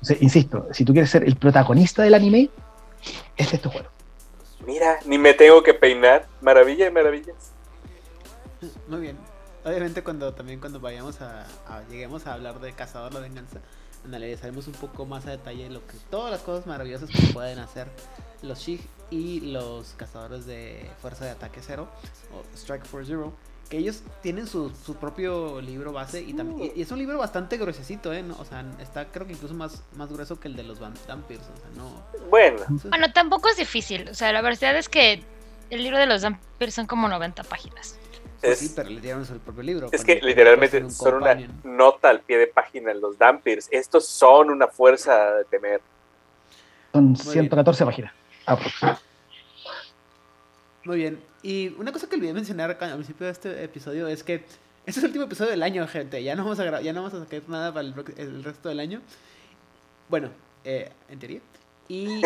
O 0.00 0.04
sea, 0.04 0.16
insisto, 0.20 0.66
si 0.72 0.84
tú 0.84 0.92
quieres 0.92 1.10
ser 1.10 1.24
el 1.24 1.36
protagonista 1.36 2.02
del 2.02 2.14
anime, 2.14 2.50
este 3.36 3.56
es 3.56 3.62
tu 3.62 3.70
juego. 3.70 3.88
Mira, 4.66 4.98
ni 5.06 5.18
me 5.18 5.34
tengo 5.34 5.62
que 5.62 5.74
peinar. 5.74 6.26
Maravilla 6.40 6.84
de 6.86 6.90
maravillas. 6.90 7.52
Muy 8.88 9.00
bien. 9.00 9.18
Obviamente 9.64 10.02
cuando 10.02 10.32
también 10.34 10.60
cuando 10.60 10.80
vayamos 10.80 11.20
a, 11.20 11.42
a- 11.68 11.82
lleguemos 11.90 12.26
a 12.26 12.34
hablar 12.34 12.60
de 12.60 12.72
Cazador 12.72 13.12
la 13.14 13.20
Venganza, 13.20 13.58
analizaremos 14.04 14.66
un 14.68 14.74
poco 14.74 15.04
más 15.06 15.26
a 15.26 15.30
detalle 15.32 15.68
lo 15.70 15.86
que 15.86 15.94
todas 16.10 16.30
las 16.30 16.40
cosas 16.42 16.66
maravillosas 16.66 17.10
que 17.10 17.32
pueden 17.32 17.58
hacer 17.58 17.88
los 18.42 18.60
Shig 18.60 18.80
y 19.10 19.40
los 19.40 19.94
cazadores 19.96 20.46
de 20.46 20.88
Fuerza 21.02 21.24
de 21.24 21.32
Ataque 21.32 21.60
Cero 21.66 21.88
o 22.32 22.56
Strike 22.56 22.84
for 22.84 23.04
Zero, 23.04 23.32
que 23.68 23.78
ellos 23.78 24.02
tienen 24.22 24.46
su, 24.46 24.70
su 24.70 24.94
propio 24.96 25.60
libro 25.60 25.92
base 25.92 26.22
y, 26.22 26.32
tam- 26.34 26.58
y- 26.62 26.78
y 26.78 26.82
es 26.82 26.90
un 26.92 26.98
libro 26.98 27.18
bastante 27.18 27.56
gruesecito, 27.58 28.12
¿eh? 28.12 28.22
¿no? 28.22 28.36
O 28.38 28.44
sea, 28.44 28.64
está 28.80 29.06
creo 29.06 29.26
que 29.26 29.32
incluso 29.32 29.54
más, 29.54 29.82
más 29.96 30.10
grueso 30.10 30.38
que 30.38 30.48
el 30.48 30.56
de 30.56 30.62
los 30.62 30.78
Van 30.78 30.94
Vampires, 31.08 31.42
o 31.42 31.56
sea, 31.60 31.68
no... 31.76 32.28
Bueno, 32.30 32.60
Bueno, 32.90 33.12
tampoco 33.12 33.48
es 33.48 33.56
difícil. 33.56 34.08
O 34.08 34.14
sea, 34.14 34.30
la 34.32 34.40
verdad 34.40 34.76
es 34.78 34.88
que 34.88 35.22
el 35.70 35.82
libro 35.82 35.98
de 35.98 36.06
los 36.06 36.22
vampiros 36.22 36.74
son 36.74 36.86
como 36.86 37.08
90 37.08 37.42
páginas. 37.44 37.98
Pues 38.40 38.62
es, 38.62 38.68
sí, 38.68 38.72
pero 38.76 38.88
le 38.88 39.00
dieron 39.00 39.26
su 39.26 39.38
propio 39.38 39.62
libro. 39.62 39.88
es 39.90 40.04
que 40.04 40.20
literalmente 40.20 40.78
un 40.82 40.90
son 40.90 41.14
una 41.14 41.36
nota 41.64 42.10
al 42.10 42.20
pie 42.20 42.38
de 42.38 42.46
página 42.46 42.92
en 42.92 43.00
los 43.00 43.18
Dampirs. 43.18 43.68
Estos 43.70 44.06
son 44.06 44.50
una 44.50 44.68
fuerza 44.68 45.34
de 45.36 45.44
temer. 45.44 45.80
Son 46.92 47.14
bien. 47.14 47.24
114 47.24 47.84
páginas. 47.84 48.12
Pues, 48.46 48.98
Muy 50.84 50.96
bien. 50.96 51.20
Y 51.42 51.68
una 51.78 51.92
cosa 51.92 52.08
que 52.08 52.16
olvidé 52.16 52.32
mencionar 52.32 52.70
acá 52.70 52.86
al 52.86 52.94
principio 52.94 53.26
de 53.26 53.32
este 53.32 53.64
episodio 53.64 54.08
es 54.08 54.22
que 54.22 54.44
este 54.86 55.00
es 55.00 55.04
el 55.04 55.06
último 55.06 55.24
episodio 55.24 55.50
del 55.50 55.62
año, 55.62 55.86
gente. 55.86 56.22
Ya 56.22 56.34
no 56.34 56.44
vamos 56.44 56.58
a, 56.60 56.80
ya 56.80 56.92
no 56.92 57.02
vamos 57.02 57.14
a 57.14 57.24
sacar 57.24 57.42
nada 57.48 57.74
para 57.74 57.86
el, 57.86 57.94
el 58.16 58.44
resto 58.44 58.68
del 58.68 58.80
año. 58.80 59.00
Bueno, 60.08 60.30
eh, 60.64 60.90
en 61.08 61.18
teoría. 61.18 61.40
Y, 61.88 62.20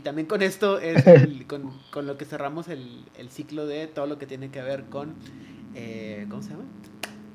también 0.00 0.26
con 0.26 0.42
esto 0.42 0.78
es 0.78 1.06
el- 1.06 1.46
con, 1.46 1.70
con 1.90 2.06
lo 2.06 2.18
que 2.18 2.24
cerramos 2.26 2.68
el, 2.68 3.04
el 3.16 3.30
ciclo 3.30 3.66
de 3.66 3.86
todo 3.86 4.06
lo 4.06 4.18
que 4.18 4.26
tiene 4.26 4.50
que 4.50 4.60
ver 4.62 4.84
con. 4.84 5.14
eh, 5.74 6.26
¿Cómo 6.28 6.42
se 6.42 6.50
llama? 6.50 6.64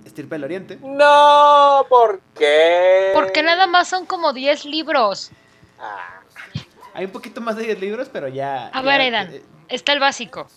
Estirpe 0.05 0.35
del 0.35 0.43
Oriente. 0.43 0.77
No, 0.83 1.85
¿por 1.89 2.21
qué? 2.37 3.11
Porque 3.13 3.41
nada 3.41 3.65
más 3.67 3.87
son 3.87 4.05
como 4.05 4.33
10 4.33 4.65
libros. 4.65 5.31
Ah, 5.79 6.21
Hay 6.93 7.05
un 7.05 7.11
poquito 7.11 7.41
más 7.41 7.55
de 7.55 7.63
10 7.63 7.79
libros, 7.79 8.09
pero 8.11 8.27
ya. 8.27 8.67
A 8.67 8.73
ya- 8.73 8.81
ver, 8.81 9.01
Aidan. 9.01 9.33
eh, 9.33 9.41
Está 9.69 9.93
el 9.93 9.99
básico. 9.99 10.47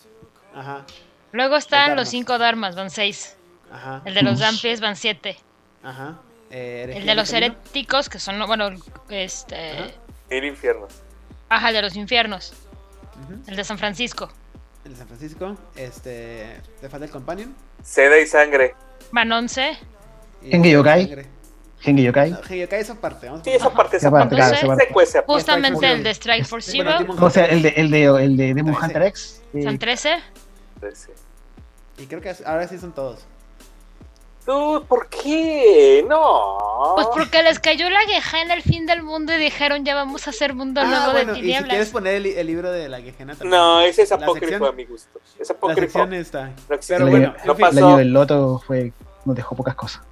ajá, 0.54 0.84
Luego 1.32 1.56
están 1.56 1.96
los 1.96 2.08
5 2.08 2.36
dharmas, 2.38 2.76
van 2.76 2.90
6. 2.90 3.36
ajá, 3.72 4.02
El 4.04 4.14
de 4.14 4.22
los 4.22 4.40
vampiros 4.40 4.80
van 4.80 4.96
7. 4.96 5.36
ajá. 5.82 6.18
Eh, 6.50 6.92
El 6.96 7.06
de 7.06 7.14
los 7.14 7.32
heréticos, 7.32 8.08
que 8.08 8.18
son, 8.18 8.38
bueno, 8.46 8.68
este... 9.08 9.70
Ajá. 9.78 9.86
el 10.30 10.44
infierno. 10.44 10.86
Ajá, 11.49 11.68
el 11.68 11.75
de 11.75 11.83
los 11.83 11.97
infiernos. 11.97 12.52
Ujú. 13.25 13.41
El 13.47 13.57
de 13.57 13.65
San 13.65 13.78
Francisco. 13.78 14.31
El 14.84 14.92
de 14.92 14.99
San 14.99 15.07
Francisco. 15.08 15.57
Este. 15.75 16.60
The 16.81 16.89
Fatal 16.89 17.10
Companion. 17.10 17.55
Seda 17.83 18.18
y 18.18 18.26
sangre. 18.26 18.75
Van 19.12 19.31
11. 19.31 19.78
y 20.42 20.50
Genki 20.50 20.70
Yokai. 20.70 21.07
Sangre. 21.07 21.26
Genki 21.81 22.02
Yokai. 22.02 22.31
No, 22.31 22.36
Genki 22.42 22.60
Yokai 22.60 22.81
esa 22.81 22.94
parte. 22.97 23.26
Vamos 23.26 23.42
Sí, 23.44 23.50
esa 23.50 23.70
parte, 23.73 23.97
esa 23.97 24.08
Esa 24.08 24.10
parte, 24.10 24.28
parte. 24.28 24.36
claro, 24.36 24.52
esa 24.55 24.60
Se 24.60 24.66
parte. 24.66 24.89
cuece 24.92 25.18
aparte. 25.18 25.33
Justamente 25.34 25.92
el 25.92 26.02
de 26.02 26.10
Strike 26.10 26.44
for 26.47 26.62
Zero. 26.62 26.91
O 27.20 27.31
sea, 27.31 27.44
el 27.47 27.62
de, 27.62 27.68
el 27.76 27.91
de, 27.91 28.05
el 28.05 28.36
de 28.36 28.55
Demon. 28.55 28.75
Hunter 28.83 29.02
X. 29.02 29.42
Son 29.62 29.78
13. 29.78 30.16
Sí. 30.94 31.10
Y 31.99 32.07
creo 32.07 32.20
que 32.20 32.34
ahora 32.44 32.68
sí 32.68 32.78
son 32.78 32.92
todos. 32.92 33.25
Dude, 34.47 34.86
¿por 34.86 35.08
qué? 35.08 36.05
No. 36.08 36.92
Pues 36.94 37.08
porque 37.12 37.42
les 37.42 37.58
cayó 37.58 37.91
la 37.91 38.00
queja 38.07 38.42
en 38.42 38.50
el 38.52 38.62
fin 38.62 38.86
del 38.86 39.02
mundo 39.02 39.33
y 39.34 39.39
dijeron 39.39 39.84
ya 39.84 39.94
vamos 39.97 40.26
a 40.26 40.31
hacer 40.31 40.55
mundo 40.55 40.81
Ah, 40.83 40.86
nuevo 40.86 41.12
bueno, 41.12 41.33
de 41.33 41.39
y 41.39 41.42
si 41.42 41.47
quieres 41.49 41.65
tinieblas. 41.65 41.89
poner 41.91 42.15
el, 42.15 42.26
el 42.26 42.47
libro 42.47 42.70
de 42.70 42.89
la 42.89 43.02
Quejena 43.02 43.34
también. 43.34 43.50
No, 43.50 43.81
ese 43.81 44.02
es 44.02 44.10
La 44.10 44.16
apócrifo 44.16 44.47
sección- 44.52 44.68
a 44.68 44.73
mi 44.73 44.84
gusto. 44.84 45.18
Es 45.39 45.49
La 45.49 45.55
apócrifo. 45.57 45.81
sección 45.81 46.15
está. 46.15 46.44
No 46.68 46.75
existe. 46.76 46.94
Pero 46.94 47.07
bueno, 47.10 47.34
no 47.44 47.55
fin. 47.57 47.65
el 47.66 47.75
pasó. 47.75 47.86
año 47.89 47.97
del 47.97 48.12
loto 48.12 48.62
fue, 48.65 48.92
nos 49.25 49.34
dejó 49.36 49.57
pocas 49.57 49.75
cosas. 49.75 50.02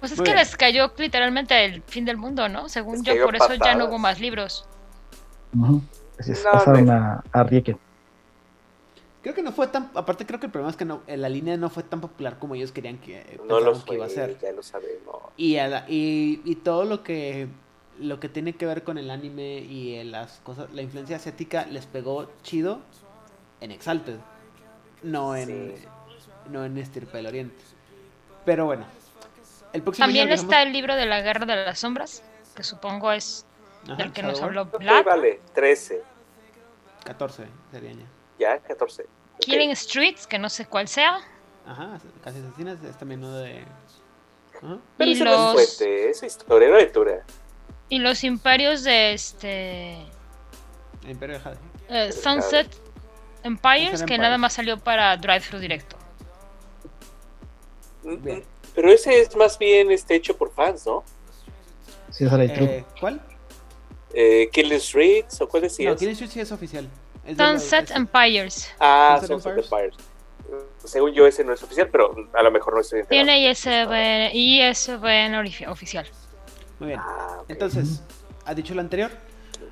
Pues 0.00 0.12
es 0.12 0.18
Muy 0.18 0.24
que 0.24 0.30
bien. 0.32 0.44
les 0.44 0.56
cayó 0.56 0.92
literalmente 0.96 1.64
el 1.64 1.82
fin 1.82 2.04
del 2.06 2.16
mundo, 2.16 2.48
¿no? 2.48 2.68
Según 2.70 3.02
Les 3.04 3.16
yo, 3.16 3.24
por 3.24 3.36
eso 3.36 3.52
ya 3.62 3.74
no 3.74 3.86
hubo 3.86 3.98
más 3.98 4.20
libros. 4.20 4.64
Ujú. 5.58 5.82
Así 6.18 6.32
es, 6.32 6.44
No, 6.44 6.52
pasaron 6.52 6.86
no. 6.86 6.92
a, 6.92 7.24
a 7.32 7.42
Rieken. 7.42 7.78
Creo 9.28 9.36
que 9.36 9.42
no 9.42 9.52
fue 9.52 9.66
tan. 9.66 9.90
Aparte, 9.92 10.24
creo 10.24 10.40
que 10.40 10.46
el 10.46 10.52
problema 10.52 10.70
es 10.70 10.76
que 10.78 10.86
no, 10.86 11.02
eh, 11.06 11.18
la 11.18 11.28
línea 11.28 11.54
no 11.58 11.68
fue 11.68 11.82
tan 11.82 12.00
popular 12.00 12.38
como 12.38 12.54
ellos 12.54 12.72
querían 12.72 12.96
que. 12.96 13.18
eh, 13.18 13.38
No 13.46 13.60
lo 13.60 13.72
pensaban 13.74 13.80
que 13.80 13.86
fue, 13.86 13.96
iba 13.96 14.06
a 14.06 14.08
ser. 14.08 14.38
ya 14.38 14.52
lo 14.52 14.62
sabemos. 14.62 15.16
Y, 15.36 15.58
a 15.58 15.68
la- 15.68 15.84
y, 15.86 16.40
y 16.46 16.54
todo 16.54 16.84
lo 16.86 17.02
que 17.02 17.46
lo 17.98 18.20
que 18.20 18.30
tiene 18.30 18.54
que 18.54 18.64
ver 18.64 18.84
con 18.84 18.96
el 18.96 19.10
anime 19.10 19.58
y 19.58 19.96
eh, 19.96 20.04
las 20.04 20.40
cosas, 20.44 20.72
la 20.72 20.80
influencia 20.80 21.16
asiática 21.16 21.66
les 21.66 21.84
pegó 21.84 22.30
chido 22.42 22.78
en 23.60 23.70
Exalted, 23.70 24.16
no 25.02 25.36
en 25.36 25.76
Sí. 25.76 25.84
no 26.50 26.64
en 26.64 26.78
Estirpe 26.78 27.18
del 27.18 27.26
Oriente. 27.26 27.62
Pero 28.46 28.64
bueno, 28.64 28.86
el 29.74 29.82
próximo 29.82 30.06
También 30.06 30.30
está 30.30 30.62
el 30.62 30.72
libro 30.72 30.96
de 30.96 31.04
la 31.04 31.20
Guerra 31.20 31.44
de 31.44 31.54
las 31.66 31.78
Sombras, 31.80 32.22
que 32.56 32.62
supongo 32.62 33.12
es 33.12 33.44
Ajá, 33.84 33.96
del 33.96 34.10
que 34.10 34.22
nos 34.22 34.40
habló 34.40 34.64
Black. 34.64 35.04
vale, 35.04 35.40
13. 35.52 36.02
14 37.04 37.44
sería 37.70 37.92
ya. 37.92 38.06
Ya, 38.38 38.58
14. 38.60 39.04
Killing 39.40 39.74
Streets, 39.74 40.26
que 40.26 40.38
no 40.38 40.48
sé 40.48 40.66
cuál 40.66 40.88
sea. 40.88 41.18
Ajá, 41.66 41.98
casi 42.24 42.38
asesinas 42.40 42.78
es 42.84 42.96
también 42.98 43.22
uno 43.24 43.36
de 43.38 43.64
Ajá. 44.62 44.78
Pero 44.96 45.10
y 45.10 45.14
eso 45.14 45.24
no 45.24 45.30
es 45.32 45.38
los- 45.38 45.52
fuente, 45.78 46.10
es 46.10 46.22
historia, 46.22 46.68
no 46.68 46.76
lectura. 46.76 47.24
Y 47.90 47.98
los 48.00 48.24
imperios 48.24 48.82
de 48.84 49.12
este 49.14 49.92
El 51.04 51.10
Imperio 51.10 51.36
de 51.36 51.42
Jade. 51.42 51.58
eh, 51.88 52.12
Sunset 52.12 52.68
Empires, 53.44 53.90
Sunset 53.90 54.08
que 54.08 54.18
nada 54.18 54.36
más 54.38 54.52
salió 54.54 54.78
para 54.78 55.16
Drive-Thru 55.16 55.58
directo. 55.58 55.96
Mm, 58.02 58.22
Bien. 58.24 58.38
mm, 58.40 58.42
Pero 58.74 58.92
ese 58.92 59.20
es 59.20 59.34
más 59.36 59.58
bien 59.58 59.90
este 59.90 60.14
hecho 60.14 60.36
por 60.36 60.52
fans, 60.52 60.86
¿no? 60.86 61.02
Sí, 62.10 62.26
truco. 62.26 62.42
Eh, 62.44 62.84
¿Cuál? 63.00 63.20
Eh, 64.14 64.48
Killing 64.52 64.80
Streets 64.80 65.40
o 65.40 65.48
cuál 65.48 65.62
decías? 65.64 65.92
No, 65.92 65.98
Killing 65.98 66.12
Street 66.14 66.30
sí 66.30 66.40
es 66.40 66.50
oficial. 66.52 66.88
Sunset 67.36 67.90
Empires. 67.90 68.70
ah, 68.80 69.18
Sunset 69.20 69.28
Sunset 69.28 69.58
Empires. 69.58 69.94
Empires. 69.94 69.96
Según 70.84 71.12
yo 71.12 71.26
ese 71.26 71.44
no 71.44 71.52
es 71.52 71.62
oficial, 71.62 71.88
pero 71.90 72.14
a 72.32 72.42
lo 72.42 72.50
mejor 72.50 72.74
no 72.74 72.80
estoy 72.80 73.00
enterado. 73.00 73.26
Tiene 73.26 73.50
ISBN, 73.50 74.30
ISBN 74.34 75.68
oficial. 75.68 76.06
Muy 76.78 76.88
bien. 76.88 77.00
Ah. 77.02 77.42
Entonces, 77.48 78.02
¿has 78.46 78.56
dicho 78.56 78.74
lo 78.74 78.80
anterior? 78.80 79.10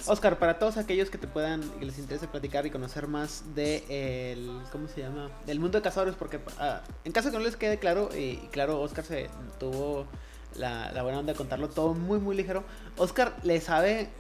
Oscar, 0.06 0.38
para 0.38 0.58
todos 0.58 0.76
aquellos 0.76 1.08
que 1.08 1.16
te 1.16 1.26
puedan 1.26 1.62
y 1.76 1.78
que 1.78 1.86
les 1.86 1.98
interese 1.98 2.28
platicar 2.28 2.66
y 2.66 2.70
conocer 2.70 3.06
más 3.06 3.54
de 3.54 4.32
el 4.32 4.60
¿cómo 4.70 4.88
se 4.88 5.00
llama? 5.00 5.30
del 5.46 5.58
mundo 5.58 5.78
de 5.78 5.82
cazadores, 5.82 6.14
porque 6.16 6.40
ah, 6.58 6.82
en 7.04 7.12
caso 7.12 7.30
que 7.30 7.38
no 7.38 7.44
les 7.44 7.56
quede 7.56 7.78
claro, 7.78 8.10
y, 8.12 8.40
y 8.42 8.48
claro, 8.50 8.80
Oscar 8.80 9.04
se 9.04 9.30
tuvo 9.58 10.06
la, 10.56 10.92
la 10.92 11.02
buena 11.02 11.20
onda 11.20 11.32
de 11.32 11.36
contarlo 11.38 11.68
todo 11.68 11.94
muy 11.94 12.18
muy 12.18 12.36
ligero. 12.36 12.64
Oscar 12.98 13.36
le 13.42 13.60
sabe, 13.60 14.10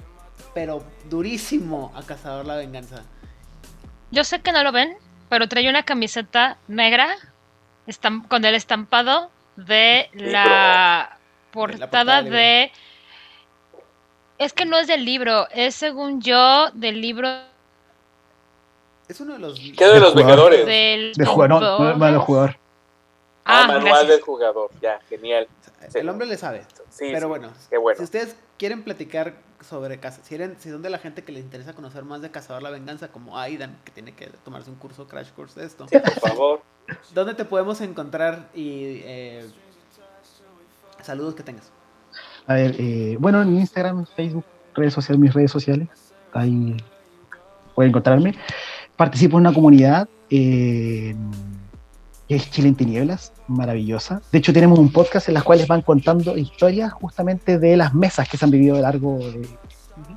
pero 0.54 0.82
durísimo 1.10 1.92
a 1.94 2.02
Cazador 2.04 2.46
la 2.46 2.56
Venganza. 2.56 3.04
Yo 4.10 4.24
sé 4.24 4.40
que 4.40 4.52
no 4.52 4.62
lo 4.62 4.72
ven, 4.72 4.96
pero 5.28 5.48
trae 5.48 5.68
una 5.68 5.82
camiseta 5.84 6.58
negra 6.68 7.14
con 8.28 8.44
el 8.44 8.54
estampado 8.54 9.30
de 9.56 10.08
la 10.14 11.18
portada 11.52 12.22
de... 12.22 12.70
Es 14.38 14.52
que 14.52 14.66
no 14.66 14.76
es 14.78 14.86
del 14.86 15.04
libro, 15.04 15.48
es 15.50 15.74
según 15.74 16.20
yo 16.20 16.70
del 16.74 17.00
libro 17.00 17.28
Es 19.08 19.18
uno 19.20 19.32
de 19.34 19.38
los 19.38 19.58
¿Qué 19.58 19.84
de 19.86 20.00
los 20.00 20.12
jugador. 20.12 20.14
Vengadores? 20.16 20.66
del... 20.66 21.12
De 21.14 21.24
jugador, 21.24 21.62
no, 21.62 21.78
no, 21.78 21.94
no, 21.96 22.12
de 22.12 22.18
jugador. 22.18 22.56
Ah, 23.48 23.62
Ah, 23.62 23.66
manual 23.68 23.84
gracias. 23.84 24.08
del 24.08 24.20
jugador. 24.22 24.70
Ya, 24.82 24.98
genial. 25.08 25.46
Sí. 25.88 25.98
el 25.98 26.08
hombre 26.08 26.26
le 26.26 26.36
sabe. 26.36 26.66
Sí, 26.90 27.10
Pero 27.12 27.20
sí, 27.20 27.26
bueno, 27.26 27.52
Qué 27.70 27.76
bueno. 27.78 27.98
Si 27.98 28.04
ustedes 28.04 28.36
quieren 28.58 28.82
platicar 28.82 29.34
sobre 29.60 29.98
casa, 29.98 30.20
si, 30.22 30.34
eran- 30.34 30.56
si 30.58 30.70
son 30.70 30.82
de 30.82 30.90
la 30.90 30.98
gente 30.98 31.22
que 31.24 31.32
les 31.32 31.42
interesa 31.44 31.72
conocer 31.74 32.04
más 32.04 32.20
de 32.22 32.30
Cazador 32.30 32.62
la 32.62 32.70
Venganza, 32.70 33.08
como 33.08 33.38
Aidan, 33.38 33.76
que 33.84 33.92
tiene 33.92 34.12
que 34.12 34.26
tomarse 34.44 34.70
un 34.70 34.76
curso 34.76 35.06
crash 35.08 35.30
course 35.30 35.58
de 35.60 35.66
esto, 35.66 35.86
Sí, 35.88 35.98
por 35.98 36.12
favor. 36.30 36.62
¿dónde 37.14 37.34
te 37.34 37.44
podemos 37.44 37.80
encontrar 37.80 38.48
y 38.54 39.00
eh, 39.04 39.46
saludos 41.02 41.34
que 41.34 41.42
tengas? 41.42 41.70
A 42.46 42.54
ver, 42.54 42.74
eh, 42.78 43.16
bueno, 43.18 43.42
en 43.42 43.56
Instagram, 43.56 44.06
Facebook, 44.16 44.44
redes 44.74 44.94
sociales, 44.94 45.20
mis 45.20 45.34
redes 45.34 45.50
sociales, 45.50 45.88
ahí 46.32 46.76
pueden 47.74 47.90
encontrarme. 47.90 48.34
Participo 48.96 49.36
en 49.36 49.42
una 49.42 49.52
comunidad 49.54 50.08
eh, 50.30 51.14
que 52.28 52.36
es 52.36 52.50
Chile 52.50 52.68
en 52.68 52.74
Tinieblas, 52.74 53.32
maravillosa. 53.48 54.20
De 54.32 54.38
hecho, 54.38 54.52
tenemos 54.52 54.78
un 54.78 54.90
podcast 54.90 55.28
en 55.28 55.34
las 55.34 55.42
cuales 55.42 55.66
van 55.66 55.82
contando 55.82 56.36
historias 56.36 56.92
justamente 56.92 57.58
de 57.58 57.76
las 57.76 57.94
mesas 57.94 58.28
que 58.28 58.36
se 58.36 58.44
han 58.44 58.50
vivido 58.50 58.74
a 58.74 58.78
lo 58.78 58.82
largo 58.82 59.18
de, 59.18 59.48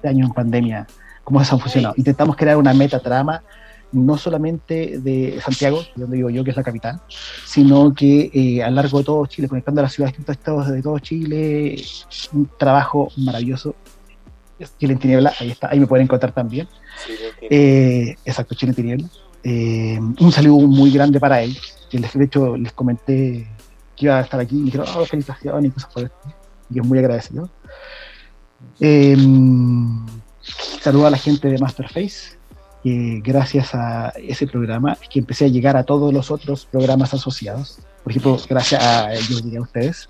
de 0.01 0.09
años 0.09 0.29
en 0.29 0.33
pandemia, 0.33 0.87
cómo 1.23 1.43
se 1.43 1.53
han 1.53 1.59
funcionado. 1.59 1.93
Intentamos 1.97 2.35
crear 2.35 2.57
una 2.57 2.73
metatrama 2.73 3.43
no 3.91 4.17
solamente 4.17 4.99
de 4.99 5.39
Santiago, 5.43 5.83
donde 5.95 6.17
vivo 6.17 6.29
yo, 6.29 6.43
que 6.43 6.51
es 6.51 6.57
la 6.57 6.63
capital, 6.63 7.01
sino 7.45 7.93
que 7.93 8.29
eh, 8.33 8.63
a 8.63 8.69
lo 8.69 8.75
largo 8.75 8.99
de 8.99 9.03
todo 9.03 9.25
Chile, 9.25 9.47
conectando 9.47 9.81
a 9.81 9.83
las 9.83 9.93
ciudades 9.93 10.13
distintos 10.13 10.35
estados 10.35 10.67
de 10.69 10.81
todo 10.81 10.99
Chile, 10.99 11.81
un 12.33 12.49
trabajo 12.57 13.11
maravilloso. 13.17 13.75
Chile 14.77 14.93
en 14.93 14.99
Tiniebla, 14.99 15.33
ahí 15.39 15.51
está, 15.51 15.69
ahí 15.71 15.79
me 15.79 15.87
pueden 15.87 16.03
encontrar 16.03 16.33
también. 16.33 16.67
Sí. 17.05 17.13
Eh, 17.49 18.15
exacto, 18.25 18.55
Chile 18.55 18.71
en 18.71 18.75
Tiniebla. 18.75 19.07
Eh, 19.43 19.99
un 20.19 20.31
saludo 20.31 20.67
muy 20.67 20.91
grande 20.91 21.19
para 21.19 21.41
ellos. 21.41 21.78
Que 21.89 21.99
les- 21.99 22.13
De 22.13 22.25
hecho, 22.25 22.55
les 22.57 22.71
comenté 22.73 23.47
que 23.95 24.05
iba 24.05 24.17
a 24.17 24.21
estar 24.21 24.39
aquí 24.39 24.55
y 24.55 24.59
me 24.59 24.65
dijeron, 24.65 24.87
oh, 24.95 25.05
felicitaciones 25.05 25.71
y 25.71 25.73
cosas 25.73 25.93
por 25.93 26.03
esto. 26.03 26.33
Y 26.69 26.75
yo 26.75 26.83
muy 26.83 26.99
agradecido. 26.99 27.49
Eh, 28.79 29.17
saludo 30.81 31.07
a 31.07 31.09
la 31.09 31.17
gente 31.17 31.47
de 31.49 31.57
Masterface, 31.57 32.37
gracias 32.83 33.75
a 33.75 34.09
ese 34.17 34.47
programa 34.47 34.97
es 35.01 35.09
que 35.09 35.19
empecé 35.19 35.45
a 35.45 35.49
llegar 35.49 35.75
a 35.77 35.83
todos 35.83 36.13
los 36.13 36.31
otros 36.31 36.65
programas 36.65 37.13
asociados. 37.13 37.79
Por 38.03 38.11
ejemplo, 38.11 38.37
gracias 38.49 38.83
a 38.83 39.13
ellos 39.13 39.43
llegué 39.43 39.57
a 39.57 39.61
ustedes. 39.61 40.09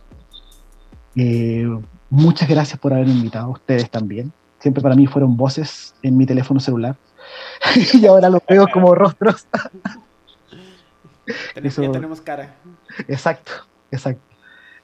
Eh, 1.15 1.67
muchas 2.09 2.47
gracias 2.47 2.79
por 2.79 2.93
haberme 2.93 3.13
invitado, 3.13 3.47
a 3.47 3.49
ustedes 3.49 3.89
también. 3.89 4.31
Siempre 4.59 4.83
para 4.83 4.95
mí 4.95 5.07
fueron 5.07 5.35
voces 5.35 5.95
en 6.03 6.17
mi 6.17 6.25
teléfono 6.25 6.59
celular. 6.59 6.95
y 7.93 8.05
ahora 8.05 8.29
los 8.29 8.41
veo 8.47 8.67
como 8.71 8.93
rostros. 8.93 9.47
Tenemos, 11.53 11.73
Eso- 11.73 11.83
Ya 11.83 11.91
tenemos 11.91 12.21
cara. 12.21 12.55
Exacto, 13.07 13.51
exacto. 13.91 14.21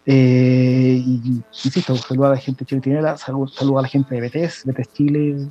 Eh, 0.06 1.02
y, 1.04 1.42
insisto, 1.64 1.96
saludo 1.96 2.28
a 2.28 2.30
la 2.32 2.38
gente 2.38 2.64
de 2.64 2.70
Chile 2.70 2.82
Tinela, 2.82 3.18
saludo, 3.18 3.48
saludo 3.48 3.80
a 3.80 3.82
la 3.82 3.88
gente 3.88 4.14
de 4.14 4.22
BTS, 4.22 4.66
BTS 4.66 4.94
Chile, 4.94 5.48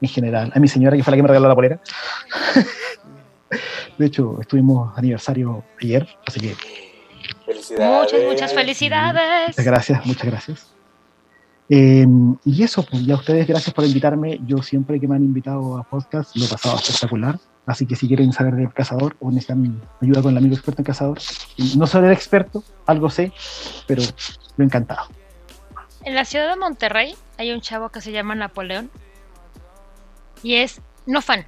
en 0.00 0.08
general, 0.08 0.52
a 0.54 0.58
mi 0.60 0.68
señora 0.68 0.96
que 0.96 1.02
fue 1.02 1.10
la 1.10 1.16
que 1.16 1.22
me 1.22 1.28
regaló 1.28 1.48
la 1.48 1.54
polera. 1.54 1.80
de 3.98 4.06
hecho, 4.06 4.38
estuvimos 4.40 4.96
aniversario 4.96 5.64
ayer, 5.80 6.06
así 6.26 6.40
que 6.40 6.56
Felicidades. 7.44 8.12
Muchas, 8.12 8.26
muchas 8.28 8.54
felicidades. 8.54 9.48
muchas 9.48 9.64
gracias, 9.64 10.06
muchas 10.06 10.26
gracias. 10.26 10.75
Eh, 11.68 12.06
y 12.44 12.62
eso, 12.62 12.84
pues 12.84 13.04
ya 13.04 13.16
ustedes, 13.16 13.46
gracias 13.46 13.74
por 13.74 13.84
invitarme. 13.84 14.40
Yo 14.46 14.58
siempre 14.58 15.00
que 15.00 15.08
me 15.08 15.16
han 15.16 15.24
invitado 15.24 15.78
a 15.78 15.82
podcast 15.82 16.36
lo 16.36 16.44
he 16.44 16.48
pasado 16.48 16.76
espectacular. 16.76 17.38
Así 17.66 17.84
que 17.84 17.96
si 17.96 18.06
quieren 18.06 18.32
saber 18.32 18.54
del 18.54 18.72
cazador 18.72 19.16
o 19.18 19.28
necesitan 19.30 19.82
ayuda 20.00 20.22
con 20.22 20.30
el 20.30 20.38
amigo 20.38 20.54
experto 20.54 20.82
en 20.82 20.86
cazador, 20.86 21.18
no 21.76 21.86
soy 21.88 22.04
el 22.04 22.12
experto, 22.12 22.62
algo 22.86 23.10
sé, 23.10 23.32
pero 23.88 24.02
lo 24.56 24.62
he 24.62 24.66
encantado. 24.66 25.08
En 26.04 26.14
la 26.14 26.24
ciudad 26.24 26.48
de 26.48 26.54
Monterrey 26.56 27.16
hay 27.38 27.50
un 27.50 27.60
chavo 27.60 27.88
que 27.88 28.00
se 28.00 28.12
llama 28.12 28.36
Napoleón 28.36 28.88
y 30.44 30.54
es 30.54 30.80
no 31.06 31.20
fan, 31.22 31.44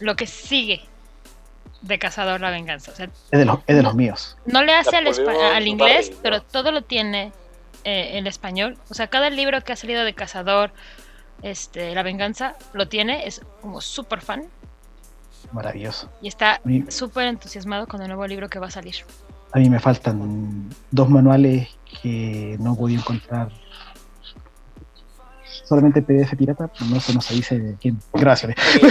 lo 0.00 0.16
que 0.16 0.26
sigue 0.26 0.80
de 1.82 1.98
Cazador 2.00 2.40
la 2.40 2.50
Venganza. 2.50 2.90
O 2.90 2.94
sea, 2.96 3.08
Es 3.30 3.38
de 3.38 3.44
los, 3.44 3.60
es 3.68 3.76
de 3.76 3.82
los 3.84 3.94
míos. 3.94 4.36
no 4.46 4.64
le 4.64 4.74
hace 4.74 4.96
al, 4.96 5.06
al 5.06 5.66
inglés, 5.68 6.10
pero 6.22 6.42
todo 6.42 6.72
lo 6.72 6.82
tiene 6.82 7.32
eh, 7.84 8.18
en 8.18 8.26
español. 8.26 8.78
O 8.88 8.94
sea, 8.94 9.08
cada 9.08 9.30
libro 9.30 9.60
que 9.62 9.72
ha 9.72 9.76
salido 9.76 10.04
de 10.04 10.14
Cazador, 10.14 10.72
este, 11.42 11.94
La 11.94 12.02
Venganza, 12.02 12.54
lo 12.72 12.88
tiene, 12.88 13.26
es 13.26 13.42
como 13.60 13.80
súper 13.80 14.20
fan 14.20 14.44
Maravilloso. 15.52 16.10
y 16.20 16.28
está 16.28 16.60
súper 16.88 17.26
entusiasmado 17.26 17.86
con 17.86 18.02
el 18.02 18.08
nuevo 18.08 18.26
libro 18.26 18.48
que 18.48 18.58
va 18.58 18.66
a 18.66 18.70
salir. 18.70 18.96
a 19.52 19.58
mí 19.58 19.70
me 19.70 19.80
faltan 19.80 20.68
dos 20.90 21.08
manuales 21.08 21.68
que 22.02 22.56
no 22.60 22.76
podido 22.76 23.00
encontrar. 23.00 23.50
Solamente 25.64 26.02
PDF 26.02 26.36
pirata, 26.36 26.70
no 26.88 27.00
se 27.00 27.34
dice 27.34 27.58
de 27.58 27.74
quién. 27.76 27.98
Gracias. 28.12 28.54
Sí, 28.60 28.82
no. 28.82 28.90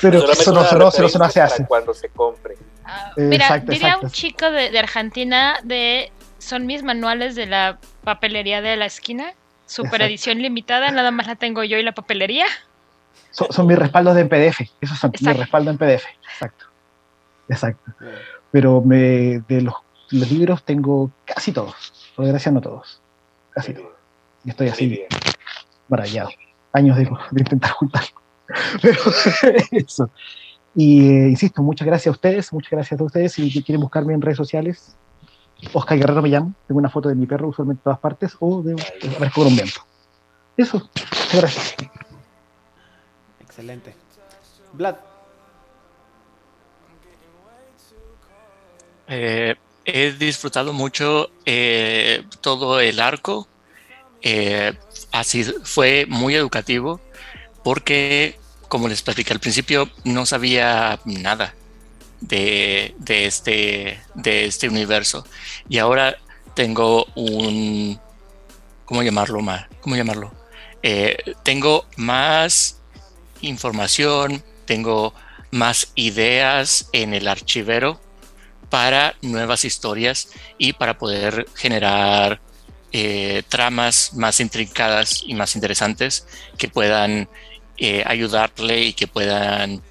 Pero 0.00 0.30
eso 0.30 0.52
no, 0.52 0.62
eso 0.62 0.78
no, 0.78 1.24
no 1.24 1.30
se 1.30 1.40
hace. 1.40 1.66
Cuando 1.66 1.92
se 1.92 2.08
compre. 2.08 2.56
Ah, 2.84 3.12
Mira, 3.16 3.46
exacto, 3.46 3.72
diría 3.72 3.88
exacto. 3.88 4.06
un 4.06 4.12
chico 4.12 4.50
de, 4.50 4.70
de 4.70 4.78
Argentina 4.78 5.58
de 5.64 6.12
son 6.38 6.66
mis 6.66 6.82
manuales 6.82 7.34
de 7.34 7.46
la 7.46 7.78
papelería 8.04 8.62
de 8.62 8.76
la 8.76 8.86
esquina, 8.86 9.32
super 9.66 9.86
Exacto. 9.86 10.04
edición 10.04 10.38
limitada, 10.42 10.90
nada 10.90 11.10
más 11.10 11.26
la 11.26 11.36
tengo 11.36 11.64
yo 11.64 11.78
y 11.78 11.82
la 11.82 11.92
papelería. 11.92 12.46
Son, 13.30 13.48
son 13.50 13.66
mis 13.66 13.78
respaldos 13.78 14.14
de 14.16 14.24
PDF. 14.24 14.60
Esos 14.80 14.98
son 14.98 15.10
mis 15.10 15.20
Exacto. 15.20 15.40
respaldos 15.42 15.72
en 15.72 15.78
PDF. 15.78 16.04
Exacto. 16.32 16.64
Exacto. 17.48 17.92
Pero 18.50 18.80
me, 18.80 19.40
de 19.48 19.62
los, 19.62 19.74
los 20.10 20.30
libros 20.30 20.62
tengo 20.64 21.10
casi 21.24 21.52
todos. 21.52 22.10
Por 22.16 22.24
desgracia, 22.24 22.52
no 22.52 22.60
todos. 22.60 23.00
Casi 23.50 23.74
todos. 23.74 23.92
Y 24.44 24.50
estoy 24.50 24.68
así 24.68 24.86
bien. 24.86 25.08
maravillado. 25.88 26.30
Años 26.72 26.96
de, 26.96 27.04
de 27.04 27.40
intentar 27.40 27.72
juntarlo. 27.72 28.20
Pero 28.82 29.00
eso. 29.72 30.10
Y 30.74 31.08
eh, 31.08 31.28
insisto, 31.28 31.62
muchas 31.62 31.86
gracias 31.86 32.08
a 32.08 32.10
ustedes, 32.12 32.52
muchas 32.52 32.70
gracias 32.70 33.00
a 33.00 33.04
ustedes. 33.04 33.32
Si 33.32 33.62
quieren 33.62 33.80
buscarme 33.80 34.14
en 34.14 34.22
redes 34.22 34.36
sociales, 34.36 34.96
Oscar 35.72 35.98
Guerrero 35.98 36.22
me 36.22 36.28
llamo. 36.28 36.54
Tengo 36.66 36.78
una 36.78 36.90
foto 36.90 37.08
de 37.08 37.14
mi 37.14 37.26
perro 37.26 37.48
usualmente 37.48 37.80
en 37.80 37.84
todas 37.84 37.98
partes 37.98 38.36
o 38.40 38.62
de 38.62 38.74
aparezco 38.74 39.40
con 39.42 39.48
un 39.48 39.56
viento. 39.56 39.80
Eso, 40.56 40.90
gracias. 41.32 41.74
Excelente. 43.40 43.94
Vlad, 44.72 44.96
Eh, 49.08 49.56
he 49.86 50.12
disfrutado 50.12 50.72
mucho 50.72 51.30
eh, 51.46 52.22
todo 52.42 52.78
el 52.78 53.00
arco. 53.00 53.48
Eh, 54.20 54.74
así 55.12 55.44
fue 55.64 56.04
muy 56.08 56.34
educativo 56.34 57.00
porque, 57.64 58.38
como 58.68 58.88
les 58.88 59.02
platicé 59.02 59.32
al 59.32 59.40
principio, 59.40 59.88
no 60.04 60.26
sabía 60.26 61.00
nada 61.04 61.54
de, 62.20 62.94
este, 63.08 64.00
de 64.14 64.44
este 64.46 64.68
universo. 64.68 65.26
Y 65.68 65.78
ahora 65.78 66.16
tengo 66.54 67.06
un... 67.14 67.98
¿Cómo 68.84 69.02
llamarlo? 69.02 69.40
ma- 69.40 69.68
¿Cómo 69.80 69.96
llamarlo? 69.96 70.32
Eh, 70.82 71.16
tengo 71.42 71.86
más 71.96 72.80
información, 73.42 74.42
tengo 74.64 75.14
más 75.50 75.92
ideas 75.94 76.88
en 76.92 77.14
el 77.14 77.28
archivero 77.28 78.00
para 78.70 79.14
nuevas 79.22 79.64
historias 79.64 80.28
y 80.58 80.74
para 80.74 80.98
poder 80.98 81.46
generar 81.54 82.40
eh, 82.92 83.42
tramas 83.48 84.14
más 84.14 84.40
intrincadas 84.40 85.22
y 85.26 85.34
más 85.34 85.54
interesantes 85.54 86.26
que 86.56 86.68
puedan 86.68 87.28
eh, 87.76 88.02
ayudarle 88.06 88.82
y 88.82 88.92
que 88.94 89.06
puedan 89.06 89.82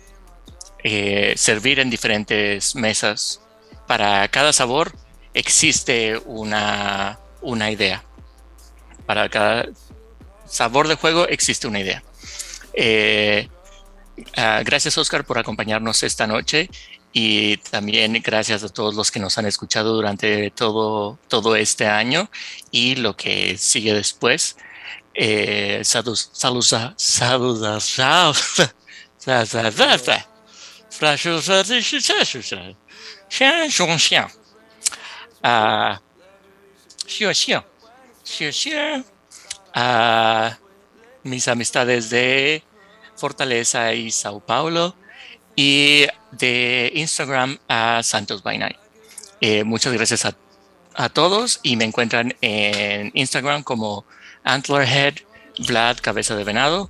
eh, 0.90 1.34
servir 1.36 1.80
en 1.80 1.90
diferentes 1.90 2.76
mesas. 2.76 3.42
Para 3.88 4.28
cada 4.30 4.54
sabor 4.54 4.94
existe 5.34 6.18
una, 6.26 7.20
una 7.42 7.72
idea. 7.72 8.04
Para 9.06 9.30
cada 9.30 9.66
sabor 10.46 10.88
de 10.88 10.96
juego 10.96 11.28
existe 11.28 11.68
una 11.68 11.80
idea. 11.80 12.04
Ah, 14.36 14.62
gracias 14.64 14.98
Oscar 14.98 15.26
por 15.26 15.38
acompañarnos 15.38 16.02
esta 16.04 16.26
noche 16.26 16.70
y 17.14 17.58
también 17.58 18.22
gracias 18.24 18.64
a 18.64 18.70
todos 18.70 18.96
los 18.96 19.12
que 19.12 19.20
nos 19.20 19.38
han 19.38 19.46
escuchado 19.46 19.94
durante 19.94 20.52
todo, 20.52 21.20
todo 21.28 21.56
este 21.56 21.88
año 21.88 22.30
y 22.72 22.96
lo 22.96 23.16
que 23.16 23.58
sigue 23.58 23.94
después. 23.94 24.58
Eh, 25.14 25.82
saludos, 25.84 26.30
saludos, 26.34 26.76
saludos, 26.98 27.86
saludos, 27.86 28.72
a 39.74 40.58
mis 41.24 41.48
amistades 41.48 42.10
de 42.10 42.64
Fortaleza 43.16 43.94
y 43.94 44.12
Sao 44.12 44.40
Paulo 44.40 44.96
y 45.56 46.08
de 46.32 46.92
Instagram 46.96 47.60
a 47.68 48.02
Santos 48.04 48.42
by 48.42 48.58
Night. 48.58 48.78
Eh, 49.42 49.64
muchas 49.64 49.94
gracias 49.94 50.26
a, 50.26 50.36
a, 50.96 51.10
todos 51.10 51.60
y 51.62 51.76
me 51.76 51.86
encuentran 51.86 52.36
en 52.42 53.12
Instagram 53.14 53.62
como 53.62 54.04
Antlerhead 54.44 55.16
Vlad 55.68 55.98
Cabeza 56.02 56.36
de 56.36 56.44
Venado. 56.44 56.90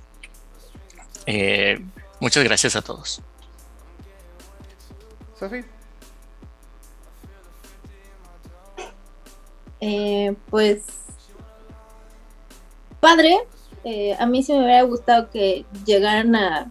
Eh, 1.26 1.78
muchas 2.20 2.42
gracias 2.44 2.74
a 2.74 2.82
todos. 2.82 3.20
Eh, 9.80 10.34
pues 10.50 10.84
padre, 13.00 13.38
eh, 13.84 14.16
a 14.18 14.26
mí 14.26 14.42
sí 14.42 14.52
me 14.52 14.64
hubiera 14.64 14.82
gustado 14.82 15.30
que 15.30 15.64
llegaran 15.86 16.34
a 16.34 16.70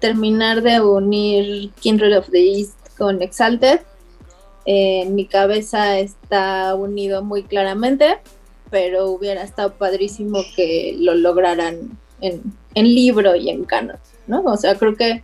terminar 0.00 0.62
de 0.62 0.80
unir 0.80 1.70
Kindred 1.80 2.16
of 2.16 2.30
the 2.30 2.40
East 2.40 2.76
con 2.96 3.22
Exalted. 3.22 3.80
Eh, 4.64 5.02
en 5.02 5.14
mi 5.14 5.26
cabeza 5.26 5.98
está 5.98 6.74
unido 6.74 7.22
muy 7.22 7.44
claramente, 7.44 8.18
pero 8.70 9.10
hubiera 9.10 9.42
estado 9.42 9.74
padrísimo 9.74 10.42
que 10.56 10.96
lo 10.98 11.14
lograran 11.14 11.98
en, 12.20 12.42
libro 12.74 13.36
y 13.36 13.48
en 13.50 13.64
canon, 13.64 13.98
¿no? 14.26 14.42
O 14.42 14.56
sea, 14.56 14.74
creo 14.74 14.96
que 14.96 15.22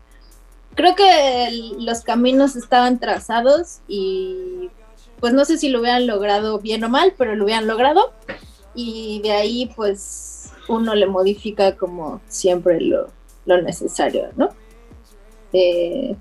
creo 0.75 0.95
que 0.95 1.49
los 1.79 2.03
caminos 2.03 2.57
estaban 2.57 2.99
trazados 2.99 3.81
y 3.89 4.71
pues 5.21 5.33
no 5.33 5.45
sé 5.45 5.59
si 5.59 5.69
lo 5.69 5.81
hubieran 5.81 6.07
logrado 6.07 6.59
bien 6.59 6.83
o 6.85 6.89
mal, 6.89 7.15
pero 7.17 7.37
lo 7.37 7.45
hubieran 7.45 7.67
logrado 7.67 8.13
y 8.75 9.21
de 9.23 9.33
ahí 9.33 9.73
pues 9.77 10.53
uno 10.69 10.95
le 10.95 11.07
modifica 11.07 11.77
como 11.77 12.21
siempre 12.29 12.81
lo, 12.81 13.09
lo 13.45 13.61
necesario, 13.61 14.31
¿no? 14.37 14.51
Eh, 15.53 16.17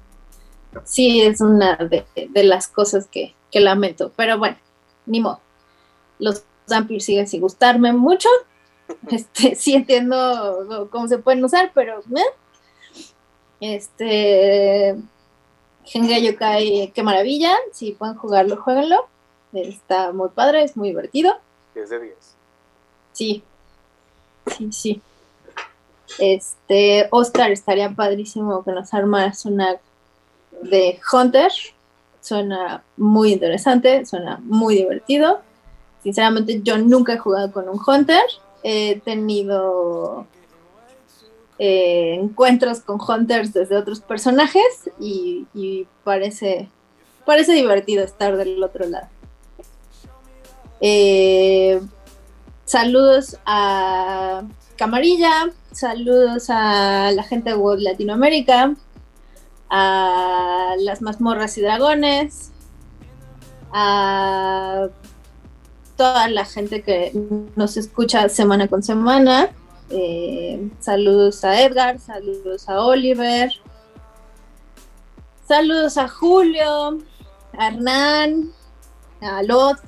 sí 0.83 1.21
es 1.21 1.41
una 1.41 1.75
de, 1.75 2.05
las 2.43 2.67
cosas 2.67 3.07
que, 3.07 3.33
lamento. 3.53 4.11
Pero 4.15 4.37
bueno, 4.37 4.57
ni 5.05 5.19
modo. 5.19 5.39
Los 6.19 6.43
Vampires 6.67 7.05
siguen 7.05 7.27
sin 7.27 7.41
gustarme 7.41 7.93
mucho. 7.93 8.29
Este, 9.09 9.55
sí 9.55 9.73
entiendo 9.73 10.89
cómo 10.91 11.07
se 11.07 11.17
pueden 11.17 11.41
usar, 11.45 11.71
pero 11.73 11.99
¿eh? 11.99 12.25
Este 13.61 14.97
Gengai 15.85 16.23
Yokai, 16.23 16.91
qué 16.93 17.03
maravilla. 17.03 17.55
Si 17.71 17.93
pueden 17.93 18.15
jugarlo, 18.15 18.57
jueguenlo. 18.57 19.07
Está 19.53 20.11
muy 20.11 20.29
padre, 20.29 20.63
es 20.63 20.75
muy 20.75 20.89
divertido. 20.89 21.35
10 21.75 21.89
de 21.89 21.99
10. 21.99 22.15
Sí, 23.13 23.43
sí, 24.57 24.71
sí. 24.71 25.01
Este, 26.19 27.07
Oscar, 27.11 27.51
estaría 27.51 27.89
padrísimo 27.91 28.63
que 28.63 28.71
nos 28.71 28.93
armas 28.93 29.45
una 29.45 29.77
de 30.61 30.99
Hunter. 31.11 31.51
Suena 32.21 32.83
muy 32.97 33.33
interesante, 33.33 34.05
suena 34.05 34.39
muy 34.43 34.75
divertido. 34.75 35.41
Sinceramente, 36.03 36.61
yo 36.63 36.77
nunca 36.77 37.13
he 37.13 37.17
jugado 37.17 37.51
con 37.51 37.69
un 37.69 37.79
Hunter. 37.85 38.23
He 38.63 38.99
tenido 39.01 40.25
eh, 41.63 42.15
encuentros 42.15 42.79
con 42.79 42.99
Hunters 42.99 43.53
desde 43.53 43.77
otros 43.77 43.99
personajes 43.99 44.89
y, 44.99 45.45
parece, 46.03 46.67
parece 47.23 47.53
divertido 47.53 48.03
estar 48.03 48.35
del 48.35 48.63
otro 48.63 48.89
lado. 48.89 49.07
Eh, 50.79 51.79
saludos 52.65 53.37
a 53.45 54.41
Camarilla, 54.75 55.51
saludos 55.71 56.49
a 56.49 57.11
la 57.11 57.21
gente 57.21 57.51
de 57.51 57.77
Latinoamérica, 57.77 58.73
a 59.69 60.73
las 60.79 61.03
mazmorras 61.03 61.59
y 61.59 61.61
dragones, 61.61 62.49
a 63.71 64.87
toda 65.95 66.27
la 66.27 66.45
gente 66.45 66.81
que 66.81 67.11
nos 67.55 67.77
escucha 67.77 68.29
semana 68.29 68.67
con 68.67 68.81
semana. 68.81 69.51
Eh, 69.91 70.69
saludos 70.79 71.43
a 71.43 71.61
Edgar, 71.61 71.99
saludos 71.99 72.69
a 72.69 72.81
Oliver, 72.81 73.51
saludos 75.47 75.97
a 75.97 76.07
Julio, 76.07 76.99
a 77.57 77.67
Hernán, 77.67 78.51
a 79.21 79.43
Lot. 79.43 79.79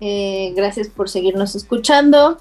Eh, 0.00 0.52
gracias 0.56 0.88
por 0.88 1.10
seguirnos 1.10 1.54
escuchando 1.54 2.40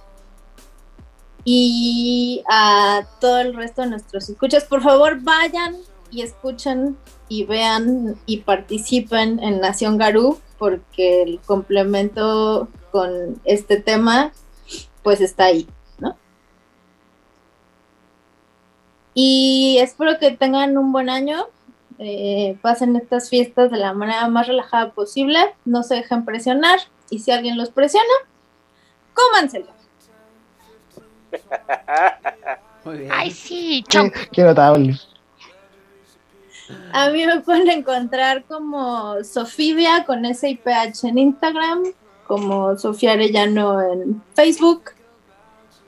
y 1.44 2.44
a 2.50 3.06
todo 3.20 3.40
el 3.40 3.56
resto 3.56 3.82
de 3.82 3.90
nuestros 3.90 4.30
escuchas. 4.30 4.64
Por 4.66 4.82
favor, 4.82 5.20
vayan 5.22 5.76
y 6.12 6.22
escuchen 6.22 6.98
y 7.28 7.44
vean 7.44 8.20
y 8.26 8.38
participen 8.38 9.40
en 9.40 9.60
Nación 9.60 9.98
Garú 9.98 10.40
porque 10.58 11.24
el 11.24 11.40
complemento 11.40 12.68
con 12.92 13.40
este 13.46 13.82
tema 13.82 14.32
pues 15.04 15.22
está 15.22 15.46
ahí, 15.46 15.68
¿no? 16.00 16.18
Y 19.14 19.78
espero 19.82 20.20
que 20.20 20.32
tengan 20.32 20.78
un 20.78 20.92
buen 20.92 21.10
año, 21.10 21.48
eh, 21.98 22.58
pasen 22.62 22.96
estas 22.96 23.30
fiestas 23.30 23.72
de 23.72 23.78
la 23.78 23.94
manera 23.94 24.28
más 24.28 24.48
relajada 24.48 24.92
posible, 24.92 25.40
no 25.66 25.84
se 25.84 25.96
dejen 25.96 26.26
presionar 26.26 26.80
y 27.10 27.20
si 27.20 27.32
alguien 27.32 27.58
los 27.58 27.70
presiona, 27.70 28.06
cómanselo. 29.14 29.68
Muy 32.86 33.00
bien. 33.00 33.12
Ay, 33.14 33.32
sí, 33.32 33.84
qué, 33.90 34.12
qué 34.32 34.44
notable. 34.44 34.98
A 36.94 37.10
mí 37.10 37.26
me 37.26 37.40
pueden 37.42 37.70
encontrar 37.70 38.44
como 38.46 39.24
Sofivia 39.24 40.06
con 40.06 40.24
SIPH 40.26 41.04
en 41.06 41.18
Instagram, 41.18 41.84
como 42.28 42.78
Sofía 42.78 43.14
Arellano 43.14 43.82
en 43.82 44.22
Facebook 44.36 44.92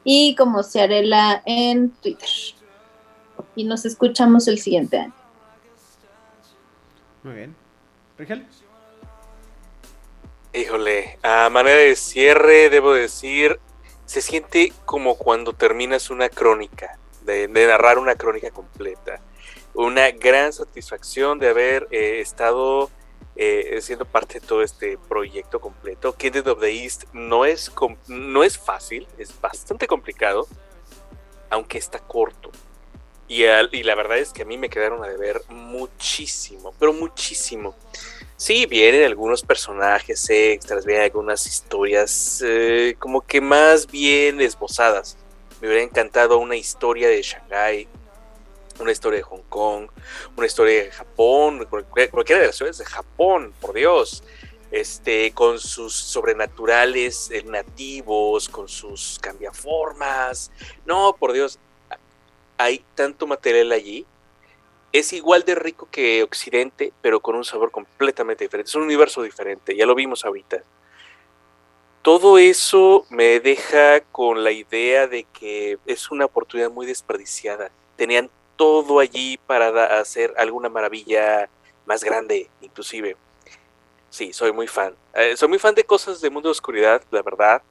y 0.03 0.35
como 0.35 0.63
Ciarela 0.63 1.41
en 1.45 1.91
Twitter. 1.91 2.29
Y 3.55 3.63
nos 3.63 3.85
escuchamos 3.85 4.47
el 4.47 4.59
siguiente 4.59 4.97
año. 4.97 5.13
Muy 7.23 7.33
bien. 7.35 7.55
Rigel. 8.17 8.47
Híjole, 10.53 11.17
a 11.23 11.49
manera 11.49 11.77
de 11.77 11.95
cierre 11.95 12.69
debo 12.69 12.93
decir 12.93 13.59
se 14.05 14.21
siente 14.21 14.73
como 14.83 15.15
cuando 15.15 15.53
terminas 15.53 16.09
una 16.09 16.27
crónica, 16.27 16.99
de, 17.21 17.47
narrar 17.47 17.97
una 17.97 18.15
crónica 18.15 18.51
completa. 18.51 19.21
Una 19.73 20.11
gran 20.11 20.51
satisfacción 20.51 21.39
de 21.39 21.47
haber 21.47 21.87
eh, 21.91 22.19
estado 22.19 22.89
eh, 23.37 23.79
siendo 23.81 24.03
parte 24.03 24.41
de 24.41 24.45
todo 24.45 24.63
este 24.63 24.97
proyecto 24.97 25.61
completo. 25.61 26.13
Kindred 26.13 26.45
of 26.47 26.59
the 26.59 26.83
East 26.83 27.05
no 27.13 27.45
es, 27.45 27.71
no 28.07 28.43
es 28.43 28.57
fácil, 28.57 29.07
es 29.17 29.39
bastante 29.39 29.87
complicado, 29.87 30.45
aunque 31.49 31.77
está 31.77 31.99
corto. 31.99 32.51
Y, 33.31 33.83
la 33.83 33.95
verdad 33.95 34.17
es 34.17 34.33
que 34.33 34.41
a 34.41 34.45
mí 34.45 34.57
me 34.57 34.69
quedaron 34.69 35.01
a 35.05 35.07
deber 35.07 35.41
muchísimo, 35.47 36.73
pero 36.77 36.91
muchísimo. 36.91 37.73
Sí, 38.35 38.65
vienen 38.65 39.05
algunos 39.05 39.41
personajes 39.41 40.29
extras, 40.29 40.85
vienen 40.85 41.05
algunas 41.05 41.47
historias 41.47 42.43
eh, 42.45 42.93
como 42.99 43.21
que 43.21 43.39
más 43.39 43.87
bien 43.87 44.41
esbozadas. 44.41 45.17
Me 45.61 45.69
hubiera 45.69 45.81
encantado 45.81 46.39
una 46.39 46.57
historia 46.57 47.07
de 47.07 47.21
Shanghái, 47.21 47.87
una 48.81 48.91
historia 48.91 49.19
de 49.19 49.23
Hong 49.23 49.43
Kong, 49.47 49.87
una 50.35 50.45
historia 50.45 50.83
de 50.83 50.91
Japón, 50.91 51.65
cualquiera 51.69 52.41
de 52.41 52.47
las 52.47 52.57
ciudades 52.57 52.79
de 52.79 52.85
Japón, 52.85 53.53
por 53.61 53.73
Dios. 53.73 54.23
este, 54.71 55.31
con 55.33 55.59
sus 55.59 55.93
sobrenaturales 55.93 57.29
eh, 57.31 57.43
nativos, 57.43 58.49
con 58.49 58.67
sus 58.67 59.19
cambiaformas. 59.19 60.51
No, 60.85 61.15
por 61.17 61.33
Dios, 61.33 61.59
hay 62.57 62.83
tanto 62.95 63.27
material 63.27 63.71
allí. 63.71 64.05
Es 64.91 65.13
igual 65.13 65.43
de 65.43 65.55
rico 65.55 65.87
que 65.89 66.21
Occidente, 66.23 66.91
pero 67.01 67.21
con 67.21 67.35
un 67.35 67.45
sabor 67.45 67.71
completamente 67.71 68.43
diferente. 68.43 68.69
Es 68.69 68.75
un 68.75 68.83
universo 68.83 69.21
diferente, 69.21 69.75
ya 69.75 69.85
lo 69.85 69.95
vimos 69.95 70.25
ahorita. 70.25 70.63
Todo 72.01 72.37
eso 72.37 73.05
me 73.09 73.39
deja 73.39 74.01
con 74.11 74.43
la 74.43 74.51
idea 74.51 75.07
de 75.07 75.23
que 75.25 75.77
es 75.85 76.09
una 76.11 76.25
oportunidad 76.25 76.71
muy 76.71 76.85
desperdiciada. 76.85 77.71
Tenían 77.95 78.29
todo 78.55 78.99
allí 78.99 79.37
para 79.47 79.99
hacer 79.99 80.33
alguna 80.37 80.67
maravilla 80.67 81.47
más 81.85 82.03
grande, 82.03 82.49
inclusive. 82.61 83.17
Sí, 84.09 84.33
soy 84.33 84.51
muy 84.51 84.67
fan. 84.67 84.93
Eh, 85.13 85.37
soy 85.37 85.47
muy 85.47 85.57
fan 85.57 85.73
de 85.73 85.83
cosas 85.83 86.21
de 86.21 86.29
Mundo 86.29 86.49
de 86.49 86.51
Oscuridad, 86.51 87.01
la 87.11 87.21
verdad, 87.21 87.61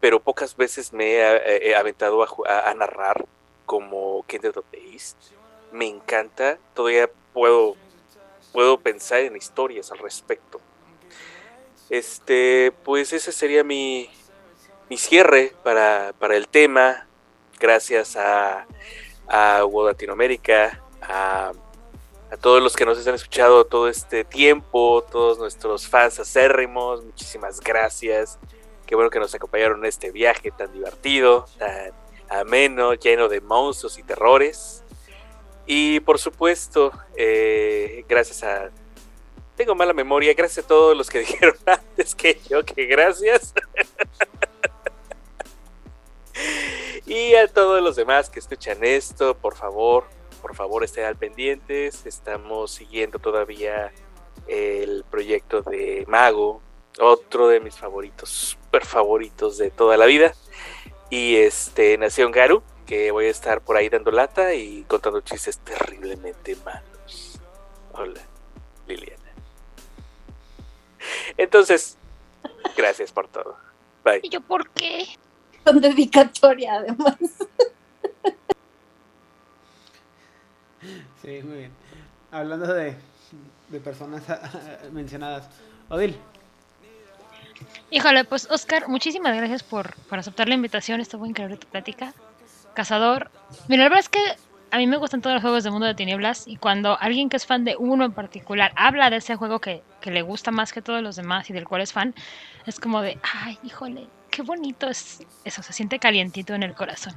pero 0.00 0.20
pocas 0.20 0.56
veces 0.56 0.92
me 0.92 1.16
he, 1.16 1.74
aventado 1.74 2.22
a, 2.46 2.74
narrar 2.74 3.24
como 3.72 4.22
Kindred 4.26 4.54
of 4.58 4.66
the 4.70 4.92
East. 4.92 5.16
Me 5.72 5.86
encanta, 5.86 6.58
todavía 6.74 7.08
puedo, 7.32 7.74
puedo 8.52 8.78
pensar 8.78 9.20
en 9.20 9.34
historias 9.34 9.90
al 9.90 9.96
respecto. 9.96 10.60
Este, 11.88 12.70
pues 12.84 13.14
ese 13.14 13.32
sería 13.32 13.64
mi, 13.64 14.10
mi 14.90 14.98
cierre 14.98 15.54
para, 15.62 16.12
para 16.18 16.36
el 16.36 16.48
tema. 16.48 17.06
Gracias 17.58 18.14
a, 18.16 18.66
a 19.26 19.66
Latinoamérica, 19.86 20.82
a 21.00 21.52
a 22.30 22.36
todos 22.38 22.62
los 22.62 22.76
que 22.76 22.86
nos 22.86 23.06
han 23.06 23.14
escuchado 23.14 23.66
todo 23.66 23.88
este 23.88 24.24
tiempo, 24.24 25.04
todos 25.10 25.38
nuestros 25.38 25.86
fans 25.86 26.18
acérrimos, 26.18 27.04
muchísimas 27.04 27.60
gracias. 27.60 28.38
Qué 28.86 28.94
bueno 28.94 29.10
que 29.10 29.18
nos 29.18 29.34
acompañaron 29.34 29.80
en 29.80 29.84
este 29.84 30.10
viaje 30.10 30.50
tan 30.50 30.72
divertido, 30.72 31.44
tan 31.58 31.92
ameno, 32.40 32.94
lleno 32.94 33.28
de 33.28 33.40
monstruos 33.40 33.98
y 33.98 34.02
terrores. 34.02 34.82
Y 35.66 36.00
por 36.00 36.18
supuesto, 36.18 36.92
eh, 37.16 38.04
gracias 38.08 38.42
a... 38.42 38.70
Tengo 39.56 39.74
mala 39.74 39.92
memoria, 39.92 40.34
gracias 40.34 40.64
a 40.64 40.68
todos 40.68 40.96
los 40.96 41.08
que 41.08 41.18
dijeron 41.20 41.56
antes 41.66 42.14
que 42.14 42.40
yo 42.48 42.64
que 42.64 42.86
gracias. 42.86 43.54
y 47.06 47.34
a 47.34 47.46
todos 47.48 47.82
los 47.82 47.96
demás 47.96 48.30
que 48.30 48.40
escuchan 48.40 48.82
esto, 48.82 49.36
por 49.36 49.54
favor, 49.54 50.04
por 50.40 50.56
favor 50.56 50.84
estén 50.84 51.04
al 51.04 51.16
pendientes. 51.16 52.06
Estamos 52.06 52.72
siguiendo 52.72 53.18
todavía 53.18 53.92
el 54.48 55.04
proyecto 55.10 55.62
de 55.62 56.04
Mago, 56.08 56.60
otro 56.98 57.48
de 57.48 57.60
mis 57.60 57.76
favoritos, 57.76 58.28
super 58.28 58.84
favoritos 58.84 59.58
de 59.58 59.70
toda 59.70 59.96
la 59.96 60.06
vida. 60.06 60.34
Y 61.12 61.36
este 61.36 61.98
Nación 61.98 62.32
Garu, 62.32 62.62
que 62.86 63.10
voy 63.10 63.26
a 63.26 63.28
estar 63.28 63.60
por 63.60 63.76
ahí 63.76 63.90
dando 63.90 64.10
lata 64.10 64.54
y 64.54 64.82
contando 64.84 65.20
chistes 65.20 65.58
terriblemente 65.58 66.56
malos. 66.64 67.38
Hola, 67.92 68.22
Liliana. 68.86 69.30
Entonces, 71.36 71.98
gracias 72.78 73.12
por 73.12 73.28
todo. 73.28 73.58
Bye. 74.02 74.20
¿Y 74.22 74.30
yo 74.30 74.40
por 74.40 74.70
qué? 74.70 75.04
Con 75.62 75.82
dedicatoria, 75.82 76.76
además. 76.76 77.18
Sí, 81.20 81.42
muy 81.44 81.58
bien. 81.58 81.72
Hablando 82.30 82.72
de, 82.72 82.96
personas 83.84 84.22
mencionadas. 84.92 85.46
Odil. 85.90 86.16
Híjole, 87.90 88.24
pues 88.24 88.48
Oscar, 88.50 88.88
muchísimas 88.88 89.36
gracias 89.36 89.62
por, 89.62 89.94
aceptar 90.10 90.48
la 90.48 90.54
invitación. 90.54 91.00
Estuvo 91.00 91.26
increíble 91.26 91.56
tu 91.56 91.66
plática. 91.66 92.12
Cazador. 92.74 93.30
Mira, 93.68 93.84
la 93.84 93.90
verdad 93.90 94.00
es 94.00 94.08
que 94.08 94.20
a 94.70 94.78
mí 94.78 94.86
me 94.86 94.96
gustan 94.96 95.20
todos 95.20 95.34
los 95.34 95.42
juegos 95.42 95.64
de 95.64 95.70
mundo 95.70 95.86
de 95.86 95.94
tinieblas 95.94 96.48
y 96.48 96.56
cuando 96.56 96.98
alguien 96.98 97.28
que 97.28 97.36
es 97.36 97.44
fan 97.44 97.64
de 97.64 97.76
uno 97.76 98.04
en 98.04 98.12
particular 98.12 98.72
habla 98.76 99.10
de 99.10 99.16
ese 99.16 99.36
juego 99.36 99.60
que, 99.60 99.82
que 100.00 100.10
le 100.10 100.22
gusta 100.22 100.50
más 100.50 100.72
que 100.72 100.80
todos 100.80 101.02
los 101.02 101.16
demás 101.16 101.50
y 101.50 101.52
del 101.52 101.68
cual 101.68 101.82
es 101.82 101.92
fan, 101.92 102.14
es 102.64 102.80
como 102.80 103.02
de, 103.02 103.18
ay, 103.22 103.58
híjole, 103.62 104.06
qué 104.30 104.40
bonito 104.40 104.88
es 104.88 105.22
eso, 105.44 105.62
se 105.62 105.74
siente 105.74 105.98
calientito 105.98 106.54
en 106.54 106.62
el 106.62 106.74
corazón 106.74 107.14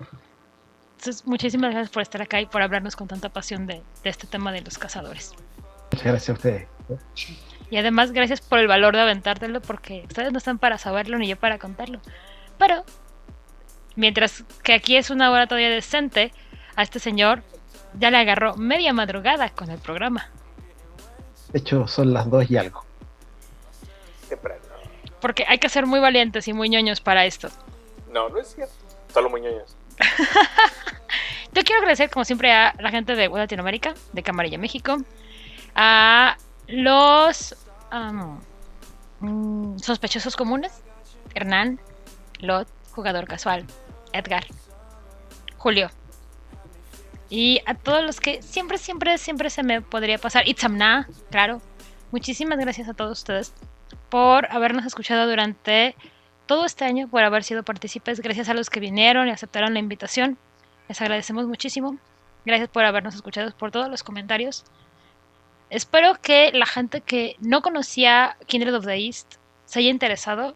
muchísimas 1.25 1.71
gracias 1.71 1.91
por 1.91 2.01
estar 2.01 2.21
acá 2.21 2.41
y 2.41 2.45
por 2.45 2.61
hablarnos 2.61 2.95
con 2.95 3.07
tanta 3.07 3.29
pasión 3.29 3.67
de, 3.67 3.81
este 4.03 4.27
tema 4.27 4.51
de 4.51 4.61
los 4.61 4.77
cazadores. 4.77 5.33
Muchas 5.91 6.07
gracias 6.07 6.29
a 6.29 6.33
ustedes. 6.33 6.74
Y 7.69 7.77
además, 7.77 8.11
gracias 8.11 8.41
por 8.41 8.59
el 8.59 8.67
valor 8.67 8.95
de 8.95 9.01
aventártelo, 9.01 9.61
porque 9.61 10.05
ustedes 10.07 10.31
no 10.31 10.37
están 10.37 10.59
para 10.59 10.77
saberlo 10.77 11.17
ni 11.17 11.27
yo 11.27 11.35
para 11.35 11.57
contarlo. 11.57 11.99
Pero, 12.57 12.83
mientras 13.95 14.43
que 14.63 14.73
aquí 14.73 14.97
es 14.97 15.09
una 15.09 15.31
hora 15.31 15.47
todavía 15.47 15.69
decente, 15.69 16.31
a 16.75 16.83
este 16.83 16.99
señor 16.99 17.43
ya 17.99 18.11
le 18.11 18.17
agarró 18.17 18.55
media 18.55 18.93
madrugada 18.93 19.49
con 19.49 19.69
el 19.71 19.79
programa. 19.79 20.29
De 21.51 21.59
hecho, 21.59 21.87
son 21.87 22.13
las 22.13 22.29
dos 22.29 22.49
y 22.49 22.57
algo. 22.57 22.83
Porque 25.21 25.45
hay 25.47 25.57
que 25.57 25.69
ser 25.69 25.87
muy 25.87 25.99
valientes 25.99 26.47
y 26.47 26.53
muy 26.53 26.69
ñoños 26.69 27.01
para 27.01 27.25
esto. 27.25 27.49
No, 28.11 28.29
no 28.29 28.39
es 28.39 28.53
cierto. 28.53 28.73
Solo 29.13 29.29
muy 29.29 29.41
ñoños. 29.41 29.75
Yo 31.53 31.63
quiero 31.63 31.79
agradecer, 31.79 32.09
como 32.09 32.25
siempre, 32.25 32.51
a 32.51 32.75
la 32.79 32.91
gente 32.91 33.15
de 33.15 33.29
Latinoamérica, 33.29 33.93
de 34.11 34.23
Camarilla 34.23 34.57
México, 34.57 34.97
a 35.73 36.37
los 36.67 37.55
mm, 39.19 39.77
sospechosos 39.77 40.35
comunes, 40.35 40.71
Hernán, 41.33 41.79
Lot, 42.39 42.67
jugador 42.91 43.27
casual, 43.27 43.65
Edgar, 44.13 44.45
Julio. 45.57 45.89
Y 47.29 47.61
a 47.65 47.73
todos 47.73 48.03
los 48.03 48.19
que 48.19 48.41
siempre, 48.41 48.77
siempre, 48.77 49.17
siempre 49.17 49.49
se 49.49 49.63
me 49.63 49.81
podría 49.81 50.17
pasar. 50.17 50.47
Itzamna, 50.47 51.07
claro. 51.31 51.61
Muchísimas 52.11 52.59
gracias 52.59 52.87
a 52.87 52.93
todos 52.93 53.19
ustedes 53.19 53.53
por 54.09 54.51
habernos 54.51 54.85
escuchado 54.85 55.27
durante 55.27 55.95
todo 56.45 56.65
este 56.65 56.85
año 56.85 57.07
por 57.07 57.23
haber 57.23 57.43
sido 57.43 57.63
partícipes. 57.63 58.21
Gracias 58.21 58.47
a 58.49 58.53
los 58.53 58.69
que 58.69 58.79
vinieron 58.79 59.27
y 59.27 59.31
aceptaron 59.31 59.73
la 59.73 59.79
invitación. 59.79 60.37
Les 60.87 61.01
agradecemos 61.01 61.47
muchísimo. 61.47 61.97
Gracias 62.45 62.69
por 62.69 62.85
habernos 62.85 63.15
escuchado, 63.15 63.51
por 63.57 63.71
todos 63.71 63.89
los 63.89 64.03
comentarios. 64.03 64.63
Espero 65.69 66.15
que 66.21 66.51
la 66.53 66.65
gente 66.65 67.01
que 67.01 67.35
no 67.39 67.61
conocía 67.61 68.37
Kindred 68.45 68.75
of 68.75 68.85
the 68.85 68.95
East 68.95 69.35
se 69.65 69.79
haya 69.79 69.89
interesado, 69.89 70.55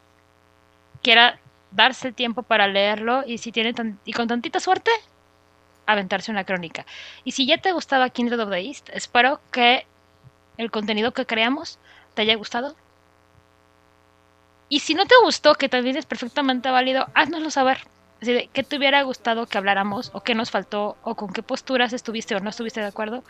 quiera 1.01 1.39
darse 1.71 2.09
el 2.09 2.13
tiempo 2.13 2.43
para 2.43 2.67
leerlo 2.67 3.23
y 3.25 3.37
si 3.39 3.51
tiene 3.51 3.73
y 4.05 4.13
con 4.13 4.27
tantita 4.27 4.59
suerte 4.59 4.91
aventarse 5.85 6.31
una 6.31 6.43
crónica. 6.43 6.85
Y 7.23 7.31
si 7.31 7.45
ya 7.45 7.57
te 7.57 7.71
gustaba 7.71 8.09
Kindred 8.09 8.39
of 8.39 8.49
the 8.49 8.59
East, 8.59 8.89
espero 8.93 9.41
que 9.51 9.85
el 10.57 10.71
contenido 10.71 11.13
que 11.13 11.25
creamos 11.25 11.79
te 12.13 12.21
haya 12.21 12.35
gustado 12.35 12.75
y 14.69 14.79
si 14.79 14.93
no 14.93 15.05
te 15.07 15.15
gustó, 15.23 15.55
que 15.55 15.67
también 15.67 15.97
es 15.97 16.05
perfectamente 16.05 16.69
válido, 16.69 17.07
háznoslo 17.15 17.49
saber. 17.49 17.79
Así 18.21 18.33
de, 18.33 18.49
¿qué 18.53 18.63
te 18.63 18.77
hubiera 18.77 19.01
gustado 19.01 19.47
que 19.47 19.57
habláramos? 19.57 20.11
¿O 20.13 20.21
qué 20.21 20.35
nos 20.35 20.51
faltó? 20.51 20.95
¿O 21.01 21.15
con 21.15 21.33
qué 21.33 21.41
posturas 21.41 21.91
estuviste 21.91 22.35
o 22.35 22.39
no 22.39 22.51
estuviste 22.51 22.79
de 22.79 22.87
acuerdo? 22.87 23.23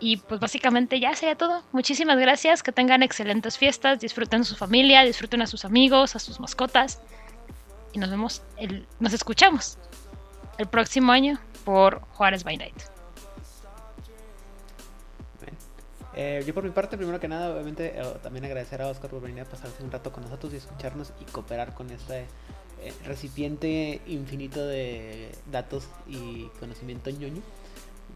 Y 0.00 0.16
pues 0.16 0.40
básicamente 0.40 0.98
ya 0.98 1.14
sería 1.14 1.36
todo. 1.36 1.62
Muchísimas 1.72 2.18
gracias, 2.18 2.62
que 2.62 2.72
tengan 2.72 3.02
excelentes 3.02 3.58
fiestas, 3.58 4.00
disfruten 4.00 4.44
su 4.44 4.56
familia, 4.56 5.02
disfruten 5.04 5.42
a 5.42 5.46
sus 5.46 5.64
amigos, 5.64 6.16
a 6.16 6.18
sus 6.18 6.40
mascotas. 6.40 7.00
Y 7.92 7.98
nos 7.98 8.10
vemos, 8.10 8.42
el, 8.56 8.86
nos 8.98 9.12
escuchamos 9.12 9.78
el 10.58 10.66
próximo 10.66 11.12
año 11.12 11.38
por 11.64 12.00
Juárez 12.12 12.44
by 12.44 12.56
Night. 12.56 12.82
Eh, 16.14 16.42
yo 16.46 16.52
por 16.52 16.64
mi 16.64 16.70
parte, 16.70 16.96
primero 16.96 17.20
que 17.20 17.28
nada, 17.28 17.52
obviamente 17.52 17.98
eh, 17.98 18.02
también 18.22 18.44
agradecer 18.44 18.82
a 18.82 18.88
Oscar 18.88 19.10
por 19.10 19.20
venir 19.20 19.42
a 19.42 19.44
pasarse 19.44 19.82
un 19.82 19.92
rato 19.92 20.12
con 20.12 20.24
nosotros 20.24 20.52
y 20.52 20.56
escucharnos 20.56 21.12
y 21.20 21.24
cooperar 21.30 21.72
con 21.72 21.88
este 21.90 22.26
eh, 22.82 22.92
recipiente 23.04 24.00
infinito 24.06 24.66
de 24.66 25.30
datos 25.50 25.88
y 26.08 26.46
conocimiento 26.58 27.10
ñoño. 27.10 27.42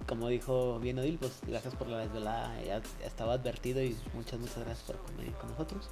Como 0.07 0.29
dijo 0.29 0.79
bien 0.81 0.99
Odil, 0.99 1.19
pues 1.19 1.41
gracias 1.47 1.75
por 1.75 1.89
la 1.89 1.99
desvelada, 1.99 2.61
ya, 2.63 2.83
estaba 3.05 3.35
advertido 3.35 3.83
y 3.83 3.97
muchas, 4.15 4.39
muchas 4.41 4.59
gracias 4.59 4.83
por 4.87 4.97
venir 5.17 5.35
con 5.35 5.51
nosotros. 5.51 5.89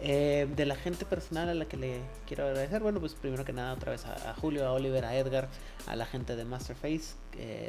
de 0.00 0.64
la 0.66 0.76
gente 0.76 1.04
personal 1.04 1.48
a 1.48 1.54
la 1.54 1.64
que 1.66 1.76
le 1.76 2.00
quiero 2.26 2.44
agradecer, 2.44 2.82
bueno, 2.82 3.00
pues 3.00 3.14
primero 3.14 3.44
que 3.44 3.52
nada 3.52 3.72
otra 3.74 3.92
vez 3.92 4.04
a, 4.04 4.34
Julio, 4.34 4.66
a 4.66 4.72
Oliver, 4.72 5.04
a 5.04 5.16
Edgar, 5.16 5.48
a 5.86 5.96
la 5.96 6.06
gente 6.06 6.36
de 6.36 6.44
Masterface, 6.44 7.14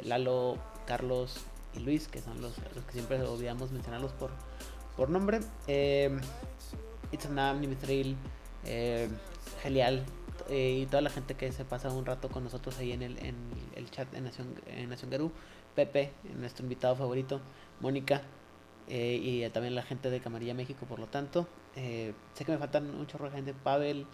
Lalo, 0.04 0.58
Carlos, 0.86 1.44
y 1.74 1.80
Luis, 1.80 2.08
que 2.08 2.20
son 2.20 2.40
los, 2.40 2.54
los 2.74 2.84
que 2.84 2.92
siempre 2.92 3.20
olvidamos 3.22 3.72
mencionarlos 3.72 4.12
por, 4.12 4.30
por 4.96 5.10
nombre. 5.10 5.40
Eh, 5.66 6.18
Itzanam, 7.12 7.60
Nimitril, 7.60 8.16
eh, 8.64 9.08
Gelial 9.62 10.04
eh, 10.48 10.80
y 10.82 10.86
toda 10.86 11.02
la 11.02 11.10
gente 11.10 11.34
que 11.34 11.52
se 11.52 11.64
pasa 11.64 11.90
un 11.90 12.06
rato 12.06 12.28
con 12.28 12.44
nosotros 12.44 12.78
ahí 12.78 12.92
en 12.92 13.02
el, 13.02 13.18
en 13.18 13.36
el 13.74 13.90
chat 13.90 14.12
en 14.14 14.24
Nación, 14.24 14.54
en 14.66 14.88
Nación 14.88 15.10
Garú. 15.10 15.32
Pepe, 15.74 16.12
nuestro 16.36 16.64
invitado 16.64 16.96
favorito, 16.96 17.40
Mónica, 17.80 18.22
eh, 18.88 19.20
y 19.22 19.48
también 19.50 19.76
la 19.76 19.82
gente 19.82 20.10
de 20.10 20.20
Camarilla 20.20 20.54
México, 20.54 20.86
por 20.86 20.98
lo 20.98 21.06
tanto. 21.06 21.46
Eh, 21.76 22.14
sé 22.34 22.44
que 22.44 22.52
me 22.52 22.58
faltan 22.58 22.90
un 22.94 23.06
chorro 23.06 23.26
de 23.26 23.36
gente, 23.36 23.54
Pavel 23.54 24.06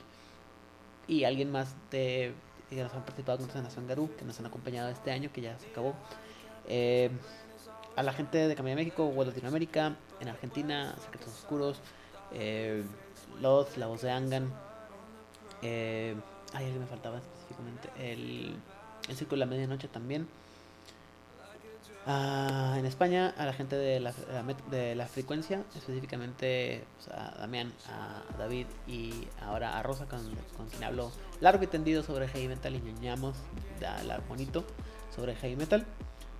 y 1.06 1.24
alguien 1.24 1.50
más 1.50 1.74
de 1.90 2.34
que 2.68 2.82
nos 2.82 2.92
han 2.92 3.04
participado 3.04 3.38
con 3.38 3.62
Nación 3.62 3.86
Garú, 3.86 4.10
que 4.16 4.24
nos 4.24 4.38
han 4.40 4.46
acompañado 4.46 4.90
este 4.90 5.10
año, 5.10 5.30
que 5.32 5.40
ya 5.40 5.58
se 5.58 5.68
acabó. 5.68 5.94
A 7.96 8.02
la 8.02 8.12
gente 8.12 8.48
de 8.48 8.54
Camarilla 8.56 8.76
México, 8.76 9.06
World 9.06 9.32
Latinoamérica, 9.32 9.96
en 10.20 10.28
Argentina, 10.28 10.96
Secretos 11.00 11.28
Oscuros, 11.28 11.80
eh, 12.32 12.82
La 13.40 13.86
Voz 13.86 14.02
de 14.02 14.10
Angan. 14.10 14.52
Eh, 15.64 16.14
ay, 16.52 16.64
alguien 16.64 16.80
me 16.80 16.86
faltaba 16.86 17.18
específicamente. 17.18 17.90
El, 17.98 18.54
el 19.08 19.16
Círculo 19.16 19.40
de 19.40 19.46
la 19.46 19.50
Medianoche 19.50 19.88
también. 19.88 20.28
Ah, 22.06 22.76
en 22.78 22.84
España, 22.84 23.32
a 23.38 23.46
la 23.46 23.54
gente 23.54 23.76
de 23.76 23.98
la, 23.98 24.12
de 24.70 24.94
la 24.94 25.06
frecuencia, 25.06 25.64
específicamente 25.74 26.84
pues, 26.96 27.08
a 27.16 27.34
Damián, 27.38 27.72
a 27.88 28.22
David 28.36 28.66
y 28.86 29.26
ahora 29.40 29.78
a 29.78 29.82
Rosa, 29.82 30.04
con, 30.04 30.20
con 30.54 30.68
quien 30.68 30.84
hablo 30.84 31.10
largo 31.40 31.64
y 31.64 31.66
tendido 31.66 32.02
sobre 32.02 32.28
heavy 32.28 32.48
metal 32.48 32.74
y 32.74 32.80
ñoñamos, 32.80 33.36
da 33.80 34.02
la 34.02 34.18
bonito 34.18 34.64
sobre 35.16 35.34
heavy 35.34 35.56
metal. 35.56 35.86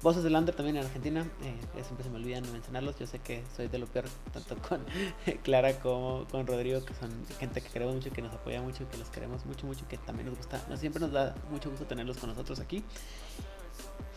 Voces 0.04 0.22
de 0.22 0.28
Lander 0.28 0.54
también 0.54 0.76
en 0.76 0.84
Argentina, 0.84 1.26
eh, 1.42 1.82
siempre 1.82 2.04
se 2.04 2.10
me 2.10 2.16
olvidan 2.16 2.42
mencionarlos. 2.52 2.98
Yo 2.98 3.06
sé 3.06 3.20
que 3.20 3.42
soy 3.56 3.68
de 3.68 3.78
lo 3.78 3.86
peor, 3.86 4.04
tanto 4.34 4.54
con 4.58 4.84
Clara 5.42 5.80
como 5.80 6.26
con 6.30 6.46
Rodrigo, 6.46 6.84
que 6.84 6.92
son 6.92 7.10
gente 7.38 7.62
que 7.62 7.70
queremos 7.70 7.94
mucho, 7.94 8.10
que 8.10 8.20
nos 8.20 8.34
apoya 8.34 8.60
mucho, 8.60 8.86
que 8.90 8.98
los 8.98 9.08
queremos 9.08 9.46
mucho, 9.46 9.66
mucho, 9.66 9.88
que 9.88 9.96
también 9.96 10.28
nos 10.28 10.36
gusta, 10.36 10.62
nos, 10.68 10.80
siempre 10.80 11.00
nos 11.00 11.10
da 11.10 11.34
mucho 11.50 11.70
gusto 11.70 11.86
tenerlos 11.86 12.18
con 12.18 12.28
nosotros 12.28 12.60
aquí. 12.60 12.80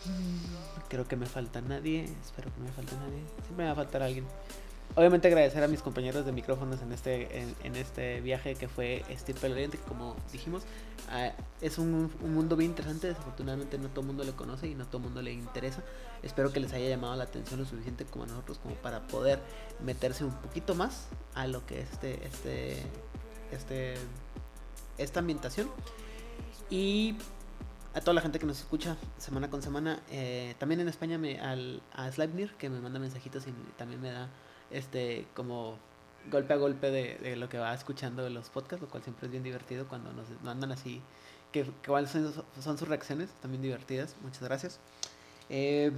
Mm, 0.04 0.88
Creo 0.90 1.08
que 1.08 1.16
me 1.16 1.24
falta 1.24 1.62
nadie, 1.62 2.04
espero 2.04 2.52
que 2.52 2.60
no 2.60 2.66
me 2.66 2.72
falte 2.72 2.94
nadie. 2.96 3.22
Siempre 3.44 3.56
me 3.56 3.64
va 3.64 3.70
a 3.70 3.76
faltar 3.76 4.02
alguien. 4.02 4.26
Obviamente 4.98 5.28
agradecer 5.28 5.62
a 5.62 5.68
mis 5.68 5.80
compañeros 5.80 6.26
de 6.26 6.32
micrófonos 6.32 6.82
en 6.82 6.90
este, 6.90 7.46
en, 7.62 7.76
este 7.76 8.20
viaje 8.20 8.56
que 8.56 8.66
fue 8.66 9.04
Steve 9.16 9.38
Oriente, 9.48 9.78
que 9.78 9.84
como 9.84 10.16
dijimos, 10.32 10.64
ah, 11.08 11.30
es 11.60 11.78
un, 11.78 12.10
un 12.20 12.34
mundo 12.34 12.56
bien 12.56 12.72
interesante, 12.72 13.06
desafortunadamente 13.06 13.78
no 13.78 13.90
todo 13.90 14.00
el 14.00 14.08
mundo 14.08 14.24
le 14.24 14.32
conoce 14.32 14.66
y 14.66 14.74
no 14.74 14.86
todo 14.86 14.96
el 14.96 15.04
mundo 15.04 15.22
le 15.22 15.32
interesa. 15.32 15.84
Espero 16.24 16.52
que 16.52 16.58
les 16.58 16.72
haya 16.72 16.88
llamado 16.88 17.14
la 17.14 17.22
atención 17.22 17.60
lo 17.60 17.64
suficiente 17.64 18.06
como 18.06 18.24
a 18.24 18.26
nosotros 18.26 18.58
como 18.58 18.74
para 18.74 19.06
poder 19.06 19.38
meterse 19.84 20.24
un 20.24 20.32
poquito 20.32 20.74
más 20.74 21.06
a 21.36 21.46
lo 21.46 21.64
que 21.64 21.82
es 21.82 21.92
este, 21.92 22.26
este, 22.26 22.82
este, 23.52 23.94
esta 24.98 25.20
ambientación. 25.20 25.70
Y 26.70 27.14
a 27.94 28.00
toda 28.00 28.14
la 28.14 28.20
gente 28.20 28.40
que 28.40 28.46
nos 28.46 28.58
escucha 28.58 28.96
semana 29.16 29.48
con 29.48 29.62
semana, 29.62 30.02
eh, 30.10 30.56
también 30.58 30.80
en 30.80 30.88
España 30.88 31.18
me, 31.18 31.38
al, 31.38 31.82
a 31.92 32.10
Sleipnir, 32.10 32.50
que 32.54 32.68
me 32.68 32.80
manda 32.80 32.98
mensajitos 32.98 33.46
y 33.46 33.52
también 33.76 34.00
me 34.00 34.10
da 34.10 34.28
este 34.70 35.26
como 35.34 35.78
golpe 36.30 36.52
a 36.52 36.56
golpe 36.56 36.90
de, 36.90 37.16
de 37.18 37.36
lo 37.36 37.48
que 37.48 37.58
va 37.58 37.72
escuchando 37.72 38.22
de 38.22 38.30
los 38.30 38.50
podcasts, 38.50 38.82
lo 38.82 38.88
cual 38.88 39.02
siempre 39.02 39.26
es 39.26 39.30
bien 39.30 39.42
divertido 39.42 39.86
cuando 39.88 40.12
nos 40.12 40.26
mandan 40.42 40.72
así, 40.72 41.00
que, 41.52 41.64
cuáles 41.86 42.10
son, 42.10 42.32
son 42.60 42.78
sus 42.78 42.88
reacciones, 42.88 43.30
también 43.40 43.62
divertidas, 43.62 44.16
muchas 44.22 44.42
gracias. 44.42 44.78
Eh, 45.48 45.92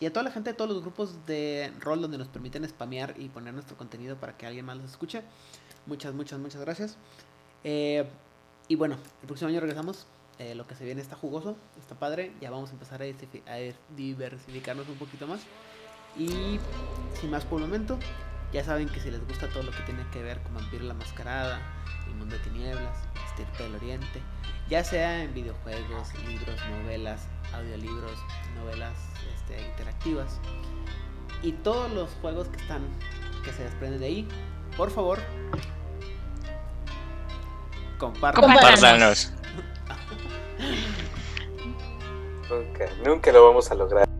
y 0.00 0.06
a 0.06 0.12
toda 0.12 0.22
la 0.24 0.30
gente 0.30 0.50
de 0.50 0.54
todos 0.56 0.70
los 0.70 0.82
grupos 0.82 1.26
de 1.26 1.72
rol 1.80 2.00
donde 2.00 2.18
nos 2.18 2.28
permiten 2.28 2.68
spamear 2.68 3.14
y 3.18 3.28
poner 3.28 3.54
nuestro 3.54 3.76
contenido 3.76 4.16
para 4.16 4.36
que 4.36 4.46
alguien 4.46 4.64
más 4.64 4.76
los 4.76 4.90
escuche, 4.90 5.22
muchas, 5.86 6.14
muchas, 6.14 6.38
muchas 6.38 6.60
gracias. 6.60 6.96
Eh, 7.64 8.04
y 8.68 8.74
bueno, 8.76 8.96
el 9.20 9.26
próximo 9.26 9.48
año 9.48 9.60
regresamos. 9.60 10.06
eh, 10.38 10.54
lo 10.54 10.66
que 10.66 10.74
se 10.74 10.84
viene 10.84 11.00
está 11.00 11.14
jugoso, 11.16 11.56
está 11.78 11.94
padre. 11.94 12.32
Ya 12.40 12.50
vamos 12.50 12.70
a 12.70 12.72
empezar 12.72 13.02
a 13.02 13.06
diversificarnos 13.96 14.88
un 14.88 14.96
poquito 14.96 15.26
más. 15.26 15.40
Y 16.16 16.60
sin 17.20 17.30
más 17.30 17.44
por 17.44 17.60
el 17.60 17.66
momento, 17.66 17.98
ya 18.52 18.62
saben 18.64 18.88
que 18.88 19.00
si 19.00 19.10
les 19.10 19.26
gusta 19.26 19.48
todo 19.48 19.62
lo 19.62 19.70
que 19.70 19.82
tiene 19.82 20.04
que 20.12 20.22
ver 20.22 20.42
con 20.42 20.54
Vampiro 20.54 20.84
la 20.84 20.94
Mascarada, 20.94 21.60
El 22.06 22.14
Mundo 22.14 22.36
de 22.36 22.42
Tinieblas, 22.42 22.98
Estirpe 23.28 23.62
del 23.62 23.76
Oriente, 23.76 24.20
ya 24.68 24.84
sea 24.84 25.22
en 25.22 25.32
videojuegos, 25.32 26.14
libros, 26.26 26.60
novelas, 26.70 27.28
audiolibros, 27.54 28.18
novelas 28.56 28.94
este, 29.34 29.62
interactivas 29.62 30.38
y 31.42 31.52
todos 31.52 31.90
los 31.92 32.10
juegos 32.20 32.48
que 32.48 32.56
están 32.58 32.82
que 33.44 33.52
se 33.52 33.64
desprenden 33.64 34.00
de 34.00 34.06
ahí, 34.06 34.28
por 34.76 34.90
favor. 34.90 35.18
Compártanos. 37.98 39.32
Nunca, 42.48 42.86
nunca 43.04 43.32
lo 43.32 43.46
vamos 43.46 43.70
a 43.70 43.74
lograr. 43.74 44.11